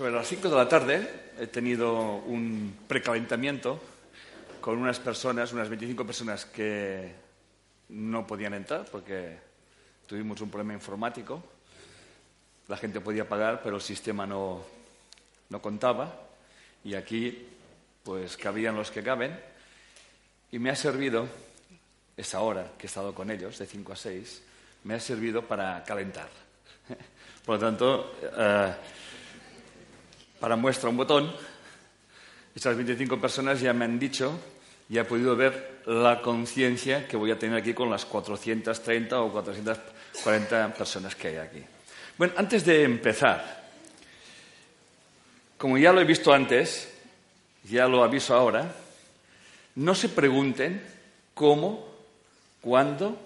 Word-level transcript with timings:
Sobre 0.00 0.12
las 0.12 0.28
5 0.28 0.48
de 0.48 0.56
la 0.56 0.66
tarde 0.66 1.08
he 1.38 1.46
tenido 1.48 1.92
un 1.92 2.74
precalentamiento 2.88 3.78
con 4.58 4.78
unas 4.78 4.98
personas, 4.98 5.52
unas 5.52 5.68
25 5.68 6.06
personas 6.06 6.46
que 6.46 7.12
no 7.90 8.26
podían 8.26 8.54
entrar 8.54 8.86
porque 8.90 9.36
tuvimos 10.06 10.40
un 10.40 10.48
problema 10.48 10.72
informático. 10.72 11.44
La 12.68 12.78
gente 12.78 13.02
podía 13.02 13.28
pagar, 13.28 13.60
pero 13.62 13.76
el 13.76 13.82
sistema 13.82 14.26
no, 14.26 14.62
no 15.50 15.60
contaba. 15.60 16.10
Y 16.82 16.94
aquí, 16.94 17.46
pues, 18.02 18.38
cabían 18.38 18.76
los 18.76 18.90
que 18.90 19.02
caben. 19.02 19.38
Y 20.50 20.58
me 20.58 20.70
ha 20.70 20.76
servido, 20.76 21.28
esa 22.16 22.40
hora 22.40 22.72
que 22.78 22.86
he 22.86 22.88
estado 22.88 23.14
con 23.14 23.30
ellos, 23.30 23.58
de 23.58 23.66
5 23.66 23.92
a 23.92 23.96
6, 23.96 24.42
me 24.84 24.94
ha 24.94 25.00
servido 25.00 25.42
para 25.42 25.84
calentar. 25.84 26.30
Por 27.44 27.56
lo 27.56 27.60
tanto, 27.60 28.16
eh, 28.22 28.74
para 30.40 30.56
muestra 30.56 30.88
un 30.88 30.96
botón, 30.96 31.30
estas 32.54 32.74
25 32.74 33.20
personas 33.20 33.60
ya 33.60 33.72
me 33.72 33.84
han 33.84 33.98
dicho 33.98 34.40
y 34.88 34.98
he 34.98 35.04
podido 35.04 35.36
ver 35.36 35.82
la 35.86 36.20
conciencia 36.20 37.06
que 37.06 37.16
voy 37.16 37.30
a 37.30 37.38
tener 37.38 37.56
aquí 37.56 37.74
con 37.74 37.90
las 37.90 38.06
430 38.06 39.20
o 39.20 39.30
440 39.30 40.74
personas 40.74 41.14
que 41.14 41.28
hay 41.28 41.36
aquí. 41.36 41.62
Bueno, 42.18 42.34
antes 42.36 42.64
de 42.64 42.82
empezar, 42.82 43.70
como 45.56 45.78
ya 45.78 45.92
lo 45.92 46.00
he 46.00 46.04
visto 46.04 46.32
antes, 46.32 46.92
ya 47.64 47.86
lo 47.86 48.02
aviso 48.02 48.34
ahora, 48.34 48.74
no 49.76 49.94
se 49.94 50.08
pregunten 50.08 50.82
cómo, 51.34 51.86
cuándo 52.60 53.16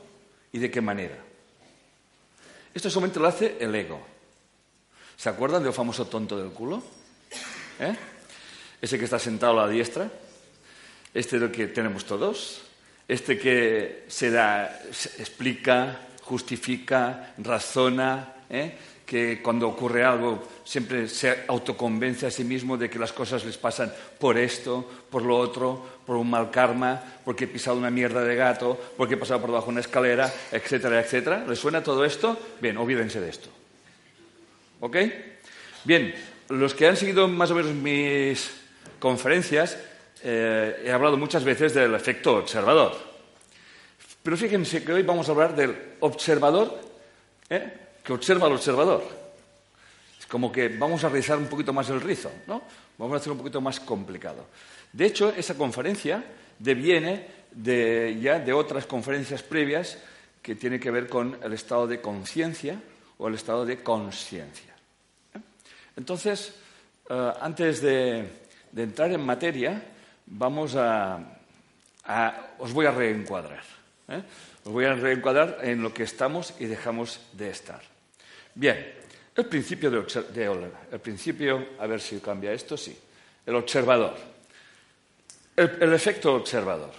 y 0.52 0.58
de 0.58 0.70
qué 0.70 0.80
manera. 0.80 1.16
Esto 2.74 2.91
solamente 2.91 3.20
lo 3.20 3.28
hace 3.28 3.56
el 3.60 3.74
ego. 3.74 4.05
¿Se 5.16 5.28
acuerdan 5.28 5.62
del 5.62 5.72
famoso 5.72 6.06
tonto 6.06 6.36
del 6.36 6.50
culo? 6.50 6.83
¿Eh? 7.80 7.95
Ese 8.80 8.98
que 8.98 9.05
está 9.05 9.19
sentado 9.19 9.59
a 9.59 9.66
la 9.66 9.73
diestra. 9.73 10.10
Este 11.12 11.39
lo 11.39 11.50
que 11.50 11.69
tenemos 11.69 12.05
todos. 12.05 12.62
Este 13.06 13.39
que 13.39 14.05
se 14.08 14.31
da, 14.31 14.81
explica, 15.19 16.00
justifica, 16.22 17.34
razona, 17.39 18.34
¿eh? 18.48 18.72
que 19.05 19.42
cuando 19.42 19.69
ocurre 19.69 20.05
algo 20.05 20.48
siempre 20.64 21.08
se 21.08 21.44
autoconvence 21.47 22.27
a 22.27 22.31
sí 22.31 22.42
mismo 22.42 22.77
de 22.77 22.89
que 22.89 22.98
las 22.98 23.12
cosas 23.12 23.44
les 23.44 23.58
pasan 23.58 23.92
por 24.19 24.38
esto, 24.38 24.88
por 25.11 25.22
lo 25.22 25.36
otro, 25.36 25.86
por 26.06 26.16
un 26.16 26.31
mal 26.31 26.50
karma, 26.50 27.03
porque 27.25 27.44
he 27.44 27.48
pisado 27.48 27.77
una 27.77 27.91
mierda 27.91 28.25
de 28.25 28.34
gato, 28.34 28.78
porque 28.97 29.14
he 29.14 29.19
pasado 29.19 29.41
por 29.41 29.50
debajo 29.50 29.66
de 29.66 29.72
una 29.72 29.81
escalera, 29.81 30.33
etcétera, 30.50 31.00
etcétera. 31.00 31.44
¿Les 31.47 31.59
suena 31.59 31.83
todo 31.83 32.05
esto? 32.05 32.38
Bien, 32.61 32.77
olvídense 32.78 33.20
de 33.20 33.28
esto. 33.28 33.50
¿Ok? 34.81 34.97
Bien, 35.84 36.14
los 36.48 36.75
que 36.75 36.87
han 36.87 36.97
seguido 36.97 37.28
más 37.28 37.50
o 37.50 37.55
menos 37.55 37.75
mis 37.75 38.50
conferencias, 38.98 39.78
eh, 40.23 40.83
he 40.84 40.91
hablado 40.91 41.17
muchas 41.17 41.45
veces 41.45 41.75
del 41.75 41.95
efecto 41.95 42.37
observador. 42.37 42.97
Pero 44.23 44.37
fíjense 44.37 44.83
que 44.83 44.92
hoy 44.92 45.03
vamos 45.03 45.28
a 45.28 45.33
hablar 45.33 45.55
del 45.55 45.77
observador 46.00 46.81
¿eh? 47.50 47.72
que 48.03 48.12
observa 48.12 48.47
al 48.47 48.55
observador. 48.55 49.05
Es 50.19 50.27
como 50.27 50.50
que 50.50 50.69
vamos 50.69 51.05
a 51.05 51.09
realizar 51.09 51.37
un 51.37 51.47
poquito 51.47 51.72
más 51.72 51.91
el 51.91 52.00
rizo, 52.00 52.31
¿no? 52.47 52.62
Vamos 52.97 53.15
a 53.15 53.17
hacer 53.19 53.33
un 53.33 53.39
poquito 53.39 53.61
más 53.61 53.81
complicado. 53.81 54.47
De 54.92 55.05
hecho, 55.05 55.31
esa 55.37 55.56
conferencia 55.56 56.25
deviene 56.59 57.27
de, 57.50 58.19
ya 58.20 58.39
de 58.39 58.53
otras 58.53 58.87
conferencias 58.87 59.42
previas 59.42 59.98
que 60.41 60.55
tienen 60.55 60.81
que 60.81 60.91
ver 60.91 61.09
con 61.09 61.39
el 61.42 61.53
estado 61.53 61.87
de 61.87 62.00
conciencia 62.00 62.81
o 63.19 63.28
el 63.28 63.34
estado 63.34 63.67
de 63.67 63.83
conciencia. 63.83 64.73
Entonces, 65.97 66.55
eh, 67.09 67.33
antes 67.41 67.81
de, 67.81 68.28
entrar 68.77 69.12
en 69.12 69.20
materia, 69.20 69.83
vamos 70.27 70.75
a, 70.77 71.19
os 72.59 72.73
voy 72.73 72.87
a 72.87 72.91
reencuadrar. 72.91 73.62
¿eh? 74.09 74.22
Os 74.65 74.72
voy 74.72 74.84
a 74.84 74.94
reencuadrar 74.94 75.59
en 75.62 75.83
lo 75.83 75.93
que 75.93 76.03
estamos 76.03 76.54
y 76.59 76.66
dejamos 76.66 77.21
de 77.33 77.50
estar. 77.50 77.83
Bien, 78.54 78.94
el 79.37 79.47
principio 79.47 79.91
de, 79.91 80.71
el 80.93 81.00
principio, 81.00 81.69
a 81.78 81.87
ver 81.87 82.00
si 82.00 82.19
cambia 82.21 82.53
esto, 82.53 82.77
sí. 82.77 82.97
El 83.44 83.56
observador. 83.56 84.15
El, 85.56 85.93
efecto 85.93 86.34
observador. 86.34 86.93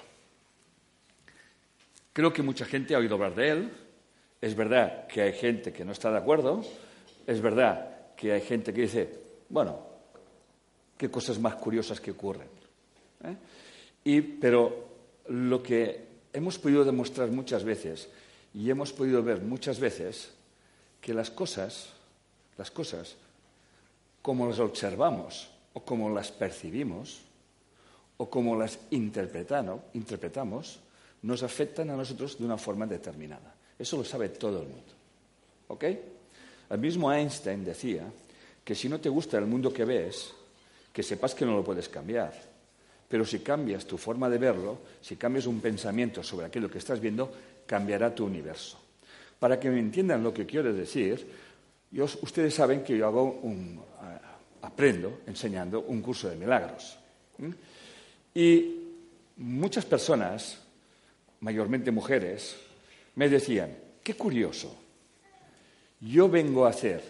Creo 2.13 2.31
que 2.31 2.41
mucha 2.41 2.65
gente 2.65 2.95
ha 2.95 2.99
oído 2.99 3.15
hablar 3.15 3.35
de 3.35 3.49
él. 3.49 3.71
Es 4.39 4.55
verdad 4.55 5.07
que 5.07 5.21
hay 5.21 5.33
gente 5.33 5.73
que 5.73 5.83
no 5.83 5.91
está 5.91 6.11
de 6.11 6.17
acuerdo. 6.17 6.63
Es 7.25 7.41
verdad 7.41 7.94
que 8.15 8.31
hay 8.31 8.41
gente 8.41 8.73
que 8.73 8.81
dice, 8.81 9.09
bueno, 9.49 9.79
qué 10.97 11.09
cosas 11.09 11.39
más 11.39 11.55
curiosas 11.55 11.99
que 11.99 12.11
ocurren. 12.11 12.47
¿eh? 13.23 13.35
Y, 14.03 14.21
pero 14.21 14.85
lo 15.27 15.61
que 15.61 16.05
hemos 16.33 16.59
podido 16.59 16.83
demostrar 16.83 17.29
muchas 17.29 17.63
veces 17.63 18.09
y 18.53 18.69
hemos 18.69 18.93
podido 18.93 19.23
ver 19.23 19.41
muchas 19.41 19.79
veces 19.79 20.31
que 21.01 21.13
las 21.13 21.29
cosas, 21.29 21.89
las 22.57 22.71
cosas, 22.71 23.15
como 24.21 24.47
las 24.47 24.59
observamos 24.59 25.49
o 25.73 25.81
como 25.81 26.09
las 26.09 26.31
percibimos 26.31 27.21
o 28.17 28.29
como 28.29 28.57
las 28.57 28.79
interpretamos, 28.91 30.79
nos 31.21 31.43
afectan 31.43 31.89
a 31.89 31.97
nosotros 31.97 32.37
de 32.37 32.45
una 32.45 32.57
forma 32.57 32.85
determinada. 32.85 33.55
Eso 33.77 33.97
lo 33.97 34.03
sabe 34.03 34.29
todo 34.29 34.61
el 34.61 34.67
mundo. 34.67 34.93
¿Ok? 35.67 35.83
El 36.69 36.79
mismo 36.79 37.11
Einstein 37.11 37.63
decía 37.63 38.03
que 38.63 38.75
si 38.75 38.89
no 38.89 38.99
te 38.99 39.09
gusta 39.09 39.37
el 39.37 39.45
mundo 39.45 39.71
que 39.71 39.85
ves, 39.85 40.33
que 40.91 41.03
sepas 41.03 41.35
que 41.35 41.45
no 41.45 41.55
lo 41.55 41.63
puedes 41.63 41.89
cambiar. 41.89 42.33
Pero 43.07 43.25
si 43.25 43.39
cambias 43.39 43.85
tu 43.85 43.97
forma 43.97 44.29
de 44.29 44.37
verlo, 44.37 44.79
si 45.01 45.15
cambias 45.15 45.45
un 45.45 45.61
pensamiento 45.61 46.23
sobre 46.23 46.47
aquello 46.47 46.69
que 46.69 46.79
estás 46.79 46.99
viendo, 46.99 47.31
cambiará 47.65 48.13
tu 48.13 48.25
universo. 48.25 48.79
Para 49.39 49.59
que 49.59 49.69
me 49.69 49.79
entiendan 49.79 50.23
lo 50.23 50.33
que 50.33 50.45
quiero 50.45 50.73
decir, 50.73 51.25
ustedes 52.21 52.53
saben 52.53 52.83
que 52.83 52.97
yo 52.97 53.05
hago 53.05 53.39
un, 53.43 53.79
aprendo 54.61 55.21
enseñando 55.27 55.81
un 55.81 56.01
curso 56.01 56.29
de 56.29 56.35
milagros. 56.35 56.97
Y 58.33 58.75
muchas 59.37 59.85
personas, 59.85 60.59
mayormente 61.41 61.91
mujeres, 61.91 62.55
me 63.15 63.29
decían, 63.29 63.77
qué 64.03 64.15
curioso, 64.15 64.75
yo 65.99 66.29
vengo 66.29 66.65
a 66.65 66.69
hacer 66.69 67.01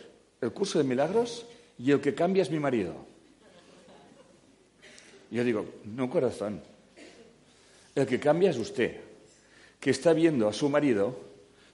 el 0.42 0.52
curso 0.52 0.78
de 0.78 0.84
milagros 0.84 1.46
y 1.78 1.92
el 1.92 2.02
que 2.02 2.16
cambia 2.16 2.44
es 2.44 2.52
mi 2.52 2.60
marido. 2.60 2.94
yo 5.32 5.44
digo, 5.44 5.66
no 5.84 6.10
corazón, 6.10 6.62
el 7.94 8.06
que 8.06 8.20
cambia 8.20 8.50
es 8.50 8.58
usted, 8.58 9.02
que 9.80 9.90
está 9.90 10.14
viendo 10.14 10.48
a 10.48 10.54
su 10.54 10.70
marido 10.70 11.18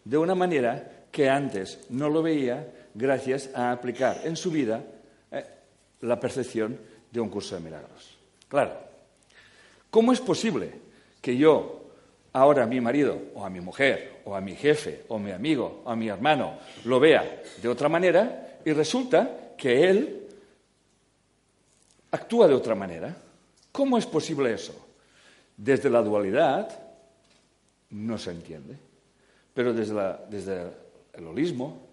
de 0.03 0.17
una 0.17 0.35
manera 0.35 1.05
que 1.11 1.29
antes 1.29 1.79
no 1.89 2.09
lo 2.09 2.23
veía 2.23 2.71
gracias 2.93 3.49
a 3.53 3.71
aplicar 3.71 4.21
en 4.23 4.35
su 4.35 4.51
vida 4.51 4.83
eh, 5.31 5.45
la 6.01 6.19
percepción 6.19 6.79
de 7.11 7.19
un 7.19 7.29
curso 7.29 7.55
de 7.55 7.61
milagros. 7.61 8.17
Claro, 8.47 8.77
¿cómo 9.89 10.11
es 10.11 10.19
posible 10.19 10.71
que 11.21 11.37
yo 11.37 11.80
ahora 12.33 12.63
a 12.63 12.67
mi 12.67 12.79
marido 12.79 13.19
o 13.35 13.45
a 13.45 13.49
mi 13.49 13.59
mujer 13.59 14.21
o 14.25 14.35
a 14.35 14.41
mi 14.41 14.55
jefe 14.55 15.03
o 15.07 15.15
a 15.15 15.19
mi 15.19 15.31
amigo 15.31 15.81
o 15.85 15.89
a 15.89 15.95
mi 15.95 16.07
hermano 16.07 16.59
lo 16.85 16.99
vea 16.99 17.43
de 17.61 17.67
otra 17.67 17.89
manera 17.89 18.59
y 18.63 18.71
resulta 18.73 19.55
que 19.57 19.89
él 19.89 20.21
actúa 22.11 22.47
de 22.47 22.53
otra 22.53 22.75
manera? 22.75 23.15
¿Cómo 23.71 23.97
es 23.97 24.05
posible 24.05 24.53
eso? 24.53 24.73
Desde 25.55 25.89
la 25.89 26.01
dualidad 26.01 26.69
no 27.91 28.17
se 28.17 28.31
entiende. 28.31 28.77
Pero 29.53 29.73
desde, 29.73 30.71
el 31.13 31.27
holismo, 31.27 31.87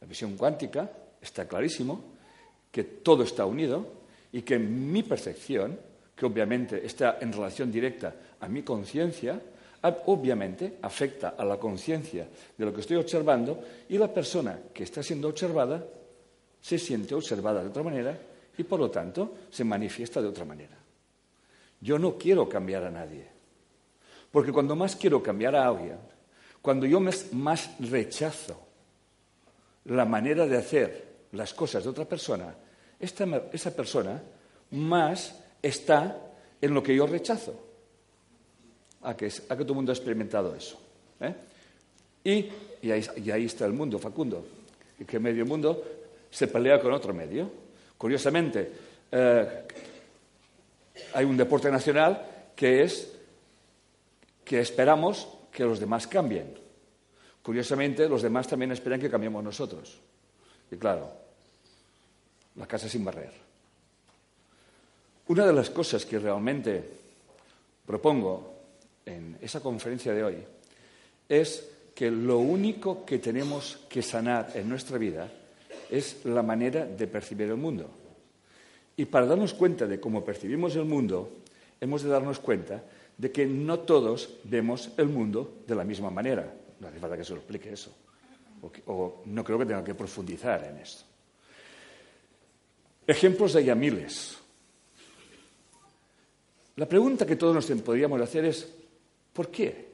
la 0.00 0.06
visión 0.06 0.36
cuántica, 0.36 0.90
está 1.20 1.46
clarísimo 1.46 2.16
que 2.70 2.84
todo 2.84 3.22
está 3.22 3.44
unido 3.46 3.86
y 4.32 4.42
que 4.42 4.58
mi 4.58 5.02
percepción, 5.02 5.78
que 6.14 6.26
obviamente 6.26 6.84
está 6.84 7.18
en 7.20 7.32
relación 7.32 7.70
directa 7.70 8.14
a 8.40 8.48
mi 8.48 8.62
conciencia, 8.62 9.40
obviamente 10.06 10.78
afecta 10.82 11.34
a 11.36 11.44
la 11.44 11.58
conciencia 11.58 12.28
de 12.56 12.64
lo 12.64 12.72
que 12.72 12.80
estoy 12.80 12.96
observando 12.96 13.62
y 13.88 13.98
la 13.98 14.12
persona 14.12 14.58
que 14.72 14.84
está 14.84 15.02
siendo 15.02 15.28
observada 15.28 15.84
se 16.60 16.78
siente 16.78 17.14
observada 17.14 17.62
de 17.62 17.68
otra 17.68 17.82
manera 17.82 18.18
y 18.58 18.64
por 18.64 18.80
lo 18.80 18.90
tanto 18.90 19.34
se 19.50 19.64
manifiesta 19.64 20.20
de 20.20 20.28
otra 20.28 20.44
manera. 20.44 20.76
Yo 21.80 21.98
no 21.98 22.16
quiero 22.16 22.48
cambiar 22.48 22.84
a 22.84 22.90
nadie, 22.90 23.28
porque 24.30 24.52
cuando 24.52 24.74
más 24.74 24.96
quiero 24.96 25.22
cambiar 25.22 25.54
a 25.56 25.66
alguien, 25.66 25.98
cuando 26.62 26.86
yo 26.86 27.00
más 27.00 27.70
rechazo 27.78 28.58
la 29.84 30.04
manera 30.04 30.46
de 30.46 30.56
hacer 30.56 31.06
las 31.32 31.54
cosas 31.54 31.84
de 31.84 31.90
otra 31.90 32.04
persona, 32.04 32.54
esa 32.98 33.76
persona 33.76 34.22
más 34.70 35.38
está 35.62 36.18
en 36.60 36.74
lo 36.74 36.82
que 36.82 36.96
yo 36.96 37.06
rechazo. 37.06 37.65
A 39.06 39.16
que, 39.16 39.26
a 39.26 39.54
que 39.54 39.62
todo 39.62 39.72
el 39.72 39.76
mundo 39.76 39.92
ha 39.92 39.94
experimentado 39.94 40.54
eso. 40.54 40.78
¿eh? 41.20 41.34
Y, 42.26 42.90
ahí, 42.90 43.44
está 43.44 43.66
el 43.66 43.72
mundo, 43.72 44.00
Facundo, 44.00 44.44
que 45.06 45.20
medio 45.20 45.46
mundo 45.46 45.80
se 46.28 46.48
pelea 46.48 46.80
con 46.80 46.92
otro 46.92 47.14
medio. 47.14 47.48
Curiosamente, 47.96 48.72
eh, 49.12 49.62
hay 51.14 51.24
un 51.24 51.36
deporte 51.36 51.70
nacional 51.70 52.50
que 52.56 52.82
es 52.82 53.12
que 54.44 54.58
esperamos 54.58 55.28
que 55.52 55.62
los 55.62 55.78
demás 55.78 56.08
cambien. 56.08 56.58
Curiosamente, 57.42 58.08
los 58.08 58.22
demás 58.22 58.48
también 58.48 58.72
esperan 58.72 59.00
que 59.00 59.08
cambiemos 59.10 59.44
nosotros. 59.44 60.00
Y 60.70 60.76
claro, 60.76 61.12
la 62.56 62.66
casa 62.66 62.88
sin 62.88 63.04
barrer. 63.04 63.32
Una 65.28 65.46
de 65.46 65.52
las 65.52 65.70
cosas 65.70 66.04
que 66.04 66.18
realmente 66.18 66.90
propongo 67.86 68.55
en 69.06 69.38
esa 69.40 69.60
conferencia 69.60 70.12
de 70.12 70.24
hoy 70.24 70.36
es 71.28 71.68
que 71.94 72.10
lo 72.10 72.38
único 72.38 73.06
que 73.06 73.18
tenemos 73.18 73.78
que 73.88 74.02
sanar 74.02 74.52
en 74.54 74.68
nuestra 74.68 74.98
vida 74.98 75.32
es 75.90 76.24
la 76.24 76.42
manera 76.42 76.84
de 76.84 77.06
percibir 77.06 77.48
el 77.48 77.56
mundo. 77.56 77.88
Y 78.96 79.04
para 79.06 79.26
darnos 79.26 79.54
cuenta 79.54 79.86
de 79.86 80.00
cómo 80.00 80.24
percibimos 80.24 80.74
el 80.76 80.84
mundo, 80.84 81.38
hemos 81.80 82.02
de 82.02 82.10
darnos 82.10 82.38
cuenta 82.38 82.82
de 83.16 83.32
que 83.32 83.46
no 83.46 83.80
todos 83.80 84.38
vemos 84.44 84.90
el 84.96 85.08
mundo 85.08 85.62
de 85.66 85.74
la 85.74 85.84
misma 85.84 86.10
manera. 86.10 86.52
No 86.80 86.88
hace 86.88 86.98
falta 86.98 87.16
que 87.16 87.24
se 87.24 87.32
lo 87.32 87.38
explique 87.38 87.72
eso. 87.72 87.94
O, 88.86 89.22
no 89.26 89.44
creo 89.44 89.58
que 89.58 89.66
tenga 89.66 89.84
que 89.84 89.94
profundizar 89.94 90.64
en 90.64 90.78
esto. 90.78 91.04
Ejemplos 93.06 93.52
de 93.52 93.74
miles. 93.74 94.36
La 96.76 96.86
pregunta 96.86 97.24
que 97.24 97.36
todos 97.36 97.54
nos 97.54 97.80
podríamos 97.82 98.20
hacer 98.20 98.44
es, 98.44 98.68
¿por 99.36 99.50
qué 99.50 99.90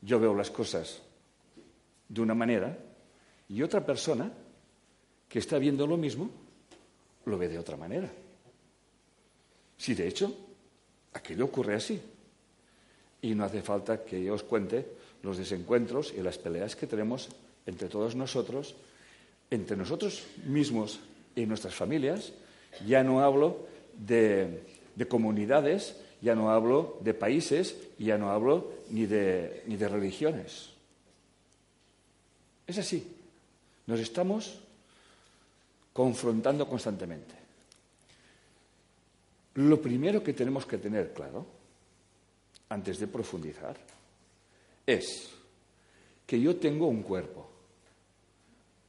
yo 0.00 0.20
veo 0.20 0.34
las 0.34 0.50
cosas 0.50 1.02
de 2.08 2.20
una 2.20 2.34
manera 2.34 2.78
y 3.48 3.60
otra 3.62 3.84
persona 3.84 4.32
que 5.28 5.40
está 5.40 5.58
viendo 5.58 5.86
lo 5.86 5.96
mismo 5.96 6.30
lo 7.24 7.36
ve 7.36 7.48
de 7.48 7.58
otra 7.58 7.76
manera? 7.76 8.08
Si 9.76 9.94
de 9.94 10.06
hecho 10.06 10.32
aquello 11.16 11.46
ocurre 11.46 11.74
así. 11.74 12.00
Y 13.22 13.34
no 13.34 13.44
hace 13.44 13.62
falta 13.62 14.04
que 14.04 14.22
yo 14.22 14.34
os 14.34 14.42
cuente 14.42 14.86
los 15.22 15.38
desencuentros 15.38 16.12
y 16.16 16.22
las 16.22 16.38
peleas 16.38 16.76
que 16.76 16.86
tenemos 16.86 17.28
entre 17.64 17.88
todos 17.88 18.14
nosotros, 18.14 18.76
entre 19.50 19.76
nosotros 19.76 20.24
mismos 20.44 21.00
y 21.34 21.46
nuestras 21.46 21.74
familias. 21.74 22.32
Ya 22.86 23.02
no 23.02 23.20
hablo 23.20 23.66
de, 23.98 24.62
comunidades, 25.08 25.96
ya 26.20 26.34
no 26.34 26.50
hablo 26.50 26.98
de 27.02 27.14
países, 27.14 27.76
ya 27.98 28.18
no 28.18 28.30
hablo 28.30 28.72
ni 28.90 29.06
de, 29.06 29.62
ni 29.66 29.76
de 29.76 29.88
religiones. 29.88 30.70
Es 32.66 32.78
así. 32.78 33.16
Nos 33.86 34.00
estamos 34.00 34.60
confrontando 35.92 36.66
constantemente. 36.68 37.34
Lo 39.54 39.80
primero 39.80 40.22
que 40.22 40.32
tenemos 40.32 40.66
que 40.66 40.78
tener 40.78 41.12
claro, 41.12 41.46
antes 42.68 42.98
de 42.98 43.06
profundizar, 43.06 43.76
es 44.86 45.30
que 46.26 46.40
yo 46.40 46.56
tengo 46.56 46.88
un 46.88 47.02
cuerpo, 47.02 47.48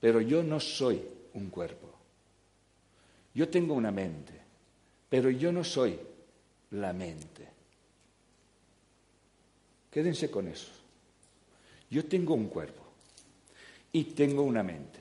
pero 0.02 0.20
yo 0.20 0.44
no 0.44 0.60
soy 0.60 1.02
un 1.36 1.50
cuerpo. 1.50 1.88
Yo 3.34 3.48
tengo 3.48 3.76
una 3.76 3.92
mente, 3.92 4.34
pero 5.08 5.30
yo 5.30 5.52
no 5.52 5.64
soy 5.64 5.98
la 6.72 6.94
mente. 6.94 7.48
Quédense 9.90 10.30
con 10.30 10.48
eso. 10.48 10.72
Yo 11.90 12.06
tengo 12.06 12.34
un 12.34 12.48
cuerpo 12.48 12.84
y 13.92 14.04
tengo 14.04 14.44
una 14.44 14.64
mente. 14.64 15.00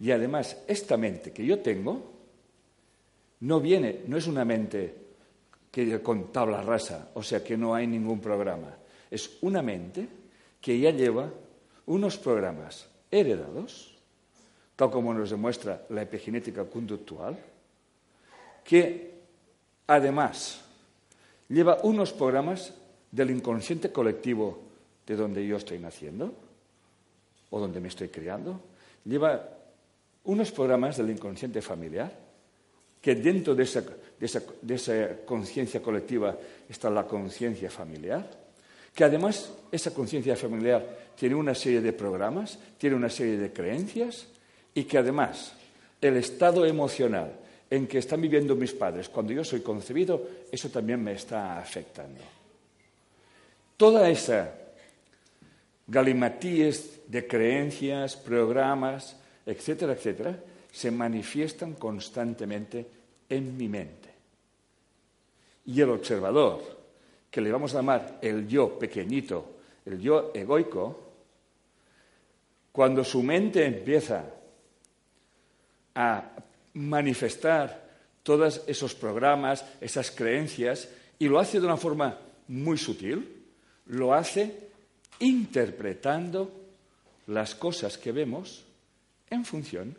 Y 0.00 0.10
además, 0.10 0.56
esta 0.66 0.96
mente 0.96 1.32
que 1.32 1.44
yo 1.44 1.60
tengo 1.60 2.12
no 3.40 3.60
viene, 3.60 4.02
no 4.06 4.16
es 4.16 4.26
una 4.26 4.44
mente 4.44 4.94
que 5.70 6.00
con 6.00 6.32
tabla 6.32 6.62
rasa, 6.62 7.10
o 7.14 7.22
sea 7.22 7.42
que 7.42 7.56
no 7.56 7.74
hay 7.74 7.86
ningún 7.86 8.20
programa. 8.20 8.76
Es 9.10 9.38
una 9.42 9.62
mente 9.62 10.06
que 10.60 10.78
ya 10.78 10.90
lleva 10.90 11.30
unos 11.86 12.16
programas 12.16 12.86
heredados, 13.10 13.98
tal 14.76 14.90
como 14.90 15.12
nos 15.12 15.30
demuestra 15.30 15.84
la 15.90 16.02
epigenética 16.02 16.64
conductual, 16.64 17.38
que 18.62 19.14
además 19.86 20.63
lleva 21.48 21.78
unos 21.82 22.12
programas 22.12 22.74
del 23.10 23.30
inconsciente 23.30 23.92
colectivo 23.92 24.60
de 25.06 25.16
donde 25.16 25.46
yo 25.46 25.56
estoy 25.56 25.78
naciendo 25.78 26.32
o 27.50 27.60
donde 27.60 27.80
me 27.80 27.88
estoy 27.88 28.08
criando, 28.08 28.60
lleva 29.04 29.48
unos 30.24 30.50
programas 30.50 30.96
del 30.96 31.10
inconsciente 31.10 31.62
familiar, 31.62 32.12
que 33.00 33.14
dentro 33.14 33.54
de 33.54 33.62
esa, 33.62 33.82
de 34.62 34.74
esa 34.74 35.16
conciencia 35.24 35.82
colectiva 35.82 36.36
está 36.68 36.88
la 36.90 37.06
conciencia 37.06 37.70
familiar, 37.70 38.28
que 38.94 39.04
además 39.04 39.52
esa 39.70 39.92
conciencia 39.92 40.36
familiar 40.36 41.12
tiene 41.14 41.34
una 41.34 41.54
serie 41.54 41.80
de 41.80 41.92
programas, 41.92 42.58
tiene 42.78 42.96
una 42.96 43.10
serie 43.10 43.36
de 43.36 43.52
creencias 43.52 44.26
y 44.74 44.84
que 44.84 44.98
además 44.98 45.52
el 46.00 46.16
estado 46.16 46.64
emocional 46.64 47.32
en 47.74 47.88
que 47.88 47.98
están 47.98 48.20
viviendo 48.20 48.54
mis 48.54 48.72
padres 48.72 49.08
cuando 49.08 49.32
yo 49.32 49.42
soy 49.42 49.60
concebido, 49.60 50.22
eso 50.50 50.68
también 50.68 51.02
me 51.02 51.12
está 51.12 51.58
afectando. 51.58 52.20
Toda 53.76 54.08
esa 54.08 54.54
galimatíes 55.86 57.00
de 57.08 57.26
creencias, 57.26 58.16
programas, 58.16 59.16
etcétera, 59.44 59.94
etcétera, 59.94 60.38
se 60.70 60.90
manifiestan 60.90 61.74
constantemente 61.74 62.86
en 63.28 63.56
mi 63.56 63.68
mente. 63.68 64.08
Y 65.66 65.80
el 65.80 65.90
observador, 65.90 66.62
que 67.28 67.40
le 67.40 67.50
vamos 67.50 67.74
a 67.74 67.78
llamar 67.78 68.18
el 68.22 68.46
yo 68.46 68.78
pequeñito, 68.78 69.56
el 69.84 70.00
yo 70.00 70.30
egoico, 70.32 71.00
cuando 72.70 73.02
su 73.04 73.22
mente 73.22 73.64
empieza 73.66 74.24
a 75.96 76.30
manifestar 76.74 77.84
todos 78.22 78.62
esos 78.66 78.94
programas, 78.94 79.64
esas 79.80 80.10
creencias, 80.10 80.88
y 81.18 81.28
lo 81.28 81.38
hace 81.38 81.60
de 81.60 81.66
una 81.66 81.76
forma 81.76 82.18
muy 82.48 82.78
sutil, 82.78 83.44
lo 83.86 84.14
hace 84.14 84.68
interpretando 85.20 86.50
las 87.26 87.54
cosas 87.54 87.96
que 87.96 88.12
vemos 88.12 88.64
en 89.30 89.44
función 89.44 89.96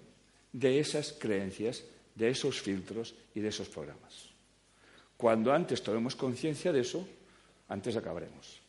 de 0.51 0.79
esas 0.79 1.13
creencias, 1.13 1.83
de 2.15 2.29
esos 2.29 2.61
filtros 2.61 3.15
y 3.33 3.39
de 3.39 3.49
esos 3.49 3.69
programas. 3.69 4.29
Cuando 5.17 5.53
antes 5.53 5.81
tomemos 5.81 6.15
conciencia 6.15 6.71
de 6.71 6.81
eso, 6.81 7.07
antes 7.69 7.95
acabaremos. 7.95 8.59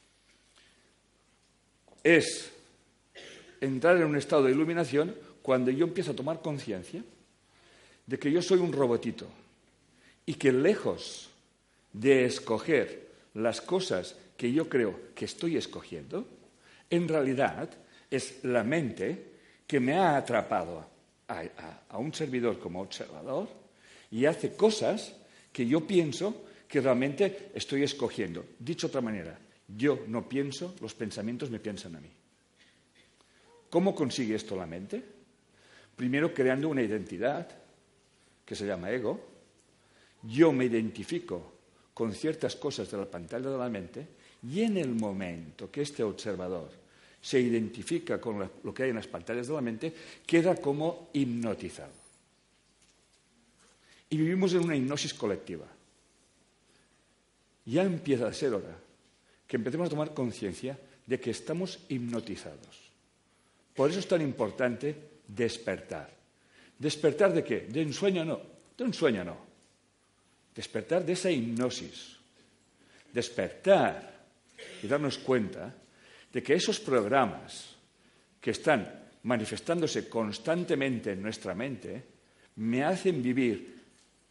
Es 2.03 2.51
entrar 3.61 3.97
en 3.97 4.05
un 4.05 4.17
estado 4.17 4.45
de 4.45 4.53
iluminación 4.53 5.15
cuando 5.43 5.71
yo 5.71 5.87
empiezo 5.87 6.13
a 6.13 6.17
tomar 6.17 6.41
conciencia 6.41 7.03
de 8.07 8.19
que 8.19 8.31
yo 8.31 8.41
soy 8.41 8.61
un 8.61 8.73
robotito 8.73 9.27
y 10.25 10.35
que 10.35 10.53
lejos 10.53 11.31
de 11.93 12.25
escoger 12.25 13.09
las 13.35 13.61
cosas 13.61 14.17
que 14.37 14.53
yo 14.53 14.69
creo 14.69 15.15
que 15.15 15.25
estoy 15.25 15.57
escogiendo, 15.57 16.27
en 16.91 17.09
realidad 17.09 17.71
es 18.11 18.45
la 18.45 18.63
mente 18.63 19.37
que 19.67 19.81
me 19.81 19.95
ha 19.95 20.17
atrapado 20.17 20.87
a, 21.29 21.99
un 21.99 22.13
servidor 22.15 22.59
como 22.59 22.81
observador 22.81 23.49
y 24.11 24.27
hace 24.27 24.55
cosas 24.55 25.17
que 25.53 25.67
yo 25.67 25.87
pienso 25.87 26.45
que 26.69 26.81
realmente 26.81 27.51
estoy 27.55 27.83
escogiendo. 27.83 28.45
Dicho 28.59 28.87
de 28.87 28.91
otra 28.91 29.01
manera, 29.01 29.39
yo 29.67 30.05
no 30.07 30.29
pienso, 30.29 30.77
los 30.81 30.95
pensamientos 30.95 31.51
me 31.51 31.59
piensan 31.59 31.97
a 31.97 32.01
mí. 32.01 32.11
¿Cómo 33.71 33.95
consigue 33.95 34.37
esto 34.37 34.55
la 34.55 34.67
mente? 34.67 35.03
Primero 35.97 36.33
creando 36.33 36.69
una 36.69 36.83
identidad 36.83 37.66
que 38.47 38.55
se 38.55 38.67
llama 38.67 38.91
ego. 38.91 39.21
Yo 40.23 40.53
me 40.53 40.65
identifico 40.65 41.53
con 41.93 42.15
ciertas 42.15 42.57
cosas 42.57 42.91
de 42.91 42.97
la 42.97 43.11
pantalla 43.11 43.51
de 43.51 43.59
la 43.59 43.69
mente 43.69 44.07
y 44.43 44.63
en 44.63 44.79
el 44.79 44.95
momento 44.95 45.71
que 45.71 45.83
este 45.83 46.03
observador 46.03 46.71
se 47.21 47.41
identifica 47.41 48.21
con 48.21 48.51
lo 48.63 48.73
que 48.73 48.85
hay 48.85 48.91
en 48.91 48.97
las 48.97 49.09
pantallas 49.09 49.49
de 49.49 49.55
la 49.55 49.61
mente, 49.61 49.93
queda 50.25 50.55
como 50.57 51.11
hipnotizado. 51.13 51.93
Y 54.09 54.17
vivimos 54.17 54.55
en 54.55 54.61
una 54.61 54.77
hipnosis 54.77 55.13
colectiva 55.13 55.67
ya 57.67 57.83
empieza 57.83 58.29
a 58.29 58.33
ser 58.33 58.55
hora 58.55 58.79
que 59.47 59.57
empecemos 59.57 59.89
a 59.89 59.91
tomar 59.91 60.15
conciencia 60.15 60.79
de 61.05 61.21
que 61.21 61.31
estamos 61.31 61.81
hipnotizados. 61.89 62.91
Por 63.75 63.91
eso 63.91 63.99
es 63.99 64.09
tan 64.09 64.23
importante 64.23 64.97
despertar. 65.27 66.16
¿Despertar 66.79 67.33
de 67.33 67.43
qué? 67.43 67.61
De 67.69 67.83
un 67.83 67.93
sueño 67.93 68.25
no. 68.25 68.41
De 68.77 68.85
un 68.85 68.93
sueño 68.93 69.25
no. 69.25 69.37
Despertar 70.55 71.05
de 71.05 71.13
esa 71.13 71.31
hipnosis. 71.31 72.17
Despertar 73.13 74.25
y 74.83 74.87
darnos 74.87 75.19
cuenta 75.19 75.75
de 76.33 76.43
que 76.43 76.55
esos 76.55 76.81
programas 76.81 77.77
que 78.41 78.51
están 78.51 79.05
manifestándose 79.23 80.09
constantemente 80.09 81.13
en 81.13 81.23
nuestra 81.23 81.55
mente 81.55 82.05
me 82.57 82.85
hacen 82.85 83.23
vivir 83.23 83.77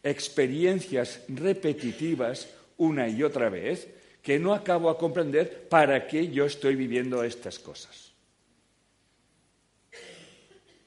experiencias 0.02 1.22
repetitivas 1.30 2.48
una 2.78 3.08
y 3.08 3.24
otra 3.24 3.50
vez 3.50 3.88
que 4.22 4.40
no 4.40 4.54
acabo 4.54 4.90
a 4.90 4.98
comprender 4.98 5.68
para 5.68 6.08
qué 6.08 6.32
yo 6.32 6.46
estoy 6.46 6.76
viviendo 6.76 7.24
estas 7.24 7.60
cosas. 7.60 8.12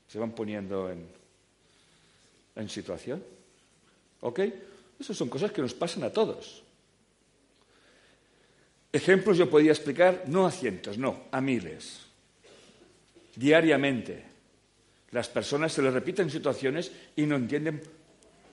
Se 0.09 0.19
van 0.19 0.33
poniendo 0.33 0.91
en, 0.91 1.07
en 2.59 2.69
situación. 2.69 3.25
¿Ok? 4.21 4.41
Esas 5.01 5.17
son 5.17 5.29
cosas 5.29 5.53
que 5.53 5.63
nos 5.63 5.75
pasan 5.75 6.03
a 6.05 6.11
todos. 6.11 6.63
Ejemplos 8.93 9.39
yo 9.39 9.49
podría 9.49 9.73
explicar 9.73 10.25
no 10.27 10.47
a 10.47 10.51
cientos, 10.51 10.99
no, 10.99 11.25
a 11.31 11.41
miles. 11.41 12.01
Diariamente. 13.37 14.25
Las 15.13 15.29
personas 15.29 15.73
se 15.73 15.83
les 15.83 15.95
repiten 15.95 16.29
situaciones 16.29 16.91
y 17.17 17.23
no 17.23 17.37
entienden 17.37 17.81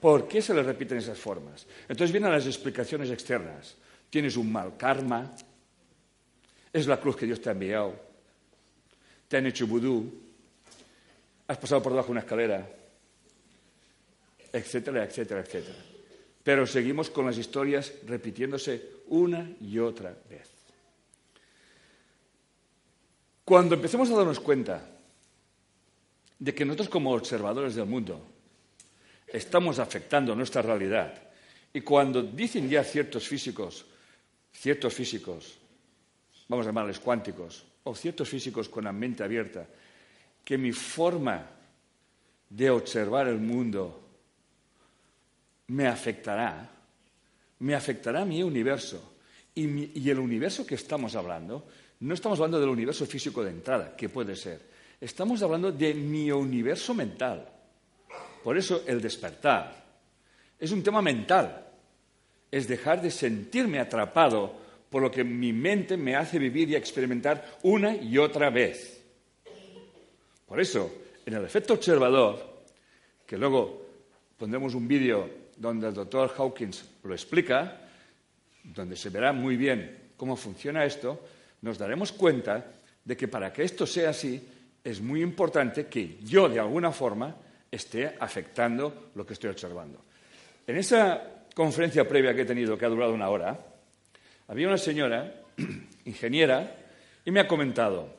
por 0.00 0.28
qué 0.28 0.40
se 0.40 0.54
les 0.54 0.64
repiten 0.64 0.98
esas 0.98 1.18
formas. 1.18 1.66
Entonces 1.82 2.12
vienen 2.12 2.30
las 2.30 2.46
explicaciones 2.46 3.10
externas. 3.10 3.76
Tienes 4.08 4.36
un 4.36 4.50
mal 4.52 4.76
karma, 4.76 5.34
es 6.72 6.86
la 6.86 7.00
cruz 7.00 7.16
que 7.16 7.26
Dios 7.26 7.40
te 7.40 7.48
ha 7.48 7.52
enviado, 7.52 7.94
te 9.28 9.36
han 9.36 9.46
hecho 9.46 9.66
vudú, 9.66 10.12
has 11.48 11.58
pasado 11.58 11.82
por 11.82 11.92
debajo 11.92 12.08
de 12.08 12.12
una 12.12 12.20
escalera, 12.20 12.68
etcétera, 14.56 15.04
etcétera, 15.04 15.40
etcétera. 15.40 15.78
Pero 16.42 16.66
seguimos 16.66 17.10
con 17.10 17.26
las 17.26 17.38
historias 17.38 17.92
repitiéndose 18.06 19.02
una 19.08 19.50
y 19.60 19.78
otra 19.78 20.16
vez. 20.30 20.48
Cuando 23.44 23.74
empecemos 23.74 24.10
a 24.10 24.16
darnos 24.16 24.40
cuenta 24.40 24.82
de 26.38 26.54
que 26.54 26.64
nosotros 26.64 26.88
como 26.88 27.12
observadores 27.12 27.74
del 27.74 27.86
mundo 27.86 28.20
estamos 29.26 29.78
afectando 29.78 30.34
nuestra 30.34 30.62
realidad 30.62 31.22
y 31.72 31.80
cuando 31.80 32.22
dicen 32.22 32.68
ya 32.68 32.82
ciertos 32.82 33.28
físicos, 33.28 33.84
ciertos 34.52 34.94
físicos, 34.94 35.58
vamos 36.48 36.66
a 36.66 36.70
llamarles 36.70 36.98
cuánticos, 36.98 37.64
o 37.84 37.94
ciertos 37.94 38.28
físicos 38.28 38.68
con 38.68 38.84
la 38.84 38.92
mente 38.92 39.22
abierta, 39.22 39.66
que 40.44 40.58
mi 40.58 40.72
forma 40.72 41.46
de 42.48 42.70
observar 42.70 43.28
el 43.28 43.38
mundo 43.38 44.05
me 45.68 45.86
afectará, 45.86 46.68
me 47.60 47.74
afectará 47.74 48.24
mi 48.24 48.42
universo. 48.42 49.14
Y, 49.54 50.10
el 50.10 50.18
universo 50.18 50.66
que 50.66 50.74
estamos 50.74 51.16
hablando, 51.16 51.66
no 52.00 52.14
estamos 52.14 52.38
hablando 52.38 52.60
del 52.60 52.68
universo 52.68 53.06
físico 53.06 53.42
de 53.42 53.50
entrada, 53.50 53.96
que 53.96 54.08
puede 54.08 54.36
ser. 54.36 54.60
Estamos 55.00 55.42
hablando 55.42 55.72
de 55.72 55.94
mi 55.94 56.30
universo 56.30 56.94
mental. 56.94 57.48
Por 58.44 58.58
eso 58.58 58.82
el 58.86 59.00
despertar 59.00 59.84
es 60.58 60.70
un 60.72 60.82
tema 60.82 61.02
mental. 61.02 61.64
Es 62.50 62.68
dejar 62.68 63.02
de 63.02 63.10
sentirme 63.10 63.80
atrapado 63.80 64.54
por 64.90 65.02
lo 65.02 65.10
que 65.10 65.24
mi 65.24 65.52
mente 65.52 65.96
me 65.96 66.14
hace 66.14 66.38
vivir 66.38 66.70
y 66.70 66.76
experimentar 66.76 67.58
una 67.62 67.96
y 67.96 68.18
otra 68.18 68.50
vez. 68.50 69.02
Por 70.46 70.60
eso, 70.60 70.92
en 71.24 71.34
el 71.34 71.44
efecto 71.44 71.74
observador, 71.74 72.64
que 73.26 73.36
luego 73.36 73.84
pondremos 74.38 74.74
un 74.74 74.86
vídeo 74.86 75.45
donde 75.56 75.88
el 75.88 75.94
doctor 75.94 76.32
Hawkins 76.36 76.84
lo 77.02 77.12
explica, 77.12 77.80
donde 78.62 78.96
se 78.96 79.10
verá 79.10 79.32
muy 79.32 79.56
bien 79.56 80.12
cómo 80.16 80.36
funciona 80.36 80.84
esto, 80.84 81.20
nos 81.62 81.78
daremos 81.78 82.12
cuenta 82.12 82.72
de 83.04 83.16
que 83.16 83.28
para 83.28 83.52
que 83.52 83.62
esto 83.62 83.86
sea 83.86 84.10
así 84.10 84.42
es 84.82 85.00
muy 85.00 85.22
importante 85.22 85.86
que 85.86 86.18
yo, 86.22 86.48
de 86.48 86.60
alguna 86.60 86.92
forma, 86.92 87.34
esté 87.70 88.14
afectando 88.18 89.10
lo 89.14 89.26
que 89.26 89.32
estoy 89.32 89.50
observando. 89.50 90.04
En 90.66 90.76
esa 90.76 91.44
conferencia 91.54 92.08
previa 92.08 92.34
que 92.34 92.42
he 92.42 92.46
tenido, 92.46 92.76
que 92.76 92.84
ha 92.84 92.88
durado 92.88 93.12
una 93.12 93.28
hora, 93.28 93.58
había 94.48 94.68
una 94.68 94.78
señora, 94.78 95.42
ingeniera, 96.04 96.76
y 97.24 97.30
me 97.30 97.40
ha 97.40 97.48
comentado, 97.48 98.14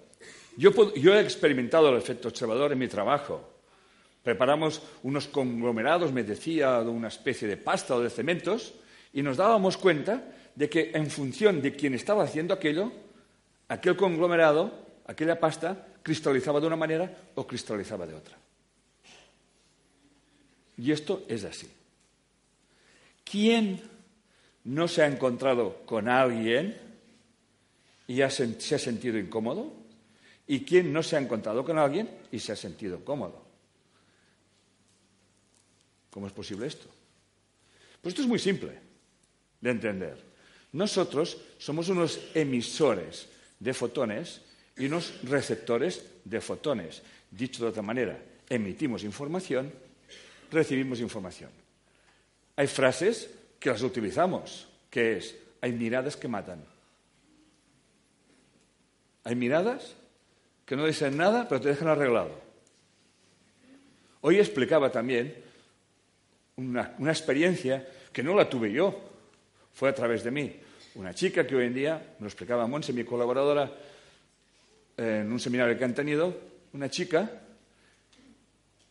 yo, 0.57 0.93
yo 0.95 1.15
he 1.15 1.21
experimentado 1.21 1.89
el 1.89 1.97
efecto 1.97 2.27
observador 2.27 2.73
en 2.73 2.79
mi 2.79 2.87
trabajo, 2.87 3.56
Preparamos 4.27 4.81
unos 5.03 5.25
conglomerados, 5.27 6.11
me 6.11 6.21
decía, 6.21 6.83
de 6.83 6.89
una 6.89 7.07
especie 7.07 7.47
de 7.47 7.55
pasta 7.55 7.95
o 7.95 8.01
de 8.01 8.09
cementos, 8.09 8.73
y 9.13 9.21
nos 9.23 9.37
dábamos 9.37 9.77
cuenta 9.77 10.21
de 10.53 10.67
que 10.67 10.91
en 10.93 11.09
función 11.09 11.61
de 11.61 11.71
quien 11.71 11.93
estaba 11.93 12.25
haciendo 12.25 12.53
aquello, 12.53 12.91
aquel 13.69 13.95
conglomerado, 13.95 14.85
aquella 15.05 15.39
pasta, 15.39 15.87
cristalizaba 16.03 16.59
de 16.59 16.67
una 16.67 16.75
manera 16.75 17.09
o 17.35 17.47
cristalizaba 17.47 18.05
de 18.05 18.15
otra. 18.15 18.35
Y 20.75 20.91
esto 20.91 21.23
es 21.29 21.45
así. 21.45 21.69
¿Quién 23.23 23.81
no 24.65 24.89
se 24.89 25.03
ha 25.03 25.07
encontrado 25.07 25.85
con 25.85 26.09
alguien 26.09 26.75
y 28.07 28.17
se 28.17 28.75
ha 28.75 28.77
sentido 28.77 29.17
incómodo? 29.17 29.71
¿Y 30.47 30.65
quién 30.65 30.91
no 30.91 31.01
se 31.01 31.15
ha 31.15 31.19
encontrado 31.21 31.63
con 31.63 31.77
alguien 31.77 32.09
y 32.29 32.39
se 32.39 32.51
ha 32.51 32.57
sentido 32.57 33.05
cómodo? 33.05 33.46
¿Cómo 36.17 36.25
es 36.25 36.33
posible 36.33 36.65
esto? 36.65 36.87
Pues 38.01 38.13
esto 38.13 38.23
es 38.23 38.27
muy 38.27 38.39
simple 38.39 38.71
de 39.61 39.69
entender. 39.69 40.17
Nosotros 40.71 41.37
somos 41.59 41.89
unos 41.89 42.19
emisores 42.33 43.27
de 43.59 43.71
fotones 43.71 44.41
y 44.75 44.87
unos 44.87 45.21
receptores 45.25 46.03
de 46.25 46.41
fotones. 46.41 47.03
Dicho 47.29 47.61
de 47.61 47.69
otra 47.69 47.83
manera, 47.83 48.19
emitimos 48.49 49.03
información, 49.03 49.71
recibimos 50.49 51.01
información. 51.01 51.51
Hay 52.55 52.65
frases 52.65 53.29
que 53.59 53.69
las 53.69 53.83
utilizamos, 53.83 54.67
que 54.89 55.17
es, 55.17 55.35
hay 55.61 55.71
miradas 55.71 56.17
que 56.17 56.27
matan. 56.27 56.65
Hay 59.23 59.35
miradas 59.35 59.93
que 60.65 60.75
no 60.75 60.87
dicen 60.87 61.15
nada, 61.15 61.47
pero 61.47 61.61
te 61.61 61.69
dejan 61.69 61.89
arreglado. 61.89 62.41
Hoy 64.21 64.39
explicaba 64.39 64.91
también 64.91 65.45
una, 66.57 66.95
experiencia 67.11 67.87
que 68.11 68.23
no 68.23 68.35
la 68.35 68.49
tuve 68.49 68.71
yo, 68.71 68.93
fue 69.73 69.89
a 69.89 69.95
través 69.95 70.23
de 70.23 70.31
mí. 70.31 70.55
Una 70.95 71.13
chica 71.13 71.45
que 71.45 71.55
hoy 71.55 71.65
en 71.65 71.73
día, 71.73 72.15
me 72.17 72.23
lo 72.23 72.27
explicaba 72.27 72.65
Monse, 72.67 72.93
mi 72.93 73.03
colaboradora, 73.03 73.71
en 74.97 75.31
un 75.31 75.39
seminario 75.39 75.77
que 75.77 75.85
han 75.85 75.93
tenido, 75.93 76.35
una 76.73 76.89
chica 76.89 77.29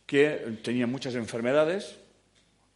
que 0.05 0.59
tenía 0.63 0.87
muchas 0.87 1.15
enfermedades, 1.15 1.95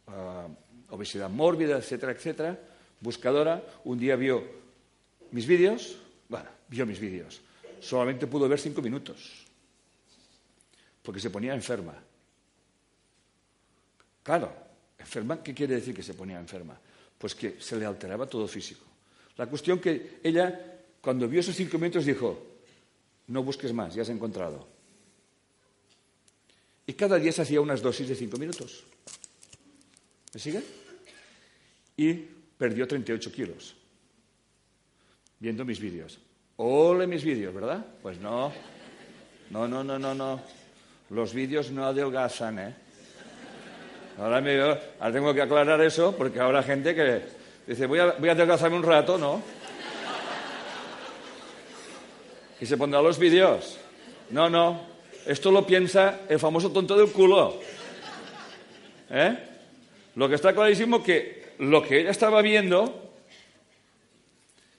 ah, 0.08 0.46
obesidad 0.90 1.30
mórbida, 1.30 1.78
etcétera, 1.78 2.12
etcétera, 2.12 2.58
buscadora, 3.00 3.64
un 3.84 3.98
día 3.98 4.16
vio 4.16 4.44
mis 5.30 5.46
vídeos, 5.46 5.96
bueno, 6.28 6.50
vio 6.68 6.84
mis 6.84 7.00
vídeos, 7.00 7.40
solamente 7.80 8.26
pudo 8.26 8.46
ver 8.46 8.60
cinco 8.60 8.82
minutos, 8.82 9.46
porque 11.02 11.20
se 11.20 11.30
ponía 11.30 11.54
enferma. 11.54 11.94
Claro, 14.22 14.52
¿Enferma? 15.02 15.42
¿Qué 15.42 15.52
quiere 15.52 15.74
decir 15.74 15.94
que 15.94 16.02
se 16.02 16.14
ponía 16.14 16.38
enferma? 16.38 16.78
Pues 17.18 17.34
que 17.34 17.60
se 17.60 17.76
le 17.76 17.84
alteraba 17.84 18.26
todo 18.26 18.46
físico. 18.46 18.86
La 19.36 19.46
cuestión 19.46 19.80
que 19.80 20.20
ella, 20.22 20.78
cuando 21.00 21.28
vio 21.28 21.40
esos 21.40 21.56
cinco 21.56 21.78
minutos, 21.78 22.06
dijo, 22.06 22.38
no 23.26 23.42
busques 23.42 23.72
más, 23.72 23.94
ya 23.94 24.02
has 24.02 24.08
encontrado. 24.08 24.68
Y 26.86 26.92
cada 26.94 27.18
día 27.18 27.32
se 27.32 27.42
hacía 27.42 27.60
unas 27.60 27.82
dosis 27.82 28.08
de 28.08 28.14
cinco 28.14 28.38
minutos. 28.38 28.84
¿Me 30.32 30.40
sigue? 30.40 30.62
Y 31.96 32.14
perdió 32.56 32.86
38 32.86 33.32
kilos 33.32 33.76
viendo 35.42 35.64
mis 35.64 35.80
vídeos. 35.80 36.18
Ole 36.56 37.06
mis 37.08 37.24
vídeos, 37.24 37.52
¿verdad? 37.52 37.84
Pues 38.00 38.18
no. 38.20 38.52
No, 39.50 39.66
no, 39.66 39.82
no, 39.82 39.98
no, 39.98 40.14
no. 40.14 40.40
Los 41.10 41.34
vídeos 41.34 41.72
no 41.72 41.84
adelgazan, 41.84 42.58
¿eh? 42.60 42.76
Ahora, 44.18 44.40
me, 44.40 44.58
tengo 45.12 45.32
que 45.32 45.42
aclarar 45.42 45.80
eso 45.80 46.14
porque 46.16 46.38
habrá 46.38 46.62
gente 46.62 46.94
que 46.94 47.22
dice, 47.66 47.86
voy 47.86 47.98
a, 47.98 48.12
voy 48.12 48.28
a 48.28 48.32
adelgazarme 48.32 48.76
un 48.76 48.82
rato, 48.82 49.16
¿no? 49.16 49.42
Y 52.60 52.66
se 52.66 52.76
pondrá 52.76 53.00
los 53.02 53.18
vídeos. 53.18 53.78
No, 54.30 54.48
no. 54.48 54.86
Esto 55.26 55.50
lo 55.50 55.66
piensa 55.66 56.20
el 56.28 56.38
famoso 56.38 56.70
tonto 56.70 56.96
del 56.96 57.10
culo. 57.10 57.58
¿Eh? 59.10 59.36
Lo 60.16 60.28
que 60.28 60.34
está 60.34 60.52
clarísimo 60.52 61.02
que 61.02 61.54
lo 61.58 61.82
que 61.82 62.00
ella 62.00 62.10
estaba 62.10 62.42
viendo 62.42 63.12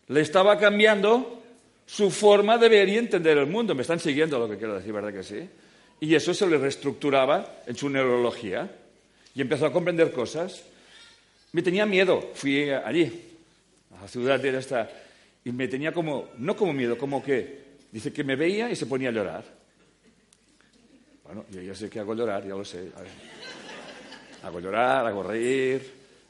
le 0.07 0.21
estaba 0.21 0.57
cambiando 0.57 1.41
su 1.85 2.11
forma 2.11 2.57
de 2.57 2.69
ver 2.69 2.89
y 2.89 2.97
entender 2.97 3.37
el 3.37 3.47
mundo. 3.47 3.73
Me 3.73 3.81
están 3.81 3.99
siguiendo 3.99 4.37
lo 4.39 4.49
que 4.49 4.57
quiero 4.57 4.75
decir, 4.75 4.93
¿verdad 4.93 5.13
que 5.13 5.23
sí? 5.23 5.49
Y 5.99 6.15
eso 6.15 6.33
se 6.33 6.47
le 6.47 6.57
reestructuraba 6.57 7.63
en 7.65 7.75
su 7.75 7.89
neurología 7.89 8.69
y 9.35 9.41
empezó 9.41 9.65
a 9.65 9.73
comprender 9.73 10.11
cosas. 10.11 10.63
Me 11.51 11.61
tenía 11.61 11.85
miedo, 11.85 12.31
fui 12.33 12.69
allí, 12.69 13.37
a 13.97 14.01
la 14.01 14.07
ciudad 14.07 14.39
de 14.39 14.57
esta, 14.57 14.89
y 15.45 15.51
me 15.51 15.67
tenía 15.67 15.91
como, 15.91 16.29
no 16.37 16.55
como 16.55 16.73
miedo, 16.73 16.97
como 16.97 17.23
que, 17.23 17.63
dice 17.91 18.11
que 18.11 18.23
me 18.23 18.35
veía 18.35 18.69
y 18.69 18.75
se 18.75 18.85
ponía 18.85 19.09
a 19.09 19.11
llorar. 19.11 19.43
Bueno, 21.23 21.45
yo 21.51 21.61
ya 21.61 21.75
sé 21.75 21.89
que 21.89 21.99
hago 21.99 22.15
llorar, 22.15 22.43
ya 22.43 22.55
lo 22.55 22.65
sé. 22.65 22.89
Hago 24.43 24.59
llorar, 24.59 25.05
hago 25.05 25.23
reír, 25.23 25.81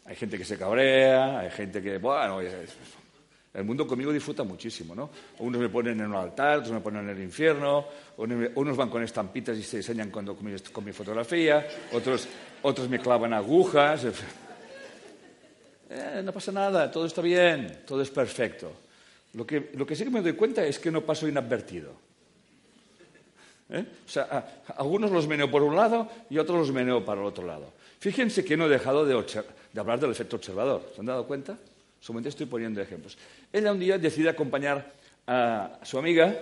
hay 0.06 0.16
gente 0.16 0.38
que 0.38 0.46
se 0.46 0.58
cabrea, 0.58 1.40
hay 1.40 1.50
gente 1.52 1.82
que, 1.82 1.98
bueno, 1.98 2.42
el 3.54 3.64
mundo 3.64 3.88
conmigo 3.88 4.12
disfruta 4.12 4.44
muchísimo, 4.44 4.96
¿no? 4.96 5.10
Unos 5.40 5.62
me 5.62 5.70
ponen 5.70 6.00
en 6.00 6.08
un 6.08 6.16
altar, 6.16 6.60
otros 6.60 6.74
me 6.74 6.82
ponen 6.82 7.10
en 7.10 7.18
el 7.18 7.24
infierno, 7.24 7.86
unos 8.18 8.76
van 8.78 8.90
con 8.90 9.04
estampitas 9.04 9.58
y 9.58 9.64
se 9.64 9.78
enseñan 9.78 10.10
con, 10.10 10.26
mi 10.84 10.92
fotografía, 10.92 11.66
otros, 11.92 12.28
otros 12.64 12.90
me 12.90 13.00
clavan 13.00 13.34
agujas. 13.34 14.06
Eh, 15.90 16.22
no 16.24 16.34
pasa 16.34 16.52
nada, 16.52 16.90
todo 16.90 17.06
está 17.06 17.22
bien, 17.22 17.84
todo 17.86 18.02
es 18.02 18.10
perfecto. 18.10 18.72
Lo 19.34 19.46
que, 19.46 19.72
lo 19.76 19.86
que 19.86 19.96
sí 19.96 20.04
que 20.04 20.10
me 20.10 20.22
doy 20.22 20.34
cuenta 20.34 20.66
es 20.66 20.80
que 20.80 20.90
no 20.90 21.02
paso 21.02 21.28
inadvertido. 21.28 21.92
¿Eh? 23.70 23.86
O 24.06 24.10
sea, 24.10 24.64
algunos 24.78 25.12
los 25.12 25.28
meneo 25.28 25.50
por 25.50 25.64
un 25.64 25.76
lado 25.76 26.10
y 26.30 26.38
otros 26.38 26.58
los 26.60 26.72
meneo 26.72 27.06
para 27.06 27.22
el 27.22 27.28
otro 27.28 27.46
lado. 27.46 27.74
Fíjense 28.00 28.44
que 28.44 28.58
no 28.58 28.66
he 28.66 28.70
dejado 28.70 29.06
de, 29.06 29.14
de 29.14 29.80
hablar 29.80 30.00
del 30.00 30.12
efecto 30.12 30.36
observador. 30.36 30.92
¿Se 30.94 31.02
han 31.02 31.08
dado 31.08 31.26
cuenta? 31.26 31.58
Solamente 32.00 32.30
estoy 32.30 32.48
poniendo 32.48 32.82
ejemplos. 32.82 33.18
Ella 33.52 33.72
un 33.72 33.80
día 33.80 33.98
decide 33.98 34.30
acompañar 34.30 34.92
a 35.26 35.80
su 35.84 35.98
amiga 35.98 36.36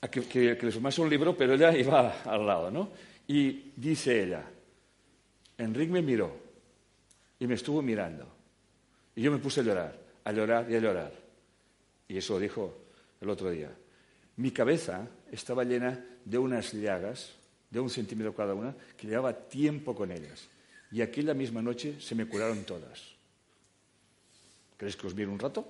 a 0.00 0.08
que, 0.08 0.58
le 0.60 0.70
firmase 0.70 1.00
un 1.00 1.08
libro, 1.08 1.36
pero 1.36 1.54
ella 1.54 1.76
iba 1.76 2.20
al 2.24 2.46
lado, 2.46 2.70
¿no? 2.70 2.90
Y 3.26 3.72
dice 3.76 4.24
ella, 4.24 4.42
Enrique 5.58 5.92
me 5.92 6.02
miró 6.02 6.36
y 7.38 7.46
me 7.46 7.54
estuvo 7.54 7.82
mirando. 7.82 8.26
Y 9.16 9.22
yo 9.22 9.30
me 9.30 9.38
puse 9.38 9.60
a 9.60 9.64
llorar, 9.64 9.98
a 10.24 10.32
llorar 10.32 10.70
y 10.70 10.74
a 10.74 10.80
llorar. 10.80 11.12
Y 12.08 12.16
eso 12.16 12.38
dijo 12.38 12.76
el 13.20 13.30
otro 13.30 13.50
día. 13.50 13.70
Mi 14.36 14.50
cabeza 14.50 15.06
estaba 15.30 15.64
llena 15.64 16.04
de 16.24 16.38
unas 16.38 16.72
llagas, 16.72 17.32
de 17.70 17.80
un 17.80 17.90
centímetro 17.90 18.34
cada 18.34 18.54
una, 18.54 18.74
que 18.96 19.06
llevaba 19.06 19.32
tiempo 19.32 19.94
con 19.94 20.10
ellas. 20.10 20.48
Y 20.90 21.02
aquella 21.02 21.34
misma 21.34 21.62
noche 21.62 22.00
se 22.00 22.14
me 22.14 22.26
curaron 22.26 22.64
todas. 22.64 23.14
¿Queréis 24.76 24.96
que 24.96 25.06
os 25.06 25.14
mire 25.14 25.28
un 25.28 25.38
rato? 25.38 25.66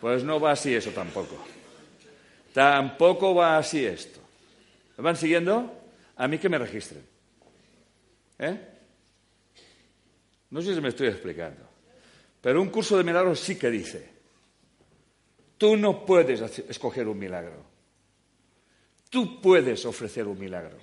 Pues 0.00 0.22
no 0.22 0.38
va 0.38 0.52
así 0.52 0.74
eso 0.74 0.90
tampoco. 0.90 1.36
Tampoco 2.52 3.34
va 3.34 3.58
así 3.58 3.84
esto. 3.84 4.20
¿Me 4.96 5.04
van 5.04 5.16
siguiendo? 5.16 5.83
A 6.16 6.28
mí 6.28 6.38
que 6.38 6.48
me 6.48 6.58
registren. 6.58 7.04
¿Eh? 8.38 8.58
No 10.50 10.62
sé 10.62 10.74
si 10.74 10.80
me 10.80 10.90
estoy 10.90 11.08
explicando. 11.08 11.62
Pero 12.40 12.60
un 12.60 12.68
curso 12.68 12.96
de 12.96 13.04
milagros 13.04 13.40
sí 13.40 13.56
que 13.56 13.70
dice, 13.70 14.08
tú 15.56 15.76
no 15.76 16.04
puedes 16.04 16.40
escoger 16.68 17.08
un 17.08 17.18
milagro. 17.18 17.64
Tú 19.08 19.40
puedes 19.40 19.84
ofrecer 19.86 20.26
un 20.26 20.38
milagro. 20.38 20.76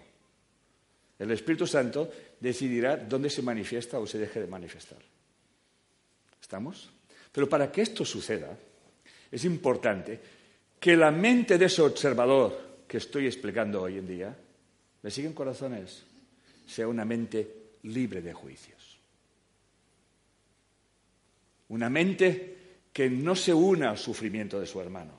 El 1.20 1.32
Espíritu 1.32 1.68
Santo 1.68 2.12
decidirá 2.40 2.98
dónde 2.98 3.30
se 3.30 3.44
manifiesta 3.44 4.00
o 4.00 4.08
se 4.08 4.18
deje 4.18 4.42
de 4.42 4.48
manifestar. 4.48 4.98
¿Estamos? 6.42 6.90
Pero 7.32 7.48
para 7.48 7.72
que 7.72 7.84
esto 7.84 8.04
suceda, 8.04 8.58
es 9.32 9.46
importante 9.46 10.20
que 10.80 10.98
la 10.98 11.12
mente 11.12 11.58
de 11.58 11.66
ese 11.66 11.84
observador 11.84 12.84
que 12.88 12.98
estoy 12.98 13.28
explicando 13.28 13.84
hoy 13.84 14.00
en 14.00 14.08
día, 14.08 14.36
¿me 15.02 15.12
siguen 15.12 15.34
corazones? 15.34 16.04
Sea 16.68 16.88
una 16.88 17.06
mente 17.06 17.76
libre 17.84 18.22
de 18.22 18.34
juicios. 18.34 19.00
Una 21.70 21.90
mente 21.90 22.58
que 22.92 23.10
no 23.10 23.36
se 23.36 23.54
una 23.54 23.92
al 23.92 23.98
sufrimiento 23.98 24.60
de 24.60 24.68
su 24.68 24.82
hermano. 24.82 25.14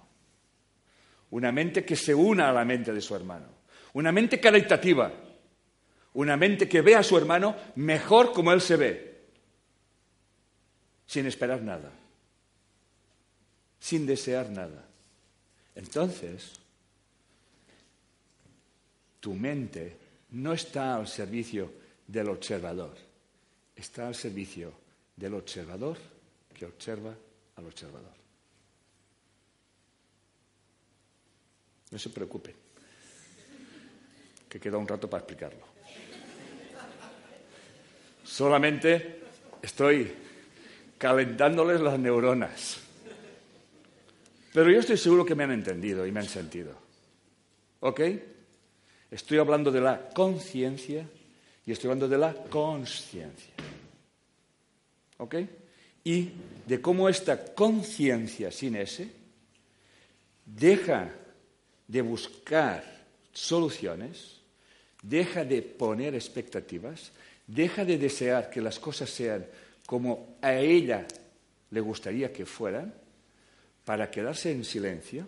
Una 1.30 1.50
mente 1.50 1.84
que 1.84 1.96
se 1.96 2.14
una 2.14 2.50
a 2.50 2.52
la 2.52 2.64
mente 2.64 2.92
de 2.92 3.00
su 3.00 3.16
hermano. 3.16 3.46
Una 3.94 4.12
mente 4.12 4.38
caritativa. 4.38 5.12
Una 6.14 6.36
mente 6.36 6.68
que 6.68 6.82
ve 6.82 6.94
a 6.94 7.02
su 7.02 7.16
hermano 7.16 7.56
mejor 7.76 8.32
como 8.32 8.52
él 8.52 8.60
se 8.60 8.76
ve 8.76 9.12
sin 11.12 11.26
esperar 11.26 11.61
nada, 11.61 11.90
sin 13.78 14.07
desear 14.07 14.48
nada. 14.48 14.88
Entonces, 15.74 16.52
tu 19.22 19.35
mente 19.35 19.96
no 20.30 20.52
está 20.52 20.96
al 20.96 21.06
servicio 21.06 21.72
del 22.08 22.28
observador, 22.28 22.96
está 23.76 24.08
al 24.08 24.16
servicio 24.16 24.72
del 25.14 25.35
observador 25.35 25.96
que 26.52 26.66
observa 26.66 27.14
al 27.54 27.64
observador. 27.64 28.11
No 31.92 31.98
se 32.00 32.11
preocupe, 32.11 32.52
que 34.48 34.58
queda 34.58 34.76
un 34.76 34.88
rato 34.88 35.08
para 35.08 35.20
explicarlo. 35.20 35.66
Solamente 38.24 39.20
estoy 39.62 40.12
calentándoles 40.98 41.80
las 41.80 41.96
neuronas. 41.96 42.80
Pero 44.52 44.68
yo 44.68 44.80
estoy 44.80 44.96
seguro 44.96 45.24
que 45.24 45.37
me 45.37 45.44
han 45.44 45.52
entendido 45.52 46.04
y 46.04 46.11
me 46.11 46.18
han 46.18 46.28
sentido. 46.28 46.76
¿Ok? 47.78 48.00
Estoy 49.12 49.37
hablando 49.37 49.70
de 49.70 49.83
la 49.83 50.09
conciencia 50.09 51.07
y 51.66 51.72
estoy 51.72 51.88
hablando 51.88 52.09
de 52.09 52.16
la 52.16 52.33
conciencia. 52.33 53.53
¿Ok? 55.18 55.35
Y 56.03 56.31
de 56.66 56.81
cómo 56.81 57.11
esta 57.11 57.55
conciencia 57.55 58.51
sin 58.51 58.75
ese 58.75 59.11
deja 60.46 61.12
de 61.87 62.01
buscar 62.01 62.83
soluciones, 63.35 64.40
deja 65.03 65.44
de 65.44 65.61
poner 65.61 66.14
expectativas, 66.14 67.12
deja 67.46 67.85
de 67.85 67.98
desear 67.98 68.48
que 68.48 68.62
las 68.62 68.79
cosas 68.79 69.11
sean 69.11 69.44
como 69.85 70.38
a 70.40 70.55
ella 70.55 71.07
le 71.70 71.81
gustaría 71.81 72.33
que 72.33 72.46
fueran, 72.46 72.94
para 73.85 74.11
quedarse 74.11 74.53
en 74.53 74.64
silencio, 74.64 75.27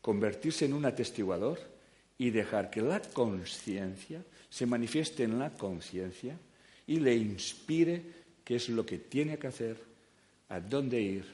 convertirse 0.00 0.64
en 0.64 0.72
un 0.72 0.86
atestiguador 0.86 1.75
y 2.18 2.30
dejar 2.30 2.70
que 2.70 2.80
la 2.80 3.00
conciencia 3.00 4.22
se 4.48 4.66
manifieste 4.66 5.24
en 5.24 5.38
la 5.38 5.50
conciencia 5.50 6.38
y 6.86 7.00
le 7.00 7.14
inspire 7.14 8.02
qué 8.44 8.56
es 8.56 8.68
lo 8.68 8.86
que 8.86 8.98
tiene 8.98 9.38
que 9.38 9.46
hacer, 9.48 9.76
a 10.48 10.60
dónde 10.60 11.00
ir, 11.00 11.24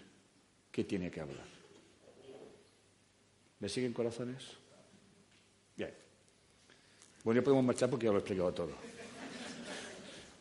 qué 0.71 0.85
tiene 0.85 1.11
que 1.11 1.21
hablar. 1.21 1.45
¿Me 3.61 3.68
siguen 3.68 3.92
corazones? 3.92 4.45
Bien. 5.77 5.92
Bueno, 7.23 7.40
ya 7.40 7.45
podemos 7.45 7.64
marchar 7.64 7.90
porque 7.90 8.07
ya 8.07 8.11
lo 8.11 8.18
he 8.18 8.21
explicado 8.21 8.53
todo 8.53 8.92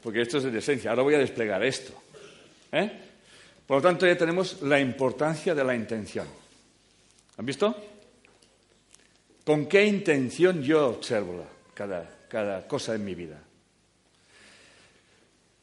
porque 0.02 0.22
esto 0.22 0.38
es 0.38 0.44
de 0.46 0.58
esencia. 0.58 0.90
Ahora 0.90 1.04
voy 1.04 1.14
a 1.16 1.20
desplegar 1.20 1.64
esto. 1.64 1.94
¿eh? 2.72 2.92
Por 3.66 3.78
lo 3.78 3.82
tanto, 3.82 4.06
ya 4.06 4.18
tenemos 4.18 4.62
la 4.64 4.80
importancia 4.80 5.54
de 5.54 5.64
la 5.64 5.76
intención. 5.76 6.28
¿Han 7.38 7.46
visto? 7.46 7.76
¿Con 9.52 9.66
qué 9.66 9.86
intención 9.86 10.64
yo 10.64 10.88
observo 10.88 11.46
cada, 11.74 12.10
cada 12.30 12.66
cosa 12.66 12.96
en 12.96 13.04
mi 13.04 13.14
vida? 13.14 13.38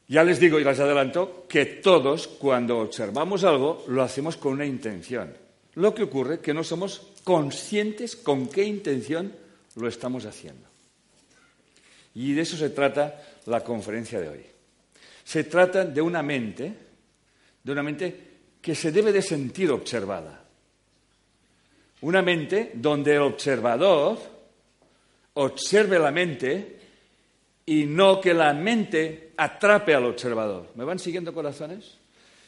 Ya 0.07 0.23
les 0.23 0.39
digo 0.39 0.59
y 0.59 0.63
les 0.63 0.79
adelanto 0.79 1.47
que 1.49 1.65
todos, 1.65 2.27
cuando 2.27 2.81
observamos 2.81 3.43
algo, 3.43 3.83
lo 3.87 4.03
hacemos 4.03 4.37
con 4.37 4.53
una 4.53 4.67
intención. 4.67 5.33
Lo 5.73 5.95
que 5.95 6.03
ocurre 6.03 6.35
es 6.35 6.39
que 6.41 6.53
no 6.53 6.63
somos 6.63 7.01
conscientes 7.23 8.15
con 8.15 8.47
qué 8.47 8.61
intención 8.61 9.33
lo 9.75 9.87
estamos 9.87 10.27
haciendo. 10.27 10.67
Y 12.13 12.33
de 12.33 12.41
eso 12.43 12.57
se 12.57 12.69
trata 12.69 13.39
la 13.47 13.63
conferencia 13.63 14.19
de 14.19 14.29
hoy. 14.29 14.45
Se 15.23 15.45
trata 15.45 15.83
de 15.83 15.99
una 15.99 16.21
mente, 16.21 16.73
de 17.63 17.71
una 17.71 17.81
mente 17.81 18.27
que 18.61 18.75
se 18.75 18.91
debe 18.91 19.11
de 19.11 19.23
sentir 19.23 19.71
observada. 19.71 20.45
Una 22.01 22.21
mente 22.21 22.71
donde 22.75 23.15
el 23.15 23.21
observador 23.21 24.17
observe 25.33 25.99
la 25.99 26.11
mente 26.11 26.79
y 27.65 27.85
no 27.85 28.19
que 28.19 28.33
la 28.33 28.53
mente 28.53 29.33
atrape 29.37 29.93
al 29.93 30.05
observador. 30.05 30.69
¿Me 30.75 30.83
van 30.83 30.97
siguiendo 30.97 31.33
corazones? 31.33 31.97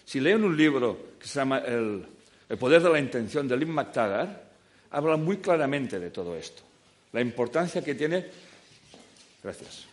Si 0.05 0.19
leen 0.19 0.43
un 0.43 0.57
libro 0.57 1.11
que 1.19 1.27
se 1.27 1.39
llama 1.39 1.59
El, 1.59 2.07
poder 2.59 2.81
de 2.81 2.89
la 2.89 2.99
intención 2.99 3.47
de 3.47 3.55
Lynn 3.55 3.71
McTaggart, 3.71 4.41
habla 4.89 5.17
muy 5.17 5.37
claramente 5.37 5.99
de 5.99 6.09
todo 6.09 6.35
esto. 6.35 6.63
La 7.13 7.21
importancia 7.21 7.83
que 7.83 7.95
tiene. 7.95 8.25
Gracias. 9.43 9.85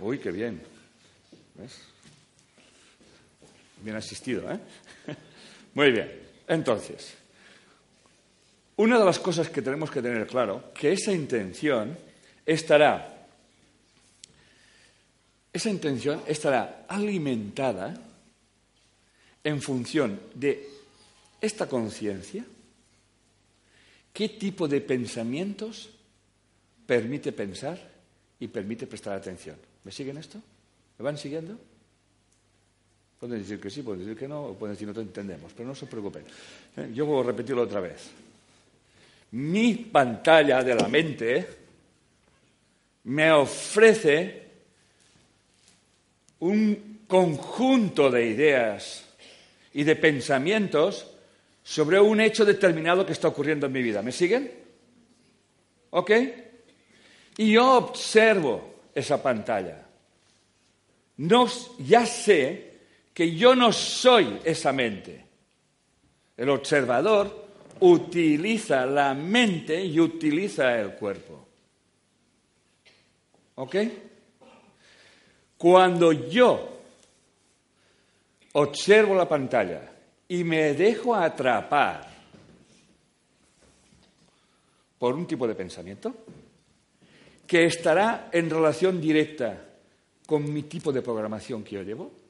Uy, 0.00 0.18
qué 0.18 0.30
bien. 0.30 0.62
¿Ves? 1.54 1.80
Bien 3.82 3.96
asistido, 3.96 4.50
¿eh? 4.50 4.58
Muy 5.74 5.92
bien. 5.92 6.10
Entonces, 6.48 7.14
una 8.76 8.98
de 8.98 9.04
las 9.04 9.18
cosas 9.18 9.50
que 9.50 9.62
tenemos 9.62 9.90
que 9.90 10.02
tener 10.02 10.26
claro, 10.26 10.72
que 10.74 10.92
esa 10.92 11.12
intención 11.12 11.96
estará, 12.44 13.26
esa 15.52 15.70
intención 15.70 16.22
estará 16.26 16.84
alimentada 16.88 17.94
en 19.44 19.62
función 19.62 20.18
de 20.34 20.68
esta 21.40 21.68
conciencia, 21.68 22.44
qué 24.12 24.28
tipo 24.30 24.66
de 24.66 24.80
pensamientos 24.80 25.90
permite 26.86 27.32
pensar 27.32 27.78
y 28.40 28.48
permite 28.48 28.86
prestar 28.86 29.14
atención. 29.14 29.56
¿Me 29.84 29.92
siguen 29.92 30.16
esto? 30.16 30.40
¿Me 30.98 31.04
van 31.04 31.18
siguiendo? 31.18 31.58
Pueden 33.20 33.38
decir 33.38 33.60
que 33.60 33.70
sí, 33.70 33.82
pueden 33.82 34.00
decir 34.00 34.18
que 34.18 34.28
no, 34.28 34.54
pueden 34.58 34.74
decir 34.74 34.88
no 34.88 34.94
te 34.94 35.00
entendemos, 35.00 35.52
pero 35.54 35.68
no 35.68 35.74
se 35.74 35.86
preocupen. 35.86 36.24
¿Eh? 36.76 36.90
Yo 36.94 37.06
voy 37.06 37.22
a 37.22 37.26
repetirlo 37.26 37.62
otra 37.62 37.80
vez. 37.80 38.10
Mi 39.34 39.74
pantalla 39.74 40.62
de 40.62 40.76
la 40.76 40.86
mente 40.86 41.46
me 43.02 43.32
ofrece 43.32 44.42
un 46.38 47.00
conjunto 47.08 48.12
de 48.12 48.26
ideas 48.26 49.04
y 49.72 49.82
de 49.82 49.96
pensamientos 49.96 51.10
sobre 51.64 51.98
un 51.98 52.20
hecho 52.20 52.44
determinado 52.44 53.04
que 53.04 53.12
está 53.12 53.26
ocurriendo 53.26 53.66
en 53.66 53.72
mi 53.72 53.82
vida. 53.82 54.02
¿Me 54.02 54.12
siguen? 54.12 54.52
¿Ok? 55.90 56.12
Y 57.38 57.54
yo 57.54 57.72
observo 57.72 58.82
esa 58.94 59.20
pantalla. 59.20 59.84
No, 61.16 61.48
ya 61.80 62.06
sé 62.06 62.74
que 63.12 63.34
yo 63.34 63.56
no 63.56 63.72
soy 63.72 64.38
esa 64.44 64.72
mente. 64.72 65.24
El 66.36 66.50
observador 66.50 67.43
utiliza 67.86 68.86
la 68.86 69.14
mente 69.14 69.84
y 69.84 70.00
utiliza 70.00 70.80
el 70.80 70.94
cuerpo. 70.94 71.46
¿Ok? 73.56 73.76
Cuando 75.58 76.12
yo 76.12 76.80
observo 78.52 79.14
la 79.14 79.28
pantalla 79.28 79.92
y 80.28 80.44
me 80.44 80.74
dejo 80.74 81.14
atrapar 81.14 82.12
por 84.98 85.14
un 85.14 85.26
tipo 85.26 85.46
de 85.46 85.54
pensamiento 85.54 86.14
que 87.46 87.66
estará 87.66 88.30
en 88.32 88.48
relación 88.48 89.00
directa 89.00 89.62
con 90.26 90.52
mi 90.52 90.62
tipo 90.62 90.90
de 90.90 91.02
programación 91.02 91.62
que 91.62 91.74
yo 91.76 91.82
llevo, 91.82 92.24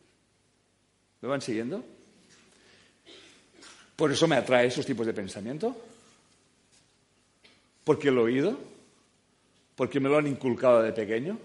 ¿Me 1.25 1.31
van 1.31 1.41
siguiendo? 1.41 1.83
Por 3.97 4.11
eso 4.11 4.27
me 4.27 4.37
atrae 4.37 4.67
esos 4.67 4.87
tipos 4.87 5.07
de 5.07 5.13
pensamiento. 5.13 5.77
Porque 7.85 8.11
lo 8.11 8.23
he 8.23 8.33
oído. 8.33 8.59
Porque 9.77 10.01
me 10.01 10.09
lo 10.09 10.19
han 10.19 10.27
inculcado 10.27 10.83
de 10.83 10.93
pequeño. 10.93 11.39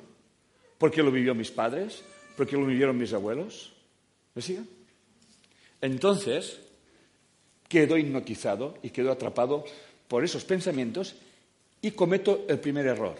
Porque 0.77 1.03
lo 1.03 1.11
vivió 1.11 1.35
mis 1.35 1.51
padres. 1.51 2.03
Porque 2.35 2.57
lo 2.57 2.65
vivieron 2.65 2.97
mis 2.97 3.13
abuelos. 3.13 3.73
¿Me 4.35 4.41
siguen? 4.41 4.67
Entonces, 5.81 6.59
quedo 7.67 7.97
hipnotizado 7.97 8.77
y 8.81 8.89
quedo 8.89 9.11
atrapado 9.11 9.63
por 10.07 10.23
esos 10.23 10.43
pensamientos 10.43 11.15
y 11.81 11.91
cometo 11.91 12.45
el 12.49 12.59
primer 12.59 12.87
error, 12.87 13.15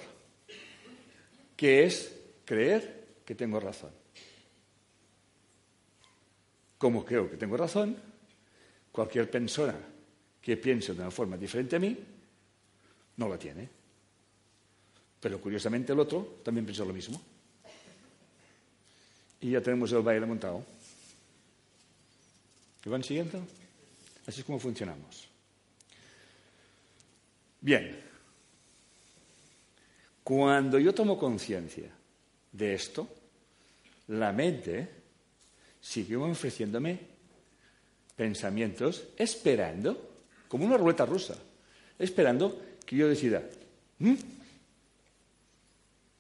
que 1.56 1.84
es 1.84 2.14
creer 2.44 3.06
que 3.24 3.36
tengo 3.36 3.60
razón. 3.60 3.92
Como 6.78 7.06
creo 7.06 7.30
que 7.30 7.38
tengo 7.38 7.56
razón, 7.56 7.96
cualquier 9.00 9.32
persona 9.32 9.80
que 10.42 10.58
piense 10.58 10.94
de 10.94 11.00
una 11.00 11.10
forma 11.10 11.38
diferente 11.38 11.78
a 11.78 11.80
mí 11.80 11.98
no 13.16 13.30
la 13.30 13.40
tiene. 13.40 13.70
Pero 15.22 15.40
curiosamente 15.40 15.94
el 15.94 16.00
otro 16.02 16.42
también 16.44 16.66
piensa 16.66 16.84
lo 16.84 16.92
mismo. 16.92 17.22
Y 19.40 19.52
ya 19.52 19.62
tenemos 19.62 19.90
el 19.94 20.02
baile 20.02 20.26
montado. 20.26 20.66
¿Me 22.84 22.92
van 22.92 23.02
siguiendo? 23.02 23.40
Así 24.28 24.42
es 24.42 24.46
como 24.46 24.60
funcionamos. 24.60 25.30
Bien. 27.62 28.04
Cuando 30.26 30.78
yo 30.78 30.94
tomo 30.94 31.18
conciencia 31.18 31.90
de 32.52 32.74
esto, 32.74 33.08
la 34.08 34.34
mente 34.34 34.90
siguió 35.80 36.24
ofreciéndome 36.24 37.19
pensamientos, 38.20 39.08
esperando, 39.16 39.96
como 40.50 40.66
una 40.66 40.76
ruleta 40.76 41.06
rusa, 41.06 41.38
esperando 41.98 42.60
que 42.86 42.98
yo 42.98 43.08
decida, 43.08 43.42
mm, 44.00 44.14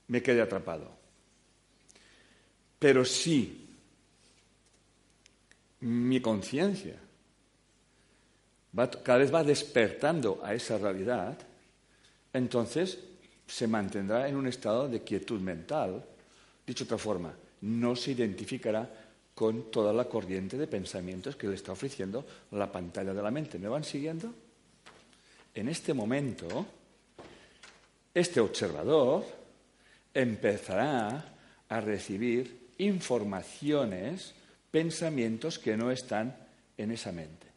me 0.07 0.23
quede 0.23 0.41
atrapado. 0.41 0.89
Pero 2.79 3.03
si 3.03 3.67
mi 5.81 6.21
conciencia 6.21 6.95
cada 9.03 9.17
vez 9.17 9.33
va 9.33 9.43
despertando 9.43 10.39
a 10.41 10.53
esa 10.53 10.77
realidad, 10.77 11.38
entonces 12.31 12.97
se 13.45 13.67
mantendrá 13.67 14.29
en 14.29 14.38
un 14.38 14.47
estado 14.47 14.88
de 14.88 15.03
quietud 15.03 15.41
mental. 15.41 16.05
Dicho 16.65 16.85
de 16.85 16.88
otra 16.88 16.97
forma, 16.97 17.33
no 17.59 17.93
se 17.97 18.12
identificará 18.12 19.09
con 19.39 19.71
toda 19.71 19.93
la 19.93 20.04
corriente 20.04 20.58
de 20.58 20.67
pensamientos 20.67 21.38
que 21.38 21.47
le 21.47 21.56
está 21.56 21.71
ofreciendo 21.71 22.25
la 22.52 22.69
pantalla 22.69 23.13
de 23.13 23.23
la 23.23 23.32
mente. 23.32 23.58
¿Me 23.58 23.69
van 23.69 23.86
siguiendo? 23.86 24.34
En 25.56 25.69
este 25.69 25.93
momento, 25.93 26.65
este 28.13 28.41
observador 28.41 29.23
empezará 30.13 31.38
a 31.69 31.80
recibir 31.80 32.71
informaciones, 32.80 34.34
pensamientos 34.71 35.58
que 35.58 35.78
no 35.78 35.89
están 35.89 36.36
en 36.78 36.91
esa 36.91 37.13
mente. 37.13 37.47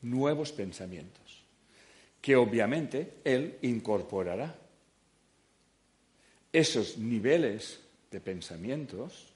Nuevos 0.00 0.50
pensamientos, 0.50 1.44
que 2.20 2.34
obviamente 2.34 3.18
él 3.22 3.58
incorporará. 3.62 4.52
Esos 6.52 6.98
niveles 6.98 7.78
de 8.12 8.20
pensamientos 8.20 9.32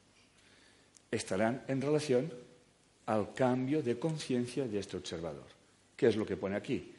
estarán 1.10 1.64
en 1.66 1.80
relación 1.80 2.30
al 3.06 3.32
cambio 3.32 3.82
de 3.82 3.98
conciencia 3.98 4.68
de 4.68 4.78
este 4.78 4.96
observador. 4.96 5.46
¿Qué 5.96 6.08
es 6.08 6.16
lo 6.16 6.26
que 6.26 6.36
pone 6.36 6.56
aquí? 6.56 6.92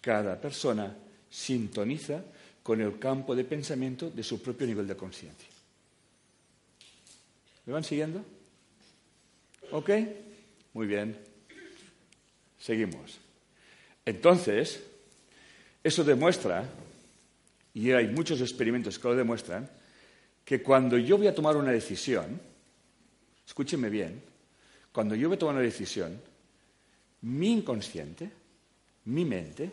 Cada 0.00 0.40
persona 0.40 0.94
sintoniza 1.30 2.22
con 2.62 2.80
el 2.80 2.98
campo 2.98 3.34
de 3.34 3.44
pensamiento 3.44 4.10
de 4.10 4.22
su 4.22 4.42
propio 4.42 4.66
nivel 4.66 4.86
de 4.86 4.96
conciencia. 4.96 5.48
¿Me 7.64 7.72
van 7.72 7.84
siguiendo? 7.84 8.24
¿Ok? 9.70 9.90
Muy 10.74 10.86
bien. 10.86 11.16
Seguimos. 12.58 13.18
Entonces, 14.04 14.82
eso 15.82 16.04
demuestra, 16.04 16.68
y 17.74 17.90
hay 17.92 18.08
muchos 18.08 18.40
experimentos 18.40 18.98
que 18.98 19.08
lo 19.08 19.16
demuestran, 19.16 19.70
que 20.44 20.62
cuando 20.62 20.98
yo 20.98 21.18
voy 21.18 21.26
a 21.26 21.34
tomar 21.34 21.56
una 21.56 21.70
decisión, 21.70 22.40
escúcheme 23.46 23.88
bien, 23.88 24.22
cuando 24.92 25.14
yo 25.14 25.28
voy 25.28 25.36
a 25.36 25.38
tomar 25.38 25.54
una 25.54 25.64
decisión, 25.64 26.20
mi 27.22 27.52
inconsciente, 27.52 28.30
mi 29.04 29.24
mente, 29.24 29.70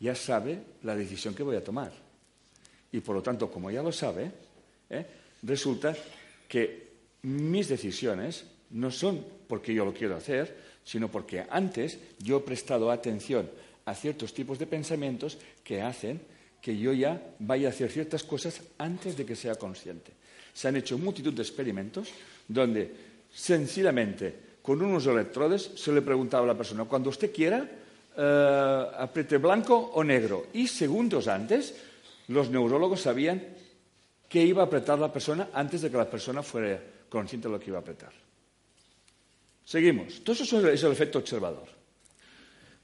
ya 0.00 0.14
sabe 0.14 0.58
la 0.82 0.96
decisión 0.96 1.34
que 1.34 1.42
voy 1.42 1.56
a 1.56 1.64
tomar. 1.64 1.92
Y 2.92 3.00
por 3.00 3.16
lo 3.16 3.22
tanto, 3.22 3.50
como 3.50 3.70
ya 3.70 3.82
lo 3.82 3.92
sabe, 3.92 4.30
¿eh? 4.88 5.06
resulta 5.42 5.94
que 6.48 6.88
mis 7.22 7.68
decisiones 7.68 8.44
no 8.70 8.90
son 8.90 9.24
porque 9.46 9.74
yo 9.74 9.84
lo 9.84 9.92
quiero 9.92 10.16
hacer, 10.16 10.56
sino 10.84 11.10
porque 11.10 11.44
antes 11.50 11.98
yo 12.18 12.38
he 12.38 12.40
prestado 12.40 12.90
atención 12.90 13.50
a 13.84 13.94
ciertos 13.94 14.32
tipos 14.32 14.58
de 14.58 14.66
pensamientos 14.66 15.38
que 15.62 15.82
hacen 15.82 16.20
que 16.60 16.76
yo 16.76 16.92
ya 16.92 17.34
vaya 17.38 17.68
a 17.68 17.70
hacer 17.70 17.90
ciertas 17.90 18.24
cosas 18.24 18.60
antes 18.78 19.16
de 19.16 19.24
que 19.24 19.36
sea 19.36 19.54
consciente. 19.54 20.12
Se 20.52 20.68
han 20.68 20.76
hecho 20.76 20.98
multitud 20.98 21.32
de 21.32 21.42
experimentos 21.42 22.08
donde 22.46 22.90
sencillamente 23.32 24.58
con 24.62 24.82
unos 24.82 25.06
electrodes 25.06 25.70
se 25.76 25.92
le 25.92 26.02
preguntaba 26.02 26.44
a 26.44 26.48
la 26.48 26.56
persona, 26.56 26.84
cuando 26.84 27.10
usted 27.10 27.32
quiera, 27.32 27.66
eh, 28.16 28.86
apriete 28.98 29.38
blanco 29.38 29.76
o 29.76 30.04
negro. 30.04 30.48
Y 30.52 30.66
segundos 30.66 31.28
antes, 31.28 31.74
los 32.28 32.50
neurólogos 32.50 33.00
sabían 33.00 33.42
qué 34.28 34.42
iba 34.42 34.62
a 34.62 34.66
apretar 34.66 34.98
la 34.98 35.12
persona 35.12 35.48
antes 35.54 35.80
de 35.80 35.90
que 35.90 35.96
la 35.96 36.10
persona 36.10 36.42
fuera 36.42 36.82
consciente 37.08 37.48
de 37.48 37.52
lo 37.54 37.60
que 37.60 37.70
iba 37.70 37.78
a 37.78 37.80
apretar. 37.80 38.12
Seguimos. 39.64 40.22
Todo 40.24 40.42
eso 40.42 40.68
es 40.68 40.82
el 40.82 40.92
efecto 40.92 41.18
observador. 41.18 41.68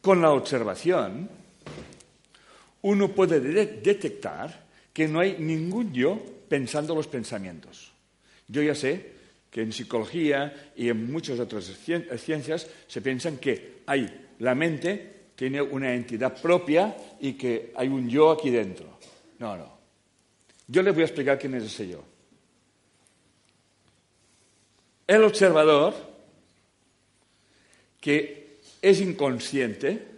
Con 0.01 0.23
la 0.23 0.33
observación, 0.33 1.29
uno 2.85 3.15
puede 3.15 3.41
detectar 3.41 4.65
que 4.93 5.09
no 5.09 5.21
hay 5.21 5.37
ningún 5.39 5.93
yo 5.93 6.23
pensando 6.49 6.95
los 6.95 7.09
pensamientos. 7.09 7.93
Yo 8.47 8.63
ya 8.63 8.75
sé 8.75 9.13
que 9.51 9.63
en 9.63 9.73
psicología 9.73 10.73
y 10.77 10.91
en 10.91 11.11
muchas 11.11 11.41
otras 11.41 11.65
ciencias 11.65 12.69
se 12.87 13.01
piensan 13.01 13.39
que 13.39 13.83
hay 13.87 14.27
la 14.39 14.55
mente 14.55 15.15
tiene 15.35 15.63
una 15.63 15.95
entidad 15.95 16.41
propia 16.41 16.95
y 17.21 17.33
que 17.33 17.73
hay 17.75 17.89
un 17.89 18.09
yo 18.09 18.31
aquí 18.31 18.51
dentro. 18.51 18.99
No, 19.39 19.57
no. 19.57 19.79
Yo 20.67 20.83
les 20.83 20.93
voy 20.93 21.03
a 21.03 21.07
explicar 21.07 21.39
quién 21.39 21.55
es 21.55 21.65
ese 21.65 21.89
yo. 21.89 22.05
El 25.07 25.25
observador, 25.25 25.95
que 28.01 28.59
es 28.83 29.01
inconsciente, 29.01 30.14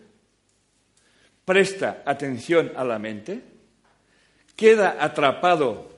presta 1.47 2.03
atención 2.05 2.73
a 2.77 2.85
la 2.85 2.99
mente, 2.99 3.41
queda 4.57 4.97
atrapado 5.01 5.89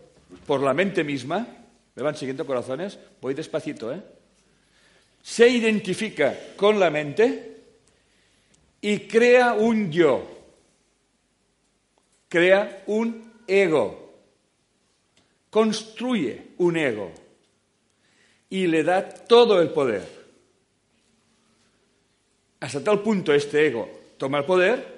por 0.46 0.62
la 0.62 0.74
mente 0.74 1.02
misma, 1.02 1.48
¿me 1.94 2.02
van 2.02 2.14
siguiendo 2.14 2.46
corazones? 2.46 2.98
Voy 3.20 3.34
despacito, 3.34 3.92
¿eh? 3.92 4.00
Se 5.22 5.48
identifica 5.48 6.38
con 6.54 6.78
la 6.78 6.90
mente 6.90 7.56
y 8.80 9.00
crea 9.00 9.54
un 9.54 9.90
yo, 9.90 10.22
crea 12.28 12.84
un 12.86 13.32
ego, 13.46 14.20
construye 15.50 16.48
un 16.58 16.76
ego 16.76 17.10
y 18.50 18.66
le 18.66 18.84
da 18.84 19.08
todo 19.08 19.62
el 19.62 19.70
poder. 19.70 20.06
Hasta 22.60 22.84
tal 22.84 23.00
punto 23.00 23.32
este 23.32 23.66
ego 23.66 23.88
toma 24.18 24.38
el 24.38 24.44
poder 24.44 24.97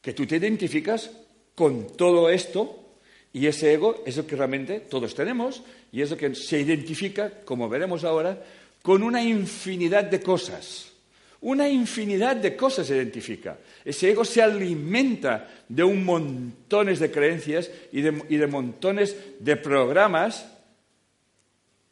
que 0.00 0.12
tú 0.12 0.26
te 0.26 0.36
identificas 0.36 1.10
con 1.54 1.96
todo 1.96 2.30
esto 2.30 2.88
y 3.32 3.46
ese 3.46 3.74
ego 3.74 4.02
es 4.06 4.16
lo 4.16 4.26
que 4.26 4.36
realmente 4.36 4.80
todos 4.80 5.14
tenemos 5.14 5.62
y 5.92 6.02
es 6.02 6.10
lo 6.10 6.16
que 6.16 6.34
se 6.34 6.60
identifica, 6.60 7.30
como 7.44 7.68
veremos 7.68 8.04
ahora, 8.04 8.42
con 8.82 9.02
una 9.02 9.22
infinidad 9.22 10.04
de 10.04 10.20
cosas. 10.20 10.92
Una 11.40 11.68
infinidad 11.68 12.36
de 12.36 12.56
cosas 12.56 12.86
se 12.86 12.96
identifica. 12.96 13.58
Ese 13.84 14.10
ego 14.10 14.24
se 14.24 14.42
alimenta 14.42 15.48
de 15.68 15.84
un 15.84 16.04
montones 16.04 16.98
de 16.98 17.10
creencias 17.10 17.70
y 17.92 18.00
de, 18.00 18.22
y 18.28 18.36
de 18.36 18.46
montones 18.46 19.16
de 19.38 19.56
programas 19.56 20.48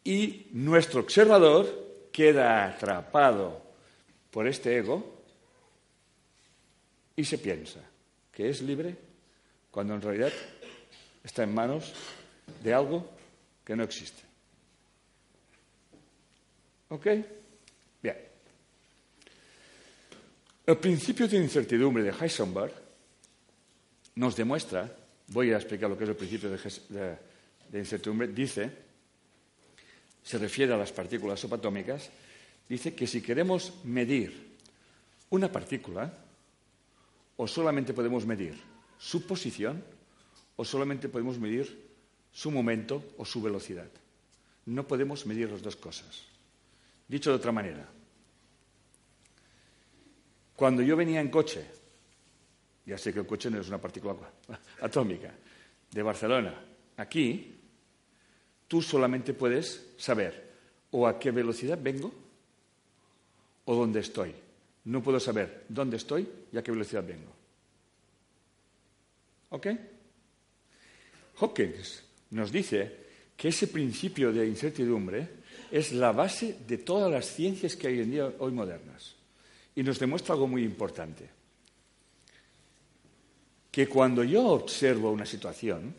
y 0.02 0.46
nuestro 0.52 1.00
observador 1.00 2.08
queda 2.12 2.66
atrapado 2.66 3.62
por 4.30 4.46
este 4.46 4.76
ego 4.78 5.22
y 7.14 7.24
se 7.24 7.38
piensa 7.38 7.80
que 8.36 8.50
es 8.50 8.60
libre 8.60 8.94
cuando 9.70 9.94
en 9.94 10.02
realidad 10.02 10.30
está 11.24 11.42
en 11.42 11.54
manos 11.54 11.90
de 12.62 12.74
algo 12.74 13.10
que 13.64 13.74
no 13.74 13.82
existe. 13.82 14.22
¿Ok? 16.90 17.06
Bien. 18.02 18.16
El 20.66 20.76
principio 20.76 21.26
de 21.26 21.38
incertidumbre 21.38 22.02
de 22.02 22.10
Heisenberg 22.12 22.74
nos 24.16 24.36
demuestra, 24.36 24.94
voy 25.28 25.52
a 25.52 25.56
explicar 25.56 25.88
lo 25.88 25.96
que 25.96 26.04
es 26.04 26.10
el 26.10 26.16
principio 26.16 26.50
de, 26.50 27.18
incertidumbre, 27.72 28.28
dice, 28.28 28.70
se 30.22 30.36
refiere 30.36 30.74
a 30.74 30.76
las 30.76 30.92
partículas 30.92 31.40
subatómicas, 31.40 32.10
dice 32.68 32.94
que 32.94 33.06
si 33.06 33.22
queremos 33.22 33.82
medir 33.84 34.58
una 35.30 35.50
partícula, 35.50 36.25
o 37.36 37.46
solamente 37.46 37.92
podemos 37.92 38.24
medir 38.26 38.56
su 38.98 39.26
posición, 39.26 39.82
o 40.56 40.64
solamente 40.64 41.08
podemos 41.08 41.38
medir 41.38 41.86
su 42.32 42.50
momento 42.50 43.12
o 43.18 43.24
su 43.24 43.42
velocidad. 43.42 43.88
No 44.66 44.86
podemos 44.86 45.26
medir 45.26 45.50
las 45.50 45.62
dos 45.62 45.76
cosas. 45.76 46.22
Dicho 47.06 47.30
de 47.30 47.36
otra 47.36 47.52
manera, 47.52 47.88
cuando 50.56 50.82
yo 50.82 50.96
venía 50.96 51.20
en 51.20 51.30
coche, 51.30 51.64
ya 52.86 52.96
sé 52.96 53.12
que 53.12 53.20
el 53.20 53.26
coche 53.26 53.50
no 53.50 53.60
es 53.60 53.68
una 53.68 53.78
partícula 53.78 54.16
atómica, 54.80 55.32
de 55.90 56.02
Barcelona, 56.02 56.54
aquí, 56.96 57.54
tú 58.66 58.82
solamente 58.82 59.34
puedes 59.34 59.94
saber 59.96 60.52
o 60.90 61.06
a 61.06 61.18
qué 61.18 61.30
velocidad 61.30 61.78
vengo 61.80 62.12
o 63.64 63.74
dónde 63.74 64.00
estoy. 64.00 64.34
No 64.86 65.02
puedo 65.02 65.18
saber 65.18 65.64
dónde 65.68 65.96
estoy 65.96 66.28
y 66.52 66.56
a 66.56 66.62
qué 66.62 66.70
velocidad 66.70 67.04
vengo. 67.06 67.32
¿Ok? 69.50 69.66
Hawkins 71.40 72.02
nos 72.30 72.50
dice 72.50 73.06
que 73.36 73.48
ese 73.48 73.68
principio 73.68 74.32
de 74.32 74.46
incertidumbre 74.46 75.28
es 75.70 75.92
la 75.92 76.12
base 76.12 76.58
de 76.66 76.78
todas 76.78 77.10
las 77.10 77.26
ciencias 77.26 77.76
que 77.76 77.88
hay 77.88 78.00
en 78.00 78.10
día 78.10 78.32
hoy 78.38 78.52
modernas. 78.52 79.14
Y 79.74 79.82
nos 79.82 79.98
demuestra 79.98 80.34
algo 80.34 80.46
muy 80.46 80.62
importante. 80.62 81.28
Que 83.70 83.88
cuando 83.88 84.24
yo 84.24 84.46
observo 84.46 85.10
una 85.10 85.26
situación, 85.26 85.94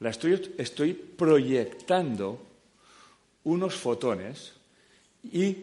la 0.00 0.10
estoy, 0.10 0.54
estoy 0.58 0.92
proyectando 0.92 2.46
unos 3.44 3.74
fotones 3.74 4.52
y 5.24 5.56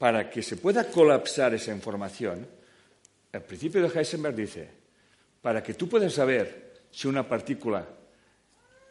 para 0.00 0.30
que 0.30 0.42
se 0.42 0.56
pueda 0.56 0.90
colapsar 0.90 1.52
esa 1.52 1.72
información, 1.72 2.46
el 3.30 3.42
principio 3.42 3.82
de 3.82 4.00
Heisenberg 4.00 4.34
dice, 4.34 4.66
para 5.42 5.62
que 5.62 5.74
tú 5.74 5.90
puedas 5.90 6.14
saber 6.14 6.86
si 6.90 7.06
una 7.06 7.28
partícula 7.28 7.86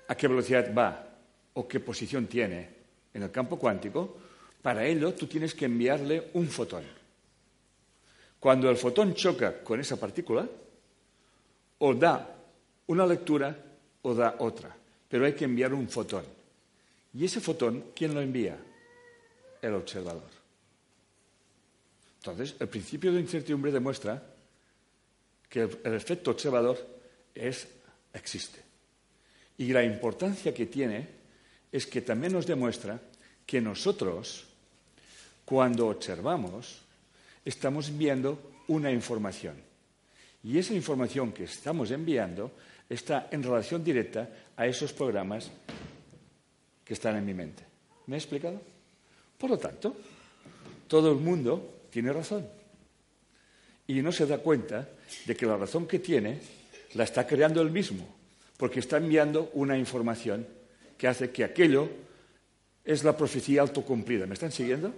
a 0.07 0.15
qué 0.15 0.27
velocidad 0.27 0.71
va 0.71 1.09
o 1.55 1.67
qué 1.67 1.79
posición 1.79 2.27
tiene 2.27 2.69
en 3.11 3.23
el 3.23 3.31
campo 3.31 3.57
cuántico, 3.57 4.17
para 4.61 4.85
ello 4.85 5.15
tú 5.15 5.25
tienes 5.25 5.55
que 5.55 5.65
enviarle 5.65 6.29
un 6.33 6.47
fotón. 6.47 6.83
Cuando 8.39 8.69
el 8.69 8.77
fotón 8.77 9.15
choca 9.15 9.63
con 9.63 9.79
esa 9.79 9.99
partícula, 9.99 10.47
o 11.79 11.93
da 11.95 12.37
una 12.85 13.07
lectura 13.07 13.57
o 14.03 14.13
da 14.13 14.35
otra, 14.37 14.77
pero 15.09 15.25
hay 15.25 15.33
que 15.33 15.45
enviar 15.45 15.73
un 15.73 15.89
fotón. 15.89 16.25
¿Y 17.15 17.25
ese 17.25 17.41
fotón 17.41 17.85
quién 17.95 18.13
lo 18.13 18.21
envía? 18.21 18.59
El 19.59 19.73
observador. 19.73 20.38
Entonces, 22.19 22.55
el 22.59 22.67
principio 22.67 23.13
de 23.13 23.21
incertidumbre 23.21 23.71
demuestra 23.71 24.21
que 25.47 25.61
el 25.61 25.93
efecto 25.93 26.31
observador 26.31 26.77
es, 27.33 27.67
existe. 28.13 28.59
Y 29.57 29.71
la 29.71 29.83
importancia 29.83 30.53
que 30.53 30.65
tiene 30.65 31.07
es 31.71 31.87
que 31.87 32.01
también 32.01 32.33
nos 32.33 32.45
demuestra 32.45 32.99
que 33.45 33.61
nosotros, 33.61 34.45
cuando 35.45 35.87
observamos, 35.87 36.81
estamos 37.43 37.89
enviando 37.89 38.51
una 38.67 38.91
información. 38.91 39.55
Y 40.43 40.57
esa 40.57 40.73
información 40.73 41.31
que 41.31 41.45
estamos 41.45 41.91
enviando 41.91 42.51
está 42.89 43.27
en 43.31 43.43
relación 43.43 43.83
directa 43.83 44.29
a 44.55 44.67
esos 44.67 44.91
programas 44.93 45.49
que 46.83 46.93
están 46.93 47.15
en 47.15 47.25
mi 47.25 47.33
mente. 47.33 47.63
¿Me 48.07 48.15
he 48.15 48.19
explicado? 48.19 48.61
Por 49.37 49.49
lo 49.51 49.57
tanto, 49.57 49.95
todo 50.87 51.11
el 51.11 51.17
mundo 51.17 51.78
tiene 51.89 52.13
razón 52.13 52.47
y 53.89 54.03
no 54.03 54.11
se 54.11 54.27
da 54.27 54.37
cuenta 54.37 54.87
de 55.25 55.35
que 55.35 55.47
la 55.47 55.57
razón 55.57 55.87
que 55.87 55.97
tiene 55.97 56.39
la 56.93 57.05
está 57.05 57.25
creando 57.25 57.59
él 57.59 57.71
mismo, 57.71 58.07
porque 58.55 58.81
está 58.81 58.97
enviando 58.97 59.49
una 59.55 59.75
información 59.79 60.45
que 60.95 61.07
hace 61.07 61.31
que 61.31 61.43
aquello 61.43 61.89
es 62.85 63.03
la 63.03 63.17
profecía 63.17 63.61
autocumplida. 63.61 64.27
¿Me 64.27 64.35
están 64.35 64.51
siguiendo? 64.51 64.93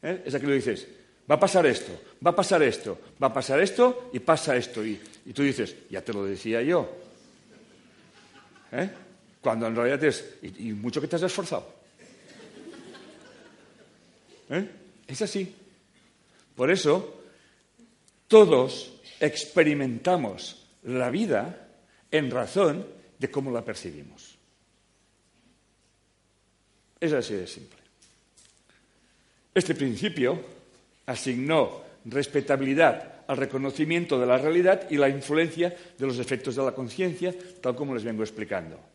¿Eh? 0.00 0.22
Es 0.24 0.34
aquello 0.34 0.52
que 0.52 0.56
dices, 0.56 0.88
va 1.30 1.34
a 1.34 1.40
pasar 1.40 1.66
esto, 1.66 1.92
va 2.24 2.30
a 2.30 2.34
pasar 2.34 2.62
esto, 2.62 2.98
va 3.22 3.26
a 3.26 3.32
pasar 3.34 3.60
esto 3.60 4.08
y 4.14 4.20
pasa 4.20 4.56
esto. 4.56 4.82
Y, 4.82 4.98
tú 5.34 5.42
dices, 5.42 5.76
ya 5.90 6.00
te 6.00 6.14
lo 6.14 6.24
decía 6.24 6.62
yo. 6.62 6.90
¿Eh? 8.72 8.88
Cuando 9.42 9.66
en 9.66 9.76
realidad 9.76 10.02
es, 10.02 10.36
y, 10.40 10.72
mucho 10.72 10.98
que 10.98 11.08
te 11.08 11.16
has 11.16 11.22
esforzado. 11.22 11.74
¿Eh? 14.48 14.66
Es 15.06 15.20
así. 15.20 15.56
Por 16.62 16.70
eso, 16.70 17.18
todos 18.28 18.92
experimentamos 19.18 20.64
la 20.84 21.10
vida 21.10 21.66
en 22.08 22.30
razón 22.30 22.86
de 23.18 23.28
cómo 23.28 23.50
la 23.50 23.64
percibimos. 23.64 24.38
Es 27.00 27.12
así 27.14 27.34
de 27.34 27.48
simple. 27.48 27.80
Este 29.52 29.74
principio 29.74 30.40
asignó 31.06 31.82
respetabilidad 32.04 33.24
al 33.26 33.38
reconocimiento 33.38 34.16
de 34.20 34.26
la 34.26 34.38
realidad 34.38 34.88
y 34.88 34.98
la 34.98 35.08
influencia 35.08 35.76
de 35.98 36.06
los 36.06 36.20
efectos 36.20 36.54
de 36.54 36.62
la 36.62 36.76
conciencia, 36.76 37.34
tal 37.60 37.74
como 37.74 37.92
les 37.92 38.04
vengo 38.04 38.22
explicando. 38.22 38.91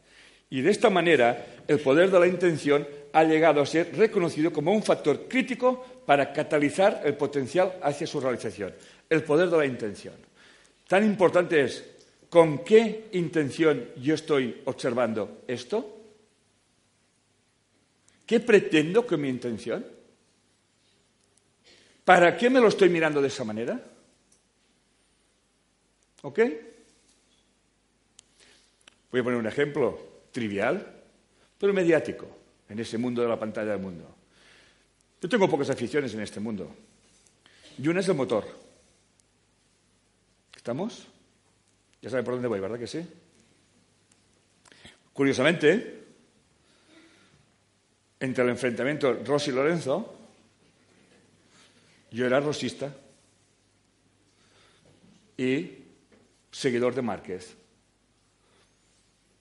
Y 0.49 0.61
de 0.61 0.71
esta 0.71 0.89
manera, 0.89 1.63
el 1.67 1.79
poder 1.79 2.09
de 2.09 2.19
la 2.19 2.27
intención 2.27 2.87
ha 3.13 3.23
llegado 3.23 3.61
a 3.61 3.65
ser 3.65 3.95
reconocido 3.97 4.51
como 4.51 4.71
un 4.71 4.83
factor 4.83 5.27
crítico 5.27 5.83
para 6.05 6.31
catalizar 6.31 7.01
el 7.03 7.15
potencial 7.15 7.73
hacia 7.81 8.07
su 8.07 8.19
realización 8.19 8.73
el 9.09 9.23
poder 9.23 9.49
de 9.49 9.57
la 9.57 9.65
intención. 9.65 10.15
Tan 10.87 11.03
importante 11.03 11.63
es 11.63 11.83
con 12.29 12.63
qué 12.63 13.09
intención 13.13 13.89
yo 13.97 14.15
estoy 14.15 14.61
observando 14.65 15.43
esto. 15.47 15.95
¿Qué 18.25 18.39
pretendo 18.39 19.05
con 19.07 19.21
mi 19.21 19.29
intención? 19.29 19.85
¿Para 22.03 22.37
qué 22.37 22.49
me 22.49 22.59
lo 22.59 22.67
estoy 22.67 22.89
mirando 22.89 23.21
de 23.21 23.27
esa 23.27 23.43
manera? 23.43 23.81
¿Ok? 26.21 26.39
Voy 29.11 29.21
a 29.21 29.23
poner 29.23 29.39
un 29.39 29.47
ejemplo 29.47 30.16
trivial, 30.37 30.85
pero 31.57 31.73
mediático, 31.73 32.27
en 32.69 32.77
ese 32.77 32.99
mundo 32.99 33.23
de 33.23 33.27
la 33.27 33.39
pantalla 33.39 33.71
del 33.71 33.81
mundo. 33.81 34.05
Yo 35.19 35.27
tengo 35.27 35.49
pocas 35.49 35.71
aficiones 35.71 36.13
en 36.13 36.21
este 36.21 36.39
mundo. 36.39 36.75
Y 37.79 37.87
una 37.87 38.01
es 38.01 38.07
el 38.07 38.13
motor. 38.13 38.45
¿Estamos? 40.55 41.07
Ya 42.03 42.11
sabe 42.11 42.21
por 42.21 42.35
dónde 42.35 42.47
voy, 42.47 42.59
¿verdad 42.59 42.77
que 42.77 42.85
sí? 42.85 43.03
Curiosamente, 45.11 46.03
entre 48.19 48.43
el 48.43 48.51
enfrentamiento 48.51 49.13
Rossi 49.25 49.51
Lorenzo, 49.51 50.19
yo 52.11 52.27
era 52.27 52.39
rosista 52.39 52.95
y 55.35 55.71
seguidor 56.51 56.93
de 56.93 57.01
Márquez, 57.01 57.55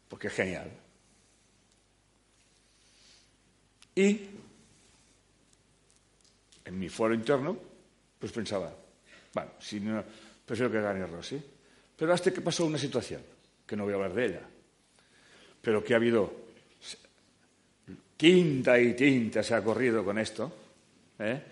porque 0.08 0.28
es 0.28 0.32
genial. 0.32 0.85
Y 3.96 4.20
en 6.66 6.78
mi 6.78 6.88
foro 6.88 7.14
interno, 7.14 7.56
pues 8.18 8.30
pensaba, 8.30 8.72
bueno, 9.32 9.50
si 9.58 9.80
no, 9.80 10.04
prefiero 10.44 10.70
que 10.70 10.80
gane 10.80 11.06
Rossi. 11.06 11.42
Pero 11.96 12.12
hasta 12.12 12.30
que 12.30 12.42
pasó 12.42 12.66
una 12.66 12.76
situación, 12.76 13.22
que 13.66 13.74
no 13.74 13.84
voy 13.84 13.92
a 13.94 13.96
hablar 13.96 14.12
de 14.12 14.26
ella, 14.26 14.42
pero 15.62 15.82
que 15.82 15.94
ha 15.94 15.96
habido 15.96 16.46
tinta 18.16 18.78
y 18.78 18.94
tinta 18.94 19.42
se 19.42 19.54
ha 19.54 19.64
corrido 19.64 20.04
con 20.04 20.18
esto, 20.18 20.52
¿eh? 21.18 21.42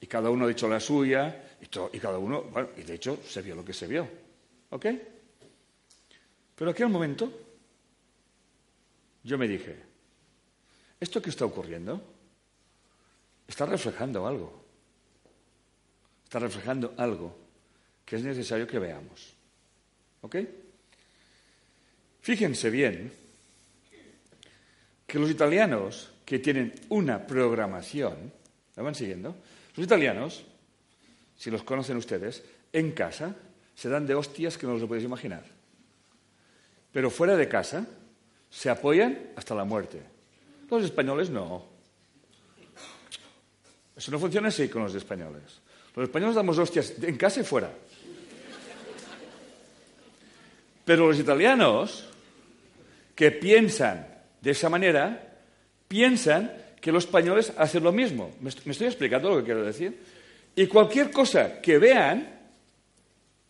y 0.00 0.06
cada 0.06 0.28
uno 0.30 0.44
ha 0.44 0.48
dicho 0.48 0.68
la 0.68 0.80
suya, 0.80 1.50
y, 1.60 1.96
y 1.96 2.00
cada 2.00 2.18
uno, 2.18 2.42
bueno, 2.42 2.70
y 2.76 2.82
de 2.82 2.94
hecho 2.94 3.20
se 3.24 3.42
vio 3.42 3.54
lo 3.54 3.64
que 3.64 3.72
se 3.72 3.86
vio. 3.86 4.08
¿Ok? 4.70 4.86
Pero 6.56 6.70
aquí 6.70 6.82
al 6.82 6.88
momento 6.88 7.32
yo 9.22 9.38
me 9.38 9.46
dije, 9.46 9.91
¿esto 11.02 11.20
que 11.20 11.30
está 11.30 11.44
ocurriendo? 11.44 12.00
Está 13.48 13.66
reflejando 13.66 14.24
algo. 14.24 14.64
Está 16.22 16.38
reflejando 16.38 16.94
algo 16.96 17.36
que 18.04 18.16
es 18.16 18.22
necesario 18.22 18.68
que 18.68 18.78
veamos. 18.78 19.34
¿Ok? 20.20 20.36
Fíjense 22.20 22.70
bien 22.70 23.12
que 25.04 25.18
los 25.18 25.28
italianos 25.28 26.12
que 26.24 26.38
tienen 26.38 26.72
una 26.90 27.26
programación, 27.26 28.32
¿la 28.76 28.82
van 28.84 28.94
siguiendo? 28.94 29.34
Los 29.74 29.84
italianos, 29.84 30.44
si 31.36 31.50
los 31.50 31.64
conocen 31.64 31.96
ustedes, 31.96 32.44
en 32.72 32.92
casa 32.92 33.34
se 33.74 33.88
dan 33.88 34.06
de 34.06 34.14
hostias 34.14 34.56
que 34.56 34.68
no 34.68 34.74
os 34.74 34.80
lo 34.80 34.86
podéis 34.86 35.04
imaginar. 35.04 35.42
Pero 36.92 37.10
fuera 37.10 37.36
de 37.36 37.48
casa 37.48 37.88
se 38.48 38.70
apoyan 38.70 39.32
hasta 39.34 39.56
la 39.56 39.64
muerte. 39.64 40.11
Los 40.72 40.84
españoles 40.84 41.28
no. 41.28 41.66
Eso 43.94 44.10
no 44.10 44.18
funciona 44.18 44.48
así 44.48 44.68
con 44.68 44.82
los 44.82 44.94
españoles. 44.94 45.60
Los 45.94 46.04
españoles 46.04 46.34
damos 46.34 46.56
hostias 46.58 46.94
en 47.02 47.18
casa 47.18 47.40
y 47.40 47.44
fuera. 47.44 47.70
Pero 50.86 51.08
los 51.08 51.18
italianos 51.18 52.08
que 53.14 53.30
piensan 53.32 54.06
de 54.40 54.50
esa 54.50 54.70
manera, 54.70 55.36
piensan 55.88 56.50
que 56.80 56.90
los 56.90 57.04
españoles 57.04 57.52
hacen 57.58 57.84
lo 57.84 57.92
mismo. 57.92 58.34
¿Me 58.40 58.48
estoy 58.48 58.86
explicando 58.86 59.28
lo 59.28 59.36
que 59.38 59.44
quiero 59.44 59.62
decir? 59.62 60.02
Y 60.56 60.66
cualquier 60.68 61.10
cosa 61.10 61.60
que 61.60 61.76
vean, 61.76 62.40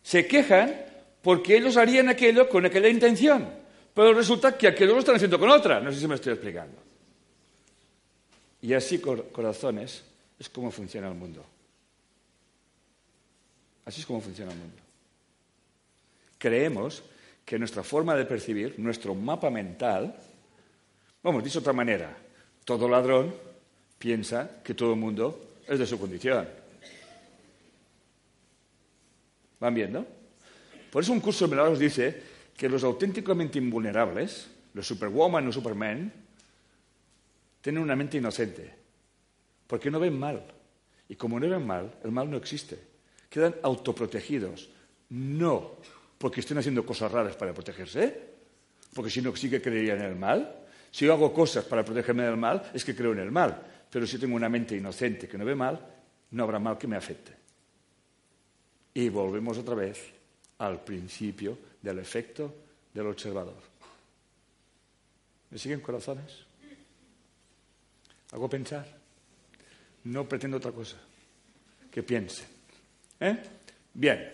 se 0.03 0.27
quejan 0.27 0.75
porque 1.23 1.57
ellos 1.57 1.77
harían 1.77 2.09
aquello 2.09 2.49
con 2.49 2.67
aquella 2.67 2.89
intención. 2.89 3.49
Pero 3.95 4.13
resulta 4.13 4.59
que 4.59 4.67
aquello 4.67 4.95
lo 4.95 4.99
están 4.99 5.15
haciendo 5.15 5.39
con 5.39 5.51
otra. 5.51 5.79
No 5.79 5.93
sé 5.93 6.01
si 6.01 6.09
me 6.09 6.17
estoy 6.17 6.33
explicando. 6.33 6.92
Y 8.62 8.75
así, 8.75 9.01
corazones, 9.01 10.05
es 10.38 10.48
como 10.48 10.70
funciona 10.70 11.09
el 11.09 11.14
mundo. 11.14 11.44
Así 13.85 14.01
es 14.01 14.07
como 14.07 14.20
funciona 14.20 14.53
el 14.53 14.59
mundo. 14.59 14.77
Creemos 16.38 17.03
que 17.44 17.59
nuestra 17.59 17.83
forma 17.83 18.14
de 18.14 18.25
percibir, 18.25 18.79
nuestro 18.79 19.14
mapa 19.14 19.51
mental, 19.51 20.16
vamos, 21.22 21.42
dicho 21.42 21.59
de 21.59 21.62
otra 21.62 21.72
manera, 21.72 22.16
todo 22.64 22.88
ladrón 22.88 23.35
piensa 23.98 24.62
que 24.62 24.75
todo 24.75 24.92
el 24.92 25.01
mundo 25.01 25.57
es 25.66 25.79
de 25.79 25.87
su 25.87 25.98
condición. 25.98 26.48
¿Van 29.59 29.75
viendo? 29.75 30.07
Por 30.90 31.03
eso 31.03 31.12
un 31.12 31.20
curso 31.20 31.46
de 31.46 31.51
milagros 31.51 31.79
dice 31.79 32.22
que 32.57 32.68
los 32.68 32.85
auténticamente 32.85 33.59
invulnerables, 33.59 34.48
los 34.75 34.87
superwoman 34.87 35.48
o 35.48 35.53
superman, 35.53 36.12
tienen 37.62 37.83
una 37.83 37.96
mente 37.96 38.18
inocente, 38.18 38.70
porque 39.66 39.90
no 39.90 39.98
ven 39.98 40.18
mal. 40.18 40.44
Y 41.09 41.16
como 41.16 41.40
no 41.40 41.48
ven 41.48 41.66
mal, 41.66 41.94
el 42.05 42.12
mal 42.12 42.31
no 42.31 42.37
existe. 42.37 42.79
Quedan 43.31 43.55
autoprotegidos, 43.62 44.68
no 45.09 45.79
porque 46.22 46.38
estén 46.38 46.59
haciendo 46.59 46.87
cosas 46.87 47.11
raras 47.11 47.35
para 47.35 47.53
protegerse, 47.53 48.16
porque 48.94 49.11
si 49.11 49.20
no 49.20 49.35
sí 49.35 49.51
que 49.51 49.61
creería 49.61 49.94
en 49.94 50.03
el 50.03 50.14
mal. 50.14 50.55
Si 50.88 51.05
yo 51.05 51.14
hago 51.14 51.33
cosas 51.33 51.64
para 51.64 51.85
protegerme 51.85 52.22
del 52.22 52.37
mal, 52.37 52.70
es 52.72 52.85
que 52.85 52.94
creo 52.94 53.12
en 53.12 53.18
el 53.18 53.33
mal. 53.33 53.61
Pero 53.90 54.07
si 54.07 54.18
tengo 54.18 54.37
una 54.37 54.48
mente 54.48 54.77
inocente 54.77 55.27
que 55.27 55.37
no 55.37 55.44
ve 55.44 55.57
mal, 55.57 55.85
no 56.31 56.44
habrá 56.44 56.61
mal 56.61 56.79
que 56.79 56.87
me 56.87 56.94
afecte. 56.94 57.33
Y 58.94 59.09
volvemos 59.09 59.59
otra 59.59 59.75
vez 59.75 60.12
al 60.59 60.85
principio 60.85 61.59
del 61.83 61.98
efecto 61.98 62.55
del 62.94 63.09
observador. 63.09 63.62
¿Me 65.51 65.59
siguen 65.59 65.81
corazones? 65.81 66.52
Hago 68.33 68.49
pensar. 68.49 68.87
No 70.05 70.29
pretendo 70.29 70.57
otra 70.57 70.73
cosa. 70.73 70.97
Que 71.90 72.03
piensen. 72.03 72.47
¿Eh? 73.21 73.37
Bien. 73.95 74.33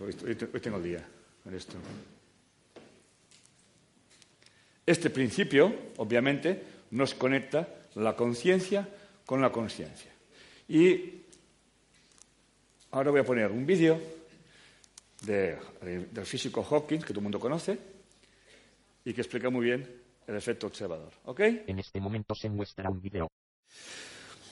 Hoy 0.00 0.60
tengo 0.60 0.76
el 0.76 0.82
día 0.82 1.04
con 1.42 1.54
esto. 1.54 1.74
Este 4.84 5.10
principio, 5.10 5.92
obviamente, 5.96 6.62
nos 6.90 7.14
conecta 7.14 7.68
la 7.94 8.14
conciencia 8.14 8.86
con 9.24 9.40
la 9.40 9.50
conciencia. 9.50 10.10
Y 10.68 11.22
ahora 12.90 13.10
voy 13.10 13.20
a 13.20 13.24
poner 13.24 13.50
un 13.50 13.64
vídeo 13.64 14.00
del 15.22 16.26
físico 16.26 16.62
Hawking, 16.64 16.98
que 16.98 17.08
todo 17.08 17.20
el 17.20 17.22
mundo 17.22 17.40
conoce, 17.40 17.78
y 19.04 19.12
que 19.14 19.20
explica 19.20 19.48
muy 19.48 19.66
bien 19.66 20.01
el 20.26 20.36
efecto 20.36 20.66
observador. 20.66 21.12
¿Ok? 21.24 21.40
En 21.66 21.78
este 21.78 22.00
momento 22.00 22.34
se 22.34 22.48
muestra 22.48 22.88
un 22.88 23.00
vídeo. 23.00 23.28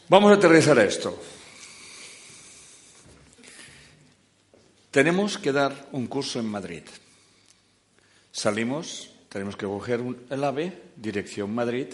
Vamos 0.09 0.33
a 0.33 0.35
aterrizar 0.35 0.78
a 0.78 0.85
esto. 0.85 1.16
Tenemos 4.90 5.38
que 5.38 5.52
dar 5.52 5.88
un 5.92 6.09
curso 6.09 6.40
en 6.40 6.46
Madrid. 6.46 6.83
Salimos, 8.33 9.11
tenemos 9.28 9.56
que 9.56 9.66
coger 9.66 10.00
el 10.28 10.44
AVE, 10.44 10.72
dirección 10.96 11.54
Madrid. 11.54 11.87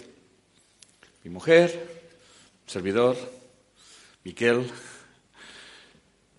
Mi 1.23 1.29
mujer, 1.29 2.03
servidor, 2.65 3.15
Miquel, 4.23 4.69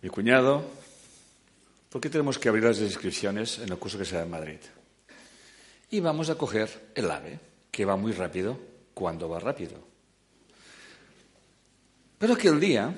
mi 0.02 0.08
cuñado. 0.08 0.64
¿Por 1.90 2.00
qué 2.00 2.10
tenemos 2.10 2.38
que 2.38 2.48
abrir 2.48 2.64
las 2.64 2.80
inscripciones 2.80 3.60
en 3.60 3.68
el 3.68 3.78
curso 3.78 3.96
que 3.96 4.04
se 4.04 4.16
da 4.16 4.22
en 4.22 4.30
Madrid? 4.30 4.58
Y 5.90 6.00
vamos 6.00 6.28
a 6.30 6.36
coger 6.36 6.92
el 6.94 7.10
AVE, 7.10 7.40
que 7.70 7.84
va 7.84 7.96
muy 7.96 8.12
rápido 8.12 8.58
cuando 8.94 9.28
va 9.28 9.40
rápido. 9.40 9.88
Pero 12.18 12.34
aquel 12.34 12.58
día 12.58 12.94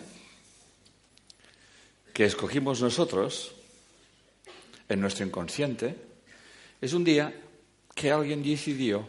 que 2.12 2.24
escogimos 2.24 2.80
nosotros 2.80 3.52
en 4.88 5.00
nuestro 5.00 5.26
inconsciente 5.26 5.94
es 6.80 6.92
un 6.94 7.04
día 7.04 7.32
que 7.94 8.10
alguien 8.10 8.42
decidió 8.42 9.06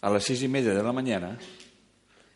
a 0.00 0.10
las 0.10 0.24
seis 0.24 0.42
y 0.42 0.48
media 0.48 0.74
de 0.74 0.82
la 0.82 0.92
mañana 0.92 1.38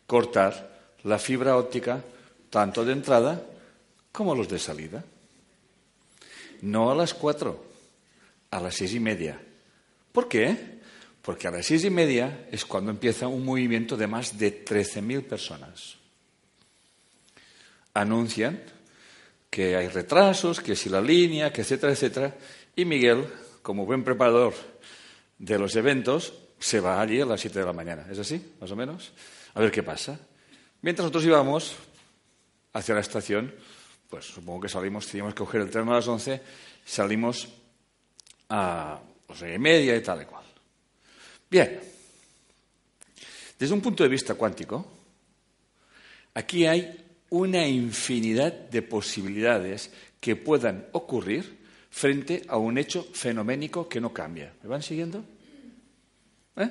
cortar 0.05 0.97
la 1.03 1.17
fibra 1.17 1.55
óptica 1.55 2.03
tanto 2.49 2.83
de 2.83 2.93
entrada 2.93 3.41
como 4.11 4.35
los 4.35 4.49
de 4.49 4.59
salida. 4.59 5.03
No 6.61 6.91
a 6.91 6.95
las 6.95 7.13
cuatro, 7.13 7.63
a 8.51 8.59
las 8.59 8.75
seis 8.75 8.93
y 8.93 8.99
media. 8.99 9.39
¿Por 10.19 10.27
qué? 10.27 10.81
Porque 11.21 11.47
a 11.47 11.51
las 11.51 11.65
seis 11.65 11.85
y 11.85 11.89
media 11.89 12.45
es 12.51 12.65
cuando 12.65 12.91
empieza 12.91 13.29
un 13.29 13.45
movimiento 13.45 13.95
de 13.95 14.05
más 14.05 14.37
de 14.37 14.65
13.000 14.65 15.23
personas. 15.23 15.95
Anuncian 17.93 18.61
que 19.49 19.77
hay 19.77 19.87
retrasos, 19.87 20.59
que 20.59 20.75
si 20.75 20.89
la 20.89 20.99
línea, 20.99 21.53
que 21.53 21.61
etcétera, 21.61 21.93
etcétera. 21.93 22.35
Y 22.75 22.83
Miguel, 22.83 23.27
como 23.61 23.85
buen 23.85 24.03
preparador 24.03 24.53
de 25.37 25.57
los 25.57 25.73
eventos, 25.77 26.33
se 26.59 26.81
va 26.81 26.99
allí 26.99 27.21
a 27.21 27.25
las 27.25 27.39
7 27.39 27.57
de 27.57 27.65
la 27.65 27.71
mañana. 27.71 28.05
¿Es 28.11 28.19
así, 28.19 28.55
más 28.59 28.69
o 28.71 28.75
menos? 28.75 29.13
A 29.53 29.61
ver 29.61 29.71
qué 29.71 29.83
pasa. 29.83 30.19
Mientras 30.81 31.05
nosotros 31.05 31.23
íbamos 31.23 31.77
hacia 32.73 32.93
la 32.93 32.99
estación, 32.99 33.55
pues 34.09 34.25
supongo 34.25 34.59
que 34.59 34.67
salimos, 34.67 35.07
teníamos 35.07 35.33
que 35.33 35.45
coger 35.45 35.61
el 35.61 35.69
tren 35.69 35.87
a 35.87 35.93
las 35.93 36.09
11, 36.09 36.41
salimos 36.83 37.47
a 38.49 38.99
las 39.29 39.41
y 39.41 39.59
media 39.59 39.95
y 39.95 40.01
tal 40.01 40.21
y 40.21 40.25
cual. 40.25 40.43
Bien. 41.49 41.79
Desde 43.57 43.73
un 43.73 43.81
punto 43.81 44.03
de 44.03 44.09
vista 44.09 44.35
cuántico, 44.35 44.85
aquí 46.33 46.65
hay 46.65 47.05
una 47.29 47.67
infinidad 47.67 48.53
de 48.53 48.81
posibilidades 48.81 49.91
que 50.19 50.35
puedan 50.35 50.87
ocurrir 50.93 51.59
frente 51.89 52.43
a 52.47 52.57
un 52.57 52.77
hecho 52.77 53.03
fenoménico 53.13 53.87
que 53.87 54.01
no 54.01 54.13
cambia. 54.13 54.53
¿Me 54.63 54.69
van 54.69 54.81
siguiendo? 54.81 55.23
¿Eh? 56.55 56.69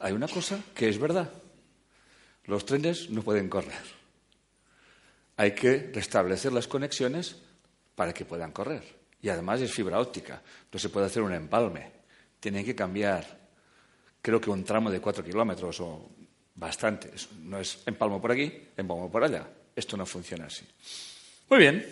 Hay 0.00 0.12
una 0.12 0.28
cosa 0.28 0.60
que 0.74 0.88
es 0.88 0.98
verdad. 0.98 1.30
Los 2.46 2.66
trenes 2.66 3.10
no 3.10 3.22
pueden 3.22 3.48
correr. 3.48 4.02
Hay 5.36 5.54
que 5.54 5.90
restablecer 5.92 6.52
las 6.52 6.66
conexiones 6.66 7.36
para 7.94 8.12
que 8.12 8.24
puedan 8.24 8.52
correr. 8.52 9.01
Y 9.22 9.28
además 9.28 9.60
es 9.60 9.72
fibra 9.72 10.00
óptica. 10.00 10.42
No 10.70 10.78
se 10.78 10.88
puede 10.88 11.06
hacer 11.06 11.22
un 11.22 11.32
empalme. 11.32 11.90
Tienen 12.40 12.64
que 12.64 12.74
cambiar, 12.74 13.24
creo 14.20 14.40
que 14.40 14.50
un 14.50 14.64
tramo 14.64 14.90
de 14.90 15.00
cuatro 15.00 15.24
kilómetros 15.24 15.80
o 15.80 16.10
bastante. 16.56 17.10
No 17.40 17.58
es 17.58 17.78
empalmo 17.86 18.20
por 18.20 18.32
aquí, 18.32 18.52
empalmo 18.76 19.10
por 19.10 19.22
allá. 19.22 19.46
Esto 19.74 19.96
no 19.96 20.04
funciona 20.04 20.46
así. 20.46 20.64
Muy 21.48 21.60
bien. 21.60 21.86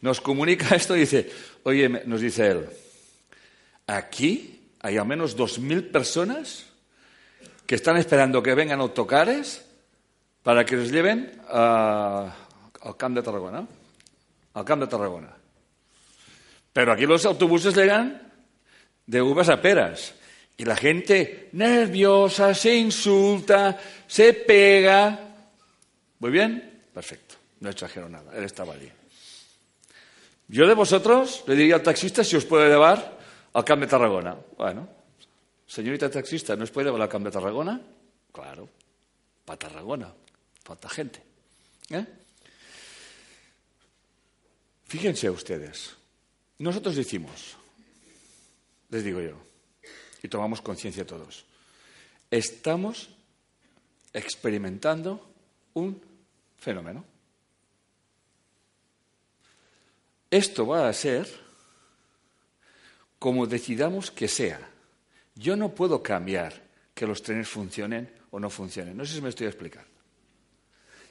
Nos 0.00 0.20
comunica 0.20 0.76
esto 0.76 0.96
y 0.96 1.00
dice, 1.00 1.30
oye, 1.64 1.88
nos 1.88 2.20
dice 2.20 2.46
él, 2.48 2.68
aquí 3.86 4.60
hay 4.80 4.96
al 4.96 5.06
menos 5.06 5.34
dos 5.34 5.58
mil 5.58 5.84
personas 5.88 6.66
que 7.66 7.74
están 7.74 7.96
esperando 7.96 8.42
que 8.42 8.54
vengan 8.54 8.80
autocares 8.80 9.64
para 10.42 10.64
que 10.64 10.76
los 10.76 10.92
lleven 10.92 11.40
al 11.48 12.32
Camp 12.96 13.16
de 13.16 13.22
Tarragona. 13.22 13.66
Al 14.52 14.64
Camp 14.64 14.82
de 14.82 14.88
Tarragona. 14.88 15.43
Pero 16.74 16.92
aquí 16.92 17.06
los 17.06 17.24
autobuses 17.24 17.74
llegan 17.74 18.20
de 19.06 19.22
uvas 19.22 19.48
a 19.48 19.62
peras. 19.62 20.14
Y 20.56 20.64
la 20.64 20.76
gente 20.76 21.48
nerviosa, 21.52 22.52
se 22.52 22.74
insulta, 22.74 23.78
se 24.06 24.34
pega. 24.34 25.18
¿Muy 26.18 26.30
bien? 26.30 26.82
Perfecto. 26.92 27.36
No 27.60 27.70
exagero 27.70 28.08
nada. 28.08 28.36
Él 28.36 28.44
estaba 28.44 28.74
allí. 28.74 28.90
Yo 30.48 30.66
de 30.66 30.74
vosotros 30.74 31.44
le 31.46 31.54
diría 31.54 31.76
al 31.76 31.82
taxista 31.82 32.24
si 32.24 32.36
os 32.36 32.44
puede 32.44 32.68
llevar 32.68 33.18
al 33.52 33.64
Camp 33.64 33.88
Tarragona. 33.88 34.36
Bueno, 34.58 34.88
señorita 35.66 36.10
taxista, 36.10 36.56
¿no 36.56 36.64
os 36.64 36.70
puede 36.70 36.86
llevar 36.86 37.02
al 37.02 37.08
Camp 37.08 37.30
Tarragona? 37.30 37.80
Claro, 38.32 38.68
para 39.44 39.58
Tarragona. 39.58 40.12
Falta 40.62 40.88
gente. 40.88 41.22
¿Eh? 41.90 42.04
Fíjense 44.86 45.30
ustedes. 45.30 46.03
Nosotros 46.58 46.94
decimos, 46.94 47.56
les 48.90 49.04
digo 49.04 49.20
yo, 49.20 49.36
y 50.22 50.28
tomamos 50.28 50.60
conciencia 50.60 51.06
todos, 51.06 51.44
estamos 52.30 53.10
experimentando 54.12 55.28
un 55.74 56.00
fenómeno. 56.58 57.04
Esto 60.30 60.66
va 60.66 60.88
a 60.88 60.92
ser 60.92 61.28
como 63.18 63.46
decidamos 63.46 64.10
que 64.10 64.28
sea. 64.28 64.60
Yo 65.34 65.56
no 65.56 65.74
puedo 65.74 66.02
cambiar 66.02 66.62
que 66.94 67.06
los 67.06 67.22
trenes 67.22 67.48
funcionen 67.48 68.10
o 68.30 68.38
no 68.38 68.50
funcionen. 68.50 68.96
No 68.96 69.04
sé 69.04 69.14
si 69.14 69.20
me 69.20 69.28
estoy 69.28 69.46
explicando. 69.46 69.88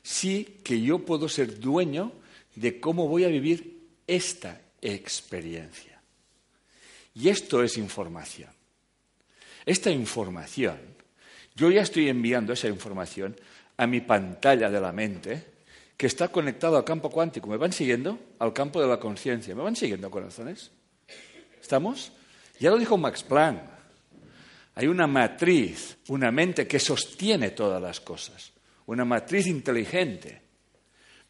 Sí 0.01 0.59
que 0.63 0.81
yo 0.81 0.99
puedo 0.99 1.27
ser 1.29 1.59
dueño 1.59 2.11
de 2.55 2.79
cómo 2.79 3.07
voy 3.07 3.23
a 3.23 3.29
vivir 3.29 3.87
esta 4.07 4.62
experiencia. 4.83 6.01
Y 7.15 7.29
esto 7.29 7.63
es 7.63 7.77
información. 7.77 8.49
Esta 9.65 9.89
información, 9.89 10.77
yo 11.55 11.71
ya 11.71 11.81
estoy 11.81 12.09
enviando 12.09 12.53
esa 12.53 12.67
información 12.67 13.35
a 13.77 13.87
mi 13.87 14.01
pantalla 14.01 14.69
de 14.69 14.81
la 14.81 14.91
mente, 14.91 15.53
que 15.95 16.07
está 16.07 16.27
conectado 16.27 16.75
al 16.75 16.83
campo 16.83 17.09
cuántico. 17.09 17.47
¿Me 17.47 17.57
van 17.57 17.71
siguiendo? 17.71 18.19
Al 18.39 18.51
campo 18.51 18.81
de 18.81 18.87
la 18.87 18.99
conciencia. 18.99 19.55
¿Me 19.55 19.61
van 19.61 19.75
siguiendo, 19.75 20.11
corazones? 20.11 20.71
¿Estamos? 21.61 22.11
Ya 22.59 22.69
lo 22.69 22.77
dijo 22.77 22.97
Max 22.97 23.23
Planck. 23.23 23.61
Hay 24.75 24.87
una 24.87 25.05
matriz, 25.05 25.97
una 26.07 26.31
mente 26.31 26.67
que 26.67 26.79
sostiene 26.79 27.51
todas 27.51 27.81
las 27.81 28.01
cosas. 28.01 28.51
Una 28.87 29.05
matriz 29.05 29.47
inteligente. 29.47 30.41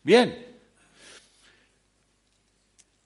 Bien. 0.02 0.53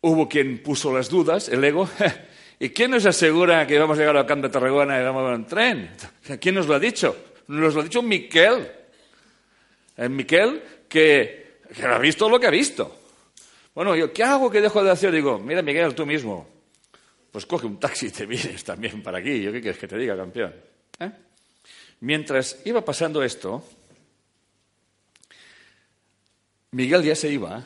Hubo 0.01 0.29
quien 0.29 0.61
puso 0.61 0.93
las 0.93 1.09
dudas, 1.09 1.49
el 1.49 1.63
ego. 1.63 1.89
¿Y 2.59 2.69
quién 2.69 2.91
nos 2.91 3.05
asegura 3.05 3.65
que 3.67 3.77
vamos 3.77 3.97
a 3.97 4.01
llegar 4.01 4.17
al 4.17 4.25
campo 4.25 4.47
de 4.47 4.53
Tarragona 4.53 4.99
y 4.99 5.03
vamos 5.03 5.29
a 5.29 5.35
un 5.35 5.45
tren? 5.45 5.91
¿Quién 6.39 6.55
nos 6.55 6.67
lo 6.67 6.75
ha 6.75 6.79
dicho? 6.79 7.15
Nos 7.47 7.73
lo 7.73 7.81
ha 7.81 7.83
dicho 7.83 8.01
Miquel. 8.01 8.71
El 9.95 10.09
Miquel 10.09 10.61
que 10.87 11.47
que 11.73 11.85
ha 11.85 11.97
visto 11.97 12.29
lo 12.29 12.39
que 12.39 12.47
ha 12.47 12.51
visto. 12.51 12.99
Bueno, 13.73 13.95
yo, 13.95 14.11
¿qué 14.11 14.23
hago 14.23 14.49
que 14.49 14.61
dejo 14.61 14.83
de 14.83 14.91
hacer? 14.91 15.11
Digo, 15.11 15.37
mira, 15.39 15.61
Miguel, 15.61 15.93
tú 15.93 16.05
mismo. 16.05 16.47
Pues 17.31 17.45
coge 17.45 17.67
un 17.67 17.79
taxi 17.79 18.07
y 18.07 18.11
te 18.11 18.25
vienes 18.25 18.63
también 18.63 19.03
para 19.03 19.19
aquí. 19.19 19.41
¿Yo 19.41 19.51
qué 19.51 19.61
quieres 19.61 19.79
que 19.79 19.87
te 19.87 19.97
diga, 19.97 20.15
campeón? 20.15 20.55
¿Eh? 20.99 21.11
Mientras 21.99 22.61
iba 22.65 22.83
pasando 22.83 23.21
esto, 23.21 23.63
Miguel 26.71 27.03
ya 27.03 27.15
se 27.15 27.29
iba 27.29 27.63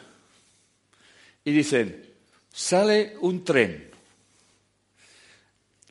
y 1.43 1.51
dicen, 1.51 2.10
sale 2.51 3.15
un 3.21 3.43
tren. 3.43 3.89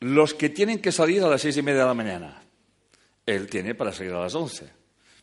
Los 0.01 0.35
que 0.35 0.49
tienen 0.49 0.81
que 0.81 0.93
salir 0.93 1.23
a 1.23 1.29
las 1.29 1.43
seis 1.43 1.57
y 1.57 1.63
media 1.63 1.81
de 1.81 1.87
la 1.87 1.95
mañana, 1.95 2.43
él 3.27 3.49
tiene 3.49 3.75
para 3.75 3.93
salir 3.93 4.13
a 4.13 4.21
las 4.21 4.35
once. 4.35 4.69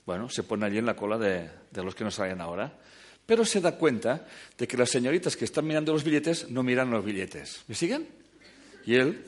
Bueno, 0.06 0.30
se 0.30 0.44
pone 0.44 0.66
allí 0.66 0.78
en 0.78 0.86
la 0.86 0.96
cola 0.96 1.18
de, 1.18 1.50
los 1.74 1.96
que 1.96 2.04
no 2.04 2.12
salen 2.12 2.42
ahora. 2.42 2.72
Pero 3.26 3.44
se 3.44 3.60
da 3.60 3.74
cuenta 3.74 4.26
de 4.58 4.68
que 4.68 4.78
las 4.78 4.90
señoritas 4.90 5.36
que 5.36 5.44
están 5.44 5.68
mirando 5.68 5.92
los 5.92 6.04
billetes 6.04 6.50
no 6.50 6.64
miran 6.64 6.90
los 6.90 7.04
billetes. 7.04 7.64
¿Me 7.68 7.76
siguen? 7.76 8.08
Y 8.86 8.96
él 8.96 9.26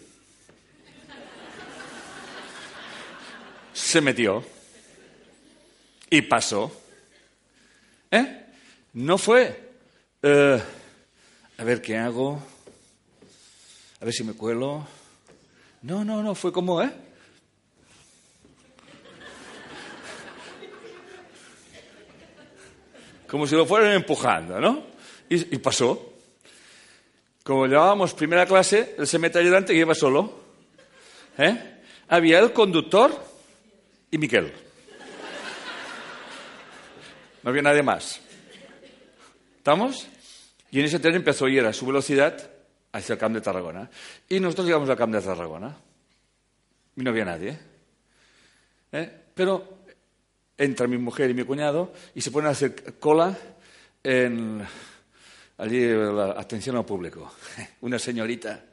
se 3.73 3.99
metió 3.99 4.43
y 6.09 6.21
pasó. 6.21 6.71
¿Eh? 8.11 8.45
No 8.93 9.17
fue, 9.17 9.71
eh, 10.23 10.61
a 11.59 11.63
ver 11.65 11.81
qué 11.81 11.97
hago, 11.97 12.41
a 13.99 14.05
ver 14.05 14.13
si 14.13 14.23
me 14.23 14.31
cuelo. 14.31 14.87
No, 15.81 16.05
no, 16.05 16.23
no, 16.23 16.33
fue 16.33 16.53
como, 16.53 16.81
¿eh? 16.81 16.89
como 23.27 23.45
si 23.45 23.55
lo 23.55 23.65
fueran 23.65 23.91
empujando, 23.91 24.59
¿no? 24.61 24.83
Y, 25.27 25.57
pasó. 25.57 26.13
Como 27.43 27.67
llevábamos 27.67 28.13
primera 28.13 28.45
clase, 28.45 28.95
él 28.97 29.05
se 29.05 29.19
mete 29.19 29.39
delante 29.43 29.73
y 29.73 29.79
iba 29.79 29.93
solo. 29.93 30.39
¿Eh? 31.37 31.81
Había 32.07 32.39
el 32.39 32.53
conductor 32.53 33.11
y 34.09 34.17
Miquel. 34.17 34.53
No 37.43 37.49
había 37.49 37.61
nadie 37.61 37.83
más. 37.83 38.19
¿Estamos? 39.57 40.07
Y 40.71 40.79
en 40.79 40.85
ese 40.85 40.99
tren 40.99 41.15
empezó 41.15 41.45
a 41.45 41.49
ir 41.49 41.65
a 41.65 41.73
su 41.73 41.85
velocidad 41.85 42.51
hacia 42.91 43.13
el 43.13 43.19
Camp 43.19 43.35
de 43.35 43.41
Tarragona. 43.41 43.89
Y 44.27 44.39
nosotros 44.39 44.67
llegamos 44.67 44.89
al 44.89 44.97
Camp 44.97 45.13
de 45.13 45.21
Tarragona. 45.21 45.75
Y 46.95 47.01
no 47.01 47.09
había 47.09 47.25
nadie. 47.25 47.57
¿Eh? 48.91 49.11
Pero 49.33 49.79
entra 50.57 50.87
mi 50.87 50.97
mujer 50.97 51.29
y 51.29 51.33
mi 51.33 51.43
cuñado 51.43 51.93
y 52.13 52.21
se 52.21 52.31
ponen 52.31 52.49
a 52.49 52.51
hacer 52.51 52.97
cola 52.99 53.37
en 54.03 54.61
allí 55.57 55.87
la 55.87 56.35
atención 56.37 56.75
al 56.75 56.85
público. 56.85 57.33
Una 57.81 57.97
señorita. 57.97 58.63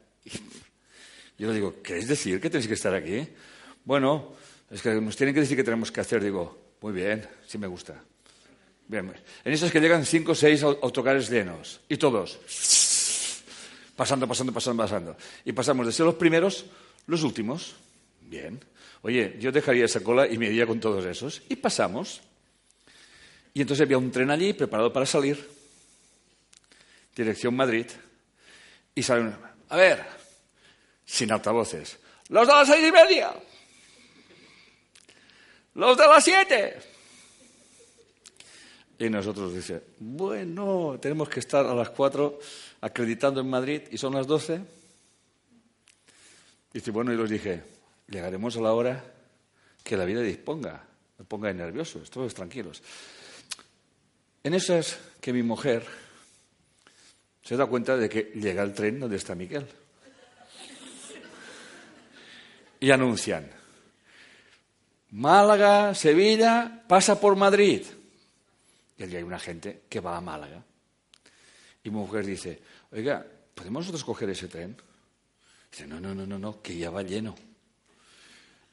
Yo 1.37 1.47
le 1.47 1.53
digo, 1.53 1.81
¿queréis 1.81 2.07
decir 2.07 2.41
que 2.41 2.49
tenéis 2.49 2.67
que 2.67 2.73
estar 2.73 2.93
aquí? 2.93 3.27
Bueno, 3.85 4.33
es 4.69 4.81
que 4.81 4.99
nos 4.99 5.15
tienen 5.15 5.33
que 5.33 5.41
decir 5.41 5.55
qué 5.55 5.63
tenemos 5.63 5.91
que 5.91 6.01
hacer. 6.01 6.23
Digo, 6.23 6.73
muy 6.81 6.93
bien, 6.93 7.27
sí 7.45 7.57
me 7.57 7.67
gusta. 7.67 8.03
En 8.89 9.53
eso 9.53 9.65
es 9.65 9.71
que 9.71 9.81
llegan 9.81 10.05
cinco 10.05 10.31
o 10.31 10.35
seis 10.35 10.63
autocares 10.63 11.29
llenos 11.29 11.81
y 11.89 11.97
todos 11.97 12.39
pasando, 13.97 14.27
pasando, 14.27 14.53
pasando, 14.53 14.83
pasando. 14.83 15.17
Y 15.43 15.51
pasamos 15.51 15.85
de 15.85 15.91
ser 15.91 16.05
los 16.05 16.15
primeros, 16.15 16.65
los 17.07 17.23
últimos. 17.23 17.75
Bien. 18.21 18.63
Oye, 19.01 19.35
yo 19.39 19.51
dejaría 19.51 19.85
esa 19.85 20.01
cola 20.01 20.27
y 20.27 20.37
me 20.37 20.45
iría 20.45 20.67
con 20.67 20.79
todos 20.79 21.03
esos. 21.03 21.41
Y 21.49 21.55
pasamos. 21.57 22.21
Y 23.53 23.61
entonces 23.61 23.83
había 23.83 23.97
un 23.97 24.11
tren 24.11 24.29
allí 24.29 24.53
preparado 24.53 24.93
para 24.93 25.07
salir, 25.07 25.49
dirección 27.15 27.55
Madrid, 27.55 27.87
y 28.93 29.01
salen, 29.01 29.35
a 29.69 29.75
ver, 29.75 30.05
sin 31.03 31.31
altavoces, 31.31 31.97
los 32.29 32.47
de 32.47 32.53
las 32.53 32.67
seis 32.67 32.87
y 32.87 32.91
media, 32.91 33.33
los 35.73 35.97
de 35.97 36.07
las 36.07 36.23
siete. 36.23 36.96
Y 38.99 39.09
nosotros 39.09 39.53
dice, 39.53 39.83
bueno, 39.99 40.97
tenemos 40.99 41.29
que 41.29 41.39
estar 41.39 41.65
a 41.65 41.75
las 41.75 41.91
cuatro 41.91 42.39
acreditando 42.81 43.41
en 43.41 43.49
Madrid 43.49 43.81
y 43.91 43.97
son 43.97 44.15
las 44.15 44.25
doce. 44.25 44.59
Dice, 46.73 46.91
bueno, 46.91 47.13
y 47.13 47.15
los 47.15 47.29
dije, 47.29 47.63
llegaremos 48.07 48.57
a 48.57 48.61
la 48.61 48.73
hora 48.73 49.03
que 49.83 49.95
la 49.95 50.05
vida 50.05 50.21
disponga, 50.21 50.83
me 51.17 51.25
ponga 51.25 51.53
nerviosos, 51.53 52.09
todos 52.09 52.33
tranquilos. 52.33 52.81
En 54.43 54.53
eso 54.53 54.75
es 54.75 54.97
que 55.21 55.31
mi 55.31 55.43
mujer 55.43 55.85
se 57.43 57.55
da 57.55 57.65
cuenta 57.67 57.95
de 57.95 58.09
que 58.09 58.31
llega 58.35 58.63
el 58.63 58.73
tren 58.73 58.99
donde 58.99 59.17
está 59.17 59.35
Miguel. 59.35 59.65
Y 62.79 62.91
anuncian, 62.91 63.49
Málaga, 65.11 65.95
Sevilla, 65.95 66.83
pasa 66.87 67.19
por 67.19 67.35
Madrid. 67.35 67.83
Y 68.97 69.03
allí 69.03 69.15
hay 69.17 69.23
una 69.23 69.39
gente 69.39 69.83
que 69.87 69.99
va 69.99 70.17
a 70.17 70.21
Málaga. 70.21 70.63
Y 71.83 71.89
mi 71.89 71.97
mujer 71.97 72.25
dice, 72.25 72.59
oiga, 72.91 73.25
¿podemos 73.53 73.81
nosotros 73.81 74.03
coger 74.03 74.29
ese 74.29 74.47
tren? 74.47 74.75
Dice, 75.71 75.87
no, 75.87 75.99
no, 75.99 76.15
no, 76.15 76.25
no, 76.25 76.39
no, 76.39 76.61
que 76.61 76.77
ya 76.77 76.89
va 76.89 77.03
lleno. 77.03 77.35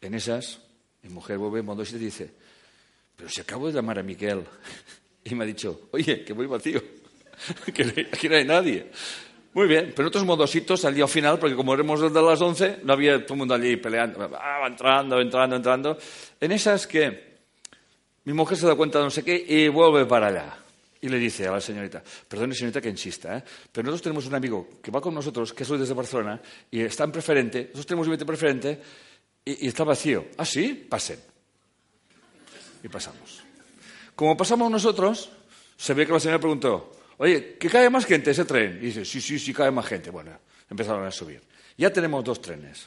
En 0.00 0.14
esas, 0.14 0.60
mi 1.02 1.10
mujer 1.10 1.38
vuelve 1.38 1.60
en 1.60 1.66
modo 1.66 1.82
y 1.82 1.86
dice, 1.98 2.32
pero 3.16 3.28
si 3.28 3.40
acabo 3.40 3.66
de 3.66 3.74
llamar 3.74 3.98
a 3.98 4.02
Miguel 4.02 4.44
y 5.24 5.34
me 5.34 5.44
ha 5.44 5.46
dicho, 5.46 5.88
oye, 5.92 6.24
que 6.24 6.32
voy 6.32 6.46
vacío, 6.46 6.82
que 7.74 8.08
aquí 8.12 8.28
no 8.28 8.36
hay 8.36 8.44
nadie. 8.44 8.90
Muy 9.52 9.68
bien, 9.68 9.92
pero 9.94 10.08
otros 10.08 10.24
modositos 10.24 10.84
al 10.84 10.94
día 10.94 11.06
final, 11.06 11.38
porque 11.38 11.54
como 11.54 11.72
éramos 11.74 12.00
desde 12.00 12.20
las 12.20 12.40
11, 12.40 12.80
no 12.82 12.92
había 12.92 13.24
todo 13.24 13.34
el 13.34 13.38
mundo 13.38 13.54
allí 13.54 13.76
peleando, 13.76 14.28
ah, 14.36 14.66
entrando, 14.66 15.20
entrando, 15.20 15.54
entrando. 15.54 15.98
En 16.40 16.50
esas 16.50 16.88
que 16.88 17.33
mi 18.24 18.32
mujer 18.32 18.56
se 18.56 18.66
da 18.66 18.74
cuenta 18.74 18.98
de 18.98 19.04
no 19.04 19.10
sé 19.10 19.22
qué 19.22 19.44
y 19.46 19.68
vuelve 19.68 20.06
para 20.06 20.28
allá. 20.28 20.58
Y 21.00 21.08
le 21.08 21.18
dice 21.18 21.46
a 21.46 21.52
la 21.52 21.60
señorita, 21.60 22.02
perdone 22.26 22.54
señorita 22.54 22.80
que 22.80 22.88
insista, 22.88 23.36
¿eh? 23.36 23.44
pero 23.70 23.84
nosotros 23.84 24.02
tenemos 24.02 24.26
un 24.26 24.34
amigo 24.34 24.80
que 24.82 24.90
va 24.90 25.02
con 25.02 25.12
nosotros, 25.12 25.52
que 25.52 25.62
es 25.62 25.68
desde 25.68 25.92
Barcelona, 25.92 26.40
y 26.70 26.80
está 26.80 27.04
en 27.04 27.12
preferente, 27.12 27.64
nosotros 27.64 27.86
tenemos 27.86 28.06
un 28.06 28.12
billete 28.12 28.24
preferente, 28.24 28.80
y, 29.44 29.66
y 29.66 29.68
está 29.68 29.84
vacío. 29.84 30.28
Ah, 30.38 30.46
sí, 30.46 30.86
pasen. 30.88 31.18
Y 32.82 32.88
pasamos. 32.88 33.42
Como 34.14 34.34
pasamos 34.34 34.70
nosotros, 34.70 35.30
se 35.76 35.92
ve 35.92 36.06
que 36.06 36.12
la 36.12 36.20
señora 36.20 36.38
preguntó, 36.38 36.92
oye, 37.18 37.56
¿que 37.58 37.68
cae 37.68 37.90
más 37.90 38.06
gente 38.06 38.30
ese 38.30 38.46
tren? 38.46 38.78
Y 38.80 38.86
dice, 38.86 39.04
sí, 39.04 39.20
sí, 39.20 39.38
sí, 39.38 39.52
cae 39.52 39.70
más 39.70 39.84
gente. 39.84 40.08
Bueno, 40.10 40.38
empezaron 40.70 41.04
a 41.04 41.10
subir. 41.10 41.42
Ya 41.76 41.92
tenemos 41.92 42.24
dos 42.24 42.40
trenes. 42.40 42.86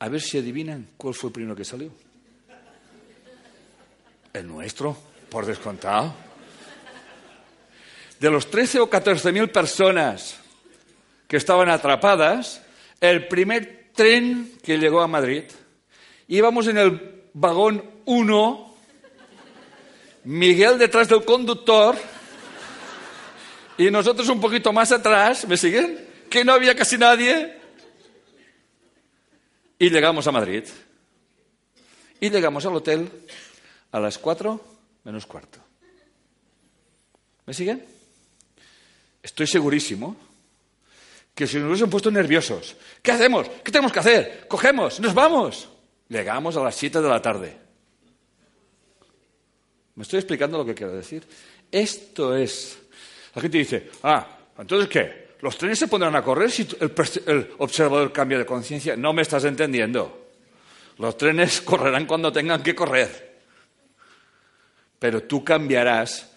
A 0.00 0.08
ver 0.08 0.20
si 0.20 0.38
adivinan 0.38 0.90
cuál 0.96 1.14
fue 1.14 1.28
el 1.28 1.32
primero 1.32 1.56
que 1.56 1.64
salió. 1.64 1.90
El 4.32 4.46
nuestro, 4.46 4.96
por 5.30 5.46
descontado 5.46 6.28
de 8.20 8.30
los 8.30 8.50
13 8.50 8.80
o 8.80 8.90
14 8.90 9.32
mil 9.32 9.48
personas 9.50 10.38
que 11.26 11.36
estaban 11.36 11.68
atrapadas, 11.68 12.62
el 13.00 13.28
primer 13.28 13.90
tren 13.94 14.52
que 14.62 14.78
llegó 14.78 15.00
a 15.00 15.08
Madrid, 15.08 15.44
íbamos 16.26 16.66
en 16.66 16.78
el 16.78 17.22
vagón 17.32 17.84
1, 18.06 18.74
Miguel 20.24 20.78
detrás 20.78 21.08
del 21.08 21.24
conductor 21.24 21.96
y 23.76 23.90
nosotros 23.90 24.28
un 24.28 24.40
poquito 24.40 24.72
más 24.72 24.90
atrás, 24.90 25.46
¿me 25.46 25.56
siguen? 25.56 26.06
Que 26.28 26.44
no 26.44 26.52
había 26.52 26.74
casi 26.74 26.98
nadie. 26.98 27.56
Y 29.78 29.88
llegamos 29.88 30.26
a 30.26 30.32
Madrid. 30.32 30.64
Y 32.20 32.30
llegamos 32.30 32.66
al 32.66 32.74
hotel 32.74 33.08
a 33.92 34.00
las 34.00 34.18
4 34.18 34.60
menos 35.04 35.26
cuarto. 35.26 35.58
¿Me 37.46 37.54
siguen? 37.54 37.84
Estoy 39.22 39.46
segurísimo 39.46 40.16
que 41.34 41.46
si 41.46 41.56
nos 41.58 41.68
hubiesen 41.68 41.88
puesto 41.88 42.10
nerviosos, 42.10 42.76
¿qué 43.02 43.12
hacemos? 43.12 43.48
¿Qué 43.64 43.70
tenemos 43.70 43.92
que 43.92 44.00
hacer? 44.00 44.46
Cogemos, 44.48 45.00
nos 45.00 45.14
vamos. 45.14 45.68
Llegamos 46.08 46.56
a 46.56 46.64
las 46.64 46.74
7 46.74 47.00
de 47.00 47.08
la 47.08 47.22
tarde. 47.22 47.56
¿Me 49.94 50.02
estoy 50.02 50.18
explicando 50.18 50.58
lo 50.58 50.64
que 50.64 50.74
quiero 50.74 50.92
decir? 50.92 51.24
Esto 51.70 52.36
es. 52.36 52.78
La 53.34 53.42
gente 53.42 53.58
dice, 53.58 53.90
ah, 54.02 54.26
entonces 54.58 54.88
¿qué? 54.88 55.28
¿Los 55.40 55.56
trenes 55.56 55.78
se 55.78 55.86
pondrán 55.86 56.16
a 56.16 56.22
correr 56.22 56.50
si 56.50 56.66
el, 56.80 56.92
el 57.26 57.50
observador 57.58 58.12
cambia 58.12 58.38
de 58.38 58.46
conciencia? 58.46 58.96
No 58.96 59.12
me 59.12 59.22
estás 59.22 59.44
entendiendo. 59.44 60.26
Los 60.98 61.16
trenes 61.16 61.60
correrán 61.60 62.06
cuando 62.06 62.32
tengan 62.32 62.62
que 62.62 62.74
correr. 62.74 63.27
Pero 64.98 65.22
tú 65.22 65.44
cambiarás 65.44 66.30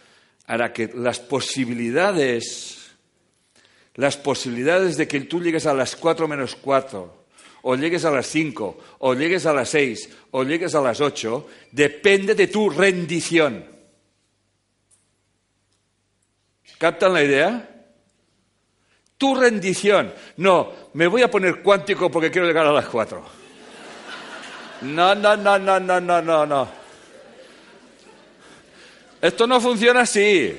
hará 0.45 0.73
que 0.73 0.91
las 0.93 1.19
posibilidades 1.19 2.81
las 3.95 4.17
posibilidades 4.17 4.97
de 4.97 5.07
que 5.07 5.21
tú 5.21 5.41
llegues 5.41 5.65
a 5.65 5.73
las 5.73 5.95
4 5.95 6.27
menos 6.27 6.55
4, 6.55 7.25
o 7.63 7.75
llegues 7.75 8.05
a 8.05 8.11
las 8.11 8.25
5, 8.27 8.77
o 8.99 9.13
llegues 9.13 9.45
a 9.45 9.53
las 9.53 9.69
6, 9.69 10.09
o 10.31 10.43
llegues 10.43 10.73
a 10.75 10.81
las 10.81 11.01
8, 11.01 11.47
depende 11.71 12.35
de 12.35 12.47
tu 12.47 12.69
rendición. 12.69 13.65
¿Captan 16.77 17.13
la 17.13 17.23
idea? 17.23 17.67
Tu 19.17 19.35
rendición. 19.35 20.11
No, 20.37 20.73
me 20.93 21.05
voy 21.05 21.21
a 21.21 21.29
poner 21.29 21.61
cuántico 21.61 22.09
porque 22.09 22.31
quiero 22.31 22.47
llegar 22.47 22.65
a 22.65 22.71
las 22.71 22.85
4. 22.85 23.23
No, 24.81 25.13
no, 25.13 25.37
no, 25.37 25.59
no, 25.59 25.79
no, 25.79 26.01
no, 26.01 26.21
no, 26.21 26.45
no. 26.45 26.80
Esto 29.21 29.45
no 29.47 29.61
funciona 29.61 30.01
así. 30.01 30.57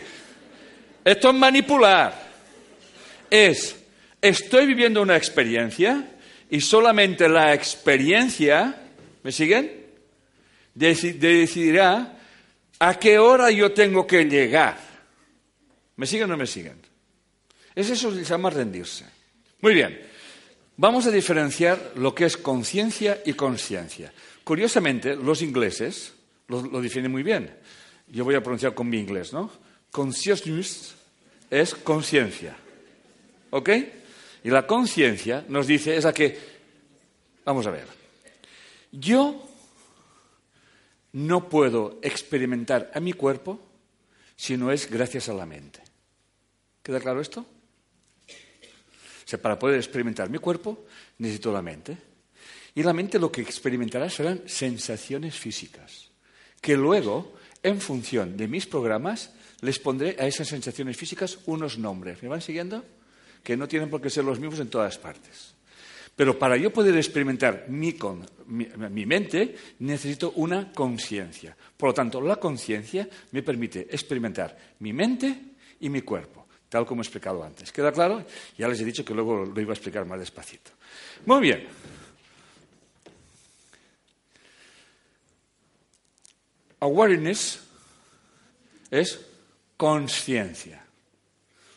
Esto 1.04 1.30
es 1.30 1.34
manipular 1.34 2.22
es, 3.32 3.76
estoy 4.20 4.66
viviendo 4.66 5.00
una 5.00 5.16
experiencia 5.16 6.06
y 6.50 6.60
solamente 6.60 7.30
la 7.30 7.54
experiencia, 7.54 8.90
¿me 9.22 9.32
siguen? 9.32 9.80
decidirá 10.74 12.18
a 12.78 12.94
qué 12.98 13.18
hora 13.18 13.50
yo 13.50 13.72
tengo 13.72 14.06
que 14.06 14.24
llegar. 14.24 14.78
¿Me 15.96 16.06
siguen 16.06 16.24
o 16.24 16.28
no 16.28 16.36
me 16.36 16.46
siguen? 16.46 16.76
Es 17.74 17.88
eso 17.88 18.10
que 18.10 18.18
se 18.18 18.24
llama 18.24 18.50
rendirse. 18.50 19.06
Muy 19.62 19.74
bien, 19.74 19.98
vamos 20.76 21.06
a 21.06 21.10
diferenciar 21.10 21.92
lo 21.96 22.14
que 22.14 22.26
es 22.26 22.36
conciencia 22.36 23.22
y 23.24 23.32
conciencia. 23.32 24.12
Curiosamente, 24.44 25.16
los 25.16 25.40
ingleses 25.40 26.12
lo, 26.48 26.62
lo 26.62 26.82
definen 26.82 27.10
muy 27.10 27.22
bien. 27.22 27.50
Yo 28.12 28.24
voy 28.24 28.34
a 28.34 28.42
pronunciar 28.42 28.74
con 28.74 28.88
mi 28.90 28.98
inglés, 28.98 29.32
¿no? 29.32 29.50
Consciousness 29.90 30.94
es 31.50 31.74
conciencia. 31.74 32.54
¿Ok? 33.50 33.70
Y 34.44 34.50
la 34.50 34.66
conciencia 34.66 35.44
nos 35.48 35.66
dice, 35.66 35.96
es 35.96 36.04
la 36.04 36.12
que, 36.12 36.38
vamos 37.44 37.66
a 37.66 37.70
ver, 37.70 37.86
yo 38.92 39.48
no 41.12 41.48
puedo 41.48 41.98
experimentar 42.02 42.90
a 42.94 43.00
mi 43.00 43.14
cuerpo 43.14 43.58
si 44.36 44.58
no 44.58 44.70
es 44.70 44.90
gracias 44.90 45.30
a 45.30 45.34
la 45.34 45.46
mente. 45.46 45.80
¿Queda 46.82 47.00
claro 47.00 47.20
esto? 47.20 47.40
O 47.40 49.26
sea, 49.26 49.40
para 49.40 49.58
poder 49.58 49.76
experimentar 49.76 50.28
mi 50.28 50.38
cuerpo 50.38 50.84
necesito 51.16 51.50
la 51.50 51.62
mente. 51.62 51.96
Y 52.74 52.82
la 52.82 52.92
mente 52.92 53.18
lo 53.18 53.32
que 53.32 53.40
experimentará 53.40 54.10
serán 54.10 54.42
sensaciones 54.46 55.38
físicas, 55.38 56.10
que 56.60 56.76
luego, 56.76 57.34
en 57.62 57.80
función 57.80 58.36
de 58.36 58.48
mis 58.48 58.66
programas, 58.66 59.32
les 59.60 59.78
pondré 59.78 60.16
a 60.18 60.26
esas 60.26 60.48
sensaciones 60.48 60.96
físicas 60.96 61.38
unos 61.46 61.78
nombres. 61.78 62.22
¿Me 62.22 62.28
van 62.28 62.40
siguiendo? 62.40 62.84
que 63.42 63.56
no 63.56 63.68
tienen 63.68 63.90
por 63.90 64.00
qué 64.00 64.10
ser 64.10 64.24
los 64.24 64.38
mismos 64.38 64.60
en 64.60 64.68
todas 64.68 64.98
partes. 64.98 65.54
Pero 66.14 66.38
para 66.38 66.56
yo 66.56 66.70
poder 66.70 66.96
experimentar 66.96 67.66
mi, 67.68 69.06
mente, 69.06 69.56
necesito 69.80 70.32
una 70.36 70.70
conciencia. 70.72 71.56
Por 71.76 71.90
lo 71.90 71.94
tanto, 71.94 72.20
la 72.20 72.36
conciencia 72.36 73.08
me 73.32 73.42
permite 73.42 73.88
experimentar 73.90 74.56
mi 74.80 74.92
mente 74.92 75.34
y 75.80 75.88
mi 75.88 76.02
cuerpo, 76.02 76.46
tal 76.68 76.84
como 76.84 77.00
he 77.00 77.04
explicado 77.04 77.42
antes. 77.42 77.72
¿Queda 77.72 77.92
claro? 77.92 78.24
Ya 78.58 78.68
les 78.68 78.80
he 78.80 78.84
dicho 78.84 79.04
que 79.04 79.14
luego 79.14 79.46
lo 79.46 79.60
iba 79.60 79.72
a 79.72 79.74
explicar 79.74 80.04
más 80.04 80.20
despacito. 80.20 80.72
Muy 81.24 81.40
bien. 81.40 81.66
Awareness 86.82 87.60
es 88.90 89.20
conciencia. 89.76 90.84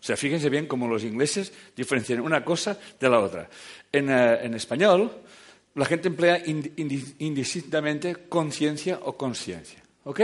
O 0.02 0.04
sea, 0.04 0.18
fíjense 0.18 0.50
bien 0.50 0.66
cómo 0.66 0.88
los 0.88 1.04
ingleses 1.04 1.54
diferencian 1.76 2.22
una 2.22 2.44
cosa 2.44 2.78
de 3.00 3.10
la 3.10 3.20
otra. 3.20 3.50
En, 3.92 4.10
eh, 4.10 4.56
español, 4.56 5.12
la 5.76 5.86
gente 5.86 6.08
emplea 6.08 6.42
indistintamente 6.46 8.16
conciencia 8.30 9.00
o 9.04 9.16
conciencia. 9.16 9.82
¿Ok? 10.06 10.22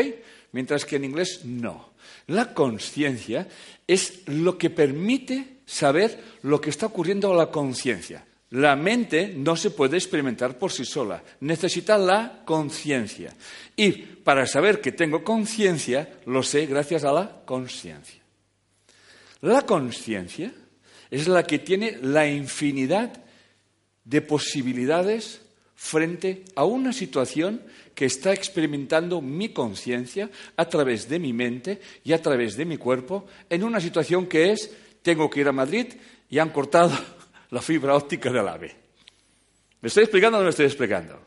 Mientras 0.52 0.86
que 0.86 0.96
en 0.96 1.06
inglés 1.06 1.42
no. 1.46 1.94
La 2.28 2.54
conciencia 2.54 3.48
es 3.88 4.28
lo 4.28 4.58
que 4.58 4.70
permite 4.70 5.58
saber 5.66 6.20
lo 6.42 6.60
que 6.60 6.72
está 6.72 6.88
ocurriendo 6.88 7.32
a 7.32 7.38
la 7.38 7.52
conciencia. 7.52 8.26
La 8.52 8.76
mente 8.76 9.34
no 9.36 9.56
se 9.56 9.72
puede 9.72 9.98
experimentar 9.98 10.58
por 10.58 10.72
sí 10.72 10.84
sola, 10.84 11.24
necesita 11.40 11.98
la 11.98 12.44
conciencia. 12.44 13.34
Y 13.78 13.92
para 13.92 14.46
saber 14.46 14.82
que 14.82 14.92
tengo 14.92 15.24
conciencia, 15.24 16.20
lo 16.26 16.44
sé 16.44 16.66
gracias 16.66 17.06
a 17.06 17.14
la 17.14 17.44
conciencia. 17.46 18.22
La 19.40 19.62
conciencia 19.62 20.52
es 21.10 21.28
la 21.30 21.44
que 21.44 21.60
tiene 21.60 21.98
la 22.02 22.28
infinidad 22.28 23.24
de 24.04 24.22
posibilidades 24.22 25.42
frente 25.76 26.44
a 26.56 26.66
una 26.66 26.92
situación 26.92 27.62
que 27.96 28.06
está 28.06 28.34
experimentando 28.34 29.22
mi 29.22 29.50
conciencia 29.50 30.30
a 30.58 30.66
través 30.66 31.08
de 31.08 31.20
mi 31.20 31.32
mente 31.32 31.80
y 32.04 32.12
a 32.12 32.22
través 32.22 32.58
de 32.58 32.66
mi 32.66 32.78
cuerpo 32.78 33.26
en 33.50 33.64
una 33.64 33.80
situación 33.80 34.28
que 34.28 34.52
es 34.52 34.72
tengo 35.02 35.30
que 35.30 35.40
ir 35.40 35.48
a 35.48 35.54
Madrid 35.54 35.88
y 36.30 36.38
han 36.38 36.50
cortado 36.50 36.92
la 37.52 37.62
fibra 37.62 37.96
óptica 37.96 38.32
del 38.32 38.48
AVE. 38.48 38.76
¿Me 39.82 39.88
estoy 39.88 40.04
explicando 40.04 40.38
o 40.38 40.42
no 40.42 40.46
me 40.46 40.50
estoy 40.50 40.66
explicando? 40.66 41.20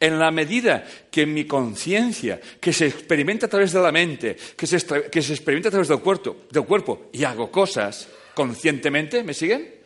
En 0.00 0.18
la 0.18 0.30
medida 0.30 0.84
que 1.10 1.26
mi 1.26 1.44
conciencia, 1.44 2.40
que 2.60 2.72
se 2.72 2.86
experimenta 2.86 3.46
a 3.46 3.48
través 3.48 3.72
de 3.72 3.80
la 3.80 3.90
mente, 3.90 4.36
que 4.56 4.66
se, 4.66 4.78
que 5.10 5.22
se 5.22 5.32
experimenta 5.32 5.68
a 5.68 5.72
través 5.72 5.88
del 5.88 6.00
cuerpo, 6.00 6.36
del 6.50 6.64
cuerpo, 6.64 7.10
y 7.12 7.24
hago 7.24 7.50
cosas 7.50 8.08
conscientemente, 8.34 9.24
¿me 9.24 9.34
siguen? 9.34 9.77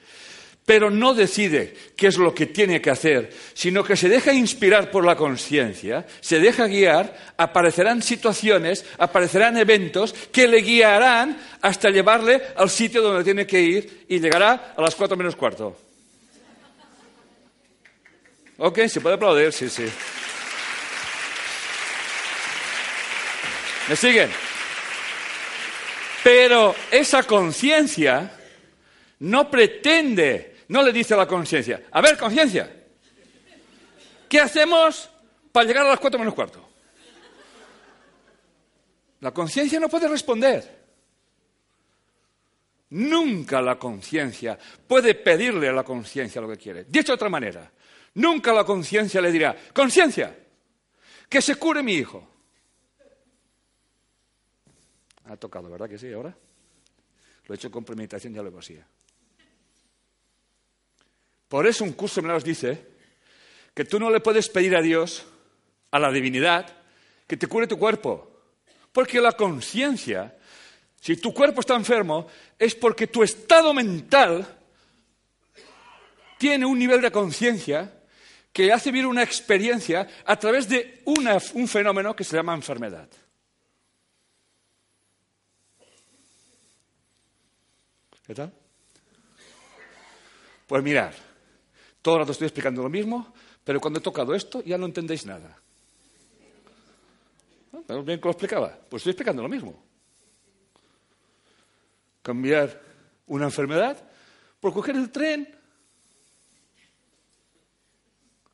Pero 0.64 0.90
no 0.90 1.12
decide 1.12 1.74
qué 1.96 2.06
es 2.06 2.18
lo 2.18 2.32
que 2.32 2.46
tiene 2.46 2.80
que 2.80 2.90
hacer, 2.90 3.32
sino 3.52 3.82
que 3.82 3.96
se 3.96 4.08
deja 4.08 4.32
inspirar 4.32 4.90
por 4.90 5.04
la 5.04 5.16
conciencia, 5.16 6.06
se 6.20 6.38
deja 6.38 6.68
guiar, 6.68 7.34
aparecerán 7.36 8.00
situaciones, 8.00 8.84
aparecerán 8.98 9.56
eventos 9.56 10.12
que 10.30 10.46
le 10.46 10.58
guiarán 10.58 11.36
hasta 11.60 11.90
llevarle 11.90 12.40
al 12.56 12.70
sitio 12.70 13.02
donde 13.02 13.24
tiene 13.24 13.46
que 13.46 13.60
ir 13.60 14.04
y 14.08 14.20
llegará 14.20 14.74
a 14.76 14.80
las 14.80 14.94
cuatro 14.94 15.16
menos 15.16 15.34
cuarto. 15.34 15.76
Ok, 18.58 18.86
se 18.86 19.00
puede 19.00 19.16
aplaudir, 19.16 19.52
sí, 19.52 19.68
sí. 19.68 19.86
¿Me 23.88 23.96
siguen? 23.96 24.30
Pero 26.22 26.74
esa 26.90 27.24
conciencia 27.24 28.30
no 29.18 29.50
pretende, 29.50 30.51
no 30.72 30.82
le 30.82 30.92
dice 30.92 31.14
a 31.14 31.18
la 31.18 31.26
conciencia, 31.26 31.84
a 31.90 32.00
ver, 32.00 32.16
conciencia, 32.16 32.84
¿qué 34.28 34.40
hacemos 34.40 35.08
para 35.52 35.66
llegar 35.66 35.86
a 35.86 35.90
las 35.90 36.00
cuatro 36.00 36.18
menos 36.18 36.34
cuarto? 36.34 36.68
La 39.20 39.30
conciencia 39.30 39.78
no 39.78 39.88
puede 39.88 40.08
responder. 40.08 40.82
Nunca 42.90 43.62
la 43.62 43.78
conciencia 43.78 44.58
puede 44.86 45.14
pedirle 45.14 45.68
a 45.68 45.72
la 45.72 45.84
conciencia 45.84 46.40
lo 46.40 46.48
que 46.48 46.56
quiere. 46.56 46.84
Dicho 46.84 47.12
de 47.12 47.14
otra 47.14 47.28
manera, 47.28 47.70
Nunca 48.14 48.52
la 48.52 48.64
conciencia 48.64 49.20
le 49.20 49.32
dirá, 49.32 49.56
conciencia, 49.72 50.36
que 51.28 51.40
se 51.40 51.56
cure 51.56 51.82
mi 51.82 51.94
hijo. 51.94 52.28
Ha 55.24 55.36
tocado, 55.36 55.70
¿verdad 55.70 55.88
que 55.88 55.98
sí? 55.98 56.12
Ahora 56.12 56.36
lo 57.46 57.54
he 57.54 57.56
hecho 57.56 57.70
con 57.70 57.84
premeditación, 57.84 58.34
ya 58.34 58.42
lo 58.42 58.58
hacía. 58.58 58.86
Por 61.52 61.66
eso 61.66 61.84
un 61.84 61.92
curso 61.92 62.22
me 62.22 62.28
nos 62.28 62.42
dice 62.42 62.82
que 63.74 63.84
tú 63.84 64.00
no 64.00 64.08
le 64.08 64.20
puedes 64.20 64.48
pedir 64.48 64.74
a 64.74 64.80
Dios, 64.80 65.26
a 65.90 65.98
la 65.98 66.10
divinidad, 66.10 66.66
que 67.26 67.36
te 67.36 67.46
cure 67.46 67.66
tu 67.66 67.78
cuerpo. 67.78 68.40
Porque 68.90 69.20
la 69.20 69.32
conciencia, 69.32 70.34
si 70.98 71.18
tu 71.18 71.34
cuerpo 71.34 71.60
está 71.60 71.74
enfermo, 71.74 72.26
es 72.58 72.74
porque 72.74 73.06
tu 73.06 73.22
estado 73.22 73.74
mental 73.74 74.46
tiene 76.38 76.64
un 76.64 76.78
nivel 76.78 77.02
de 77.02 77.12
conciencia 77.12 78.00
que 78.50 78.72
hace 78.72 78.90
vivir 78.90 79.06
una 79.06 79.22
experiencia 79.22 80.08
a 80.24 80.38
través 80.38 80.66
de 80.66 81.02
un 81.04 81.68
fenómeno 81.68 82.16
que 82.16 82.24
se 82.24 82.34
llama 82.34 82.54
enfermedad. 82.54 83.10
¿Qué 88.26 88.34
tal? 88.34 88.50
Pues 90.66 90.82
mirar, 90.82 91.31
todo 92.02 92.16
el 92.16 92.20
rato 92.20 92.32
estoy 92.32 92.46
explicando 92.46 92.82
lo 92.82 92.88
mismo, 92.88 93.32
pero 93.64 93.80
cuando 93.80 94.00
he 94.00 94.02
tocado 94.02 94.34
esto 94.34 94.62
ya 94.62 94.76
no 94.76 94.86
entendéis 94.86 95.24
nada. 95.24 95.58
¿No? 97.72 98.02
bien 98.02 98.20
que 98.20 98.24
lo 98.24 98.32
explicaba? 98.32 98.78
Pues 98.90 99.00
estoy 99.00 99.12
explicando 99.12 99.42
lo 99.42 99.48
mismo. 99.48 99.82
Cambiar 102.22 102.80
una 103.26 103.46
enfermedad 103.46 103.96
por 104.60 104.72
coger 104.72 104.96
el 104.96 105.10
tren 105.10 105.62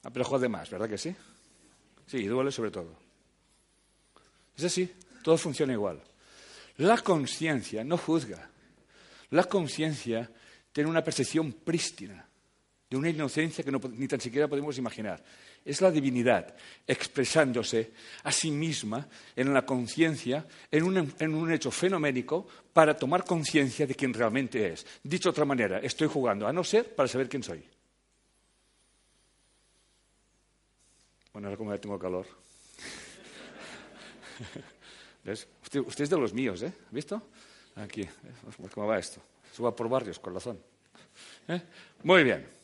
Ah, 0.03 0.11
pero 0.11 0.25
jode 0.25 0.49
más, 0.49 0.71
¿verdad 0.71 0.89
que 0.89 0.99
sí? 0.99 1.15
Sí, 2.07 2.27
duele 2.27 2.51
sobre 2.51 2.71
todo. 2.71 2.97
Es 4.57 4.65
así, 4.65 4.91
todo 5.23 5.37
funciona 5.37 5.73
igual. 5.73 6.01
La 6.79 6.99
conciencia 6.99 7.85
no 7.85 7.99
juzga. 7.99 8.49
La 9.31 9.45
conciencia 9.45 10.31
tiene 10.73 10.89
una 10.89 11.05
percepción 11.05 11.53
prístina, 11.53 12.28
de 12.89 12.97
una 12.97 13.11
inocencia 13.11 13.63
que 13.63 13.71
ni 13.71 14.09
tan 14.09 14.21
siquiera 14.21 14.49
podemos 14.49 14.79
imaginar. 14.79 15.23
Es 15.65 15.81
la 15.81 15.91
divinidad 15.91 16.55
expresándose 16.87 17.93
a 18.25 18.33
sí 18.33 18.51
misma 18.51 19.07
en 19.37 19.53
la 19.53 19.67
conciencia, 19.67 20.47
en 20.71 20.85
un, 20.85 21.15
en 21.19 21.35
un 21.35 21.53
hecho 21.53 21.71
fenoménico, 21.71 22.47
para 22.73 22.97
tomar 22.97 23.25
conciencia 23.25 23.87
de 23.87 23.95
quién 23.95 24.15
realmente 24.15 24.73
es. 24.73 24.87
Dicho 25.03 25.29
de 25.29 25.33
otra 25.33 25.45
manera, 25.45 25.81
estoy 25.81 26.09
jugando 26.09 26.47
a 26.47 26.53
no 26.53 26.65
ser 26.65 26.95
para 26.95 27.09
saber 27.09 27.29
quién 27.29 27.43
soy. 27.43 27.63
Bueno, 31.33 31.49
ahora 31.49 31.59
como 31.59 31.75
ya 31.75 31.81
tengo 31.81 31.99
calor. 31.99 32.27
¿Ves? 35.25 35.47
Usted, 35.63 36.05
es 36.05 36.11
de 36.11 36.19
los 36.19 36.33
míos, 36.33 36.63
¿eh? 36.63 36.73
¿Ha 36.91 36.95
visto? 36.95 37.23
Aquí, 37.77 38.01
¿eh? 38.01 38.11
¿cómo 38.73 38.87
va 38.87 38.99
esto? 38.99 39.21
Suba 39.53 39.77
por 39.77 39.89
barrios, 39.89 40.19
corazón. 40.19 40.59
¿Eh? 41.49 41.61
Muy 42.03 42.25
bien. 42.25 42.58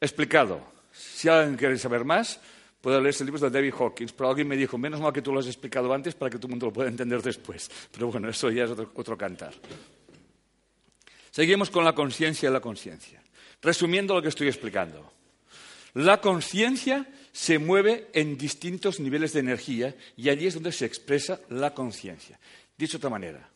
Explicado. 0.00 0.60
Si 0.92 1.28
alguien 1.28 1.56
quiere 1.56 1.78
saber 1.78 2.04
más, 2.04 2.40
puede 2.80 3.00
leerse 3.00 3.24
libros 3.24 3.42
de 3.42 3.50
David 3.50 3.74
Hawkins, 3.78 4.12
pero 4.12 4.30
alguien 4.30 4.48
me 4.48 4.56
dijo, 4.56 4.78
menos 4.78 5.00
mal 5.00 5.12
que 5.12 5.22
tú 5.22 5.32
lo 5.32 5.40
has 5.40 5.46
explicado 5.46 5.92
antes 5.92 6.14
para 6.14 6.30
que 6.30 6.38
todo 6.38 6.46
el 6.46 6.52
mundo 6.52 6.66
lo 6.66 6.72
pueda 6.72 6.88
entender 6.88 7.22
después. 7.22 7.70
Pero 7.92 8.10
bueno, 8.10 8.28
eso 8.28 8.50
ya 8.50 8.64
es 8.64 8.70
otro, 8.70 8.90
otro 8.94 9.18
cantar. 9.18 9.52
Seguimos 11.30 11.70
con 11.70 11.84
la 11.84 11.94
conciencia 11.94 12.48
y 12.48 12.52
la 12.52 12.60
conciencia. 12.60 13.22
Resumiendo 13.62 14.14
lo 14.14 14.22
que 14.22 14.28
estoy 14.28 14.48
explicando. 14.48 15.12
La 15.94 16.20
conciencia 16.20 17.06
se 17.32 17.58
mueve 17.58 18.08
en 18.12 18.38
distintos 18.38 19.00
niveles 19.00 19.32
de 19.32 19.40
energía 19.40 19.94
y 20.16 20.28
allí 20.28 20.46
es 20.46 20.54
donde 20.54 20.72
se 20.72 20.86
expresa 20.86 21.40
la 21.50 21.74
conciencia. 21.74 22.38
Dicho 22.76 22.92
de 22.92 22.98
otra 22.98 23.10
manera, 23.10 23.49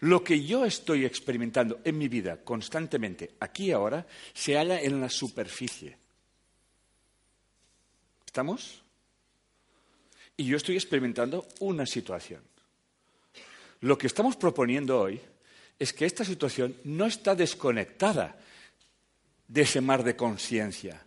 lo 0.00 0.22
que 0.22 0.44
yo 0.44 0.64
estoy 0.64 1.04
experimentando 1.04 1.80
en 1.84 1.98
mi 1.98 2.08
vida 2.08 2.38
constantemente, 2.42 3.34
aquí 3.40 3.66
y 3.66 3.72
ahora, 3.72 4.06
se 4.32 4.56
halla 4.56 4.80
en 4.80 5.00
la 5.00 5.08
superficie. 5.08 5.96
¿Estamos? 8.24 8.82
Y 10.36 10.44
yo 10.44 10.56
estoy 10.56 10.76
experimentando 10.76 11.48
una 11.60 11.86
situación. 11.86 12.42
Lo 13.80 13.98
que 13.98 14.06
estamos 14.06 14.36
proponiendo 14.36 15.00
hoy 15.00 15.20
es 15.78 15.92
que 15.92 16.06
esta 16.06 16.24
situación 16.24 16.76
no 16.84 17.06
está 17.06 17.34
desconectada 17.34 18.38
de 19.46 19.62
ese 19.62 19.80
mar 19.80 20.04
de 20.04 20.16
conciencia 20.16 21.04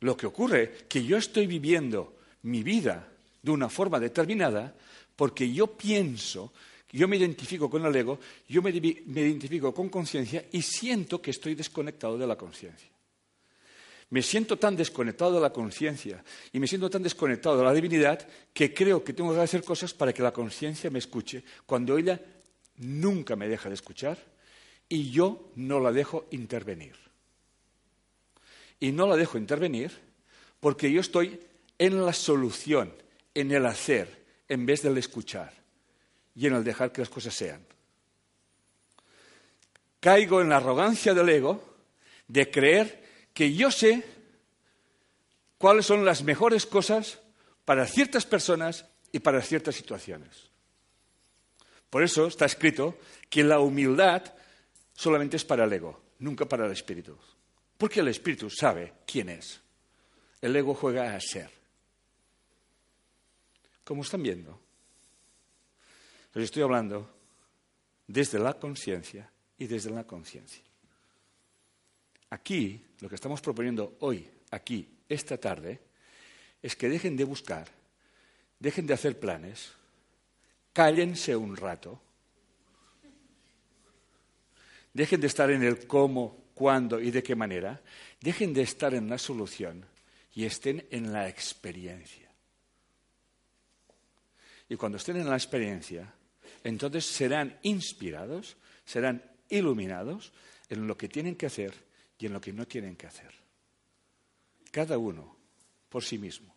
lo 0.00 0.16
que 0.16 0.26
ocurre 0.26 0.62
es 0.62 0.82
que 0.84 1.04
yo 1.04 1.16
estoy 1.16 1.46
viviendo 1.46 2.16
mi 2.42 2.62
vida 2.62 3.06
de 3.42 3.50
una 3.50 3.68
forma 3.68 4.00
determinada 4.00 4.74
porque 5.14 5.52
yo 5.52 5.66
pienso, 5.66 6.52
yo 6.92 7.06
me 7.06 7.16
identifico 7.16 7.70
con 7.70 7.84
el 7.84 7.94
ego, 7.94 8.18
yo 8.48 8.62
me, 8.62 8.70
identifico 8.70 9.72
con 9.72 9.88
conciencia 9.88 10.44
y 10.52 10.62
siento 10.62 11.22
que 11.22 11.30
estoy 11.30 11.54
desconectado 11.54 12.18
de 12.18 12.26
la 12.26 12.36
conciencia. 12.36 12.88
Me 14.10 14.22
siento 14.22 14.58
tan 14.58 14.74
desconectado 14.74 15.34
de 15.34 15.40
la 15.40 15.52
conciencia 15.52 16.24
y 16.52 16.58
me 16.58 16.66
siento 16.66 16.90
tan 16.90 17.02
desconectado 17.02 17.58
de 17.58 17.64
la 17.64 17.72
divinidad 17.72 18.26
que 18.52 18.74
creo 18.74 19.04
que 19.04 19.12
tengo 19.12 19.32
que 19.32 19.40
hacer 19.40 19.62
cosas 19.62 19.94
para 19.94 20.12
que 20.12 20.22
la 20.22 20.32
conciencia 20.32 20.90
me 20.90 20.98
escuche 20.98 21.44
cuando 21.64 21.96
ella 21.96 22.20
nunca 22.78 23.36
me 23.36 23.48
deja 23.48 23.68
de 23.68 23.76
escuchar 23.76 24.18
y 24.88 25.10
yo 25.10 25.52
no 25.54 25.78
la 25.78 25.92
dejo 25.92 26.26
intervenir 26.32 26.96
y 28.80 28.90
no 28.90 29.06
la 29.06 29.14
dejo 29.14 29.38
intervenir 29.38 29.92
porque 30.58 30.90
yo 30.90 31.00
estoy 31.00 31.38
en 31.78 32.04
la 32.04 32.12
solución, 32.12 32.92
en 33.32 33.52
el 33.52 33.64
hacer, 33.64 34.24
en 34.48 34.66
vez 34.66 34.82
del 34.82 34.98
escuchar 34.98 35.59
y 36.34 36.46
en 36.46 36.54
el 36.54 36.64
dejar 36.64 36.92
que 36.92 37.00
las 37.00 37.10
cosas 37.10 37.34
sean. 37.34 37.64
Caigo 40.00 40.40
en 40.40 40.48
la 40.48 40.56
arrogancia 40.56 41.12
del 41.12 41.28
ego 41.28 41.76
de 42.26 42.50
creer 42.50 43.28
que 43.34 43.52
yo 43.52 43.70
sé 43.70 44.04
cuáles 45.58 45.86
son 45.86 46.04
las 46.04 46.22
mejores 46.22 46.64
cosas 46.64 47.20
para 47.64 47.86
ciertas 47.86 48.24
personas 48.24 48.86
y 49.12 49.18
para 49.18 49.42
ciertas 49.42 49.74
situaciones. 49.74 50.50
Por 51.90 52.02
eso 52.02 52.26
está 52.26 52.46
escrito 52.46 52.98
que 53.28 53.44
la 53.44 53.60
humildad 53.60 54.22
solamente 54.94 55.36
es 55.36 55.44
para 55.44 55.64
el 55.64 55.72
ego, 55.72 56.00
nunca 56.20 56.46
para 56.46 56.66
el 56.66 56.72
espíritu. 56.72 57.18
Porque 57.76 58.00
el 58.00 58.08
espíritu 58.08 58.48
sabe 58.48 58.94
quién 59.06 59.28
es. 59.28 59.60
El 60.40 60.54
ego 60.54 60.74
juega 60.74 61.14
a 61.14 61.20
ser. 61.20 61.50
Como 63.84 64.02
están 64.02 64.22
viendo, 64.22 64.60
les 66.34 66.44
estoy 66.44 66.62
hablando 66.62 67.10
desde 68.06 68.38
la 68.38 68.54
conciencia 68.54 69.30
y 69.58 69.66
desde 69.66 69.90
la 69.90 70.04
conciencia. 70.04 70.62
Aquí, 72.30 72.84
lo 73.00 73.08
que 73.08 73.14
estamos 73.16 73.40
proponiendo 73.40 73.96
hoy, 74.00 74.28
aquí, 74.50 74.88
esta 75.08 75.36
tarde, 75.36 75.80
es 76.62 76.76
que 76.76 76.88
dejen 76.88 77.16
de 77.16 77.24
buscar, 77.24 77.68
dejen 78.58 78.86
de 78.86 78.94
hacer 78.94 79.18
planes, 79.18 79.72
cállense 80.72 81.34
un 81.34 81.56
rato 81.56 82.00
dejen 84.92 85.20
de 85.20 85.26
estar 85.26 85.50
en 85.50 85.62
el 85.62 85.86
cómo, 85.86 86.44
cuándo 86.54 87.00
y 87.00 87.10
de 87.10 87.22
qué 87.22 87.34
manera, 87.34 87.80
dejen 88.20 88.52
de 88.52 88.62
estar 88.62 88.94
en 88.94 89.08
la 89.08 89.18
solución 89.18 89.84
y 90.34 90.44
estén 90.44 90.86
en 90.90 91.12
la 91.12 91.28
experiencia. 91.28 92.28
Y 94.68 94.76
cuando 94.76 94.98
estén 94.98 95.16
en 95.16 95.28
la 95.28 95.36
experiencia, 95.36 96.12
entonces 96.64 97.06
serán 97.06 97.58
inspirados, 97.62 98.56
serán 98.84 99.22
iluminados 99.48 100.32
en 100.68 100.86
lo 100.86 100.96
que 100.96 101.08
tienen 101.08 101.36
que 101.36 101.46
hacer 101.46 101.74
y 102.18 102.26
en 102.26 102.32
lo 102.32 102.40
que 102.40 102.52
no 102.52 102.66
tienen 102.66 102.96
que 102.96 103.06
hacer. 103.06 103.32
Cada 104.70 104.98
uno 104.98 105.36
por 105.88 106.04
sí 106.04 106.18
mismo. 106.18 106.54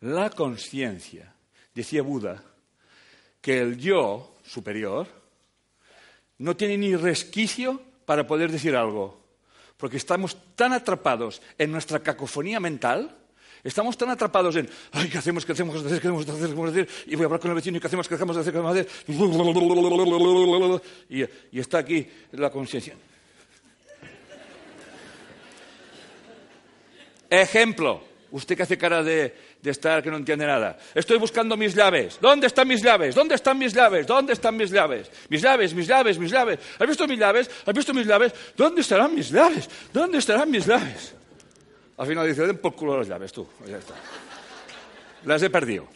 La 0.00 0.30
conciencia, 0.30 1.34
decía 1.74 2.02
Buda, 2.02 2.42
que 3.40 3.58
el 3.58 3.78
yo 3.78 4.36
superior 4.44 5.06
no 6.38 6.56
tiene 6.56 6.78
ni 6.78 6.96
resquicio 6.96 7.82
para 8.06 8.26
poder 8.26 8.50
decir 8.50 8.74
algo, 8.74 9.20
porque 9.76 9.98
estamos 9.98 10.54
tan 10.54 10.72
atrapados 10.72 11.42
en 11.58 11.70
nuestra 11.70 12.02
cacofonía 12.02 12.60
mental, 12.60 13.16
estamos 13.62 13.96
tan 13.96 14.10
atrapados 14.10 14.56
en, 14.56 14.68
ay, 14.92 15.08
¿qué 15.08 15.18
hacemos? 15.18 15.44
¿Qué 15.44 15.52
hacemos? 15.52 15.82
¿Qué 15.82 15.86
hacemos? 15.86 16.00
¿Qué 16.00 16.08
hacemos? 16.08 16.24
¿Qué 16.24 16.32
hacemos? 16.32 16.72
¿Qué 16.72 16.80
hacemos? 16.80 17.06
Y 17.06 17.14
voy 17.14 17.22
a 17.22 17.26
hablar 17.26 17.40
con 17.40 17.50
el 17.50 17.54
vecino, 17.56 17.76
¿y 17.76 17.80
qué 17.80 17.86
hacemos? 17.86 18.08
¿Qué 18.08 18.14
hacemos? 18.14 18.36
¿Qué 18.36 18.40
hacemos? 18.40 18.74
¿Qué 18.74 19.12
hacemos? 19.12 20.82
Y, 21.08 21.22
y 21.52 21.60
está 21.60 21.78
aquí 21.78 22.06
la 22.32 22.50
conciencia. 22.50 22.94
Ejemplo, 27.30 28.02
usted 28.32 28.56
que 28.56 28.64
hace 28.64 28.76
cara 28.76 29.04
de, 29.04 29.34
de, 29.62 29.70
estar 29.70 30.02
que 30.02 30.10
no 30.10 30.16
entiende 30.16 30.44
nada. 30.44 30.76
Estoy 30.94 31.18
buscando 31.18 31.56
mis 31.56 31.74
llaves. 31.74 32.18
¿Dónde 32.20 32.48
están 32.48 32.66
mis 32.66 32.82
llaves? 32.82 33.14
¿Dónde 33.14 33.36
están 33.36 33.56
mis 33.56 33.72
llaves? 33.72 34.06
¿Dónde 34.06 34.32
están 34.32 34.56
mis 34.56 34.70
llaves? 34.70 35.10
Mis 35.28 35.40
llaves, 35.40 35.72
mis 35.72 35.86
llaves, 35.86 36.18
mis 36.18 36.30
llaves. 36.30 36.58
¿Has 36.78 36.88
visto 36.88 37.06
mis 37.06 37.18
llaves? 37.18 37.48
¿Has 37.64 37.74
visto 37.74 37.94
mis 37.94 38.06
llaves? 38.06 38.32
¿Dónde 38.56 38.80
estarán 38.80 39.14
mis 39.14 39.30
llaves? 39.30 39.68
¿Dónde 39.92 40.18
estarán 40.18 40.50
mis 40.50 40.66
llaves? 40.66 41.14
Al 42.00 42.06
final 42.06 42.26
dice, 42.26 42.46
den 42.46 42.56
por 42.56 42.74
culo 42.74 42.96
las 42.96 43.08
llaves, 43.08 43.30
tú. 43.30 43.46
Ya 43.66 43.76
está. 43.76 43.92
Las 45.26 45.42
he 45.42 45.50
perdido. 45.50 45.86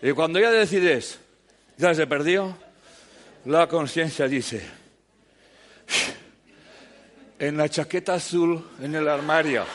Y 0.00 0.12
cuando 0.12 0.40
ya 0.40 0.50
decides, 0.50 1.18
ya 1.76 1.88
las 1.88 1.98
he 1.98 2.06
perdido, 2.06 2.56
la 3.44 3.68
conciencia 3.68 4.26
dice, 4.26 4.66
en 7.38 7.58
la 7.58 7.68
chaqueta 7.68 8.14
azul, 8.14 8.66
en 8.80 8.94
el 8.94 9.06
armario. 9.08 9.66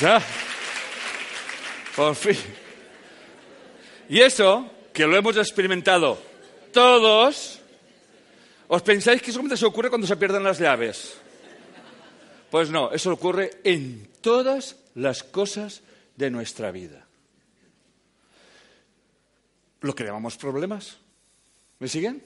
¿Ya? 0.00 0.22
Por 1.96 2.14
fin. 2.14 2.38
Y 4.08 4.20
eso, 4.20 4.70
que 4.92 5.06
lo 5.06 5.16
hemos 5.16 5.36
experimentado 5.36 6.18
todos, 6.72 7.60
¿os 8.68 8.82
pensáis 8.82 9.22
que 9.22 9.32
solamente 9.32 9.56
se 9.56 9.66
ocurre 9.66 9.88
cuando 9.88 10.06
se 10.06 10.16
pierden 10.16 10.42
las 10.42 10.58
llaves? 10.58 11.18
Pues 12.50 12.70
no, 12.70 12.90
eso 12.92 13.12
ocurre 13.12 13.60
en 13.64 14.08
todas 14.20 14.76
las 14.94 15.22
cosas 15.22 15.82
de 16.16 16.30
nuestra 16.30 16.70
vida. 16.70 17.06
Lo 19.80 19.94
que 19.94 20.04
llamamos 20.04 20.36
problemas. 20.36 20.98
¿Me 21.78 21.88
siguen? 21.88 22.22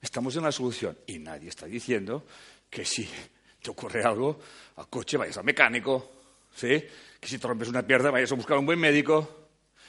Estamos 0.00 0.34
en 0.36 0.42
la 0.42 0.52
solución 0.52 0.96
y 1.06 1.18
nadie 1.18 1.48
está 1.48 1.66
diciendo 1.66 2.24
que 2.68 2.84
si 2.84 3.08
te 3.62 3.70
ocurre 3.70 4.02
algo, 4.02 4.40
al 4.76 4.88
coche 4.88 5.16
vayas 5.16 5.36
al 5.36 5.44
mecánico, 5.44 6.12
¿sí? 6.54 6.84
Que 7.20 7.28
si 7.28 7.38
te 7.38 7.46
rompes 7.46 7.68
una 7.68 7.86
pierna 7.86 8.10
vayas 8.10 8.32
a 8.32 8.34
buscar 8.34 8.58
un 8.58 8.66
buen 8.66 8.78
médico. 8.78 9.45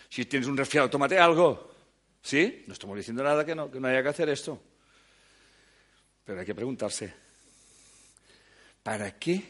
Si 0.09 0.25
tienes 0.25 0.47
un 0.47 0.57
resfriado, 0.57 0.89
tómate 0.89 1.17
algo. 1.17 1.71
¿Sí? 2.21 2.63
No 2.67 2.73
estamos 2.73 2.97
diciendo 2.97 3.23
nada 3.23 3.45
que 3.45 3.55
no, 3.55 3.71
que 3.71 3.79
no 3.79 3.87
haya 3.87 4.03
que 4.03 4.09
hacer 4.09 4.29
esto. 4.29 4.61
Pero 6.25 6.39
hay 6.39 6.45
que 6.45 6.55
preguntarse, 6.55 7.13
¿para 8.83 9.17
qué 9.17 9.41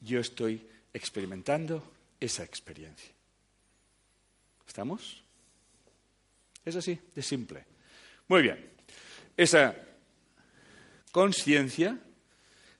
yo 0.00 0.20
estoy 0.20 0.66
experimentando 0.92 1.92
esa 2.18 2.42
experiencia? 2.42 3.12
¿Estamos? 4.66 5.22
Es 6.64 6.74
así, 6.74 6.98
de 7.14 7.22
simple. 7.22 7.64
Muy 8.26 8.42
bien. 8.42 8.72
Esa 9.36 9.76
conciencia, 11.12 11.98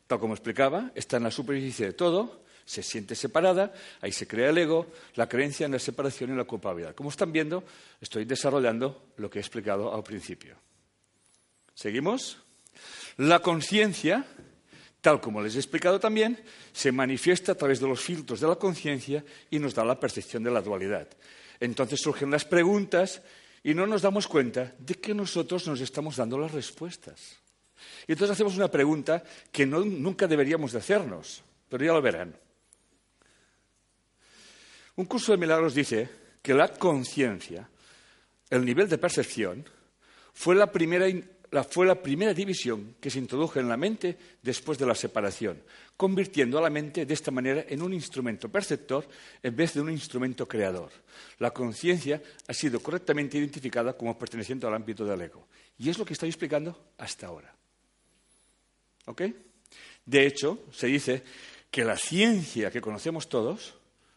tal 0.06 0.18
como 0.18 0.34
explicaba, 0.34 0.90
está 0.94 1.18
en 1.18 1.22
la 1.22 1.30
superficie 1.30 1.86
de 1.86 1.92
todo 1.92 2.45
se 2.66 2.82
siente 2.82 3.14
separada, 3.14 3.72
ahí 4.00 4.10
se 4.10 4.26
crea 4.26 4.50
el 4.50 4.58
ego, 4.58 4.88
la 5.14 5.28
creencia 5.28 5.64
en 5.64 5.72
la 5.72 5.78
separación 5.78 6.32
y 6.32 6.36
la 6.36 6.44
culpabilidad. 6.44 6.94
Como 6.94 7.10
están 7.10 7.32
viendo, 7.32 7.62
estoy 8.00 8.24
desarrollando 8.24 9.12
lo 9.16 9.30
que 9.30 9.38
he 9.38 9.40
explicado 9.40 9.94
al 9.94 10.02
principio. 10.02 10.56
¿Seguimos? 11.72 12.38
La 13.18 13.38
conciencia, 13.38 14.26
tal 15.00 15.20
como 15.20 15.40
les 15.40 15.54
he 15.54 15.58
explicado 15.58 16.00
también, 16.00 16.42
se 16.72 16.90
manifiesta 16.90 17.52
a 17.52 17.54
través 17.54 17.78
de 17.78 17.86
los 17.86 18.00
filtros 18.00 18.40
de 18.40 18.48
la 18.48 18.56
conciencia 18.56 19.24
y 19.48 19.60
nos 19.60 19.72
da 19.72 19.84
la 19.84 20.00
percepción 20.00 20.42
de 20.42 20.50
la 20.50 20.60
dualidad. 20.60 21.06
Entonces 21.60 22.00
surgen 22.00 22.32
las 22.32 22.44
preguntas 22.44 23.22
y 23.62 23.74
no 23.74 23.86
nos 23.86 24.02
damos 24.02 24.26
cuenta 24.26 24.74
de 24.78 24.96
que 24.96 25.14
nosotros 25.14 25.66
nos 25.68 25.80
estamos 25.80 26.16
dando 26.16 26.36
las 26.36 26.50
respuestas. 26.50 27.36
Y 28.08 28.12
entonces 28.12 28.34
hacemos 28.34 28.56
una 28.56 28.70
pregunta 28.70 29.22
que 29.52 29.66
nunca 29.66 30.26
deberíamos 30.26 30.72
de 30.72 30.78
hacernos, 30.78 31.42
pero 31.68 31.84
ya 31.84 31.92
lo 31.92 32.02
verán. 32.02 32.45
Un 34.96 35.04
curso 35.04 35.32
de 35.32 35.38
milagros 35.38 35.74
dice 35.74 36.08
que 36.40 36.54
la 36.54 36.68
conciencia, 36.68 37.68
el 38.48 38.64
nivel 38.64 38.88
de 38.88 38.98
percepción, 38.98 39.64
fue 40.32 40.54
la, 40.54 40.72
primera, 40.72 41.06
fue 41.68 41.86
la 41.86 42.00
primera 42.00 42.32
división 42.32 42.96
que 42.98 43.10
se 43.10 43.18
introdujo 43.18 43.60
en 43.60 43.68
la 43.68 43.76
mente 43.76 44.16
después 44.42 44.78
de 44.78 44.86
la 44.86 44.94
separación, 44.94 45.62
convirtiendo 45.96 46.58
a 46.58 46.62
la 46.62 46.70
mente 46.70 47.04
de 47.04 47.12
esta 47.12 47.30
manera 47.30 47.66
en 47.68 47.82
un 47.82 47.92
instrumento 47.92 48.48
perceptor 48.48 49.06
en 49.42 49.54
vez 49.54 49.74
de 49.74 49.82
un 49.82 49.90
instrumento 49.90 50.48
creador. 50.48 50.90
La 51.38 51.50
conciencia 51.52 52.22
ha 52.48 52.54
sido 52.54 52.80
correctamente 52.80 53.36
identificada 53.36 53.94
como 53.94 54.18
perteneciente 54.18 54.66
al 54.66 54.74
ámbito 54.74 55.04
del 55.04 55.20
ego. 55.20 55.46
Y 55.78 55.90
es 55.90 55.98
lo 55.98 56.06
que 56.06 56.14
estoy 56.14 56.30
explicando 56.30 56.92
hasta 56.96 57.26
ahora. 57.26 57.54
¿Ok? 59.04 59.22
De 60.06 60.26
hecho, 60.26 60.64
se 60.72 60.86
dice 60.86 61.22
que 61.70 61.84
la 61.84 61.98
ciencia 61.98 62.70
que 62.70 62.80
conocemos 62.80 63.28
todos 63.28 63.74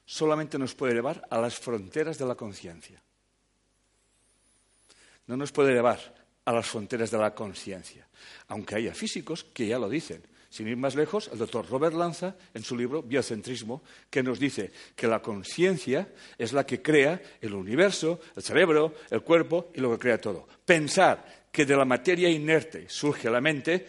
solamente 0.10 0.58
nos 0.58 0.74
puede 0.74 0.96
llevar 0.96 1.24
a 1.30 1.40
las 1.40 1.60
fronteras 1.60 2.18
de 2.18 2.26
la 2.26 2.34
conciencia. 2.34 3.00
No 5.28 5.38
nos 5.38 5.52
puede 5.52 5.72
llevar 5.72 6.00
a 6.46 6.52
las 6.52 6.66
fronteras 6.66 7.12
de 7.12 7.20
la 7.20 7.36
conciencia, 7.36 8.08
aunque 8.48 8.74
haya 8.74 8.96
físicos 8.96 9.44
que 9.44 9.68
ya 9.68 9.78
lo 9.78 9.88
dicen. 9.88 10.24
Sin 10.50 10.68
ir 10.68 10.78
más 10.78 10.96
lejos, 10.96 11.30
el 11.32 11.38
doctor 11.38 11.70
Robert 11.70 11.96
Lanza, 11.96 12.36
en 12.56 12.64
su 12.64 12.76
libro 12.76 13.04
Biocentrismo, 13.04 13.84
que 14.10 14.24
nos 14.24 14.40
dice 14.40 14.72
que 14.96 15.06
la 15.06 15.22
conciencia 15.22 16.12
es 16.40 16.54
la 16.54 16.66
que 16.66 16.82
crea 16.82 17.22
el 17.40 17.54
universo, 17.54 18.20
el 18.36 18.42
cerebro, 18.42 18.96
el 19.12 19.22
cuerpo 19.22 19.70
y 19.76 19.80
lo 19.80 19.92
que 19.92 20.00
crea 20.00 20.20
todo. 20.20 20.48
Pensar 20.66 21.48
que 21.52 21.68
de 21.68 21.78
la 21.78 21.86
materia 21.86 22.32
inerte 22.32 22.90
surge 22.90 23.30
la 23.30 23.42
mente 23.42 23.88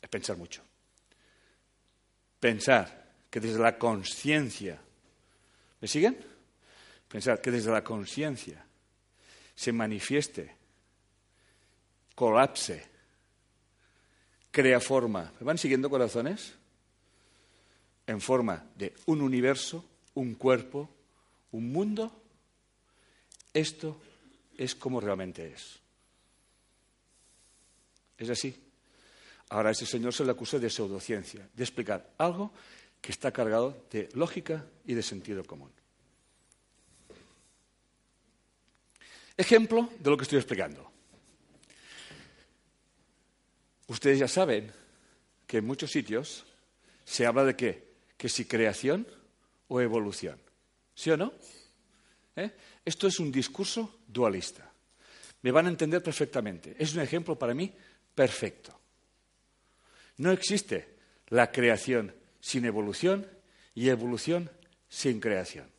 es 0.00 0.08
pensar 0.08 0.36
mucho. 0.36 0.62
Pensar 2.38 2.97
que 3.30 3.40
desde 3.40 3.58
la 3.58 3.78
conciencia, 3.78 4.80
¿me 5.80 5.88
siguen? 5.88 6.16
Pensar 7.08 7.40
que 7.40 7.50
desde 7.50 7.70
la 7.70 7.84
conciencia 7.84 8.64
se 9.54 9.72
manifieste, 9.72 10.54
colapse, 12.14 12.86
crea 14.50 14.80
forma. 14.80 15.32
¿Me 15.40 15.46
van 15.46 15.58
siguiendo 15.58 15.90
corazones? 15.90 16.54
En 18.06 18.20
forma 18.20 18.64
de 18.74 18.94
un 19.06 19.20
universo, 19.20 19.84
un 20.14 20.34
cuerpo, 20.34 20.88
un 21.52 21.70
mundo. 21.70 22.22
Esto 23.52 24.00
es 24.56 24.74
como 24.74 25.00
realmente 25.00 25.52
es. 25.52 25.78
Es 28.16 28.30
así. 28.30 28.54
Ahora 29.50 29.70
a 29.70 29.72
ese 29.72 29.86
señor 29.86 30.12
se 30.12 30.24
le 30.24 30.32
acusa 30.32 30.58
de 30.58 30.68
pseudociencia, 30.68 31.48
de 31.54 31.62
explicar 31.64 32.14
algo 32.18 32.52
que 33.00 33.12
está 33.12 33.32
cargado 33.32 33.84
de 33.90 34.08
lógica 34.14 34.64
y 34.84 34.94
de 34.94 35.02
sentido 35.02 35.44
común. 35.44 35.70
Ejemplo 39.36 39.88
de 39.98 40.10
lo 40.10 40.16
que 40.16 40.24
estoy 40.24 40.38
explicando. 40.38 40.90
Ustedes 43.86 44.18
ya 44.18 44.28
saben 44.28 44.70
que 45.46 45.58
en 45.58 45.66
muchos 45.66 45.90
sitios 45.90 46.44
se 47.04 47.24
habla 47.24 47.44
de 47.44 47.56
qué? 47.56 47.88
Que 48.16 48.28
si 48.28 48.44
creación 48.44 49.06
o 49.68 49.80
evolución. 49.80 50.38
¿Sí 50.94 51.10
o 51.10 51.16
no? 51.16 51.32
¿Eh? 52.36 52.50
Esto 52.84 53.06
es 53.06 53.20
un 53.20 53.30
discurso 53.30 54.00
dualista. 54.06 54.70
Me 55.42 55.52
van 55.52 55.66
a 55.66 55.70
entender 55.70 56.02
perfectamente. 56.02 56.74
Es 56.78 56.94
un 56.94 57.00
ejemplo 57.00 57.38
para 57.38 57.54
mí 57.54 57.72
perfecto. 58.14 58.78
No 60.18 60.32
existe 60.32 60.96
la 61.28 61.50
creación 61.52 62.12
sin 62.40 62.64
evolución 62.64 63.26
y 63.74 63.88
evolución 63.88 64.50
sin 64.88 65.20
creación. 65.20 65.70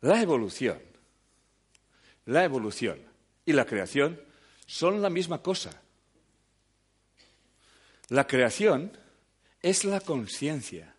La 0.00 0.20
evolución, 0.20 0.80
la 2.26 2.44
evolución 2.44 3.00
y 3.44 3.52
la 3.52 3.64
creación 3.64 4.20
son 4.66 5.00
la 5.00 5.10
misma 5.10 5.42
cosa. 5.42 5.82
La 8.08 8.26
creación 8.26 8.96
es 9.62 9.84
la 9.84 10.00
conciencia. 10.00 10.94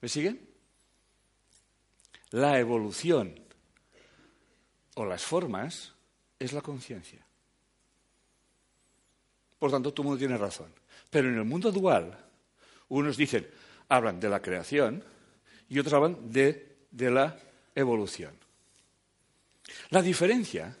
¿Me 0.00 0.08
siguen? 0.08 0.48
La 2.30 2.58
evolución 2.58 3.40
o 4.94 5.04
las 5.04 5.22
formas 5.22 5.92
es 6.38 6.52
la 6.52 6.60
conciencia. 6.60 7.24
Por 9.58 9.70
tanto, 9.70 9.92
todo 9.92 10.02
el 10.02 10.06
mundo 10.08 10.18
tiene 10.18 10.36
razón. 10.36 10.72
Pero 11.08 11.28
en 11.28 11.36
el 11.36 11.44
mundo 11.44 11.70
dual, 11.70 12.18
unos 12.98 13.16
dicen, 13.16 13.46
hablan 13.88 14.20
de 14.20 14.28
la 14.28 14.42
creación 14.42 15.02
y 15.68 15.78
otros 15.78 15.94
hablan 15.94 16.30
de, 16.30 16.86
de 16.90 17.10
la 17.10 17.38
evolución. 17.74 18.34
La 19.90 20.02
diferencia, 20.02 20.76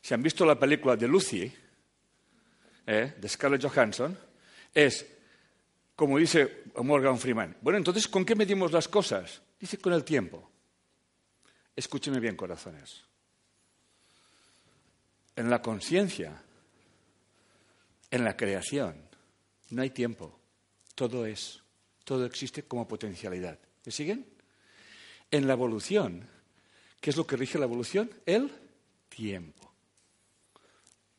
si 0.00 0.14
han 0.14 0.22
visto 0.22 0.44
la 0.44 0.58
película 0.58 0.96
de 0.96 1.06
Lucy, 1.06 1.52
eh, 2.86 3.14
de 3.16 3.28
Scarlett 3.28 3.62
Johansson, 3.62 4.18
es, 4.74 5.06
como 5.94 6.18
dice 6.18 6.64
Morgan 6.82 7.18
Freeman, 7.18 7.56
bueno, 7.60 7.78
entonces, 7.78 8.08
¿con 8.08 8.24
qué 8.24 8.34
medimos 8.34 8.72
las 8.72 8.88
cosas? 8.88 9.40
Dice, 9.60 9.78
con 9.78 9.92
el 9.92 10.02
tiempo. 10.02 10.50
Escúcheme 11.76 12.18
bien, 12.18 12.34
corazones. 12.34 13.02
En 15.36 15.48
la 15.48 15.62
conciencia, 15.62 16.42
en 18.10 18.24
la 18.24 18.36
creación, 18.36 18.96
no 19.70 19.82
hay 19.82 19.90
tiempo. 19.90 20.41
Todo 20.94 21.26
es, 21.26 21.62
todo 22.04 22.26
existe 22.26 22.64
como 22.64 22.86
potencialidad. 22.86 23.58
¿Me 23.84 23.92
siguen? 23.92 24.26
En 25.30 25.46
la 25.46 25.54
evolución, 25.54 26.28
¿qué 27.00 27.10
es 27.10 27.16
lo 27.16 27.26
que 27.26 27.36
rige 27.36 27.58
la 27.58 27.64
evolución? 27.64 28.10
El 28.26 28.50
tiempo, 29.08 29.72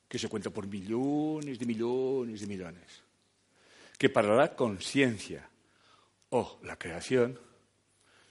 que 0.07 0.19
se 0.19 0.29
cuenta 0.29 0.49
por 0.49 0.67
millones 0.67 1.59
de 1.59 1.65
millones 1.65 2.41
de 2.41 2.47
millones 2.47 3.03
que 4.03 4.09
para 4.09 4.35
la 4.35 4.53
conciencia 4.53 5.47
o 6.31 6.59
la 6.63 6.77
creación 6.77 7.39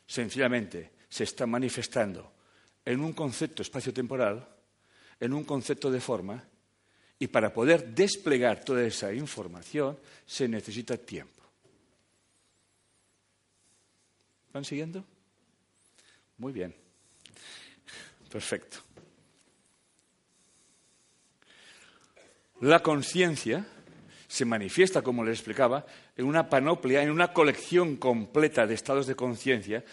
sencillamente 0.06 0.92
se 1.08 1.24
está 1.24 1.46
manifestando 1.46 2.32
en 2.84 3.00
un 3.00 3.14
concepto 3.14 3.62
espacio-temporal, 3.62 4.46
en 5.18 5.32
un 5.32 5.44
concepto 5.44 5.90
de 5.90 5.98
forma, 5.98 6.44
y 7.22 7.28
para 7.28 7.52
poder 7.52 7.94
desplegar 7.94 8.64
toda 8.64 8.82
esa 8.82 9.12
información 9.12 9.96
se 10.26 10.48
necesita 10.48 10.96
tiempo. 10.96 11.40
¿Van 14.52 14.64
siguiendo? 14.64 15.04
Muy 16.38 16.52
bien. 16.52 16.74
Perfecto. 18.28 18.78
La 22.62 22.82
conciencia 22.82 23.64
se 24.26 24.44
manifiesta, 24.44 25.00
como 25.00 25.22
les 25.22 25.38
explicaba, 25.38 25.86
en 26.16 26.24
una 26.24 26.50
panoplia, 26.50 27.04
en 27.04 27.10
una 27.12 27.32
colección 27.32 27.98
completa 27.98 28.66
de 28.66 28.74
estados 28.74 29.06
de 29.06 29.14
conciencia, 29.14 29.84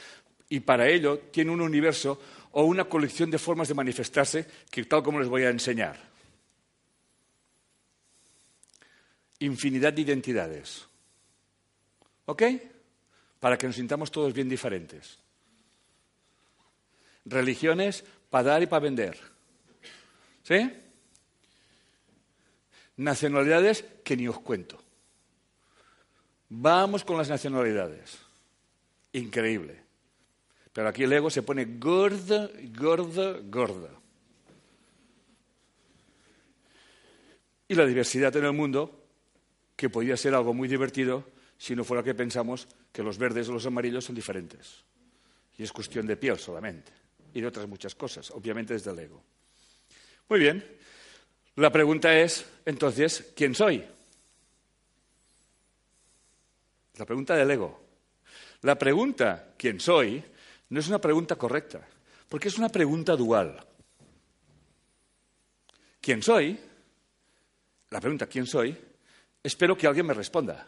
y 0.49 0.61
para 0.61 0.89
ello 0.89 1.19
tiene 1.30 1.51
un 1.51 1.61
universo 1.61 2.19
o 2.53 2.63
una 2.63 2.86
colección 2.86 3.30
de 3.30 3.38
formas 3.38 3.67
de 3.67 3.75
manifestarse 3.75 4.47
que 4.71 4.86
tal 4.86 5.03
como 5.03 5.19
les 5.19 5.30
voy 5.30 5.43
a 5.43 5.51
enseñar. 5.51 6.09
Infinidad 9.39 9.93
de 9.93 10.01
identidades. 10.01 10.87
¿Ok? 12.25 12.43
Para 13.39 13.57
que 13.57 13.67
nos 13.67 13.75
sintamos 13.75 14.11
todos 14.11 14.33
bien 14.33 14.49
diferentes. 14.49 15.17
Religiones 17.25 18.03
para 18.29 18.49
dar 18.49 18.63
y 18.63 18.67
para 18.67 18.83
vender. 18.83 19.17
¿Sí? 20.43 20.71
Nacionalidades 22.97 23.85
que 24.03 24.17
ni 24.17 24.27
os 24.27 24.39
cuento. 24.39 24.81
Vamos 26.49 27.05
con 27.05 27.17
las 27.17 27.29
nacionalidades. 27.29 28.19
Increíble. 29.13 29.83
Pero 30.73 30.87
aquí 30.87 31.03
el 31.03 31.13
ego 31.13 31.29
se 31.29 31.43
pone 31.43 31.65
gorda, 31.65 32.49
gorda, 32.75 33.39
gorda. 33.43 33.89
Y 37.67 37.75
la 37.75 37.85
diversidad 37.85 38.35
en 38.35 38.45
el 38.45 38.53
mundo, 38.53 38.99
que 39.80 39.89
podría 39.89 40.17
ser 40.17 40.36
algo 40.36 40.53
muy 40.53 40.67
divertido 40.67 41.23
si 41.57 41.73
no 41.73 41.86
fuera 41.86 42.03
que 42.03 42.13
pensamos 42.13 42.67
que 42.91 43.01
los 43.01 43.17
verdes 43.17 43.47
o 43.47 43.53
los 43.53 43.65
amarillos 43.65 44.03
son 44.03 44.13
diferentes. 44.13 44.84
Y 45.57 45.63
es 45.63 45.71
cuestión 45.71 46.05
de 46.05 46.17
piel 46.17 46.38
solamente. 46.38 46.91
Y 47.34 47.39
de 47.39 47.47
otras 47.47 47.65
muchas 47.65 47.95
cosas, 47.95 48.30
obviamente 48.32 48.73
desde 48.73 48.91
el 48.91 48.99
ego. 48.99 49.23
Muy 50.27 50.41
bien. 50.41 50.65
La 51.55 51.71
pregunta 51.71 52.13
es, 52.19 52.45
entonces, 52.65 53.32
¿quién 53.34 53.55
soy? 53.55 53.82
La 56.95 57.05
pregunta 57.05 57.38
del 57.38 57.49
ego. 57.49 57.82
La 58.63 58.77
pregunta, 58.77 59.53
¿quién 59.57 59.80
soy? 59.80 60.21
no 60.71 60.80
es 60.82 60.89
una 60.89 60.99
pregunta 60.99 61.38
correcta, 61.38 61.88
porque 62.27 62.49
es 62.49 62.57
una 62.57 62.67
pregunta 62.67 63.15
dual. 63.15 63.65
¿Quién 66.01 66.21
soy? 66.21 66.59
La 67.91 68.01
pregunta, 68.01 68.27
¿quién 68.27 68.45
soy? 68.45 68.88
Espero 69.43 69.77
que 69.77 69.87
alguien 69.87 70.05
me 70.05 70.13
responda. 70.13 70.67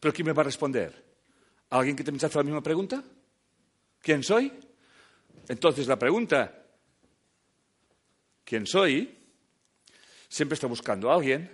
¿Pero 0.00 0.14
quién 0.14 0.26
me 0.26 0.32
va 0.32 0.42
a 0.42 0.46
responder? 0.46 1.04
¿Alguien 1.70 1.96
que 1.96 2.04
te 2.04 2.10
hace 2.10 2.38
la 2.38 2.44
misma 2.44 2.62
pregunta? 2.62 3.02
¿Quién 4.00 4.22
soy? 4.22 4.52
Entonces 5.48 5.86
la 5.86 5.98
pregunta, 5.98 6.64
¿quién 8.44 8.66
soy? 8.66 9.18
siempre 10.28 10.54
está 10.54 10.66
buscando 10.66 11.10
a 11.10 11.14
alguien, 11.14 11.50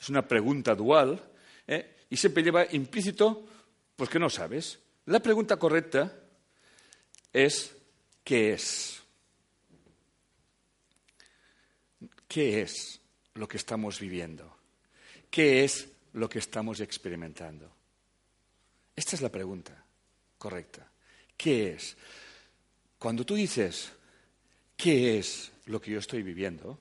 es 0.00 0.08
una 0.08 0.26
pregunta 0.26 0.74
dual, 0.74 1.20
¿eh? 1.66 1.96
y 2.08 2.16
siempre 2.16 2.42
lleva 2.42 2.66
implícito, 2.72 3.46
pues 3.94 4.08
que 4.10 4.18
no 4.18 4.30
sabes. 4.30 4.78
La 5.06 5.20
pregunta 5.20 5.56
correcta 5.58 6.12
es, 7.32 7.76
¿qué 8.24 8.54
es? 8.54 9.02
¿Qué 12.26 12.62
es 12.62 13.00
lo 13.34 13.46
que 13.46 13.58
estamos 13.58 14.00
viviendo? 14.00 14.53
¿Qué 15.34 15.64
es 15.64 15.88
lo 16.12 16.28
que 16.28 16.38
estamos 16.38 16.78
experimentando? 16.78 17.68
Esta 18.94 19.16
es 19.16 19.20
la 19.20 19.30
pregunta 19.30 19.84
correcta. 20.38 20.88
¿Qué 21.36 21.72
es? 21.72 21.96
Cuando 22.96 23.26
tú 23.26 23.34
dices, 23.34 23.90
¿qué 24.76 25.18
es 25.18 25.50
lo 25.64 25.80
que 25.80 25.90
yo 25.90 25.98
estoy 25.98 26.22
viviendo? 26.22 26.78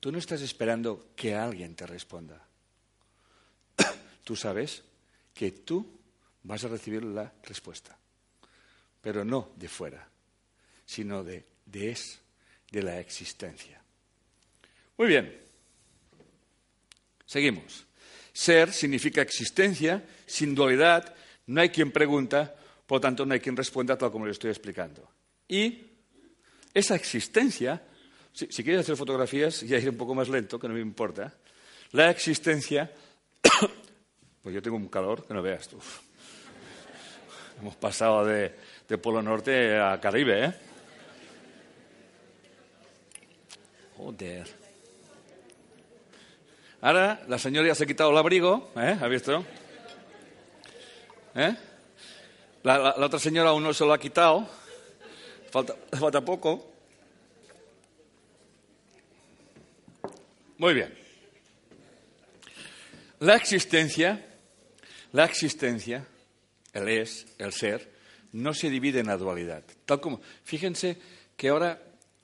Tú 0.00 0.10
no 0.10 0.16
estás 0.16 0.40
esperando 0.40 1.08
que 1.14 1.34
alguien 1.34 1.76
te 1.76 1.86
responda. 1.86 2.42
Tú 4.24 4.36
sabes 4.36 4.82
que 5.34 5.50
tú 5.50 6.00
vas 6.44 6.64
a 6.64 6.68
recibir 6.68 7.04
la 7.04 7.30
respuesta, 7.42 7.98
pero 9.02 9.22
no 9.22 9.50
de 9.54 9.68
fuera, 9.68 10.08
sino 10.86 11.22
de, 11.22 11.44
de 11.66 11.90
es, 11.90 12.20
de 12.70 12.82
la 12.82 13.00
existencia. 13.00 13.82
Muy 14.96 15.08
bien. 15.08 15.45
Seguimos. 17.26 17.84
Ser 18.32 18.72
significa 18.72 19.20
existencia, 19.20 20.02
sin 20.26 20.54
dualidad, 20.54 21.14
no 21.46 21.60
hay 21.60 21.68
quien 21.68 21.92
pregunta, 21.92 22.54
por 22.86 22.96
lo 22.96 23.00
tanto 23.00 23.26
no 23.26 23.34
hay 23.34 23.40
quien 23.40 23.56
responda 23.56 23.98
tal 23.98 24.10
como 24.10 24.24
le 24.24 24.32
estoy 24.32 24.50
explicando. 24.50 25.08
Y 25.48 25.82
esa 26.72 26.94
existencia 26.94 27.82
si, 28.36 28.62
quieres 28.62 28.82
hacer 28.82 28.96
fotografías, 28.96 29.62
ya 29.62 29.78
ir 29.78 29.88
un 29.88 29.96
poco 29.96 30.14
más 30.14 30.28
lento, 30.28 30.58
que 30.58 30.68
no 30.68 30.74
me 30.74 30.80
importa. 30.80 31.32
La 31.92 32.10
existencia, 32.10 32.92
pues 34.42 34.54
yo 34.54 34.60
tengo 34.60 34.76
un 34.76 34.88
calor 34.88 35.26
que 35.26 35.32
no 35.32 35.40
veas 35.40 35.66
tú. 35.68 35.78
Hemos 37.60 37.76
pasado 37.76 38.26
de, 38.26 38.52
Polo 39.02 39.22
Norte 39.22 39.78
a 39.78 39.98
Caribe, 39.98 40.44
¿eh? 40.44 40.54
Joder. 43.96 44.65
Ahora 46.80 47.24
la 47.28 47.38
señora 47.38 47.68
ya 47.68 47.74
se 47.74 47.84
ha 47.84 47.86
quitado 47.86 48.10
el 48.10 48.16
abrigo, 48.16 48.70
¿eh? 48.76 48.96
¿Ha 49.00 49.08
visto? 49.08 49.44
¿Eh? 51.34 51.54
La, 52.62 52.94
otra 52.96 53.18
señora 53.18 53.50
aún 53.50 53.62
no 53.62 53.72
se 53.72 53.84
lo 53.84 53.92
ha 53.92 53.98
quitado. 53.98 54.48
Falta, 55.50 55.74
falta 55.98 56.24
poco. 56.24 56.72
Muy 60.58 60.74
bien. 60.74 61.06
La 63.20 63.36
existencia, 63.36 64.24
la 65.12 65.24
existencia, 65.24 66.06
el 66.72 66.88
es, 66.88 67.26
el 67.38 67.52
ser, 67.52 67.90
no 68.32 68.52
se 68.52 68.68
divide 68.68 69.00
en 69.00 69.06
la 69.06 69.16
dualidad. 69.16 69.64
Tal 69.86 70.00
como, 70.00 70.20
fíjense 70.44 70.98
que 71.36 71.48
ahora 71.48 71.80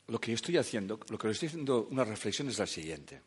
lo 0.08 0.20
que 0.20 0.32
yo 0.32 0.34
estoy 0.34 0.58
haciendo, 0.58 1.00
lo 1.08 1.16
que 1.16 1.30
estoy 1.30 1.48
haciendo 1.48 1.88
una 1.90 2.04
reflexión 2.04 2.48
es 2.48 2.58
la 2.58 2.66
siguiente. 2.66 3.20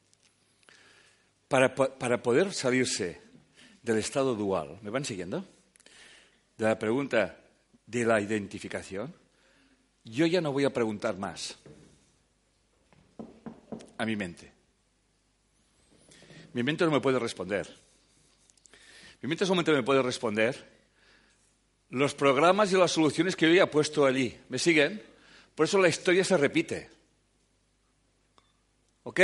Para, 1.55 1.73
para 1.73 2.21
poder 2.21 2.51
salirse 2.51 3.21
del 3.81 3.99
estado 3.99 4.35
dual, 4.35 4.77
¿me 4.81 4.89
van 4.89 5.05
siguiendo? 5.05 5.45
De 6.57 6.65
la 6.65 6.77
pregunta, 6.77 7.37
de 7.87 8.03
la 8.03 8.19
identificación, 8.19 9.15
yo 10.03 10.25
ya 10.25 10.41
no 10.41 10.51
voy 10.51 10.65
a 10.65 10.73
preguntar 10.73 11.17
más 11.17 11.57
a 13.97 14.05
mi 14.05 14.17
mente. 14.17 14.51
Mi 16.51 16.61
mente 16.61 16.83
no 16.83 16.91
me 16.91 16.99
puede 16.99 17.19
responder. 17.19 17.73
Mi 19.21 19.29
mente 19.29 19.45
solamente 19.45 19.71
me 19.71 19.83
puede 19.83 20.01
responder 20.01 20.61
los 21.89 22.13
programas 22.15 22.73
y 22.73 22.75
las 22.75 22.91
soluciones 22.91 23.37
que 23.37 23.47
yo 23.47 23.55
ya 23.55 23.63
he 23.63 23.67
puesto 23.67 24.05
allí. 24.05 24.37
¿Me 24.49 24.59
siguen? 24.59 25.01
Por 25.55 25.67
eso 25.67 25.77
la 25.77 25.87
historia 25.87 26.25
se 26.25 26.35
repite. 26.35 26.89
¿Ok? 29.03 29.21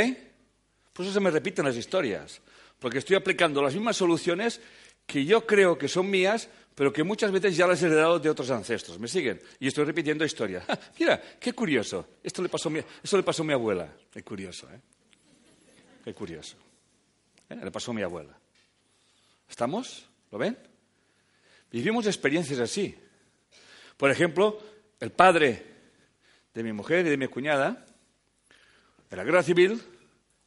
Por 1.02 1.08
eso 1.08 1.16
se 1.16 1.20
me 1.20 1.32
repiten 1.32 1.66
las 1.66 1.76
historias. 1.76 2.42
Porque 2.78 3.00
estoy 3.00 3.16
aplicando 3.16 3.60
las 3.64 3.74
mismas 3.74 3.98
soluciones 3.98 4.62
que 5.08 5.26
yo 5.26 5.48
creo 5.48 5.76
que 5.76 5.88
son 5.88 6.08
mías, 6.08 6.48
pero 6.76 6.94
que 6.94 7.04
muchas 7.04 7.32
veces 7.32 7.58
ya 7.58 7.66
las 7.66 7.82
he 7.82 7.88
heredado 7.88 8.20
de 8.20 8.30
otros 8.30 8.52
ancestros. 8.52 9.00
¿Me 9.00 9.08
siguen? 9.08 9.42
Y 9.60 9.66
estoy 9.66 9.86
repitiendo 9.86 10.24
historia. 10.24 10.64
Mira, 11.00 11.20
qué 11.40 11.54
curioso. 11.54 12.08
Esto 12.22 12.44
le 12.44 12.50
pasó 12.50 12.70
a 12.70 12.74
mi, 12.74 12.82
le 12.82 13.24
pasó 13.24 13.42
a 13.42 13.46
mi 13.48 13.54
abuela. 13.54 13.92
Qué 14.12 14.22
curioso, 14.22 14.70
¿eh? 14.72 14.80
Qué 16.06 16.14
curioso. 16.14 16.56
¿Eh? 17.50 17.56
Le 17.56 17.72
pasó 17.72 17.90
a 17.90 17.94
mi 17.96 18.04
abuela. 18.04 18.38
¿Estamos? 19.50 20.08
¿Lo 20.32 20.38
ven? 20.38 20.56
Vivimos 21.72 22.06
experiencias 22.06 22.60
así. 22.60 22.96
Por 23.98 24.12
ejemplo, 24.12 24.62
el 25.00 25.12
padre 25.12 25.66
de 26.54 26.62
mi 26.62 26.72
mujer 26.72 27.08
y 27.08 27.10
de 27.10 27.18
mi 27.18 27.28
cuñada, 27.28 27.88
en 29.10 29.18
la 29.18 29.24
guerra 29.24 29.42
civil, 29.42 29.82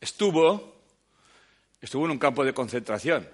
estuvo, 0.05 0.83
estuvo 1.81 2.05
en 2.05 2.13
un 2.13 2.19
campo 2.19 2.45
de 2.45 2.53
concentración, 2.53 3.27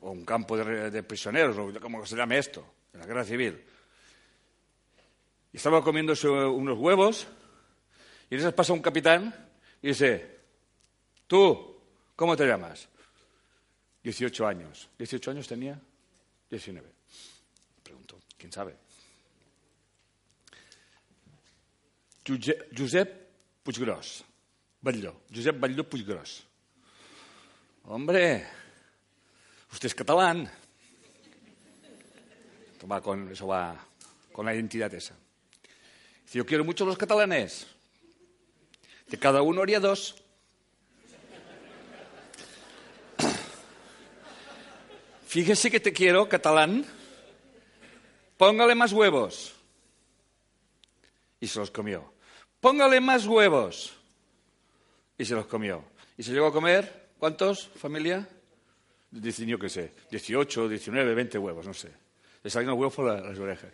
o 0.00 0.10
un 0.10 0.24
campo 0.24 0.56
de, 0.56 1.02
prisioneros, 1.02 1.58
o 1.58 1.80
como 1.80 2.06
se 2.06 2.16
llame 2.16 2.38
esto, 2.38 2.64
en 2.94 3.00
la 3.00 3.06
guerra 3.06 3.24
civil. 3.24 3.60
Y 5.52 5.56
estaba 5.56 5.82
comiéndose 5.82 6.28
unos 6.28 6.78
huevos, 6.78 7.26
y 8.30 8.34
en 8.34 8.40
esas 8.40 8.54
pasa 8.54 8.72
un 8.72 8.82
capitán 8.82 9.34
y 9.82 9.88
dice, 9.88 10.38
tú, 11.26 11.76
¿cómo 12.14 12.36
te 12.36 12.46
llamas? 12.46 12.88
18 14.02 14.46
años. 14.46 14.88
¿18 14.98 15.30
años 15.30 15.48
tenía? 15.48 15.80
19. 16.50 16.88
Pregunto, 17.82 18.20
¿quién 18.38 18.52
sabe? 18.52 18.76
Josep 22.76 23.26
Puiggrós. 23.62 24.25
Batlló. 24.86 25.20
Josep 25.34 25.58
Batlló 25.58 25.82
Puiggrós. 25.82 26.46
Hombre, 27.82 28.46
usted 29.72 29.86
es 29.86 29.94
catalán. 29.96 30.48
Toma 32.78 33.00
con, 33.00 33.28
eso 33.28 33.48
va 33.48 33.84
con 34.30 34.46
la 34.46 34.54
identidad 34.54 34.94
esa. 34.94 35.16
Dice, 36.22 36.38
yo 36.38 36.46
quiero 36.46 36.64
mucho 36.64 36.84
a 36.84 36.86
los 36.86 36.96
catalanes. 36.96 37.66
De 39.08 39.18
cada 39.18 39.42
uno 39.42 39.62
haría 39.62 39.80
dos. 39.80 40.22
Fíjese 45.26 45.68
que 45.68 45.80
te 45.80 45.92
quiero, 45.92 46.28
catalán. 46.28 46.86
Póngale 48.36 48.76
más 48.76 48.92
huevos. 48.92 49.52
Y 51.40 51.48
se 51.48 51.58
los 51.58 51.72
comió. 51.72 52.12
Póngale 52.60 53.00
más 53.00 53.26
huevos. 53.26 53.95
Y 55.18 55.24
se 55.24 55.34
los 55.34 55.46
comió. 55.46 55.84
Y 56.16 56.22
se 56.22 56.32
llegó 56.32 56.46
a 56.46 56.52
comer, 56.52 57.08
¿cuántos, 57.18 57.68
familia? 57.68 58.26
Yo 59.10 59.58
qué 59.58 59.68
sé, 59.68 59.92
18, 60.10 60.68
19, 60.68 61.14
20 61.14 61.38
huevos, 61.38 61.66
no 61.66 61.74
sé. 61.74 61.90
Le 62.42 62.50
salían 62.50 62.70
los 62.70 62.78
huevos 62.78 62.94
por 62.94 63.06
las, 63.06 63.38
orejas. 63.38 63.72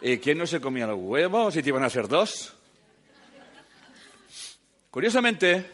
¿Y 0.00 0.18
quién 0.18 0.38
no 0.38 0.46
se 0.46 0.60
comía 0.60 0.86
los 0.86 0.98
huevos? 0.98 1.54
¿Si 1.54 1.62
te 1.62 1.70
iban 1.70 1.82
a 1.82 1.90
ser 1.90 2.08
dos? 2.08 2.54
Curiosamente, 4.90 5.66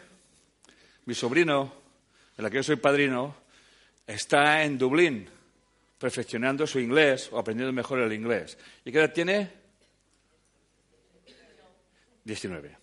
mi 1.04 1.14
sobrino, 1.14 1.72
de 2.36 2.42
la 2.42 2.50
que 2.50 2.56
yo 2.56 2.62
soy 2.62 2.76
padrino, 2.76 3.36
está 4.06 4.64
en 4.64 4.78
Dublín 4.78 5.28
perfeccionando 5.98 6.66
su 6.66 6.80
inglés 6.80 7.28
o 7.30 7.38
aprendiendo 7.38 7.72
mejor 7.74 8.00
el 8.00 8.12
inglés. 8.12 8.56
¿Y 8.84 8.90
qué 8.90 8.98
edad 8.98 9.12
tiene? 9.12 9.50
19. 12.24 12.79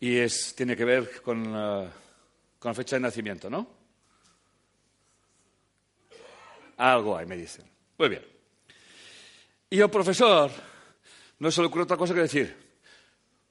Y 0.00 0.16
es, 0.16 0.54
tiene 0.54 0.74
que 0.74 0.84
ver 0.84 1.22
con, 1.22 1.44
con 1.44 2.70
la 2.70 2.74
fecha 2.74 2.96
de 2.96 3.00
nacimiento, 3.00 3.50
¿no? 3.50 3.68
Algo 6.78 7.16
hay, 7.16 7.26
me 7.26 7.36
dicen. 7.36 7.66
Muy 7.98 8.08
bien. 8.08 8.24
Y 9.68 9.80
al 9.80 9.90
profesor 9.90 10.50
no 11.38 11.50
se 11.50 11.60
le 11.60 11.66
ocurre 11.66 11.84
otra 11.84 11.98
cosa 11.98 12.14
que 12.14 12.20
decir, 12.20 12.56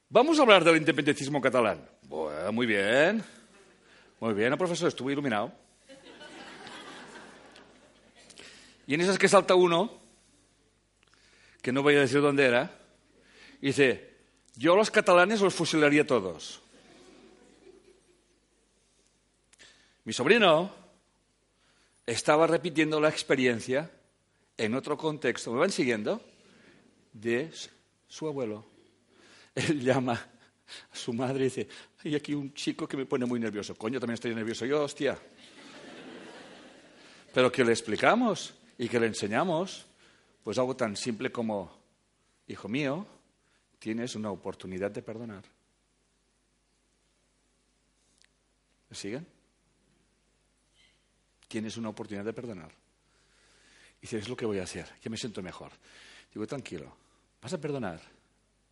vamos 0.10 0.40
a 0.40 0.42
hablar 0.42 0.64
del 0.64 0.78
independentismo 0.78 1.40
catalán. 1.40 1.88
Bueno, 2.04 2.52
muy 2.52 2.66
bien. 2.66 3.24
Muy 4.20 4.34
bien, 4.34 4.58
profesor 4.58 4.88
estuvo 4.88 5.12
iluminado. 5.12 5.54
Y 8.86 8.96
en 8.96 9.02
esas 9.02 9.20
que 9.20 9.30
salta 9.30 9.54
uno, 9.54 10.02
que 11.62 11.72
no 11.72 11.84
voy 11.84 11.96
a 11.96 12.02
decir 12.02 12.22
dónde 12.22 12.46
era, 12.46 12.72
dice, 13.62 14.09
yo 14.60 14.74
a 14.74 14.76
los 14.76 14.92
catalanes 14.92 15.40
los 15.40 15.56
fusilaría 15.56 16.06
todos. 16.06 16.60
Mi 20.04 20.12
sobrino 20.12 20.70
estaba 22.06 22.46
repitiendo 22.46 23.00
la 23.00 23.08
experiencia 23.08 23.90
en 24.58 24.74
otro 24.74 24.98
contexto, 24.98 25.54
¿me 25.54 25.60
van 25.60 25.72
siguiendo? 25.72 26.22
De 27.14 27.50
su 28.10 28.28
abuelo. 28.28 28.66
Él 29.56 29.80
llama 29.82 30.22
a 30.92 30.96
su 30.96 31.14
madre 31.14 31.40
y 31.40 31.44
dice, 31.46 31.70
hay 32.04 32.16
aquí 32.16 32.34
un 32.34 32.54
chico 32.54 32.86
que 32.86 32.98
me 32.98 33.06
pone 33.06 33.26
muy 33.26 33.40
nervioso. 33.40 33.76
Coño, 33.76 33.98
también 33.98 34.16
estoy 34.16 34.36
nervioso 34.36 34.66
yo, 34.66 34.84
hostia. 34.84 35.18
Pero 37.34 37.50
que 37.50 37.64
le 37.64 37.72
explicamos 37.72 38.54
y 38.78 38.90
que 38.90 39.00
le 39.00 39.08
enseñamos 39.08 39.86
pues 40.44 40.58
algo 40.58 40.76
tan 40.76 40.98
simple 40.98 41.32
como, 41.32 41.72
hijo 42.46 42.68
mío, 42.68 43.08
tienes 43.80 44.16
una 44.16 44.30
oportunidad 44.30 44.92
de 44.92 45.02
perdonar. 45.02 45.44
¿Me 48.90 48.96
siguen? 48.96 49.26
Tienes 51.48 51.78
una 51.78 51.90
oportunidad 51.90 52.26
de 52.26 52.34
perdonar. 52.34 52.72
Y 53.98 54.02
dices, 54.02 54.24
es 54.24 54.30
lo 54.30 54.36
que 54.36 54.46
voy 54.46 54.60
a 54.60 54.64
hacer, 54.64 54.88
ya 55.02 55.10
me 55.10 55.18
siento 55.18 55.42
mejor. 55.42 55.72
Digo, 56.34 56.46
tranquilo, 56.46 56.96
vas 57.42 57.54
a 57.54 57.60
perdonar 57.60 58.00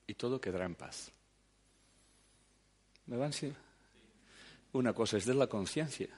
y 0.05 0.13
todo 0.13 0.39
quedará 0.39 0.65
en 0.65 0.75
paz. 0.75 1.11
¿Me 3.07 3.17
van 3.17 3.31
a 3.31 3.35
Una 4.73 4.93
cosa 4.93 5.17
es 5.17 5.25
de 5.25 5.33
la 5.33 5.47
conciencia, 5.47 6.09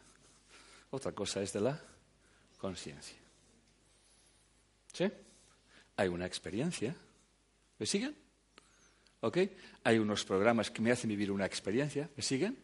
otra 0.91 1.11
cosa 1.11 1.41
es 1.41 1.53
de 1.53 1.61
la 1.61 1.79
conciencia. 2.57 3.17
¿Sí? 4.91 5.09
Hay 5.95 6.07
una 6.07 6.25
experiencia. 6.25 6.95
¿Me 7.77 7.85
siguen? 7.85 8.28
¿Ok? 9.21 9.37
Hay 9.83 9.97
unos 9.97 10.23
programas 10.23 10.71
que 10.71 10.81
me 10.81 10.91
hacen 10.91 11.09
vivir 11.09 11.31
una 11.31 11.45
experiencia. 11.45 12.09
¿Me 12.15 12.23
siguen? 12.23 12.57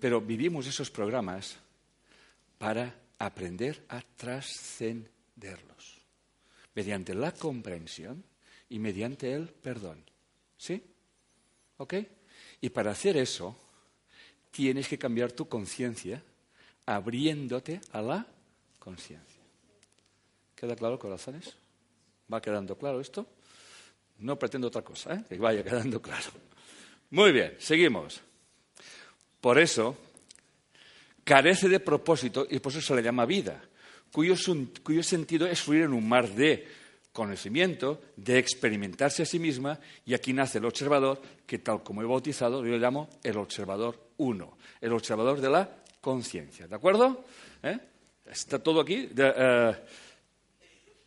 Pero 0.00 0.20
vivimos 0.20 0.66
esos 0.66 0.90
programas 0.90 1.56
para 2.58 2.94
aprender 3.18 3.84
a 3.88 4.02
trascenderlos. 4.16 6.00
Mediante 6.74 7.14
la 7.14 7.32
comprensión 7.32 8.24
y 8.68 8.78
mediante 8.78 9.32
el 9.32 9.48
perdón. 9.48 10.02
¿Sí? 10.56 10.82
¿Ok? 11.76 11.94
Y 12.60 12.70
para 12.70 12.92
hacer 12.92 13.16
eso, 13.16 13.56
tienes 14.50 14.88
que 14.88 14.98
cambiar 14.98 15.32
tu 15.32 15.48
conciencia 15.48 16.22
abriéndote 16.86 17.80
a 17.92 18.02
la 18.02 18.26
conciencia. 18.78 19.42
¿Queda 20.54 20.76
claro, 20.76 20.98
corazones? 20.98 21.56
¿Va 22.32 22.40
quedando 22.40 22.78
claro 22.78 23.00
esto? 23.00 23.26
No 24.18 24.38
pretendo 24.38 24.68
otra 24.68 24.82
cosa, 24.82 25.14
¿eh? 25.14 25.24
que 25.28 25.38
vaya 25.38 25.62
quedando 25.62 26.00
claro. 26.00 26.30
Muy 27.10 27.32
bien, 27.32 27.54
seguimos. 27.58 28.20
Por 29.40 29.58
eso, 29.58 29.96
carece 31.22 31.68
de 31.68 31.80
propósito 31.80 32.46
y 32.48 32.58
por 32.60 32.72
eso 32.72 32.80
se 32.80 32.94
le 32.94 33.02
llama 33.02 33.26
vida, 33.26 33.62
cuyo, 34.12 34.36
sentido 35.02 35.46
es 35.46 35.60
fluir 35.60 35.82
en 35.82 35.92
un 35.92 36.08
mar 36.08 36.28
de 36.28 36.66
conocimiento, 37.12 38.00
de 38.16 38.38
experimentarse 38.38 39.22
a 39.22 39.26
sí 39.26 39.38
misma, 39.38 39.78
y 40.06 40.14
aquí 40.14 40.32
nace 40.32 40.58
el 40.58 40.64
observador, 40.64 41.20
que 41.46 41.58
tal 41.58 41.82
como 41.82 42.02
he 42.02 42.06
bautizado, 42.06 42.64
yo 42.64 42.72
lo 42.72 42.78
llamo 42.78 43.08
el 43.22 43.36
observador 43.36 43.98
uno, 44.18 44.56
el 44.80 44.92
observador 44.92 45.40
de 45.40 45.50
la 45.50 45.68
conciencia. 46.00 46.66
¿De 46.66 46.74
acuerdo? 46.74 47.24
¿Eh? 47.62 47.78
Está 48.26 48.58
todo 48.58 48.80
aquí. 48.80 49.08
Eh, 49.16 49.72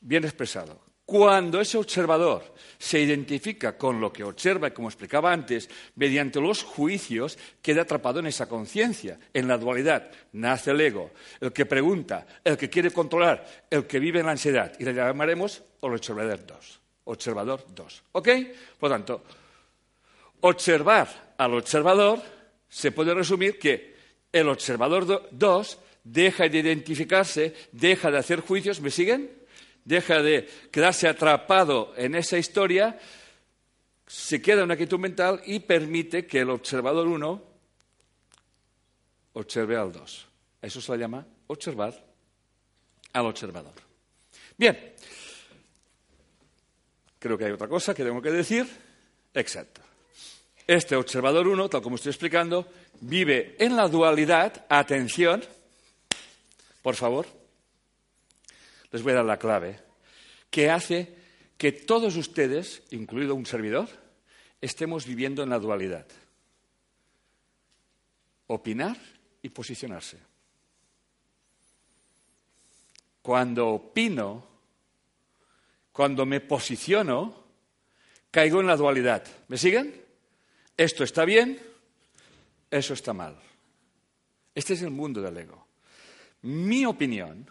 bien 0.02 0.24
expresado. 0.24 0.87
Cuando 1.08 1.62
ese 1.62 1.78
observador 1.78 2.44
se 2.78 3.00
identifica 3.00 3.78
con 3.78 4.02
lo 4.02 4.12
que 4.12 4.26
observa, 4.26 4.72
como 4.72 4.90
explicaba 4.90 5.32
antes, 5.32 5.70
mediante 5.96 6.42
los 6.42 6.64
juicios, 6.64 7.38
queda 7.62 7.84
atrapado 7.84 8.20
en 8.20 8.28
esa 8.28 8.50
conciencia, 8.50 9.18
en 9.34 9.48
la 9.48 9.58
dualidad. 9.58 10.12
Nace 10.34 10.72
el 10.72 10.82
ego, 10.82 11.12
el 11.40 11.54
que 11.54 11.66
pregunta, 11.66 12.28
el 12.44 12.58
que 12.58 12.70
quiere 12.70 12.92
controlar, 12.92 13.66
el 13.70 13.88
que 13.88 14.00
vive 14.00 14.20
en 14.20 14.26
la 14.26 14.34
ansiedad. 14.34 14.74
Y 14.80 14.84
le 14.84 14.94
llamaremos 14.94 15.64
el 15.82 15.94
observador 15.94 16.46
2. 16.46 16.80
Observador 17.06 17.64
2. 17.74 18.04
¿Ok? 18.12 18.28
Por 18.78 18.90
lo 18.90 18.96
tanto, 18.98 19.24
observar 20.42 21.36
al 21.38 21.54
observador 21.54 22.22
se 22.68 22.92
puede 22.92 23.14
resumir 23.14 23.58
que 23.58 23.96
el 24.30 24.50
observador 24.50 25.30
2 25.32 25.80
deja 26.04 26.50
de 26.50 26.58
identificarse, 26.58 27.56
deja 27.72 28.12
de 28.12 28.18
hacer 28.18 28.42
juicios. 28.42 28.82
¿Me 28.82 28.92
siguen? 28.92 29.47
Deja 29.88 30.22
de 30.22 30.46
quedarse 30.70 31.08
atrapado 31.08 31.94
en 31.96 32.14
esa 32.14 32.38
historia, 32.38 33.00
se 34.06 34.42
queda 34.42 34.58
en 34.58 34.66
una 34.66 34.76
quietud 34.76 35.00
mental 35.00 35.42
y 35.46 35.60
permite 35.60 36.28
que 36.28 36.42
el 36.42 36.50
observador 36.50 37.08
1 37.08 37.44
observe 39.34 39.78
al 39.78 39.94
2. 39.94 40.28
Eso 40.62 40.82
se 40.82 40.92
le 40.92 40.98
llama 40.98 41.26
observar 41.48 42.06
al 43.14 43.26
observador. 43.28 43.72
Bien, 44.58 44.94
creo 47.18 47.38
que 47.38 47.46
hay 47.46 47.52
otra 47.52 47.70
cosa 47.70 47.96
que 47.96 48.04
tengo 48.04 48.22
que 48.22 48.32
decir. 48.32 48.68
Exacto. 49.34 49.80
Este 50.68 50.98
observador 50.98 51.48
1, 51.48 51.70
tal 51.70 51.82
como 51.82 51.96
estoy 51.96 52.10
explicando, 52.10 52.68
vive 53.00 53.56
en 53.58 53.78
la 53.78 53.88
dualidad. 53.88 54.66
Atención, 54.68 55.42
por 56.82 56.96
favor 56.96 57.38
les 58.92 59.04
voy 59.04 59.12
a 59.12 59.16
dar 59.16 59.26
la 59.26 59.40
clave, 59.40 59.80
que 60.50 60.70
hace 60.70 61.16
que 61.58 61.72
todos 61.72 62.16
ustedes, 62.16 62.84
incluido 62.92 63.36
un 63.36 63.46
servidor, 63.46 63.90
estemos 64.62 65.06
viviendo 65.06 65.44
en 65.44 65.50
la 65.50 65.60
dualidad. 65.60 66.06
Opinar 68.48 68.98
y 69.42 69.50
posicionarse. 69.50 70.18
Cuando 73.22 73.68
opino, 73.70 74.48
cuando 75.92 76.26
me 76.26 76.40
posiciono, 76.40 77.44
caigo 78.32 78.62
en 78.62 78.68
la 78.68 78.78
dualidad. 78.78 79.26
¿Me 79.48 79.58
siguen? 79.58 80.02
Esto 80.78 81.04
está 81.04 81.26
bien, 81.26 81.60
eso 82.70 82.94
está 82.94 83.14
mal. 83.14 83.38
Este 84.54 84.74
es 84.76 84.82
el 84.84 84.92
mundo 84.92 85.22
del 85.22 85.38
ego. 85.38 85.68
Mi 86.44 86.86
opinión 86.86 87.50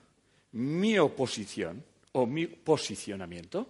mi 0.56 0.98
oposición 0.98 1.84
o 2.12 2.24
mi 2.24 2.46
posicionamiento 2.46 3.68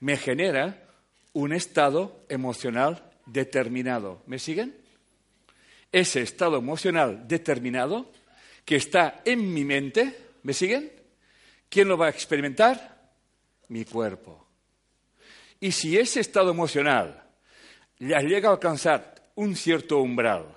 me 0.00 0.18
genera 0.18 0.86
un 1.32 1.54
estado 1.54 2.24
emocional 2.28 3.10
determinado. 3.24 4.22
¿Me 4.26 4.38
siguen? 4.38 4.76
Ese 5.90 6.20
estado 6.20 6.58
emocional 6.58 7.26
determinado 7.26 8.12
que 8.66 8.76
está 8.76 9.22
en 9.24 9.54
mi 9.54 9.64
mente, 9.64 10.14
¿me 10.42 10.52
siguen? 10.52 10.92
¿Quién 11.70 11.88
lo 11.88 11.96
va 11.96 12.08
a 12.08 12.10
experimentar? 12.10 13.10
Mi 13.68 13.86
cuerpo. 13.86 14.46
Y 15.58 15.72
si 15.72 15.96
ese 15.96 16.20
estado 16.20 16.50
emocional 16.50 17.24
llega 17.98 18.50
a 18.50 18.52
alcanzar 18.52 19.14
un 19.36 19.56
cierto 19.56 20.00
umbral, 20.00 20.54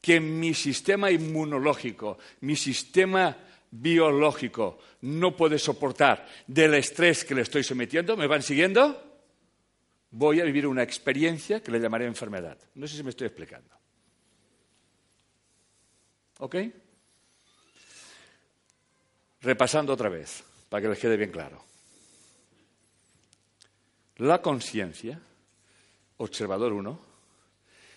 que 0.00 0.20
mi 0.20 0.54
sistema 0.54 1.10
inmunológico, 1.10 2.18
mi 2.40 2.54
sistema 2.54 3.36
biológico 3.72 4.78
no 5.00 5.36
puede 5.36 5.58
soportar 5.58 6.28
del 6.46 6.74
estrés 6.74 7.24
que 7.24 7.34
le 7.34 7.42
estoy 7.42 7.64
sometiendo, 7.64 8.16
¿me 8.16 8.26
van 8.26 8.42
siguiendo? 8.42 9.10
Voy 10.10 10.40
a 10.40 10.44
vivir 10.44 10.66
una 10.66 10.82
experiencia 10.82 11.62
que 11.62 11.72
le 11.72 11.80
llamaré 11.80 12.06
enfermedad. 12.06 12.58
No 12.74 12.86
sé 12.86 12.96
si 12.96 13.02
me 13.02 13.10
estoy 13.10 13.26
explicando. 13.26 13.74
¿Ok? 16.38 16.56
Repasando 19.40 19.92
otra 19.92 20.10
vez, 20.10 20.44
para 20.68 20.82
que 20.82 20.88
les 20.88 20.98
quede 20.98 21.16
bien 21.16 21.30
claro. 21.30 21.64
La 24.18 24.42
conciencia, 24.42 25.18
observador 26.18 26.74
1, 26.74 27.00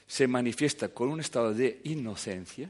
se 0.08 0.28
manifiesta 0.28 0.90
con 0.90 1.10
un 1.10 1.20
estado 1.20 1.54
de 1.54 1.82
inocencia 1.84 2.70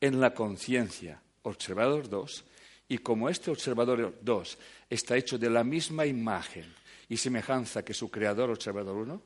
en 0.00 0.20
la 0.20 0.32
conciencia 0.32 1.20
observador 1.42 2.08
2, 2.08 2.44
y 2.88 2.98
como 2.98 3.28
este 3.28 3.50
observador 3.50 4.18
2 4.20 4.58
está 4.90 5.16
hecho 5.16 5.38
de 5.38 5.50
la 5.50 5.64
misma 5.64 6.04
imagen 6.06 6.72
y 7.08 7.16
semejanza 7.16 7.84
que 7.84 7.94
su 7.94 8.10
creador 8.10 8.50
observador 8.50 8.96
1, 8.96 9.22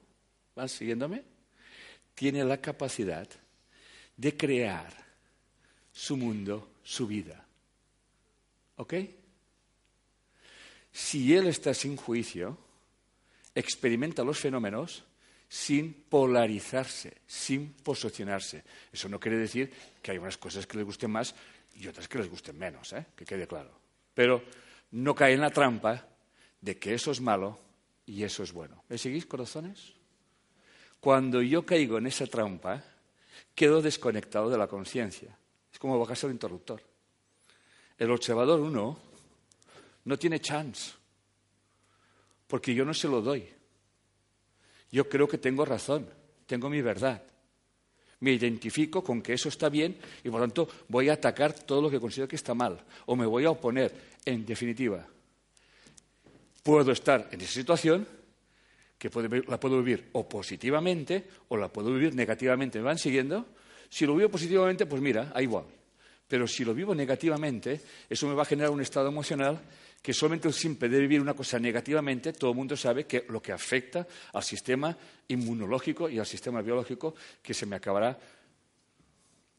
¿van 0.55 0.69
siguiéndome? 0.69 1.23
Tiene 2.15 2.45
la 2.45 2.61
capacidad 2.61 3.29
de 4.17 4.37
crear 4.37 4.93
su 5.93 6.17
mundo, 6.17 6.71
su 6.83 7.07
vida. 7.07 7.45
¿Ok? 8.77 8.95
Si 10.93 11.35
él 11.35 11.49
está 11.49 11.75
sin 11.75 11.97
juicio, 11.97 12.57
experimenta 13.55 14.25
los 14.25 14.39
fenómenos 14.39 15.05
sin 15.49 15.93
polarizarse, 15.93 17.19
sin 17.27 17.73
posicionarse. 17.73 18.65
Eso 18.93 19.09
no 19.09 19.21
quiere 19.21 19.39
decir 19.39 19.73
que 20.03 20.11
hay 20.11 20.19
unas 20.19 20.37
cosas 20.37 20.67
que 20.67 20.77
le 20.77 20.85
gusten 20.85 21.11
más 21.11 21.35
y 21.79 21.87
otras 21.89 22.09
que 22.09 22.19
les 22.19 22.29
gusten 22.29 22.59
menos, 22.59 22.93
¿eh? 22.93 23.07
que 23.15 23.25
quede 23.25 23.47
claro. 23.47 23.71
Pero 24.15 24.43
no 24.93 25.15
cae 25.15 25.35
en 25.35 25.41
la 25.41 25.51
trampa 25.51 26.07
de 26.61 26.79
que 26.79 26.95
eso 26.95 27.11
es 27.11 27.21
malo 27.21 27.59
y 28.07 28.23
eso 28.23 28.43
es 28.43 28.53
bueno. 28.53 28.85
¿Me 28.89 28.99
seguís, 28.99 29.27
corazones? 29.27 29.93
Cuando 31.01 31.43
yo 31.43 31.65
caigo 31.67 31.99
en 31.99 32.07
esa 32.07 32.27
trampa, 32.27 32.83
quedo 33.55 33.83
desconectado 33.83 34.49
de 34.49 34.59
la 34.59 34.67
conciencia. 34.67 35.37
Es 35.73 35.79
como 35.79 35.99
bajarse 35.99 36.27
el 36.27 36.33
interruptor. 36.33 36.83
El 37.99 38.11
observador 38.11 38.61
uno 38.61 38.99
no 40.05 40.19
tiene 40.19 40.41
chance, 40.41 40.93
porque 42.47 42.75
yo 42.75 42.85
no 42.85 42.95
se 42.95 43.09
lo 43.09 43.21
doy. 43.21 43.49
Yo 44.91 45.09
creo 45.09 45.29
que 45.29 45.39
tengo 45.39 45.65
razón, 45.65 46.09
tengo 46.47 46.71
mi 46.71 46.81
verdad 46.81 47.23
me 48.21 48.33
identifico 48.33 49.03
con 49.03 49.21
que 49.23 49.35
eso 49.35 49.49
está 49.49 49.69
bien 49.69 49.97
y 50.25 50.31
por 50.31 50.41
lo 50.41 50.47
tanto 50.47 50.69
voy 50.89 51.09
a 51.09 51.15
atacar 51.15 51.53
todo 51.53 51.83
lo 51.83 51.91
que 51.91 52.01
considero 52.01 52.29
que 52.29 52.37
está 52.37 52.55
mal 52.55 52.79
o 53.07 53.17
me 53.17 53.27
voy 53.27 53.45
a 53.45 53.51
oponer. 53.51 53.93
En 54.25 54.45
definitiva, 54.45 55.07
puedo 56.63 56.91
estar 56.93 57.29
en 57.31 57.41
esa 57.41 57.53
situación 57.53 58.07
que 58.99 59.11
la 59.47 59.61
puedo 59.61 59.79
vivir 59.79 60.09
o 60.13 60.29
positivamente 60.29 61.25
o 61.49 61.57
la 61.57 61.69
puedo 61.69 61.93
vivir 61.93 62.15
negativamente. 62.15 62.79
¿Me 62.79 62.87
van 62.87 62.99
siguiendo? 62.99 63.47
Si 63.89 64.07
lo 64.07 64.17
vivo 64.17 64.31
positivamente, 64.31 64.87
pues 64.87 65.01
mira, 65.03 65.33
ahí 65.35 65.47
voy. 65.47 65.76
Pero 66.29 66.47
si 66.47 66.65
lo 66.65 66.75
vivo 66.75 66.95
negativamente, 66.95 67.81
eso 68.09 68.27
me 68.27 68.35
va 68.35 68.43
a 68.43 68.47
generar 68.47 68.71
un 68.71 68.81
estado 68.81 69.09
emocional 69.09 69.61
que 70.03 70.13
solamente 70.13 70.53
simple 70.53 70.89
de 70.89 71.01
vivir 71.01 71.21
una 71.21 71.35
cosa 71.35 71.59
negativamente, 71.59 72.33
todo 72.33 72.51
el 72.51 72.57
mundo 72.57 72.77
sabe 72.77 73.07
que 73.07 73.27
lo 73.29 73.43
que 73.43 73.53
afecta 73.53 74.07
al 74.33 74.43
sistema 74.43 74.97
inmunológico 75.29 76.09
y 76.09 76.19
al 76.19 76.27
sistema 76.27 76.63
biológico 76.63 77.15
que 77.43 77.55
se 77.55 77.67
me 77.67 77.77
acabará 77.77 78.17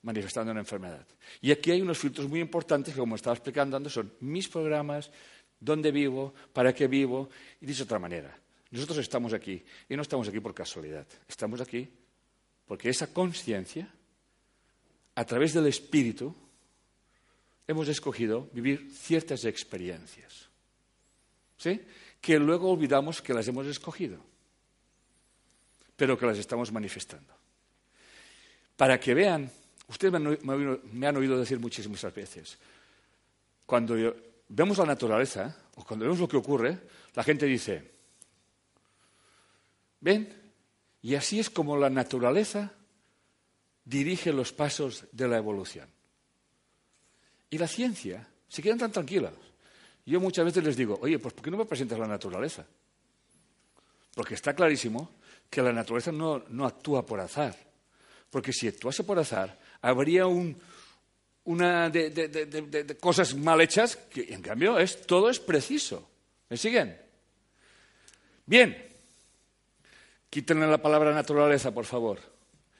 manifestando 0.04 0.52
en 0.52 0.60
enfermedad. 0.60 1.06
Y 1.42 1.52
aquí 1.52 1.72
hay 1.72 1.82
unos 1.82 1.98
filtros 1.98 2.30
muy 2.30 2.40
importantes 2.40 2.94
que, 2.94 3.00
como 3.00 3.16
estaba 3.16 3.36
explicando 3.36 3.90
son 3.90 4.14
mis 4.22 4.48
programas, 4.48 5.12
dónde 5.60 5.92
vivo, 5.92 6.34
para 6.54 6.74
qué 6.74 6.88
vivo, 6.88 7.30
y 7.60 7.66
dicho 7.66 7.80
de 7.80 7.84
otra 7.84 8.00
manera. 8.00 8.38
Nosotros 8.72 9.00
estamos 9.00 9.34
aquí, 9.34 9.64
y 9.90 9.96
no 9.96 10.02
estamos 10.02 10.28
aquí 10.28 10.40
por 10.40 10.54
casualidad, 10.54 11.06
estamos 11.28 11.60
aquí 11.60 11.90
porque 12.68 12.90
esa 12.90 13.14
conciencia, 13.14 13.90
a 15.16 15.26
través 15.26 15.54
del 15.54 15.68
espíritu, 15.68 16.36
hemos 17.68 17.88
escogido 17.90 18.50
vivir 18.54 18.90
ciertas 18.94 19.44
experiencias, 19.46 20.48
¿sí? 21.58 21.82
que 22.22 22.40
luego 22.40 22.72
olvidamos 22.72 23.22
que 23.22 23.34
las 23.34 23.48
hemos 23.48 23.68
escogido, 23.68 24.20
pero 25.96 26.18
que 26.18 26.26
las 26.26 26.38
estamos 26.38 26.72
manifestando. 26.72 27.34
Para 28.78 29.00
que 29.00 29.14
vean, 29.14 29.52
ustedes 29.88 30.14
me 30.14 31.08
han, 31.08 31.18
oído 31.18 31.38
decir 31.38 31.60
muchísimas 31.60 32.02
veces, 32.14 32.58
cuando 33.66 33.96
vemos 34.48 34.78
la 34.78 34.86
naturaleza 34.86 35.58
o 35.76 35.84
cuando 35.84 36.06
vemos 36.06 36.20
lo 36.20 36.28
que 36.28 36.38
ocurre, 36.38 36.80
la 37.16 37.24
gente 37.24 37.46
dice, 37.46 37.92
ven, 40.00 40.32
y 41.02 41.16
así 41.16 41.40
es 41.40 41.50
como 41.50 41.76
la 41.76 41.90
naturaleza 41.90 42.72
dirige 43.84 44.32
los 44.32 44.54
pasos 44.54 45.06
de 45.12 45.28
la 45.28 45.38
evolución. 45.38 45.97
Y 47.50 47.58
la 47.58 47.68
ciencia 47.68 48.28
se 48.48 48.62
quedan 48.62 48.78
tan 48.78 48.92
tranquilas. 48.92 49.34
Yo 50.06 50.20
muchas 50.20 50.46
veces 50.46 50.64
les 50.64 50.78
digo, 50.78 50.98
oye, 51.02 51.20
pues 51.20 51.34
¿por 51.34 51.44
qué 51.44 51.52
no 51.52 51.58
me 51.58 51.66
presentas 51.66 52.00
la 52.00 52.08
naturaleza? 52.08 52.66
Porque 54.16 54.36
está 54.36 54.54
clarísimo 54.54 55.12
que 55.50 55.62
la 55.62 55.74
naturaleza 55.74 56.12
no, 56.12 56.66
actúa 56.66 57.06
por 57.06 57.20
azar. 57.20 57.56
Porque 58.30 58.54
si 58.54 58.68
actuase 58.68 59.04
por 59.04 59.20
azar, 59.20 59.58
habría 59.82 60.26
una 60.26 61.90
de, 61.90 62.98
cosas 63.00 63.36
mal 63.36 63.62
hechas 63.62 63.96
que, 63.96 64.34
en 64.34 64.42
cambio, 64.42 64.80
es, 64.80 65.06
todo 65.06 65.30
es 65.30 65.40
preciso. 65.40 66.10
¿Me 66.50 66.58
siguen? 66.58 66.98
Bien. 68.46 68.86
Quítenle 70.30 70.68
la 70.68 70.82
palabra 70.82 71.14
naturaleza, 71.14 71.74
por 71.74 71.86
favor. 71.86 72.20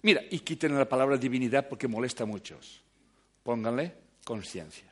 Mira, 0.02 0.22
y 0.30 0.40
quítenle 0.40 0.78
la 0.78 0.88
palabra 0.88 1.18
divinidad 1.18 1.68
porque 1.68 1.88
molesta 1.88 2.24
a 2.24 2.28
muchos. 2.28 2.82
Pónganle 3.44 4.07
conciencia. 4.28 4.92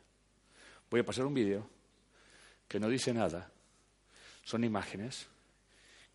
Voy 0.90 1.00
a 1.00 1.04
pasar 1.04 1.26
un 1.26 1.34
vídeo 1.34 1.68
que 2.66 2.80
no 2.80 2.88
dice 2.88 3.12
nada, 3.12 3.52
son 4.42 4.64
imágenes, 4.64 5.28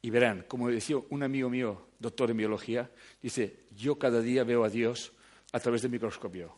y 0.01 0.09
verán, 0.09 0.45
como 0.47 0.69
decía 0.69 0.97
un 1.11 1.21
amigo 1.21 1.47
mío, 1.47 1.89
doctor 1.99 2.31
en 2.31 2.37
biología, 2.37 2.89
dice, 3.21 3.67
yo 3.77 3.99
cada 3.99 4.21
día 4.21 4.43
veo 4.43 4.63
a 4.63 4.69
Dios 4.69 5.11
a 5.51 5.59
través 5.59 5.83
del 5.83 5.91
microscopio. 5.91 6.51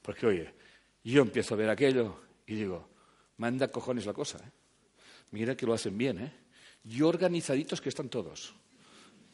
Porque, 0.00 0.26
oye, 0.26 0.54
yo 1.02 1.22
empiezo 1.22 1.54
a 1.54 1.56
ver 1.56 1.68
aquello 1.68 2.20
y 2.46 2.54
digo, 2.54 2.88
manda 3.38 3.66
cojones 3.66 4.06
la 4.06 4.12
cosa. 4.12 4.38
¿eh? 4.38 4.50
Mira 5.32 5.56
que 5.56 5.66
lo 5.66 5.74
hacen 5.74 5.98
bien, 5.98 6.20
¿eh? 6.20 6.32
Y 6.84 7.02
organizaditos 7.02 7.80
que 7.80 7.88
están 7.88 8.08
todos. 8.08 8.54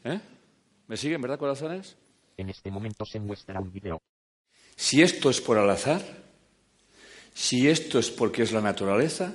¿Eh? 0.05 0.19
¿Me 0.87 0.97
siguen, 0.97 1.21
verdad, 1.21 1.39
corazones? 1.39 1.99
En 2.39 2.49
este 2.49 2.71
momento 2.71 3.05
se 3.05 3.21
muestra 3.21 3.61
un 3.61 3.71
video. 3.71 4.01
Si 4.77 5.03
esto 5.03 5.29
es 5.29 5.43
por 5.43 5.59
al 5.59 5.69
azar, 5.69 6.30
si 7.41 7.67
esto 7.71 7.99
es 7.99 8.11
porque 8.11 8.43
es 8.43 8.53
la 8.53 8.61
naturaleza, 8.61 9.35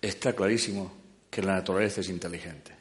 está 0.00 0.32
clarísimo 0.32 0.90
que 1.28 1.42
la 1.42 1.52
naturaleza 1.52 2.00
es 2.00 2.08
inteligente. 2.08 2.72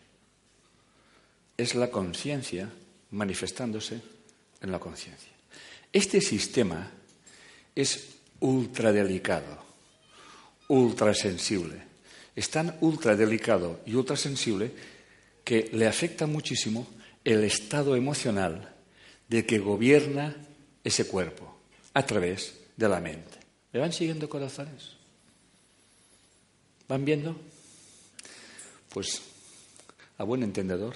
Es 1.57 1.76
la 1.76 1.91
conciencia 1.91 2.70
manifestándose 3.11 3.99
en 4.61 4.72
la 4.72 4.80
conciencia. 4.80 5.30
Este 5.91 6.22
sistema 6.22 6.90
es 7.76 8.16
ultradelicado, 8.40 9.61
ultrasensible. 10.70 11.84
Es 12.34 12.49
tan 12.49 12.78
ultradelicado 12.80 13.82
y 13.86 13.95
ultrasensible 13.95 14.72
que 15.44 15.70
le 15.74 15.86
afecta 15.86 16.28
muchísimo 16.28 16.88
el 17.26 17.44
estado 17.44 17.94
emocional 17.94 18.74
de 19.28 19.45
que 19.45 19.60
gobierna 19.60 20.38
ese 20.82 21.07
cuerpo 21.07 21.60
a 21.94 22.06
través 22.06 22.53
de 22.78 22.88
la 22.88 23.02
mente. 23.02 23.39
¿Me 23.71 23.79
van 23.79 23.93
siguiendo 23.93 24.27
corazones? 24.27 24.93
¿Van 26.87 27.05
viendo? 27.05 27.35
Pues 28.89 29.21
a 30.17 30.23
buen 30.23 30.41
entendedor, 30.41 30.95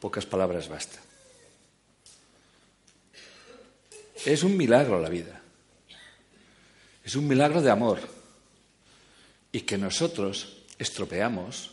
pocas 0.00 0.26
palabras 0.26 0.68
bastan. 0.68 1.02
Es 4.26 4.42
un 4.42 4.56
milagro 4.56 5.00
la 5.00 5.08
vida. 5.08 5.40
Es 7.04 7.14
un 7.14 7.28
milagro 7.28 7.62
de 7.62 7.70
amor. 7.70 8.00
Y 9.52 9.60
que 9.60 9.78
nosotros 9.78 10.64
estropeamos 10.78 11.70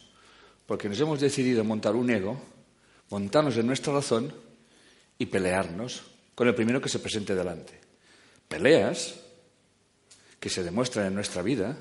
porque 0.67 0.87
nos 0.87 0.99
hemos 0.99 1.19
decidido 1.19 1.63
montar 1.63 1.95
un 1.95 2.09
ego, 2.09 2.39
montarnos 3.09 3.57
en 3.57 3.67
nuestra 3.67 3.93
razón 3.93 4.33
y 5.17 5.25
pelearnos 5.25 6.03
con 6.35 6.47
el 6.47 6.55
primero 6.55 6.79
que 6.79 6.89
se 6.89 6.99
presente 6.99 7.35
delante. 7.35 7.79
Peleas 8.47 9.15
que 10.45 10.51
se 10.51 10.61
demuestran 10.61 11.07
en 11.07 11.15
nuestra 11.15 11.41
vida 11.41 11.75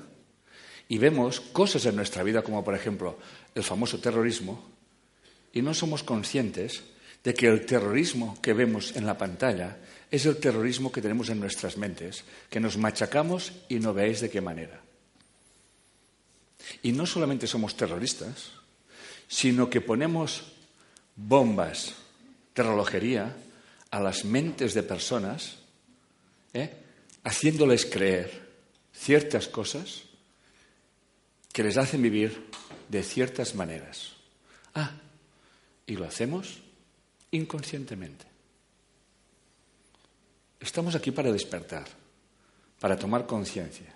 y 0.89 0.97
vemos 0.97 1.39
cosas 1.39 1.85
en 1.85 1.95
nuestra 1.95 2.23
vida 2.23 2.41
como 2.41 2.63
por 2.63 2.73
ejemplo 2.73 3.15
el 3.53 3.61
famoso 3.61 3.99
terrorismo 3.99 4.65
y 5.53 5.61
no 5.61 5.75
somos 5.75 6.01
conscientes 6.01 6.81
de 7.23 7.35
que 7.35 7.45
el 7.45 7.67
terrorismo 7.67 8.35
que 8.41 8.53
vemos 8.53 8.95
en 8.95 9.05
la 9.05 9.19
pantalla 9.19 9.77
es 10.09 10.25
el 10.25 10.37
terrorismo 10.37 10.91
que 10.91 11.03
tenemos 11.03 11.29
en 11.29 11.39
nuestras 11.39 11.77
mentes, 11.77 12.23
que 12.49 12.59
nos 12.59 12.75
machacamos 12.75 13.53
y 13.69 13.75
no 13.75 13.93
veis 13.93 14.19
de 14.19 14.31
qué 14.31 14.41
manera. 14.41 14.81
Y 16.81 16.91
no 16.91 17.05
solamente 17.05 17.45
somos 17.45 17.77
terroristas, 17.77 18.49
sino 19.27 19.69
que 19.69 19.81
ponemos 19.81 20.53
bombas 21.15 21.93
de 22.55 22.63
relojería 22.63 23.37
a 23.91 23.99
las 23.99 24.25
mentes 24.25 24.73
de 24.73 24.81
personas, 24.81 25.57
¿eh? 26.51 26.73
haciéndoles 27.23 27.85
creer 27.85 28.44
ciertas 28.95 29.47
cosas 29.47 30.03
que 31.53 31.63
les 31.63 31.77
hacen 31.77 32.01
vivir 32.01 32.49
de 32.89 33.03
ciertas 33.03 33.55
maneras. 33.55 34.13
Ah, 34.73 34.91
y 35.85 35.95
lo 35.95 36.05
hacemos 36.05 36.61
inconscientemente. 37.31 38.25
Estamos 40.59 40.95
aquí 40.95 41.11
para 41.11 41.31
despertar, 41.31 41.85
para 42.79 42.97
tomar 42.97 43.25
conciencia, 43.25 43.93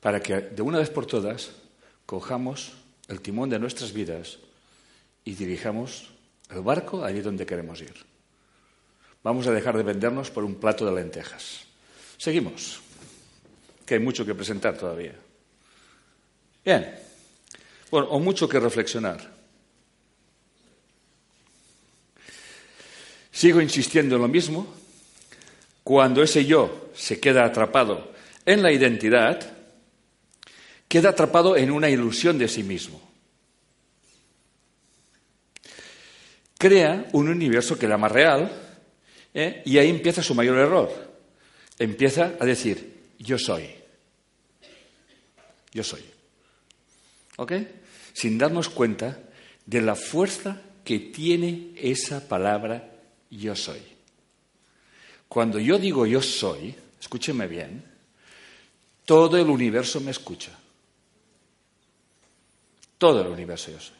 para 0.00 0.20
que 0.20 0.40
de 0.40 0.62
una 0.62 0.78
vez 0.78 0.90
por 0.90 1.06
todas 1.06 1.50
cojamos 2.06 2.72
el 3.08 3.20
timón 3.20 3.50
de 3.50 3.58
nuestras 3.58 3.92
vidas 3.92 4.38
y 5.24 5.34
dirijamos 5.34 6.10
el 6.50 6.62
barco 6.62 7.04
allí 7.04 7.20
donde 7.20 7.46
queremos 7.46 7.80
ir. 7.80 7.94
Vamos 9.22 9.46
a 9.46 9.52
dejar 9.52 9.76
de 9.76 9.82
vendernos 9.82 10.30
por 10.30 10.44
un 10.44 10.56
plato 10.56 10.86
de 10.86 10.92
lentejas. 10.92 11.66
Seguimos, 12.16 12.80
que 13.88 13.94
hay 13.94 14.00
mucho 14.00 14.26
que 14.26 14.34
presentar 14.34 14.76
todavía. 14.76 15.14
Bien, 16.62 16.94
bueno, 17.90 18.08
o 18.08 18.20
mucho 18.20 18.46
que 18.46 18.60
reflexionar. 18.60 19.18
Sigo 23.32 23.62
insistiendo 23.62 24.16
en 24.16 24.22
lo 24.22 24.28
mismo. 24.28 24.74
Cuando 25.82 26.22
ese 26.22 26.44
yo 26.44 26.90
se 26.94 27.18
queda 27.18 27.46
atrapado 27.46 28.12
en 28.44 28.62
la 28.62 28.70
identidad, 28.70 29.40
queda 30.86 31.10
atrapado 31.10 31.56
en 31.56 31.70
una 31.70 31.88
ilusión 31.88 32.36
de 32.36 32.48
sí 32.48 32.62
mismo. 32.62 33.00
Crea 36.58 37.08
un 37.12 37.28
universo 37.28 37.78
que 37.78 37.86
era 37.86 37.96
más 37.96 38.12
real 38.12 38.52
¿eh? 39.32 39.62
y 39.64 39.78
ahí 39.78 39.88
empieza 39.88 40.22
su 40.22 40.34
mayor 40.34 40.58
error. 40.58 40.92
Empieza 41.78 42.34
a 42.38 42.44
decir, 42.44 43.14
yo 43.18 43.38
soy. 43.38 43.77
Yo 45.72 45.84
soy. 45.84 46.02
¿Ok? 47.36 47.52
Sin 48.12 48.38
darnos 48.38 48.68
cuenta 48.68 49.18
de 49.64 49.80
la 49.80 49.94
fuerza 49.94 50.60
que 50.84 50.98
tiene 50.98 51.72
esa 51.76 52.26
palabra 52.26 52.90
yo 53.30 53.54
soy. 53.54 53.80
Cuando 55.28 55.58
yo 55.58 55.78
digo 55.78 56.06
yo 56.06 56.22
soy, 56.22 56.74
escúcheme 56.98 57.46
bien, 57.46 57.84
todo 59.04 59.36
el 59.36 59.48
universo 59.48 60.00
me 60.00 60.10
escucha. 60.10 60.52
Todo 62.96 63.20
el 63.20 63.28
universo 63.28 63.70
yo 63.70 63.80
soy. 63.80 63.96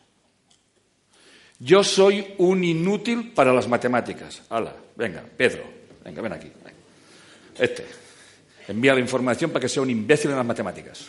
Yo 1.61 1.85
soy 1.85 2.35
un 2.39 2.65
inútil 2.65 3.33
para 3.33 3.53
las 3.53 3.69
matemáticas. 3.69 4.43
Hala, 4.49 4.75
venga, 4.97 5.23
Pedro, 5.37 5.65
venga, 6.05 6.23
ven 6.23 6.33
aquí. 6.33 6.51
Este, 7.59 7.85
envía 8.69 8.95
la 8.95 9.01
información 9.01 9.51
para 9.51 9.61
que 9.61 9.69
sea 9.69 9.83
un 9.83 9.91
imbécil 9.91 10.31
en 10.31 10.37
las 10.37 10.47
matemáticas. 10.47 11.09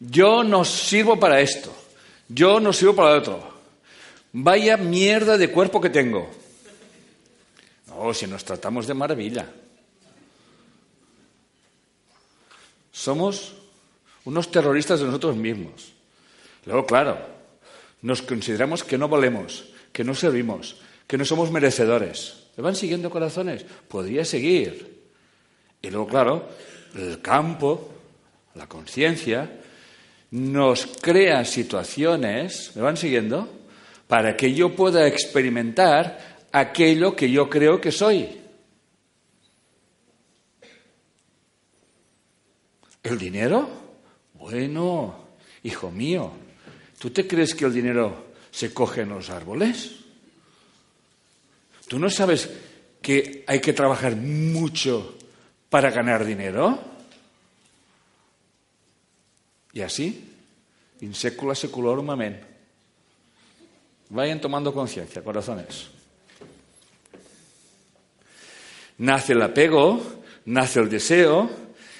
Yo 0.00 0.42
no 0.42 0.64
sirvo 0.64 1.20
para 1.20 1.40
esto. 1.40 1.72
Yo 2.28 2.58
no 2.58 2.72
sirvo 2.72 2.96
para 2.96 3.10
lo 3.10 3.18
otro. 3.18 3.50
Vaya 4.32 4.76
mierda 4.76 5.36
de 5.36 5.50
cuerpo 5.50 5.80
que 5.80 5.90
tengo. 5.90 6.30
No, 7.86 8.14
si 8.14 8.26
nos 8.26 8.44
tratamos 8.44 8.86
de 8.86 8.94
maravilla. 8.94 9.46
Somos 12.90 13.54
unos 14.24 14.50
terroristas 14.50 15.00
de 15.00 15.06
nosotros 15.06 15.36
mismos. 15.36 15.92
Luego, 16.64 16.86
claro, 16.86 17.18
nos 18.02 18.22
consideramos 18.22 18.84
que 18.84 18.98
no 18.98 19.08
valemos, 19.08 19.64
que 19.92 20.04
no 20.04 20.14
servimos, 20.14 20.76
que 21.06 21.18
no 21.18 21.24
somos 21.24 21.50
merecedores. 21.50 22.44
¿Me 22.56 22.62
van 22.62 22.76
siguiendo 22.76 23.10
corazones? 23.10 23.64
Podría 23.88 24.24
seguir. 24.24 25.00
Y 25.82 25.90
luego, 25.90 26.06
claro, 26.06 26.48
el 26.94 27.20
campo, 27.20 27.90
la 28.54 28.66
conciencia, 28.66 29.59
nos 30.30 30.86
crea 31.00 31.44
situaciones, 31.44 32.72
¿me 32.74 32.82
van 32.82 32.96
siguiendo? 32.96 33.48
Para 34.06 34.36
que 34.36 34.54
yo 34.54 34.74
pueda 34.74 35.06
experimentar 35.06 36.46
aquello 36.52 37.14
que 37.14 37.30
yo 37.30 37.48
creo 37.48 37.80
que 37.80 37.92
soy. 37.92 38.28
¿El 43.02 43.18
dinero? 43.18 43.68
Bueno, 44.34 45.26
hijo 45.62 45.90
mío, 45.90 46.32
¿Tú 47.00 47.08
te 47.08 47.26
crees 47.26 47.54
que 47.54 47.64
el 47.64 47.72
dinero 47.72 48.26
se 48.50 48.74
coge 48.74 49.00
en 49.00 49.08
los 49.08 49.30
árboles? 49.30 49.92
¿Tú 51.88 51.98
no 51.98 52.10
sabes 52.10 52.50
que 53.00 53.42
hay 53.46 53.58
que 53.58 53.72
trabajar 53.72 54.16
mucho 54.16 55.16
para 55.70 55.90
ganar 55.90 56.26
dinero? 56.26 56.78
Y 59.72 59.80
así, 59.82 60.28
in 61.00 61.14
secula 61.14 61.54
seculorum, 61.54 62.10
amén. 62.10 62.40
Vayan 64.10 64.40
tomando 64.40 64.74
conciencia, 64.74 65.22
corazones. 65.22 65.88
Nace 68.98 69.32
el 69.32 69.42
apego, 69.42 70.00
nace 70.46 70.80
el 70.80 70.90
deseo, 70.90 71.48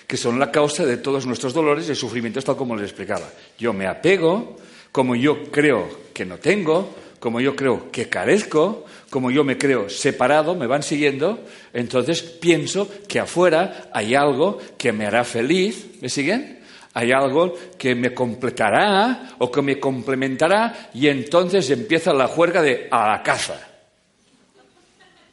que 0.06 0.16
son 0.16 0.38
la 0.40 0.50
causa 0.50 0.84
de 0.84 0.96
todos 0.96 1.24
nuestros 1.24 1.54
dolores 1.54 1.88
y 1.88 1.94
sufrimientos, 1.94 2.44
tal 2.44 2.56
como 2.56 2.74
les 2.74 2.86
explicaba. 2.86 3.30
Yo 3.58 3.72
me 3.72 3.86
apego, 3.86 4.56
como 4.90 5.14
yo 5.14 5.50
creo 5.50 6.10
que 6.12 6.26
no 6.26 6.38
tengo, 6.38 6.92
como 7.20 7.40
yo 7.40 7.54
creo 7.54 7.90
que 7.92 8.08
carezco, 8.08 8.86
como 9.08 9.30
yo 9.30 9.44
me 9.44 9.56
creo 9.56 9.88
separado, 9.88 10.56
me 10.56 10.66
van 10.66 10.82
siguiendo, 10.82 11.44
entonces 11.72 12.22
pienso 12.22 12.90
que 13.06 13.20
afuera 13.20 13.90
hay 13.92 14.14
algo 14.14 14.58
que 14.76 14.92
me 14.92 15.06
hará 15.06 15.22
feliz, 15.24 15.86
¿me 16.00 16.08
siguen? 16.08 16.59
Hay 16.94 17.12
algo 17.12 17.54
que 17.78 17.94
me 17.94 18.12
completará 18.12 19.34
o 19.38 19.50
que 19.50 19.62
me 19.62 19.78
complementará 19.78 20.90
y 20.92 21.06
entonces 21.06 21.70
empieza 21.70 22.12
la 22.12 22.26
juerga 22.26 22.62
de 22.62 22.88
a 22.90 23.10
la 23.10 23.22
caza. 23.22 23.68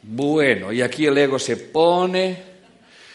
Bueno, 0.04 0.72
y 0.72 0.82
aquí 0.82 1.06
el 1.06 1.18
ego 1.18 1.40
se 1.40 1.58
pone. 1.58 2.44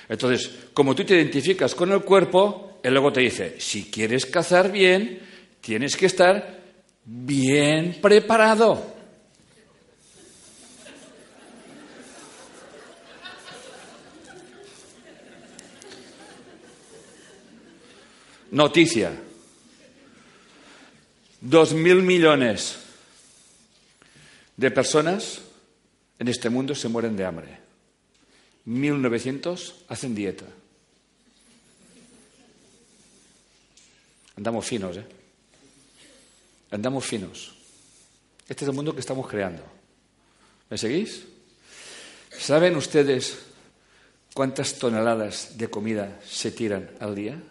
Entonces, 0.09 0.51
como 0.75 0.95
tú 0.95 1.05
te 1.05 1.15
identificas 1.15 1.75
con 1.75 1.93
el 1.93 2.03
cuerpo, 2.03 2.79
el 2.83 2.97
ego 2.97 3.13
te 3.13 3.21
dice, 3.21 3.57
si 3.59 3.85
quieres 3.91 4.27
cazar 4.27 4.71
bien, 4.73 5.21
tienes 5.61 5.97
que 5.97 6.07
estar 6.07 6.59
bien 7.05 7.99
preparado. 8.03 8.92
Noticia. 18.53 19.11
Dos 21.41 21.73
mil 21.73 22.03
millones 22.03 22.77
de 24.59 24.71
personas 24.71 25.41
en 26.19 26.29
este 26.29 26.51
mundo 26.51 26.75
se 26.75 26.89
mueren 26.89 27.17
de 27.17 27.25
hambre. 27.25 27.59
Mil 28.67 29.01
novecientos 29.01 29.77
hacen 29.89 30.15
dieta. 30.15 30.45
Andamos 34.37 34.67
finos, 34.67 34.99
¿eh? 34.99 35.07
Andamos 36.73 37.07
finos. 37.07 37.55
Este 38.47 38.67
es 38.67 38.69
el 38.69 38.75
mundo 38.75 38.93
que 38.93 39.01
estamos 39.01 39.27
creando. 39.29 39.63
¿Me 40.69 40.77
seguís? 40.77 41.25
¿Saben 42.39 42.77
ustedes 42.77 43.39
cuántas 44.35 44.79
toneladas 44.79 45.57
de 45.57 45.71
comida 45.71 46.21
se 46.23 46.51
tiran 46.51 46.91
al 47.01 47.15
día? 47.15 47.43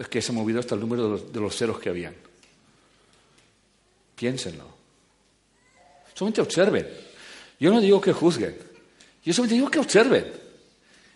Es 0.00 0.08
que 0.08 0.22
se 0.22 0.32
ha 0.32 0.34
movido 0.34 0.58
hasta 0.58 0.74
el 0.74 0.80
número 0.80 1.18
de 1.18 1.40
los, 1.40 1.54
ceros 1.54 1.78
que 1.78 1.90
habían. 1.90 2.14
Piénsenlo. 4.16 4.64
Solamente 6.14 6.40
observen. 6.40 6.88
Yo 7.60 7.70
no 7.70 7.82
digo 7.82 8.00
que 8.00 8.14
juzguen. 8.14 8.56
Yo 9.22 9.34
solamente 9.34 9.56
digo 9.56 9.70
que 9.70 9.78
observen. 9.78 10.32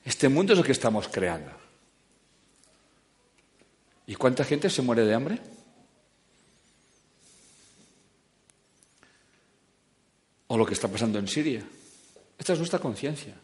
Este 0.05 0.29
mundo 0.29 0.53
es 0.53 0.59
lo 0.59 0.65
que 0.65 0.73
estamos 0.73 1.09
creando. 1.09 1.51
¿Y 4.07 4.17
cuánta 4.17 4.45
gente 4.45 4.69
se 4.69 4.83
muere 4.83 5.07
de 5.07 5.15
hambre? 5.15 5.39
O 10.49 10.59
lo 10.59 10.67
que 10.67 10.75
está 10.75 10.89
pasando 10.89 11.19
en 11.19 11.27
Siria. 11.27 11.65
Esta 12.39 12.53
es 12.53 12.59
nuestra 12.59 12.79
conciencia. 12.79 13.35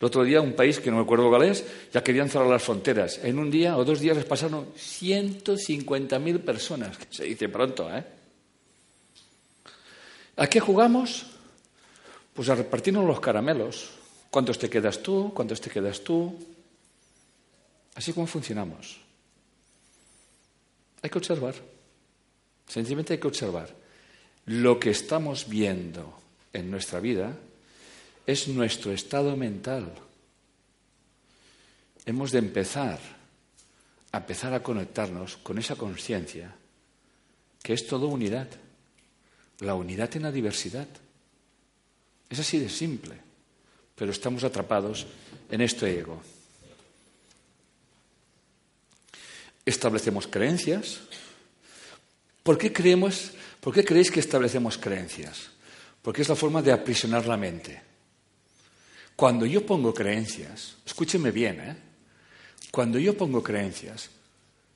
El 0.00 0.06
otro 0.06 0.24
día 0.24 0.40
un 0.40 0.54
país 0.54 0.80
que 0.80 0.90
no 0.90 0.96
me 0.96 1.02
acuerdo 1.02 1.28
cuál 1.28 1.44
es, 1.44 1.64
ya 1.92 2.02
querían 2.02 2.28
cerrar 2.28 2.48
las 2.48 2.62
fronteras. 2.62 3.20
En 3.22 3.38
un 3.38 3.50
día 3.50 3.76
o 3.76 3.84
dos 3.84 4.00
días 4.00 4.16
les 4.16 4.24
pasaron 4.24 4.66
150.000 4.74 6.40
personas, 6.40 6.98
que 6.98 7.06
se 7.10 7.24
dice 7.24 7.48
pronto, 7.48 7.88
¿eh? 7.94 8.04
¿A 10.36 10.46
qué 10.48 10.58
jugamos? 10.58 11.26
Pues 12.34 12.48
a 12.48 12.56
repartirnos 12.56 13.06
los 13.06 13.20
caramelos. 13.20 13.90
¿Cuántos 14.30 14.58
te 14.58 14.68
quedas 14.68 15.00
tú? 15.00 15.32
¿Cuántos 15.32 15.60
te 15.60 15.70
quedas 15.70 16.00
tú? 16.02 16.34
Así 17.94 18.12
como 18.12 18.26
funcionamos. 18.26 19.00
Hay 21.02 21.10
que 21.10 21.18
observar. 21.18 21.54
Sencillamente 22.66 23.12
hay 23.12 23.20
que 23.20 23.28
observar. 23.28 23.68
Lo 24.46 24.80
que 24.80 24.90
estamos 24.90 25.48
viendo 25.48 26.18
en 26.52 26.70
nuestra 26.70 26.98
vida 26.98 27.36
es 28.26 28.48
nuestro 28.48 28.92
estado 28.92 29.36
mental. 29.36 29.92
Hemos 32.06 32.32
de 32.32 32.38
empezar 32.38 32.98
a 34.12 34.18
empezar 34.18 34.54
a 34.54 34.62
conectarnos 34.62 35.36
con 35.38 35.58
esa 35.58 35.74
conciencia 35.74 36.54
que 37.62 37.72
es 37.72 37.86
todo 37.86 38.08
unidad. 38.08 38.48
La 39.60 39.74
unidad 39.74 40.14
en 40.16 40.22
la 40.22 40.32
diversidad. 40.32 40.88
Es 42.28 42.38
así 42.38 42.58
de 42.58 42.68
simple, 42.68 43.16
pero 43.94 44.10
estamos 44.10 44.44
atrapados 44.44 45.06
en 45.50 45.60
este 45.60 45.98
ego. 45.98 46.20
establecemos 49.64 50.26
creencias. 50.26 51.00
¿Por 52.42 52.58
qué, 52.58 52.72
creemos, 52.72 53.32
¿Por 53.60 53.72
qué 53.72 53.84
creéis 53.84 54.10
que 54.10 54.20
establecemos 54.20 54.76
creencias? 54.78 55.50
Porque 56.02 56.22
es 56.22 56.28
la 56.28 56.36
forma 56.36 56.60
de 56.60 56.72
aprisionar 56.72 57.26
la 57.26 57.36
mente. 57.36 57.80
Cuando 59.16 59.46
yo 59.46 59.64
pongo 59.64 59.94
creencias, 59.94 60.76
escúcheme 60.84 61.30
bien, 61.30 61.60
¿eh? 61.60 61.76
cuando 62.70 62.98
yo 62.98 63.16
pongo 63.16 63.42
creencias, 63.42 64.10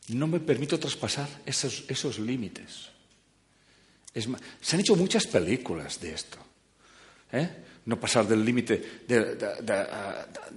no 0.09 0.27
me 0.27 0.41
permito 0.41 0.79
traspasar 0.79 1.29
esos, 1.45 1.85
esos 1.89 2.19
límites. 2.19 2.89
se 4.15 4.77
han 4.77 4.81
hecho 4.81 4.97
muchas 4.97 5.27
películas 5.27 6.01
de 6.01 6.13
esto. 6.15 6.39
¿eh? 7.33 7.49
no 7.89 7.99
pasar 7.99 8.29
del 8.29 8.45
límite 8.45 9.01
de, 9.09 9.37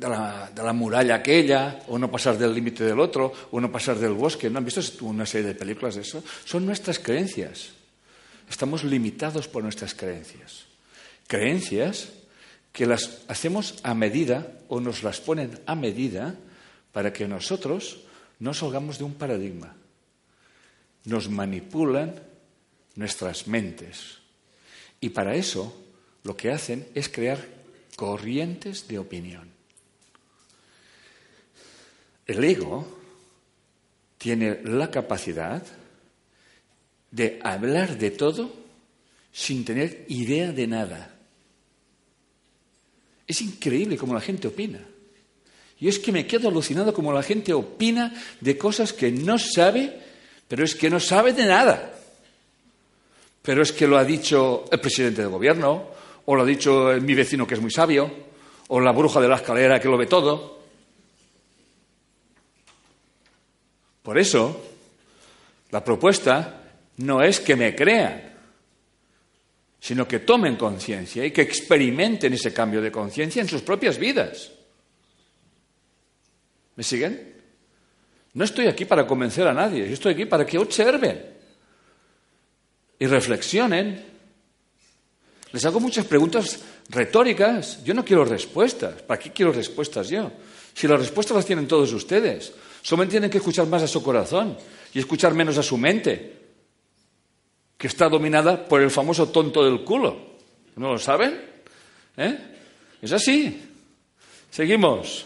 la, 0.02 0.74
muralla 0.74 1.16
aquella, 1.16 1.80
o 1.88 1.98
no 1.98 2.12
pasar 2.12 2.38
del 2.38 2.54
límite 2.54 2.84
del 2.84 3.00
otro, 3.00 3.32
o 3.52 3.62
no 3.62 3.72
pasar 3.72 3.98
del 3.98 4.12
bosque. 4.12 4.50
¿No 4.50 4.58
han 4.58 4.66
visto 4.66 4.82
una 5.06 5.26
serie 5.26 5.48
de 5.48 5.56
películas 5.56 5.96
de 5.96 6.02
eso? 6.02 6.22
Son 6.44 6.66
nuestras 6.66 7.00
creencias. 7.00 7.70
Estamos 8.50 8.84
limitados 8.84 9.48
por 9.48 9.64
nuestras 9.64 9.96
creencias. 9.96 10.66
Creencias 11.26 12.10
que 12.72 12.86
las 12.86 13.22
hacemos 13.28 13.80
a 13.84 13.94
medida 13.94 14.60
o 14.70 14.80
nos 14.80 15.04
las 15.04 15.20
ponen 15.20 15.60
a 15.66 15.76
medida 15.76 16.36
para 16.92 17.12
que 17.12 17.28
nosotros 17.28 18.04
no 18.40 18.54
salgamos 18.54 18.98
de 18.98 19.04
un 19.04 19.16
paradigma. 19.16 19.76
Nos 21.06 21.30
manipulan 21.30 22.16
nuestras 22.96 23.48
mentes. 23.48 24.20
Y 25.00 25.10
para 25.10 25.36
eso 25.36 25.76
lo 26.24 26.38
que 26.38 26.52
hacen 26.52 26.88
es 26.94 27.10
crear 27.10 27.44
corrientes 27.96 28.88
de 28.88 29.00
opinión. 29.00 29.50
El 32.26 32.44
ego 32.44 32.88
tiene 34.18 34.62
la 34.64 34.90
capacidad 34.92 35.64
de 37.10 37.40
hablar 37.44 37.98
de 37.98 38.12
todo 38.12 38.54
sin 39.32 39.66
tener 39.66 40.06
idea 40.08 40.52
de 40.52 40.68
nada. 40.68 41.11
Es 43.32 43.42
increíble 43.42 43.96
cómo 43.96 44.14
la 44.14 44.20
gente 44.20 44.50
opina. 44.50 44.82
Y 45.80 45.88
es 45.88 46.00
que 46.00 46.12
me 46.12 46.28
quedo 46.28 46.50
alucinado 46.50 46.94
como 46.94 47.14
la 47.14 47.24
gente 47.24 47.54
opina 47.54 48.14
de 48.42 48.58
cosas 48.58 48.92
que 48.92 49.10
no 49.10 49.40
sabe, 49.40 50.02
pero 50.50 50.66
es 50.66 50.76
que 50.76 50.90
no 50.90 51.00
sabe 51.00 51.32
de 51.32 51.46
nada. 51.46 51.94
Pero 53.42 53.62
es 53.62 53.72
que 53.72 53.88
lo 53.88 53.98
ha 53.98 54.04
dicho 54.04 54.66
el 54.70 54.82
presidente 54.82 55.22
del 55.22 55.32
gobierno, 55.32 55.92
o 56.26 56.36
lo 56.36 56.42
ha 56.42 56.46
dicho 56.46 56.90
mi 57.02 57.14
vecino 57.14 57.48
que 57.48 57.54
es 57.54 57.62
muy 57.62 57.72
sabio, 57.72 58.12
o 58.68 58.82
la 58.82 58.92
bruja 58.92 59.22
de 59.22 59.30
la 59.30 59.38
escalera 59.38 59.80
que 59.80 59.88
lo 59.88 59.98
ve 59.98 60.08
todo. 60.08 60.60
Por 64.04 64.20
eso, 64.20 64.62
la 65.70 65.82
propuesta 65.82 66.64
no 66.98 67.24
es 67.24 67.40
que 67.40 67.56
me 67.56 67.74
crean, 67.74 68.31
sino 69.82 70.08
que 70.08 70.20
tomen 70.20 70.56
conciencia 70.56 71.26
y 71.26 71.32
que 71.32 71.42
experimenten 71.42 72.32
ese 72.32 72.54
cambio 72.54 72.82
de 72.82 72.92
conciencia 72.92 73.42
en 73.42 73.50
sus 73.50 73.64
propias 73.64 73.98
vidas. 73.98 74.52
¿Me 76.78 76.84
siguen? 76.84 77.36
No 78.34 78.46
estoy 78.46 78.68
aquí 78.68 78.86
para 78.86 79.06
convencer 79.06 79.46
a 79.46 79.54
nadie, 79.54 79.92
estoy 79.92 80.14
aquí 80.14 80.26
para 80.26 80.46
que 80.46 80.58
observen 80.58 81.22
y 82.98 83.06
reflexionen 83.08 84.12
les 85.52 85.66
hago 85.66 85.80
muchas 85.80 86.06
preguntas 86.06 86.60
retóricas. 86.90 87.84
Yo 87.84 87.94
no 87.94 88.06
quiero 88.06 88.24
respuestas. 88.24 89.02
¿Para 89.02 89.20
qué 89.20 89.32
quiero 89.32 89.52
respuestas 89.52 90.10
yo? 90.10 90.32
Si 90.74 90.88
las 90.88 91.00
respuestas 91.00 91.36
las 91.36 91.46
tienen 91.46 91.68
todos 91.68 91.92
ustedes. 91.92 92.54
Solo 92.82 93.08
tienen 93.08 93.30
que 93.30 93.38
escuchar 93.38 93.68
más 93.68 93.84
a 93.84 93.88
su 93.88 94.02
corazón 94.02 94.58
y 94.94 95.00
escuchar 95.00 95.34
menos 95.34 95.58
a 95.58 95.64
su 95.64 95.78
mente, 95.78 96.41
que 97.82 97.88
está 97.88 98.08
dominada 98.08 98.68
por 98.68 98.80
el 98.80 98.92
famoso 98.92 99.30
tonto 99.30 99.66
del 99.66 99.84
culo. 99.84 100.38
¿No 100.76 100.92
lo 100.92 101.00
saben? 101.00 101.42
¿Eh? 102.16 102.38
Es 103.02 103.12
así. 103.12 103.60
Seguimos. 104.52 105.26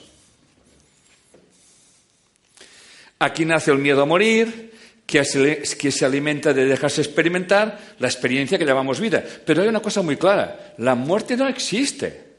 Aquí 3.20 3.44
nace 3.44 3.72
el 3.72 3.80
miedo 3.80 4.02
a 4.02 4.06
morir, 4.06 4.72
que 5.06 5.26
se, 5.26 6.06
alimenta 6.06 6.54
de 6.54 6.64
dejarse 6.64 7.02
experimentar 7.02 7.78
la 8.00 8.08
experiencia 8.08 8.58
que 8.58 8.66
llamamos 8.66 9.02
vida. 9.02 9.22
Pero 9.46 9.62
hay 9.62 9.68
una 9.68 9.82
cosa 9.82 10.02
muy 10.02 10.16
clara, 10.16 10.76
la 10.78 10.96
muerte 10.96 11.36
no 11.36 11.50
existe. 11.50 12.38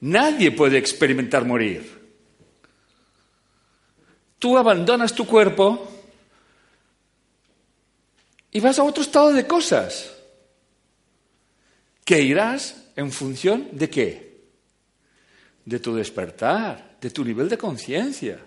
Nadie 0.00 0.50
puede 0.50 0.76
experimentar 0.76 1.46
morir. 1.46 2.02
Tú 4.38 4.58
abandonas 4.58 5.14
tu 5.14 5.26
cuerpo 5.26 5.91
y 8.52 8.60
vas 8.60 8.78
a 8.78 8.84
otro 8.84 9.02
estado 9.02 9.32
de 9.32 9.46
cosas. 9.46 10.12
Que 12.04 12.20
irás 12.20 12.76
en 12.94 13.10
función 13.10 13.68
de 13.72 13.88
qué? 13.88 14.42
De 15.64 15.80
tu 15.80 15.94
despertar, 15.94 16.98
de 17.00 17.10
tu 17.10 17.24
nivel 17.24 17.48
de 17.48 17.56
conciencia. 17.56 18.38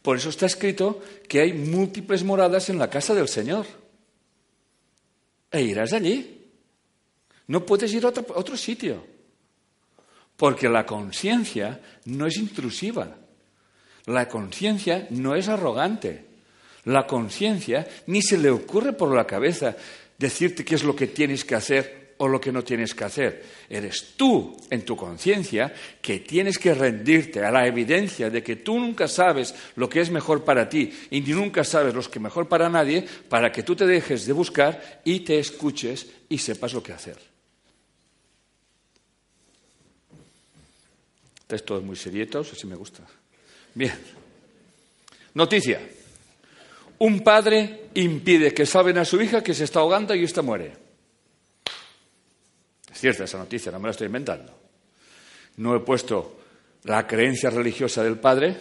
Por 0.00 0.16
eso 0.16 0.30
está 0.30 0.46
escrito 0.46 1.02
que 1.28 1.40
hay 1.40 1.52
múltiples 1.52 2.24
moradas 2.24 2.70
en 2.70 2.78
la 2.78 2.88
casa 2.88 3.14
del 3.14 3.28
Señor. 3.28 3.66
E 5.50 5.60
irás 5.60 5.92
allí. 5.92 6.48
No 7.48 7.66
puedes 7.66 7.92
ir 7.92 8.04
a 8.06 8.08
otro, 8.08 8.34
a 8.34 8.38
otro 8.38 8.56
sitio. 8.56 9.04
Porque 10.36 10.70
la 10.70 10.86
conciencia 10.86 11.82
no 12.06 12.26
es 12.26 12.38
intrusiva. 12.38 13.14
La 14.06 14.26
conciencia 14.26 15.06
no 15.10 15.34
es 15.34 15.48
arrogante. 15.48 16.29
La 16.84 17.06
conciencia 17.06 17.86
ni 18.06 18.22
se 18.22 18.38
le 18.38 18.50
ocurre 18.50 18.92
por 18.92 19.14
la 19.14 19.26
cabeza 19.26 19.76
decirte 20.18 20.64
qué 20.64 20.74
es 20.74 20.84
lo 20.84 20.94
que 20.94 21.08
tienes 21.08 21.44
que 21.44 21.54
hacer 21.54 22.00
o 22.22 22.28
lo 22.28 22.38
que 22.38 22.52
no 22.52 22.62
tienes 22.62 22.94
que 22.94 23.04
hacer. 23.04 23.42
Eres 23.68 24.12
tú, 24.14 24.54
en 24.68 24.84
tu 24.84 24.94
conciencia, 24.94 25.72
que 26.02 26.20
tienes 26.20 26.58
que 26.58 26.74
rendirte 26.74 27.42
a 27.42 27.50
la 27.50 27.66
evidencia 27.66 28.28
de 28.28 28.42
que 28.42 28.56
tú 28.56 28.78
nunca 28.78 29.08
sabes 29.08 29.54
lo 29.76 29.88
que 29.88 30.02
es 30.02 30.10
mejor 30.10 30.44
para 30.44 30.68
ti 30.68 30.92
y 31.10 31.22
ni 31.22 31.32
nunca 31.32 31.64
sabes 31.64 31.94
lo 31.94 32.02
que 32.02 32.18
es 32.18 32.22
mejor 32.22 32.46
para 32.46 32.68
nadie, 32.68 33.06
para 33.30 33.50
que 33.50 33.62
tú 33.62 33.74
te 33.74 33.86
dejes 33.86 34.26
de 34.26 34.34
buscar 34.34 35.00
y 35.02 35.20
te 35.20 35.38
escuches 35.38 36.06
y 36.28 36.36
sepas 36.36 36.74
lo 36.74 36.82
que 36.82 36.92
hacer. 36.92 37.16
Texto 41.46 41.78
es 41.78 41.82
muy 41.82 41.96
serietos, 41.96 42.52
así 42.52 42.66
me 42.66 42.76
gusta. 42.76 43.02
Bien. 43.74 43.94
Noticia. 45.32 45.80
Un 47.00 47.20
padre 47.20 47.88
impide 47.94 48.54
que 48.54 48.66
salven 48.66 48.98
a 48.98 49.04
su 49.04 49.20
hija 49.20 49.42
que 49.42 49.54
se 49.54 49.64
está 49.64 49.80
ahogando 49.80 50.14
y 50.14 50.24
esta 50.24 50.42
muere. 50.42 50.76
Es 52.92 52.98
cierta 52.98 53.24
esa 53.24 53.38
noticia, 53.38 53.72
no 53.72 53.80
me 53.80 53.88
la 53.88 53.92
estoy 53.92 54.06
inventando. 54.06 54.52
No 55.56 55.74
he 55.74 55.80
puesto 55.80 56.40
la 56.84 57.06
creencia 57.06 57.50
religiosa 57.50 58.02
del 58.02 58.18
padre 58.18 58.56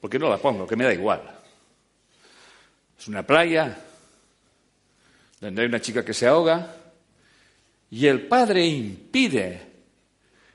porque 0.00 0.18
no 0.18 0.28
la 0.28 0.38
pongo, 0.38 0.66
que 0.66 0.76
me 0.76 0.84
da 0.84 0.94
igual. 0.94 1.22
Es 2.98 3.08
una 3.08 3.26
playa 3.26 3.78
donde 5.40 5.62
hay 5.62 5.68
una 5.68 5.80
chica 5.80 6.04
que 6.04 6.14
se 6.14 6.26
ahoga 6.26 6.74
y 7.90 8.06
el 8.06 8.26
padre 8.26 8.64
impide 8.64 9.70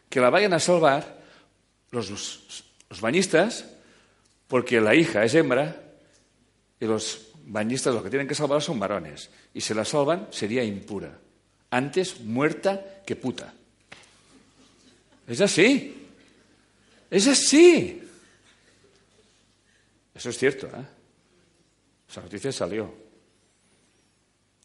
que 0.10 0.19
la 0.19 0.30
vayan 0.30 0.53
a 0.53 0.60
salvar 0.60 1.19
los, 1.91 2.64
bañistas 2.99 3.65
porque 4.48 4.80
la 4.80 4.95
hija 4.95 5.23
es 5.23 5.36
hembra 5.36 5.85
y 6.80 6.86
los 6.86 7.30
bañistas 7.46 7.94
lo 7.94 8.04
que 8.04 8.10
tienen 8.10 8.28
que 8.28 8.36
salvar 8.36 8.62
son 8.62 8.80
varones 8.80 9.30
y 9.54 9.62
si 9.62 9.74
la 9.74 9.86
salvan 9.86 10.28
sería 10.32 10.64
impura 10.64 11.20
antes 11.76 12.22
muerta 12.22 13.04
que 13.06 13.16
puta. 13.16 13.54
Es 15.28 15.42
así. 15.42 16.08
Es 17.10 17.28
así. 17.28 18.02
Eso 20.14 20.30
es 20.30 20.38
cierto, 20.38 20.68
¿eh? 20.68 20.86
Esa 22.10 22.22
noticia 22.22 22.52
salió. 22.52 22.94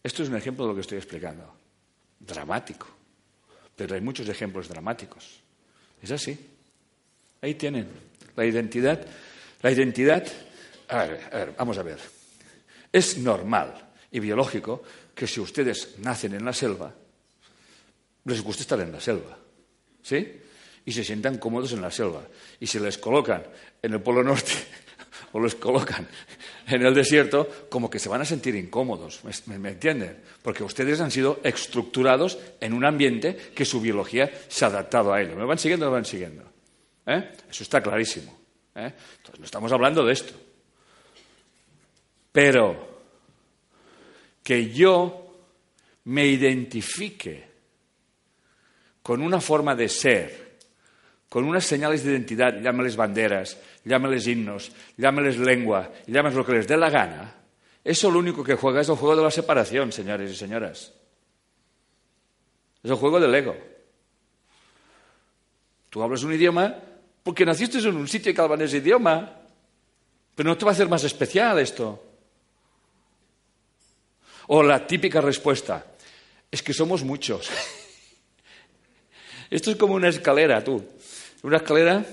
Esto 0.02 0.22
es 0.22 0.28
un 0.28 0.36
ejemplo 0.36 0.64
de 0.64 0.68
lo 0.68 0.74
que 0.76 0.82
estoy 0.82 0.98
explicando. 0.98 1.52
Dramático. 2.20 2.86
Pero 3.74 3.94
hay 3.94 4.00
muchos 4.00 4.28
ejemplos 4.28 4.68
dramáticos. 4.68 5.40
Es 6.00 6.10
así. 6.12 6.38
Ahí 7.40 7.54
tienen. 7.54 7.88
La 8.36 8.44
identidad. 8.44 9.04
La 9.62 9.72
identidad. 9.72 10.24
A 10.90 11.04
ver, 11.04 11.20
a 11.32 11.36
ver, 11.36 11.54
vamos 11.56 11.78
a 11.78 11.82
ver. 11.82 11.98
Es 12.92 13.18
normal 13.18 13.90
y 14.10 14.18
biológico 14.18 14.82
que 15.14 15.26
si 15.26 15.40
ustedes 15.40 15.98
nacen 15.98 16.34
en 16.34 16.44
la 16.44 16.52
selva, 16.52 16.92
les 18.24 18.42
guste 18.42 18.62
estar 18.62 18.80
en 18.80 18.90
la 18.90 19.00
selva. 19.00 19.38
¿Sí? 20.02 20.40
Y 20.84 20.92
se 20.92 21.04
sientan 21.04 21.38
cómodos 21.38 21.72
en 21.72 21.82
la 21.82 21.90
selva. 21.90 22.22
Y 22.58 22.66
si 22.66 22.80
les 22.80 22.98
colocan 22.98 23.44
en 23.82 23.92
el 23.92 24.00
Polo 24.00 24.24
Norte 24.24 24.52
o 25.32 25.40
les 25.40 25.54
colocan 25.54 26.08
en 26.66 26.84
el 26.84 26.94
desierto, 26.94 27.66
como 27.68 27.88
que 27.88 28.00
se 28.00 28.08
van 28.08 28.22
a 28.22 28.24
sentir 28.24 28.56
incómodos. 28.56 29.20
¿Me, 29.46 29.70
entienden? 29.70 30.18
Porque 30.42 30.64
ustedes 30.64 31.00
han 31.00 31.12
sido 31.12 31.40
estructurados 31.44 32.38
en 32.60 32.72
un 32.72 32.84
ambiente 32.84 33.36
que 33.54 33.64
su 33.64 33.80
biología 33.80 34.30
se 34.48 34.64
ha 34.64 34.68
adaptado 34.68 35.12
a 35.12 35.20
ello. 35.20 35.36
¿Me 35.36 35.44
van 35.44 35.58
siguiendo 35.58 35.86
o 35.86 35.90
me 35.90 35.96
van 35.96 36.04
siguiendo? 36.04 36.42
¿Eh? 37.06 37.30
Eso 37.48 37.62
está 37.62 37.80
clarísimo. 37.80 38.36
¿eh? 38.74 38.92
Entonces, 39.18 39.38
no 39.38 39.44
estamos 39.44 39.70
hablando 39.70 40.04
de 40.04 40.12
esto. 40.12 40.49
Pero 42.32 42.88
que 44.42 44.70
yo 44.70 45.30
me 46.04 46.26
identifique 46.26 47.48
con 49.02 49.22
una 49.22 49.40
forma 49.40 49.74
de 49.74 49.88
ser, 49.88 50.58
con 51.28 51.44
unas 51.44 51.64
señales 51.64 52.04
de 52.04 52.12
identidad, 52.12 52.60
llámales 52.60 52.96
banderas, 52.96 53.58
llámales 53.84 54.26
himnos, 54.26 54.72
llámales 54.96 55.38
lengua, 55.38 55.92
llámales 56.06 56.36
lo 56.36 56.44
que 56.44 56.52
les 56.52 56.68
dé 56.68 56.76
la 56.76 56.90
gana, 56.90 57.34
eso 57.82 58.10
lo 58.10 58.18
único 58.18 58.44
que 58.44 58.56
juega 58.56 58.80
es 58.80 58.88
el 58.88 58.96
juego 58.96 59.16
de 59.16 59.22
la 59.22 59.30
separación, 59.30 59.92
señores 59.92 60.30
y 60.30 60.36
señoras. 60.36 60.92
Es 62.82 62.90
el 62.90 62.96
juego 62.96 63.20
del 63.20 63.34
ego. 63.34 63.56
Tú 65.88 66.02
hablas 66.02 66.22
un 66.22 66.32
idioma 66.32 66.74
porque 67.22 67.44
naciste 67.44 67.78
en 67.78 67.96
un 67.96 68.08
sitio 68.08 68.34
que 68.34 68.40
hablan 68.40 68.62
ese 68.62 68.78
idioma, 68.78 69.36
pero 70.34 70.48
no 70.48 70.56
te 70.56 70.64
va 70.64 70.70
a 70.70 70.74
hacer 70.74 70.88
más 70.88 71.04
especial 71.04 71.58
esto. 71.58 72.09
O 74.52 74.64
la 74.64 74.84
típica 74.84 75.20
respuesta, 75.20 75.86
es 76.50 76.60
que 76.60 76.74
somos 76.74 77.04
muchos. 77.04 77.48
Esto 79.50 79.70
es 79.70 79.76
como 79.76 79.94
una 79.94 80.08
escalera, 80.08 80.64
tú. 80.64 80.84
Una 81.44 81.58
escalera 81.58 82.04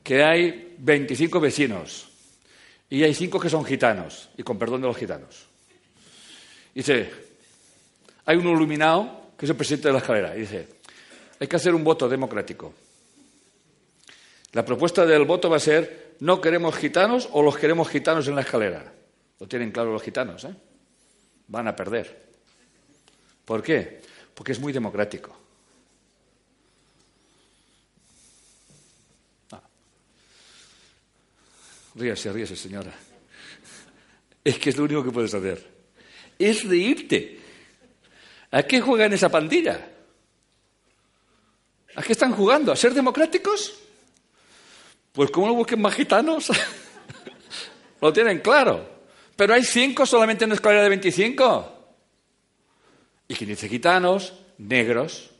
que 0.00 0.22
hay 0.22 0.76
25 0.78 1.40
vecinos 1.40 2.08
y 2.88 3.02
hay 3.02 3.14
cinco 3.14 3.40
que 3.40 3.50
son 3.50 3.64
gitanos, 3.64 4.28
y 4.36 4.44
con 4.44 4.58
perdón 4.58 4.82
de 4.82 4.86
los 4.86 4.96
gitanos. 4.96 5.46
Dice, 6.72 7.10
hay 8.26 8.36
un 8.36 8.46
iluminado 8.46 9.32
que 9.36 9.46
es 9.46 9.50
el 9.50 9.56
presidente 9.56 9.88
de 9.88 9.92
la 9.92 9.98
escalera, 9.98 10.36
y 10.36 10.40
dice, 10.40 10.68
hay 11.40 11.48
que 11.48 11.56
hacer 11.56 11.74
un 11.74 11.82
voto 11.82 12.08
democrático. 12.08 12.74
La 14.52 14.64
propuesta 14.64 15.04
del 15.04 15.24
voto 15.24 15.50
va 15.50 15.56
a 15.56 15.60
ser, 15.60 16.14
no 16.20 16.40
queremos 16.40 16.76
gitanos 16.76 17.28
o 17.32 17.42
los 17.42 17.56
queremos 17.56 17.88
gitanos 17.88 18.28
en 18.28 18.36
la 18.36 18.42
escalera. 18.42 18.92
Lo 19.40 19.48
tienen 19.48 19.72
claro 19.72 19.92
los 19.92 20.02
gitanos, 20.02 20.44
¿eh? 20.44 20.54
Van 21.52 21.68
a 21.68 21.76
perder. 21.76 22.08
¿Por 23.44 23.62
qué? 23.62 24.00
Porque 24.34 24.52
es 24.52 24.58
muy 24.58 24.72
democrático. 24.72 25.36
Ríase, 31.94 32.32
ríase, 32.32 32.56
señora. 32.56 32.94
Es 34.42 34.58
que 34.58 34.70
es 34.70 34.78
lo 34.78 34.84
único 34.84 35.04
que 35.04 35.10
puedes 35.10 35.34
hacer. 35.34 35.62
Es 36.38 36.64
reírte. 36.64 37.38
¿A 38.50 38.62
qué 38.62 38.80
juegan 38.80 39.12
esa 39.12 39.28
pandilla? 39.28 39.92
¿A 41.94 42.02
qué 42.02 42.12
están 42.12 42.32
jugando? 42.32 42.72
¿A 42.72 42.76
ser 42.76 42.94
democráticos? 42.94 43.78
Pues 45.12 45.30
¿cómo 45.30 45.48
no 45.48 45.54
busquen 45.54 45.82
más 45.82 45.94
gitanos? 45.94 46.50
lo 48.00 48.10
tienen 48.10 48.40
claro. 48.40 48.91
Pero 49.42 49.54
hay 49.54 49.64
cinco 49.64 50.06
solamente 50.06 50.44
en 50.44 50.50
la 50.50 50.54
escalera 50.54 50.84
de 50.84 50.88
25. 50.90 51.72
Y 53.26 53.34
quien 53.34 53.50
dice 53.50 53.68
gitanos, 53.68 54.34
negros. 54.56 55.30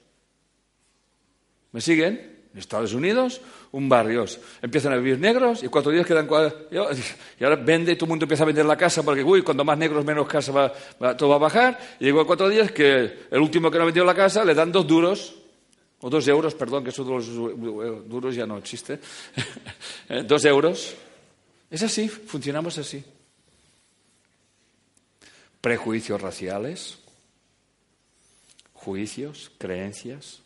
¿Me 1.71 1.81
siguen? 1.81 2.49
En 2.53 2.59
Estados 2.59 2.95
Unidos, 2.95 3.41
un 3.71 3.89
barrio. 3.89 4.25
Empiezan 4.61 4.95
a 4.95 4.97
vivir 4.97 5.21
negros 5.21 5.63
y 5.63 5.69
cuatro 5.69 5.93
días 5.93 6.05
quedan 6.05 6.27
cuatro. 6.27 6.67
Y 7.39 7.45
ahora 7.45 7.55
vende 7.55 7.93
y 7.93 7.95
todo 7.95 8.07
el 8.07 8.09
mundo 8.09 8.25
empieza 8.25 8.43
a 8.43 8.47
vender 8.47 8.67
la 8.67 8.77
casa 8.77 9.05
porque, 9.05 9.23
uy, 9.23 9.43
cuando 9.43 9.65
más 9.65 9.79
negros, 9.79 10.05
menos 10.05 10.27
casa 10.27 10.51
va, 10.51 11.17
todo 11.17 11.29
va 11.29 11.37
a 11.37 11.39
bajar. 11.39 11.79
Y 12.01 12.07
llegó 12.07 12.23
a 12.23 12.27
cuatro 12.27 12.49
días 12.49 12.73
que 12.73 13.21
el 13.31 13.41
último 13.41 13.71
que 13.71 13.79
no 13.79 13.85
ha 13.85 13.87
vendido 13.87 14.05
la 14.05 14.17
casa 14.17 14.45
le 14.45 14.53
dan 14.53 14.73
dos 14.73 14.85
duros, 14.85 15.37
o 16.01 16.11
dos 16.11 16.27
euros, 16.27 16.57
perdón, 16.57 16.83
que 16.83 16.91
esos 16.91 17.07
duros 17.07 18.35
ya 18.35 18.47
no 18.47 18.59
existe. 18.59 18.99
Eh, 20.09 20.25
dos 20.27 20.45
euros. 20.45 20.97
Es 21.71 21.85
así, 21.85 22.09
funcionamos 22.09 22.77
así. 22.79 23.05
Prejuicios 25.63 26.21
raciales, 26.21 26.99
juicios, 28.75 29.51
creencias 29.57 30.43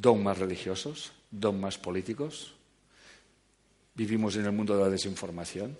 dogmas 0.00 0.38
religiosos, 0.38 1.12
dogmas 1.30 1.78
políticos. 1.78 2.54
Vivimos 3.94 4.36
en 4.36 4.46
el 4.46 4.52
mundo 4.52 4.76
de 4.76 4.84
la 4.84 4.88
desinformación. 4.88 5.76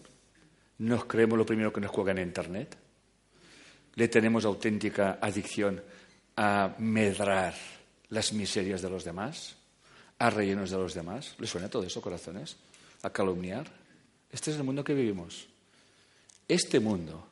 Nos 0.78 1.06
creemos 1.06 1.38
lo 1.38 1.46
primero 1.46 1.72
que 1.72 1.80
nos 1.80 1.90
juega 1.90 2.12
en 2.12 2.18
Internet. 2.18 2.76
Le 3.94 4.08
tenemos 4.08 4.44
auténtica 4.44 5.18
adicción 5.20 5.82
a 6.36 6.74
medrar 6.78 7.54
las 8.08 8.32
miserias 8.32 8.82
de 8.82 8.90
los 8.90 9.04
demás, 9.04 9.56
a 10.18 10.30
rellenos 10.30 10.70
de 10.70 10.76
los 10.76 10.94
demás. 10.94 11.34
¿Le 11.38 11.46
suena 11.46 11.70
todo 11.70 11.84
eso, 11.84 12.00
corazones? 12.02 12.56
A 13.02 13.10
calumniar. 13.10 13.70
Este 14.30 14.50
es 14.50 14.56
el 14.56 14.64
mundo 14.64 14.84
que 14.84 14.94
vivimos. 14.94 15.48
Este 16.46 16.78
mundo 16.78 17.29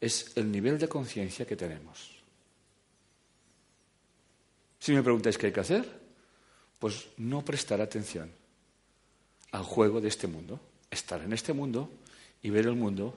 es 0.00 0.32
el 0.36 0.50
nivel 0.50 0.78
de 0.78 0.88
conciencia 0.88 1.46
que 1.46 1.56
tenemos. 1.56 2.10
Si 4.78 4.92
me 4.92 5.02
preguntáis 5.02 5.36
qué 5.36 5.46
hay 5.46 5.52
que 5.52 5.60
hacer, 5.60 6.00
pues 6.78 7.08
no 7.18 7.44
prestar 7.44 7.80
atención 7.80 8.30
al 9.52 9.62
juego 9.62 10.00
de 10.00 10.08
este 10.08 10.26
mundo, 10.26 10.58
estar 10.90 11.20
en 11.20 11.32
este 11.32 11.52
mundo 11.52 11.90
y 12.42 12.50
ver 12.50 12.66
el 12.66 12.76
mundo 12.76 13.14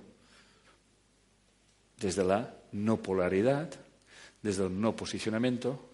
desde 1.98 2.26
la 2.26 2.54
no 2.74 3.02
polaridad, 3.02 3.70
desde 4.42 4.66
el 4.66 4.82
no 4.82 4.96
posicionamiento 4.96 5.90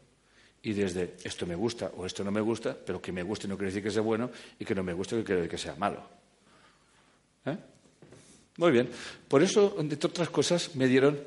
y 0.64 0.74
desde 0.74 1.16
esto 1.24 1.46
me 1.46 1.56
gusta 1.56 1.92
o 1.96 2.06
esto 2.06 2.24
no 2.24 2.32
me 2.32 2.42
gusta, 2.42 2.76
pero 2.76 3.00
que 3.00 3.12
me 3.12 3.22
guste 3.22 3.48
no 3.48 3.56
quiere 3.56 3.72
decir 3.72 3.84
que 3.84 3.92
sea 3.92 4.02
bueno 4.02 4.32
y 4.58 4.66
que 4.66 4.74
no 4.74 4.84
me 4.84 4.94
guste 4.94 5.16
no 5.16 5.24
quiere 5.24 5.42
decir 5.42 5.52
que 5.52 5.58
sea 5.58 5.76
malo. 5.76 6.02
¿Eh? 7.46 7.58
Muy 8.60 8.72
bien. 8.72 8.90
Por 9.30 9.42
eso, 9.42 9.78
entre 9.80 9.96
otras 9.96 10.30
cosas, 10.30 10.76
me 10.76 10.86
dieron 10.86 11.18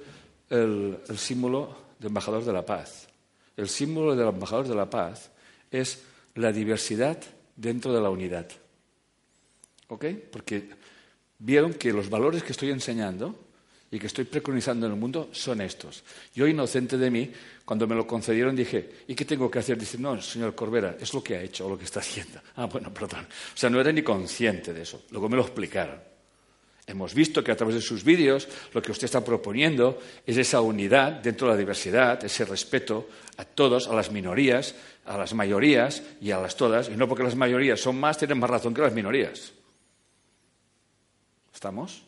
el, 0.50 0.98
símbolo 1.16 1.74
de 1.98 2.08
embajador 2.08 2.44
de 2.44 2.52
la 2.52 2.66
paz. 2.66 3.08
El 3.56 3.70
símbolo 3.70 4.14
del 4.14 4.28
embajador 4.28 4.68
de 4.68 4.74
la 4.74 4.90
paz 4.90 5.30
es 5.70 6.02
la 6.34 6.52
diversidad 6.52 7.18
dentro 7.56 7.90
de 7.94 8.02
la 8.02 8.10
unidad. 8.10 8.46
¿Ok? 9.88 10.04
Porque 10.30 10.68
vieron 11.38 11.72
que 11.72 11.90
los 11.94 12.10
valores 12.10 12.42
que 12.42 12.52
estoy 12.52 12.70
enseñando 12.70 13.34
y 13.90 13.98
que 13.98 14.08
estoy 14.08 14.24
preconizando 14.24 14.84
en 14.84 14.92
el 14.92 14.98
mundo 14.98 15.30
son 15.32 15.62
estos. 15.62 16.04
Yo, 16.34 16.46
inocente 16.46 16.98
de 16.98 17.10
mí, 17.10 17.32
cuando 17.64 17.86
me 17.86 17.94
lo 17.94 18.06
concedieron 18.06 18.54
dije, 18.54 18.90
¿y 19.08 19.14
qué 19.14 19.24
tengo 19.24 19.50
que 19.50 19.58
hacer? 19.58 19.78
Dice, 19.78 19.96
no, 19.96 20.20
señor 20.20 20.54
Corbera, 20.54 20.98
es 21.00 21.14
lo 21.14 21.24
que 21.24 21.36
ha 21.36 21.42
hecho 21.42 21.64
o 21.64 21.70
lo 21.70 21.78
que 21.78 21.86
está 21.86 22.00
haciendo. 22.00 22.42
Ah, 22.56 22.66
bueno, 22.66 22.92
perdón. 22.92 23.26
O 23.54 23.56
sea, 23.56 23.70
no 23.70 23.80
era 23.80 23.90
ni 23.90 24.02
consciente 24.02 24.74
de 24.74 24.82
eso. 24.82 25.04
Luego 25.10 25.30
me 25.30 25.36
lo 25.36 25.42
explicaron. 25.44 26.11
Hemos 26.86 27.14
visto 27.14 27.44
que 27.44 27.52
a 27.52 27.56
través 27.56 27.76
de 27.76 27.80
sus 27.80 28.02
vídeos 28.02 28.48
lo 28.74 28.82
que 28.82 28.90
usted 28.90 29.04
está 29.04 29.24
proponiendo 29.24 30.00
es 30.26 30.36
esa 30.36 30.60
unidad 30.60 31.12
dentro 31.12 31.46
de 31.46 31.52
la 31.52 31.58
diversidad, 31.58 32.24
ese 32.24 32.44
respeto 32.44 33.08
a 33.36 33.44
todos, 33.44 33.86
a 33.86 33.94
las 33.94 34.10
minorías, 34.10 34.74
a 35.04 35.16
las 35.16 35.32
mayorías 35.32 36.02
y 36.20 36.32
a 36.32 36.38
las 36.38 36.56
todas. 36.56 36.88
Y 36.88 36.96
no 36.96 37.06
porque 37.06 37.22
las 37.22 37.36
mayorías 37.36 37.80
son 37.80 38.00
más, 38.00 38.18
tienen 38.18 38.38
más 38.38 38.50
razón 38.50 38.74
que 38.74 38.82
las 38.82 38.92
minorías. 38.92 39.52
¿Estamos? 41.54 42.02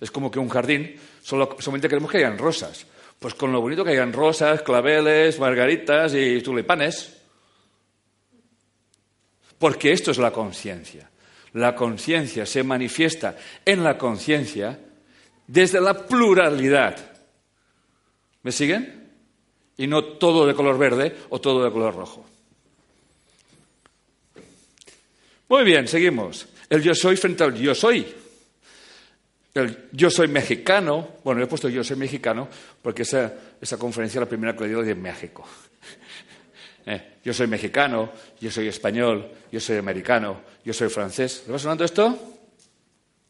Es 0.00 0.10
como 0.10 0.30
que 0.30 0.38
un 0.38 0.48
jardín 0.48 0.96
solo, 1.20 1.56
solamente 1.58 1.88
queremos 1.88 2.10
que 2.10 2.18
hayan 2.18 2.38
rosas. 2.38 2.86
Pues 3.18 3.34
con 3.34 3.52
lo 3.52 3.60
bonito 3.60 3.84
que 3.84 3.90
hayan 3.90 4.12
rosas, 4.12 4.62
claveles, 4.62 5.38
margaritas 5.38 6.14
y 6.14 6.40
tulipanes. 6.40 7.18
Porque 9.58 9.92
esto 9.92 10.12
es 10.12 10.18
la 10.18 10.30
conciencia. 10.30 11.10
La 11.54 11.74
conciencia 11.74 12.44
se 12.46 12.62
manifiesta 12.62 13.36
en 13.64 13.82
la 13.82 13.96
conciencia 13.96 14.78
desde 15.46 15.80
la 15.80 16.06
pluralidad. 16.06 16.96
¿Me 18.42 18.52
siguen? 18.52 19.10
Y 19.76 19.86
no 19.86 20.04
todo 20.04 20.46
de 20.46 20.54
color 20.54 20.78
verde 20.78 21.16
o 21.30 21.40
todo 21.40 21.64
de 21.64 21.70
color 21.70 21.94
rojo. 21.94 22.24
Muy 25.48 25.64
bien, 25.64 25.88
seguimos. 25.88 26.46
El 26.68 26.82
yo 26.82 26.94
soy 26.94 27.16
frente 27.16 27.44
al 27.44 27.54
yo 27.54 27.74
soy. 27.74 28.06
El 29.54 29.88
yo 29.92 30.10
soy 30.10 30.28
mexicano. 30.28 31.16
Bueno, 31.24 31.42
he 31.42 31.46
puesto 31.46 31.68
yo 31.68 31.82
soy 31.82 31.96
mexicano 31.96 32.48
porque 32.82 33.02
esa, 33.02 33.32
esa 33.60 33.78
conferencia, 33.78 34.20
la 34.20 34.28
primera 34.28 34.54
que 34.54 34.64
le 34.64 34.68
dio 34.68 34.82
de 34.82 34.94
México. 34.94 35.46
Eh, 36.90 37.18
yo 37.22 37.34
soy 37.34 37.46
mexicano, 37.46 38.10
yo 38.40 38.50
soy 38.50 38.68
español, 38.68 39.30
yo 39.52 39.60
soy 39.60 39.76
americano, 39.76 40.40
yo 40.64 40.72
soy 40.72 40.88
francés. 40.88 41.42
¿Le 41.46 41.52
va 41.52 41.58
sonando 41.58 41.84
esto? 41.84 42.18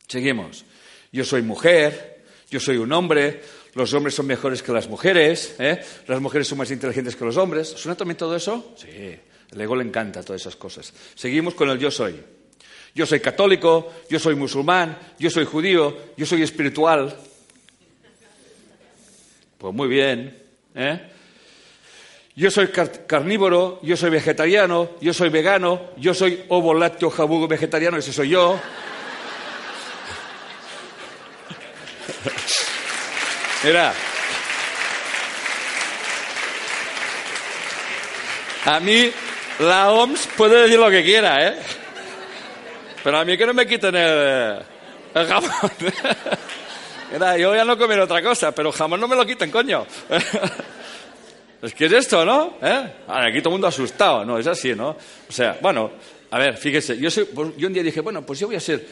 Seguimos. 0.06 0.64
Yo 1.10 1.24
soy 1.24 1.42
mujer, 1.42 2.22
yo 2.50 2.60
soy 2.60 2.76
un 2.76 2.92
hombre, 2.92 3.42
los 3.74 3.92
hombres 3.94 4.14
son 4.14 4.28
mejores 4.28 4.62
que 4.62 4.70
las 4.70 4.88
mujeres, 4.88 5.56
¿eh? 5.58 5.82
las 6.06 6.20
mujeres 6.20 6.46
son 6.46 6.58
más 6.58 6.70
inteligentes 6.70 7.16
que 7.16 7.24
los 7.24 7.36
hombres. 7.36 7.66
¿Suena 7.66 7.96
también 7.96 8.16
todo 8.16 8.36
eso? 8.36 8.74
Sí, 8.76 8.86
el 9.50 9.60
ego 9.60 9.74
le 9.74 9.82
encanta 9.82 10.22
todas 10.22 10.40
esas 10.40 10.54
cosas. 10.54 10.94
Seguimos 11.16 11.54
con 11.54 11.68
el 11.68 11.80
yo 11.80 11.90
soy. 11.90 12.14
Yo 12.94 13.06
soy 13.06 13.18
católico, 13.18 13.92
yo 14.08 14.20
soy 14.20 14.36
musulmán, 14.36 14.96
yo 15.18 15.30
soy 15.30 15.44
judío, 15.44 16.14
yo 16.16 16.24
soy 16.24 16.42
espiritual. 16.42 17.12
Pues 19.58 19.74
muy 19.74 19.88
bien. 19.88 20.44
¿eh? 20.76 21.17
Yo 22.38 22.50
soy 22.52 22.68
carnívoro, 22.68 23.80
yo 23.82 23.96
soy 23.96 24.10
vegetariano, 24.10 24.90
yo 25.00 25.12
soy 25.12 25.28
vegano, 25.28 25.90
yo 25.96 26.14
soy 26.14 26.44
ovo 26.46 26.72
lácteo 26.72 27.10
jabugo 27.10 27.48
vegetariano, 27.48 27.96
ese 27.96 28.12
soy 28.12 28.28
yo. 28.28 28.60
Mira. 33.64 33.92
A 38.66 38.78
mí 38.78 39.10
la 39.58 39.90
OMS 39.90 40.28
puede 40.36 40.62
decir 40.62 40.78
lo 40.78 40.90
que 40.90 41.02
quiera, 41.02 41.44
¿eh? 41.44 41.58
Pero 43.02 43.18
a 43.18 43.24
mí 43.24 43.36
que 43.36 43.46
no 43.46 43.54
me 43.54 43.66
quiten 43.66 43.96
el, 43.96 44.62
el 45.12 45.26
jamón. 45.26 45.50
Mira, 47.12 47.36
yo 47.36 47.56
ya 47.56 47.64
no 47.64 47.76
comer 47.76 47.98
otra 47.98 48.22
cosa, 48.22 48.52
pero 48.52 48.70
jamón 48.70 49.00
no 49.00 49.08
me 49.08 49.16
lo 49.16 49.26
quiten, 49.26 49.50
coño. 49.50 49.84
Es 51.60 51.74
que 51.74 51.86
es 51.86 51.92
esto, 51.92 52.24
¿no? 52.24 52.54
¿Eh? 52.62 52.92
aquí 53.08 53.40
todo 53.40 53.48
el 53.50 53.54
mundo 53.54 53.66
asustado, 53.66 54.24
¿no? 54.24 54.38
Es 54.38 54.46
así, 54.46 54.74
¿no? 54.74 54.90
O 54.90 55.32
sea, 55.32 55.58
bueno, 55.60 55.90
a 56.30 56.38
ver, 56.38 56.56
fíjese, 56.56 56.96
yo, 56.98 57.10
pues, 57.34 57.48
un 57.56 57.72
día 57.72 57.82
dije, 57.82 58.00
bueno, 58.00 58.24
pues 58.24 58.38
yo 58.38 58.46
voy 58.46 58.56
a 58.56 58.60
ser, 58.60 58.86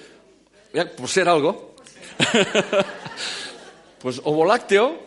voy 0.72 0.80
a, 0.80 0.90
por 0.90 1.08
ser 1.08 1.28
algo, 1.28 1.76
pues 4.00 4.20
ovo 4.24 4.44
lácteo, 4.44 4.98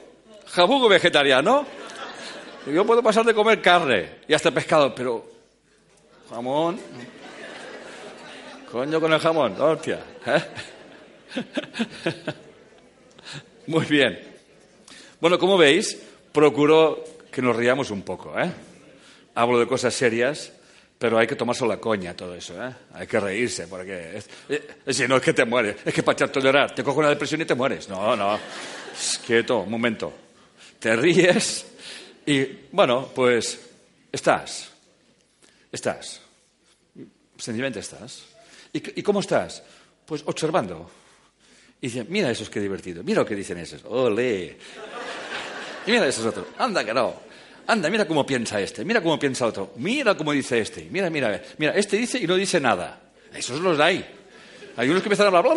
jabugo 0.48 0.88
vegetariano. 0.88 1.65
Yo 2.73 2.86
puedo 2.86 3.03
pasar 3.03 3.26
de 3.26 3.34
comer 3.34 3.61
carne 3.61 4.19
y 4.27 4.34
hasta 4.34 4.52
pescado, 4.52 4.94
pero 4.95 5.26
jamón. 6.30 6.80
Coño 8.72 9.02
con 9.02 9.11
el 9.11 9.19
jamón, 9.19 9.60
hostia. 9.60 9.99
¿eh? 10.27 10.44
Muy 13.68 13.86
bien. 13.86 14.19
Bueno, 15.19 15.40
como 15.40 15.57
veis, 15.57 15.98
procuro 16.31 17.03
que 17.40 17.45
nos 17.45 17.56
riamos 17.56 17.90
un 17.90 18.02
poco, 18.02 18.38
¿eh? 18.38 18.52
Hablo 19.36 19.60
de 19.60 19.66
cosas 19.66 19.94
serias, 19.94 20.52
pero 20.98 21.18
hay 21.18 21.26
que 21.26 21.38
tomarse 21.38 21.66
la 21.66 21.78
coña 21.78 22.14
todo 22.14 22.36
eso, 22.36 22.53
¿eh? 22.61 22.70
Hay 22.91 23.07
que 23.07 23.18
reírse, 23.18 23.66
porque... 23.68 24.22
Es, 24.86 24.98
si 24.98 25.07
no, 25.07 25.16
es 25.16 25.22
que 25.22 25.32
te 25.32 25.45
mueres. 25.45 25.78
Es 25.86 25.94
que 25.94 26.03
para 26.03 26.18
echarte 26.18 26.40
a 26.40 26.41
llorar, 26.41 26.76
te 26.76 26.84
cojo 26.84 26.99
una 26.99 27.07
depresión 27.07 27.40
y 27.40 27.45
te 27.45 27.56
mueres. 27.56 27.88
No, 27.88 28.14
no. 28.14 28.38
Quieto, 29.26 29.60
un 29.60 29.72
momento. 29.72 30.11
Te 30.80 30.98
ríes 30.98 31.66
y, 32.26 32.44
bueno, 32.74 33.10
pues 33.16 33.57
estás. 34.11 34.72
Estás. 35.72 36.20
Sencillamente 37.38 37.80
estás. 37.80 38.26
¿Y, 38.74 39.02
cómo 39.02 39.22
estás? 39.22 39.64
Pues 40.06 40.24
observando. 40.26 40.91
Y 41.80 41.88
dicen, 41.88 42.07
mira 42.10 42.30
esos 42.30 42.49
qué 42.49 42.60
divertido. 42.60 43.02
Mira 43.02 43.22
lo 43.22 43.26
que 43.26 43.36
dicen 43.36 43.60
esos. 43.60 43.86
Ole. 43.86 44.57
Y 45.88 45.91
mira 45.91 46.06
esos 46.06 46.26
otros. 46.26 46.48
Anda 46.57 46.84
que 46.84 46.94
no. 46.94 47.28
Anda, 47.70 47.88
mira 47.91 48.08
cómo 48.08 48.26
piensa 48.26 48.60
este. 48.60 48.84
Mira 48.84 49.00
cómo 49.00 49.20
piensa 49.20 49.46
otro. 49.46 49.74
Mira 49.76 50.18
cómo 50.18 50.32
dice 50.32 50.60
este. 50.60 50.88
Mira, 50.90 51.12
mira. 51.12 51.40
Mira, 51.60 51.74
este 51.76 51.98
dice 51.98 52.18
y 52.18 52.26
no 52.26 52.36
dice 52.36 52.60
nada. 52.60 53.00
Esos 53.32 53.60
los 53.60 53.80
hay. 53.80 54.04
Hay 54.76 54.90
unos 54.90 55.04
que 55.04 55.10
empiezan 55.10 55.28
a 55.32 55.38
hablar. 55.38 55.56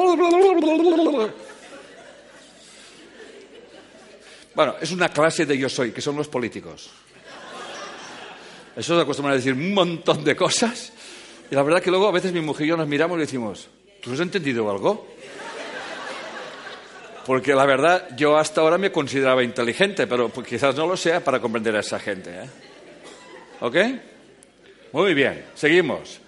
Bueno, 4.54 4.74
es 4.78 4.92
una 4.92 5.08
clase 5.08 5.46
de 5.46 5.56
yo 5.56 5.70
soy, 5.70 5.90
que 5.92 6.02
son 6.02 6.14
los 6.14 6.28
políticos. 6.28 6.90
Eso 8.76 8.94
se 8.94 9.02
acostumbran 9.02 9.32
a 9.32 9.36
decir 9.36 9.54
un 9.54 9.72
montón 9.72 10.22
de 10.22 10.36
cosas. 10.36 10.92
Y 11.50 11.54
la 11.54 11.62
verdad 11.62 11.80
que 11.80 11.90
luego 11.90 12.08
a 12.08 12.12
veces 12.12 12.30
mi 12.34 12.42
mujer 12.42 12.66
y 12.66 12.68
yo 12.68 12.76
nos 12.76 12.88
miramos 12.88 13.16
y 13.16 13.20
decimos, 13.22 13.68
¿tú 14.02 14.12
has 14.12 14.20
entendido 14.20 14.70
algo? 14.70 15.08
Porque 17.26 17.54
la 17.54 17.66
verdad, 17.66 18.08
yo 18.16 18.36
hasta 18.36 18.60
ahora 18.60 18.78
me 18.78 18.90
consideraba 18.90 19.44
inteligente, 19.44 20.06
pero 20.06 20.28
pues 20.28 20.46
quizás 20.46 20.74
no 20.74 20.86
lo 20.86 20.96
sea 20.96 21.22
para 21.22 21.40
comprender 21.40 21.76
a 21.76 21.80
esa 21.80 21.98
gente. 21.98 22.30
¿eh? 22.30 22.48
¿Ok? 23.60 23.76
Muy 24.92 25.14
bien, 25.14 25.44
seguimos. 25.54 26.20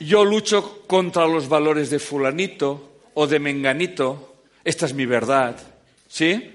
Yo 0.00 0.24
lucho 0.24 0.82
contra 0.86 1.26
los 1.26 1.48
valores 1.48 1.90
de 1.90 1.98
fulanito 1.98 2.98
o 3.14 3.26
de 3.26 3.38
menganito. 3.38 4.36
Esta 4.64 4.86
es 4.86 4.94
mi 4.94 5.06
verdad. 5.06 5.56
¿Sí? 6.08 6.50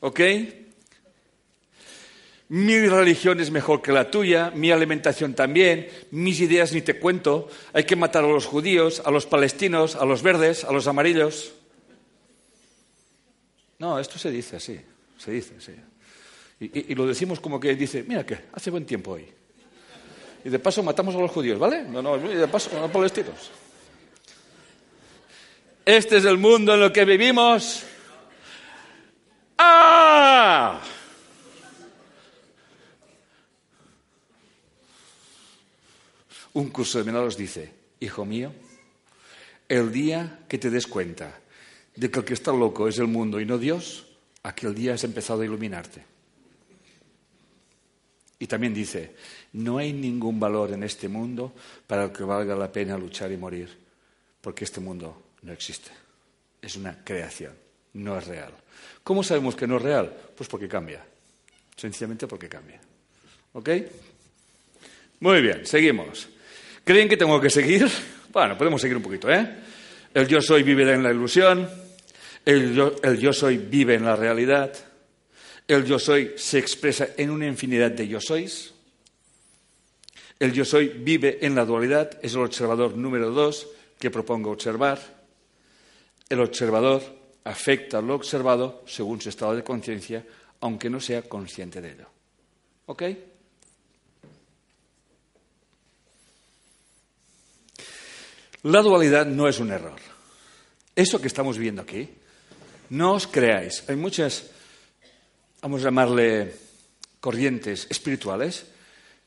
¿Ok? 0.00 0.20
Mi 2.48 2.86
religión 2.86 3.40
es 3.40 3.50
mejor 3.50 3.80
que 3.80 3.90
la 3.90 4.10
tuya, 4.10 4.52
mi 4.54 4.70
alimentación 4.70 5.34
también, 5.34 5.88
mis 6.10 6.40
ideas 6.40 6.72
ni 6.72 6.82
te 6.82 6.98
cuento. 6.98 7.48
Hay 7.72 7.84
que 7.84 7.96
matar 7.96 8.24
a 8.24 8.28
los 8.28 8.46
judíos, 8.46 9.02
a 9.04 9.10
los 9.10 9.26
palestinos, 9.26 9.96
a 9.96 10.04
los 10.04 10.22
verdes, 10.22 10.62
a 10.64 10.72
los 10.72 10.86
amarillos. 10.86 11.54
No, 13.84 13.98
esto 13.98 14.18
se 14.18 14.30
dice 14.30 14.56
así, 14.56 14.80
se 15.18 15.30
dice 15.30 15.56
así. 15.58 15.74
Y, 16.58 16.94
lo 16.94 17.06
decimos 17.06 17.38
como 17.38 17.60
que 17.60 17.74
dice, 17.74 18.02
mira 18.02 18.24
que 18.24 18.46
hace 18.54 18.70
buen 18.70 18.86
tiempo 18.86 19.10
hoy. 19.10 19.30
Y 20.42 20.48
de 20.48 20.58
paso 20.58 20.82
matamos 20.82 21.14
a 21.14 21.18
los 21.18 21.30
judíos, 21.30 21.58
¿vale? 21.58 21.82
No, 21.82 22.00
no, 22.00 22.16
y 22.16 22.34
de 22.34 22.48
paso 22.48 22.70
los 22.80 22.90
palestinos. 22.90 23.50
Este 25.84 26.16
es 26.16 26.24
el 26.24 26.38
mundo 26.38 26.74
en 26.74 26.80
el 26.84 26.92
que 26.92 27.04
vivimos. 27.04 27.84
¡Ah! 29.58 30.80
Un 36.54 36.70
curso 36.70 36.96
de 36.96 37.04
milagros 37.04 37.36
dice, 37.36 37.70
hijo 38.00 38.24
mío, 38.24 38.50
el 39.68 39.92
día 39.92 40.38
que 40.48 40.56
te 40.56 40.70
des 40.70 40.86
cuenta 40.86 41.43
de 41.96 42.10
que 42.10 42.18
el 42.20 42.24
que 42.24 42.34
está 42.34 42.52
loco 42.52 42.88
es 42.88 42.98
el 42.98 43.06
mundo 43.06 43.40
y 43.40 43.46
no 43.46 43.58
Dios, 43.58 44.06
aquel 44.42 44.74
día 44.74 44.94
has 44.94 45.04
empezado 45.04 45.42
a 45.42 45.44
iluminarte. 45.44 46.04
Y 48.38 48.46
también 48.46 48.74
dice, 48.74 49.14
no 49.52 49.78
hay 49.78 49.92
ningún 49.92 50.38
valor 50.38 50.72
en 50.72 50.82
este 50.82 51.08
mundo 51.08 51.54
para 51.86 52.04
el 52.04 52.12
que 52.12 52.24
valga 52.24 52.56
la 52.56 52.70
pena 52.70 52.98
luchar 52.98 53.30
y 53.32 53.36
morir, 53.36 53.68
porque 54.40 54.64
este 54.64 54.80
mundo 54.80 55.30
no 55.42 55.52
existe. 55.52 55.90
Es 56.60 56.76
una 56.76 57.04
creación, 57.04 57.52
no 57.94 58.18
es 58.18 58.26
real. 58.26 58.52
¿Cómo 59.02 59.22
sabemos 59.22 59.54
que 59.54 59.66
no 59.66 59.76
es 59.76 59.82
real? 59.82 60.14
Pues 60.36 60.48
porque 60.48 60.68
cambia. 60.68 61.04
Sencillamente 61.76 62.26
porque 62.26 62.48
cambia. 62.48 62.80
¿Ok? 63.52 63.70
Muy 65.20 65.40
bien, 65.40 65.64
seguimos. 65.64 66.28
¿Creen 66.84 67.08
que 67.08 67.16
tengo 67.16 67.40
que 67.40 67.50
seguir? 67.50 67.88
Bueno, 68.32 68.58
podemos 68.58 68.80
seguir 68.80 68.96
un 68.96 69.02
poquito, 69.02 69.30
¿eh? 69.30 69.58
El 70.12 70.26
yo 70.26 70.42
soy 70.42 70.64
vive 70.64 70.92
en 70.92 71.02
la 71.02 71.12
ilusión, 71.12 71.68
el 72.44 72.74
yo, 73.18 73.32
soy 73.32 73.58
vive 73.58 73.94
en 73.94 74.04
la 74.04 74.16
realidad, 74.16 74.74
el 75.66 75.84
yo 75.84 75.98
soy 75.98 76.32
se 76.36 76.58
expresa 76.58 77.08
en 77.16 77.30
una 77.30 77.46
infinidad 77.46 77.90
de 77.90 78.06
yo 78.06 78.20
sois, 78.20 78.72
el 80.38 80.52
yo 80.52 80.64
soy 80.64 80.88
vive 80.88 81.38
en 81.40 81.54
la 81.54 81.64
dualidad, 81.64 82.18
es 82.22 82.34
el 82.34 82.40
observador 82.40 82.96
número 82.96 83.30
dos 83.30 83.68
que 83.98 84.10
propongo 84.10 84.50
observar. 84.50 85.00
El 86.28 86.40
observador 86.40 87.02
afecta 87.44 87.98
al 87.98 88.10
observado 88.10 88.82
según 88.86 89.20
su 89.20 89.28
estado 89.28 89.54
de 89.54 89.62
conciencia, 89.62 90.24
aunque 90.60 90.90
no 90.90 91.00
sea 91.00 91.22
consciente 91.22 91.80
de 91.80 91.92
ello. 91.92 92.08
¿Ok? 92.86 93.02
La 98.64 98.80
dualidad 98.80 99.26
no 99.26 99.46
es 99.46 99.60
un 99.60 99.70
error. 99.70 100.00
Eso 100.96 101.20
que 101.20 101.26
estamos 101.26 101.58
viendo 101.58 101.82
aquí, 101.82 102.08
no 102.90 103.14
os 103.14 103.26
creáis. 103.26 103.84
Hay 103.88 103.96
muchas, 103.96 104.50
vamos 105.62 105.80
a 105.82 105.84
llamarle 105.84 106.54
corrientes 107.20 107.86
espirituales, 107.90 108.66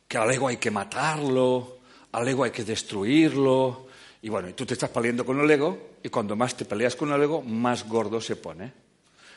que 0.08 0.18
al 0.18 0.32
ego 0.32 0.48
hay 0.48 0.58
que 0.58 0.72
matarlo, 0.72 1.80
al 2.12 2.28
ego 2.28 2.44
hay 2.44 2.52
que 2.52 2.64
destruirlo. 2.64 3.88
Y 4.22 4.30
bueno, 4.30 4.54
tú 4.54 4.66
te 4.66 4.74
estás 4.74 4.90
peleando 4.90 5.26
con 5.26 5.40
el 5.40 5.50
ego, 5.50 5.98
y 6.04 6.10
cuando 6.10 6.36
más 6.36 6.56
te 6.56 6.66
peleas 6.66 6.96
con 6.96 7.12
el 7.12 7.22
ego, 7.22 7.42
más 7.42 7.88
gordo 7.88 8.22
se 8.22 8.36
pone. 8.36 8.72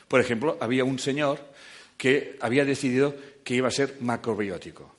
Por 0.07 0.19
ejemplo, 0.19 0.57
había 0.59 0.83
un 0.83 0.99
señor 0.99 1.39
que 1.97 2.37
había 2.41 2.65
decidido 2.65 3.15
que 3.43 3.55
iba 3.55 3.67
a 3.67 3.71
ser 3.71 3.97
macrobiótico. 4.01 4.95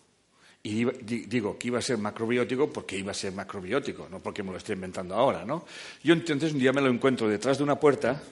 Y 0.62 0.84
digo 0.84 1.58
que 1.58 1.66
iba 1.66 1.80
a 1.80 1.82
ser 1.82 1.98
macrobiótico 1.98 2.70
porque 2.70 2.96
iba 2.96 3.10
a 3.10 3.14
ser 3.14 3.32
macrobiótico, 3.32 4.08
no 4.08 4.20
porque 4.20 4.44
me 4.44 4.52
lo 4.52 4.58
estoy 4.58 4.76
inventando 4.76 5.16
ahora, 5.16 5.44
¿no? 5.44 5.66
Yo 6.04 6.14
entonces 6.14 6.52
un 6.52 6.60
día 6.60 6.72
me 6.72 6.80
lo 6.80 6.88
encuentro 6.88 7.28
detrás 7.28 7.58
de 7.58 7.64
una 7.64 7.80
puerta 7.80 8.22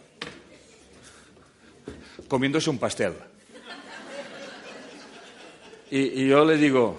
comiéndose 2.30 2.70
un 2.70 2.78
pastel. 2.78 3.12
Y, 5.90 6.28
yo 6.28 6.44
le 6.44 6.56
digo, 6.56 6.96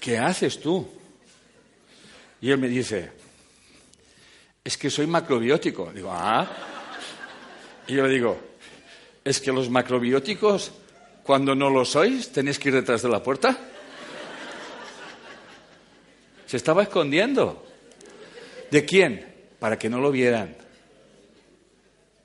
¿qué 0.00 0.18
haces 0.18 0.60
tú? 0.60 0.84
Y 2.40 2.50
él 2.50 2.58
me 2.58 2.66
dice, 2.66 3.12
es 4.64 4.76
que 4.76 4.90
soy 4.90 5.06
macrobiótico. 5.06 5.92
Digo, 5.94 6.10
ah. 6.12 6.44
Y 7.86 7.94
yo 7.94 8.04
le 8.08 8.12
digo, 8.12 8.36
es 9.22 9.40
que 9.40 9.52
los 9.52 9.70
macrobióticos 9.70 10.72
cuando 11.22 11.54
no 11.54 11.70
lo 11.70 11.84
sois, 11.84 12.32
tenéis 12.32 12.58
que 12.58 12.70
ir 12.70 12.74
detrás 12.74 13.02
de 13.02 13.08
la 13.08 13.22
puerta. 13.22 13.56
Se 16.46 16.56
estaba 16.56 16.82
escondiendo. 16.82 17.64
¿De 18.72 18.84
quién? 18.84 19.24
Para 19.60 19.78
que 19.78 19.88
no 19.88 20.00
lo 20.00 20.10
vieran. 20.10 20.56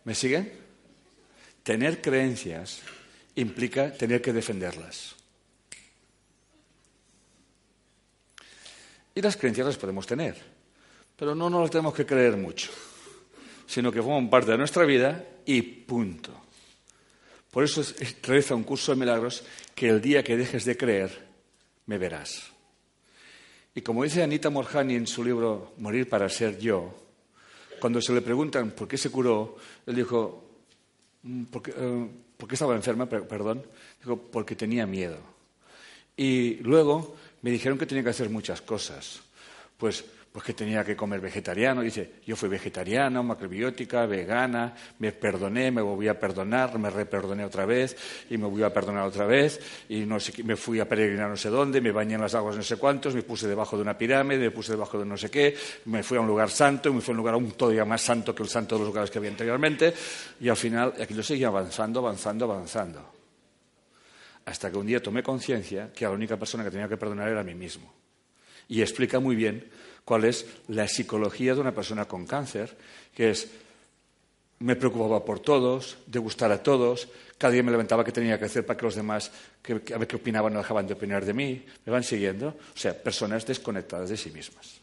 ¿Me 0.04 0.16
siguen? 0.16 0.61
Tener 1.64 2.02
creencias 2.02 2.82
implica 3.36 3.94
tener 3.94 4.22
que 4.22 4.34
defenderlas. 4.34 5.16
Y 9.14 9.22
las 9.22 9.38
creencias 9.38 9.68
las 9.68 9.78
podemos 9.78 10.08
tener, 10.08 10.36
pero 11.16 11.36
no 11.36 11.50
nos 11.50 11.62
las 11.62 11.72
tenemos 11.72 11.94
que 11.94 12.06
creer 12.06 12.38
mucho, 12.38 12.72
sino 13.68 13.92
que 13.92 14.02
forman 14.02 14.30
parte 14.30 14.52
de 14.52 14.58
nuestra 14.58 14.86
vida 14.86 15.24
y 15.46 15.62
punto. 15.62 16.32
Por 17.52 17.66
eso 17.66 17.84
realiza 18.24 18.56
un 18.56 18.64
curso 18.64 18.94
de 18.94 19.00
milagros 19.00 19.44
que 19.76 19.90
el 19.90 20.02
día 20.02 20.24
que 20.24 20.38
dejes 20.38 20.64
de 20.64 20.78
creer, 20.78 21.28
me 21.88 21.98
verás. 21.98 22.52
Y 23.76 23.82
como 23.82 24.04
dice 24.04 24.24
Anita 24.24 24.50
Morjani 24.50 24.96
en 24.96 25.08
su 25.08 25.24
libro 25.24 25.74
Morir 25.78 26.08
para 26.08 26.30
ser 26.30 26.58
yo, 26.58 26.94
cuando 27.80 28.02
se 28.02 28.14
le 28.14 28.22
preguntan 28.22 28.72
por 28.72 28.88
qué 28.88 28.98
se 28.98 29.10
curó, 29.10 29.58
él 29.86 29.96
dijo, 29.96 30.51
mm, 31.24 31.44
¿por 31.46 31.62
qué, 31.62 31.74
eh, 31.76 32.10
estaba 32.52 32.76
enferma? 32.76 33.08
Perdón. 33.08 33.64
Dijo, 34.00 34.18
porque 34.18 34.56
tenía 34.56 34.86
miedo. 34.86 35.18
Y 36.18 36.56
luego 36.58 37.16
me 37.42 37.52
dijeron 37.52 37.78
que 37.78 37.86
tenía 37.86 38.04
que 38.04 38.10
hacer 38.10 38.30
muchas 38.30 38.62
cosas. 38.62 39.22
Pues 39.78 40.06
pues 40.32 40.46
que 40.46 40.54
tenía 40.54 40.84
que 40.86 40.96
comer 40.96 41.20
vegetariano. 41.20 41.82
Dice, 41.82 42.14
yo 42.26 42.38
fui 42.38 42.48
vegetariano, 42.48 43.22
macrobiótica, 43.22 44.06
vegana, 44.06 44.74
me 45.00 45.12
perdoné, 45.12 45.72
me 45.72 45.82
volví 45.82 46.08
a 46.08 46.18
perdonar, 46.18 46.80
me 46.80 46.90
reperdoné 46.90 47.44
otra 47.44 47.66
vez 47.66 47.98
y 48.30 48.38
me 48.38 48.48
voy 48.48 48.64
a 48.64 48.74
perdonar 48.74 49.06
otra 49.06 49.26
vez 49.26 49.60
y 49.90 50.06
no 50.06 50.20
sé, 50.22 50.42
me 50.44 50.56
fui 50.56 50.80
a 50.80 50.88
peregrinar 50.88 51.30
no 51.30 51.36
sé 51.36 51.50
dónde, 51.50 51.82
me 51.82 51.92
bañé 51.92 52.16
en 52.16 52.22
las 52.22 52.34
aguas 52.34 52.56
no 52.56 52.64
sé 52.64 52.78
cuántos, 52.78 53.14
me 53.14 53.24
puse 53.24 53.46
debajo 53.48 53.76
de 53.76 53.82
una 53.82 53.98
pirámide, 53.98 54.40
me 54.40 54.52
puse 54.52 54.72
debajo 54.72 54.98
de 54.98 55.06
no 55.06 55.18
sé 55.18 55.30
qué, 55.30 55.54
me 55.86 56.02
fui 56.02 56.18
a 56.18 56.22
un 56.22 56.28
lugar 56.28 56.50
santo, 56.50 56.94
me 56.94 57.02
fui 57.02 57.12
a 57.12 57.14
un 57.14 57.18
lugar 57.18 57.36
un 57.36 57.52
todavía 57.52 57.84
más 57.84 58.02
santo 58.02 58.34
que 58.34 58.44
el 58.44 58.50
santo 58.50 58.76
de 58.76 58.80
los 58.80 58.88
lugares 58.88 59.12
que 59.12 59.18
había 59.18 59.32
anteriormente 59.32 59.94
y 60.40 60.48
al 60.48 60.58
final 60.58 60.94
aquello 61.00 61.24
seguía 61.24 61.48
avanzando, 61.48 62.00
avanzando, 62.00 62.46
avanzando. 62.46 63.12
Hasta 64.46 64.72
que 64.72 64.78
un 64.78 64.88
día 64.88 65.02
tomé 65.02 65.22
conciencia 65.22 65.92
que 65.94 66.06
la 66.06 66.12
única 66.12 66.38
persona 66.38 66.64
que 66.64 66.72
tenía 66.72 66.88
que 66.88 66.98
perdonar 66.98 67.28
era 67.28 67.42
a 67.42 67.44
mí 67.44 67.54
mismo. 67.54 67.94
Y 68.70 68.82
explica 68.82 69.20
muy 69.20 69.36
bien 69.36 69.70
cuál 70.06 70.26
es 70.26 70.46
la 70.68 70.88
psicología 70.88 71.54
de 71.54 71.62
una 71.62 71.74
persona 71.74 72.06
con 72.06 72.26
cáncer, 72.26 72.76
que 73.14 73.32
es 73.32 73.50
me 74.62 74.76
preocupaba 74.76 75.26
por 75.26 75.40
todos, 75.40 75.98
de 76.06 76.20
gustar 76.20 76.52
a 76.52 76.62
todos, 76.62 77.08
cada 77.38 77.54
día 77.54 77.64
me 77.64 77.72
levantaba 77.72 78.06
qué 78.06 78.12
tenía 78.12 78.38
que 78.38 78.46
hacer 78.46 78.66
para 78.66 78.78
que 78.78 78.86
los 78.86 78.96
demás, 78.96 79.32
que, 79.62 79.82
a 79.94 79.98
ver 79.98 80.08
qué 80.08 80.16
opinaban, 80.16 80.54
no 80.54 80.60
dejaban 80.60 80.86
de 80.86 80.94
opinar 80.94 81.26
de 81.26 81.34
mí, 81.34 81.66
me 81.86 81.92
van 81.92 82.04
siguiendo, 82.04 82.50
o 82.50 82.78
sea, 82.78 82.94
personas 82.94 83.46
desconectadas 83.46 84.10
de 84.10 84.18
sí 84.18 84.30
mismas. 84.30 84.80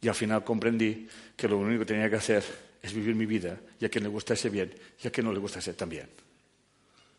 Y 0.00 0.08
al 0.08 0.14
final 0.14 0.44
comprendí 0.44 1.06
que 1.36 1.48
lo 1.48 1.58
único 1.58 1.80
que 1.80 1.92
tenía 1.92 2.08
que 2.08 2.16
hacer 2.16 2.42
es 2.82 2.94
vivir 2.94 3.14
mi 3.14 3.26
vida 3.26 3.58
y 3.80 3.84
a 3.84 3.88
quien 3.88 4.04
le 4.04 4.10
gustase 4.10 4.48
bien 4.48 4.72
y 5.02 5.08
a 5.08 5.10
quien 5.10 5.26
no 5.26 5.32
le 5.32 5.38
gustase 5.38 5.74
también. 5.74 6.08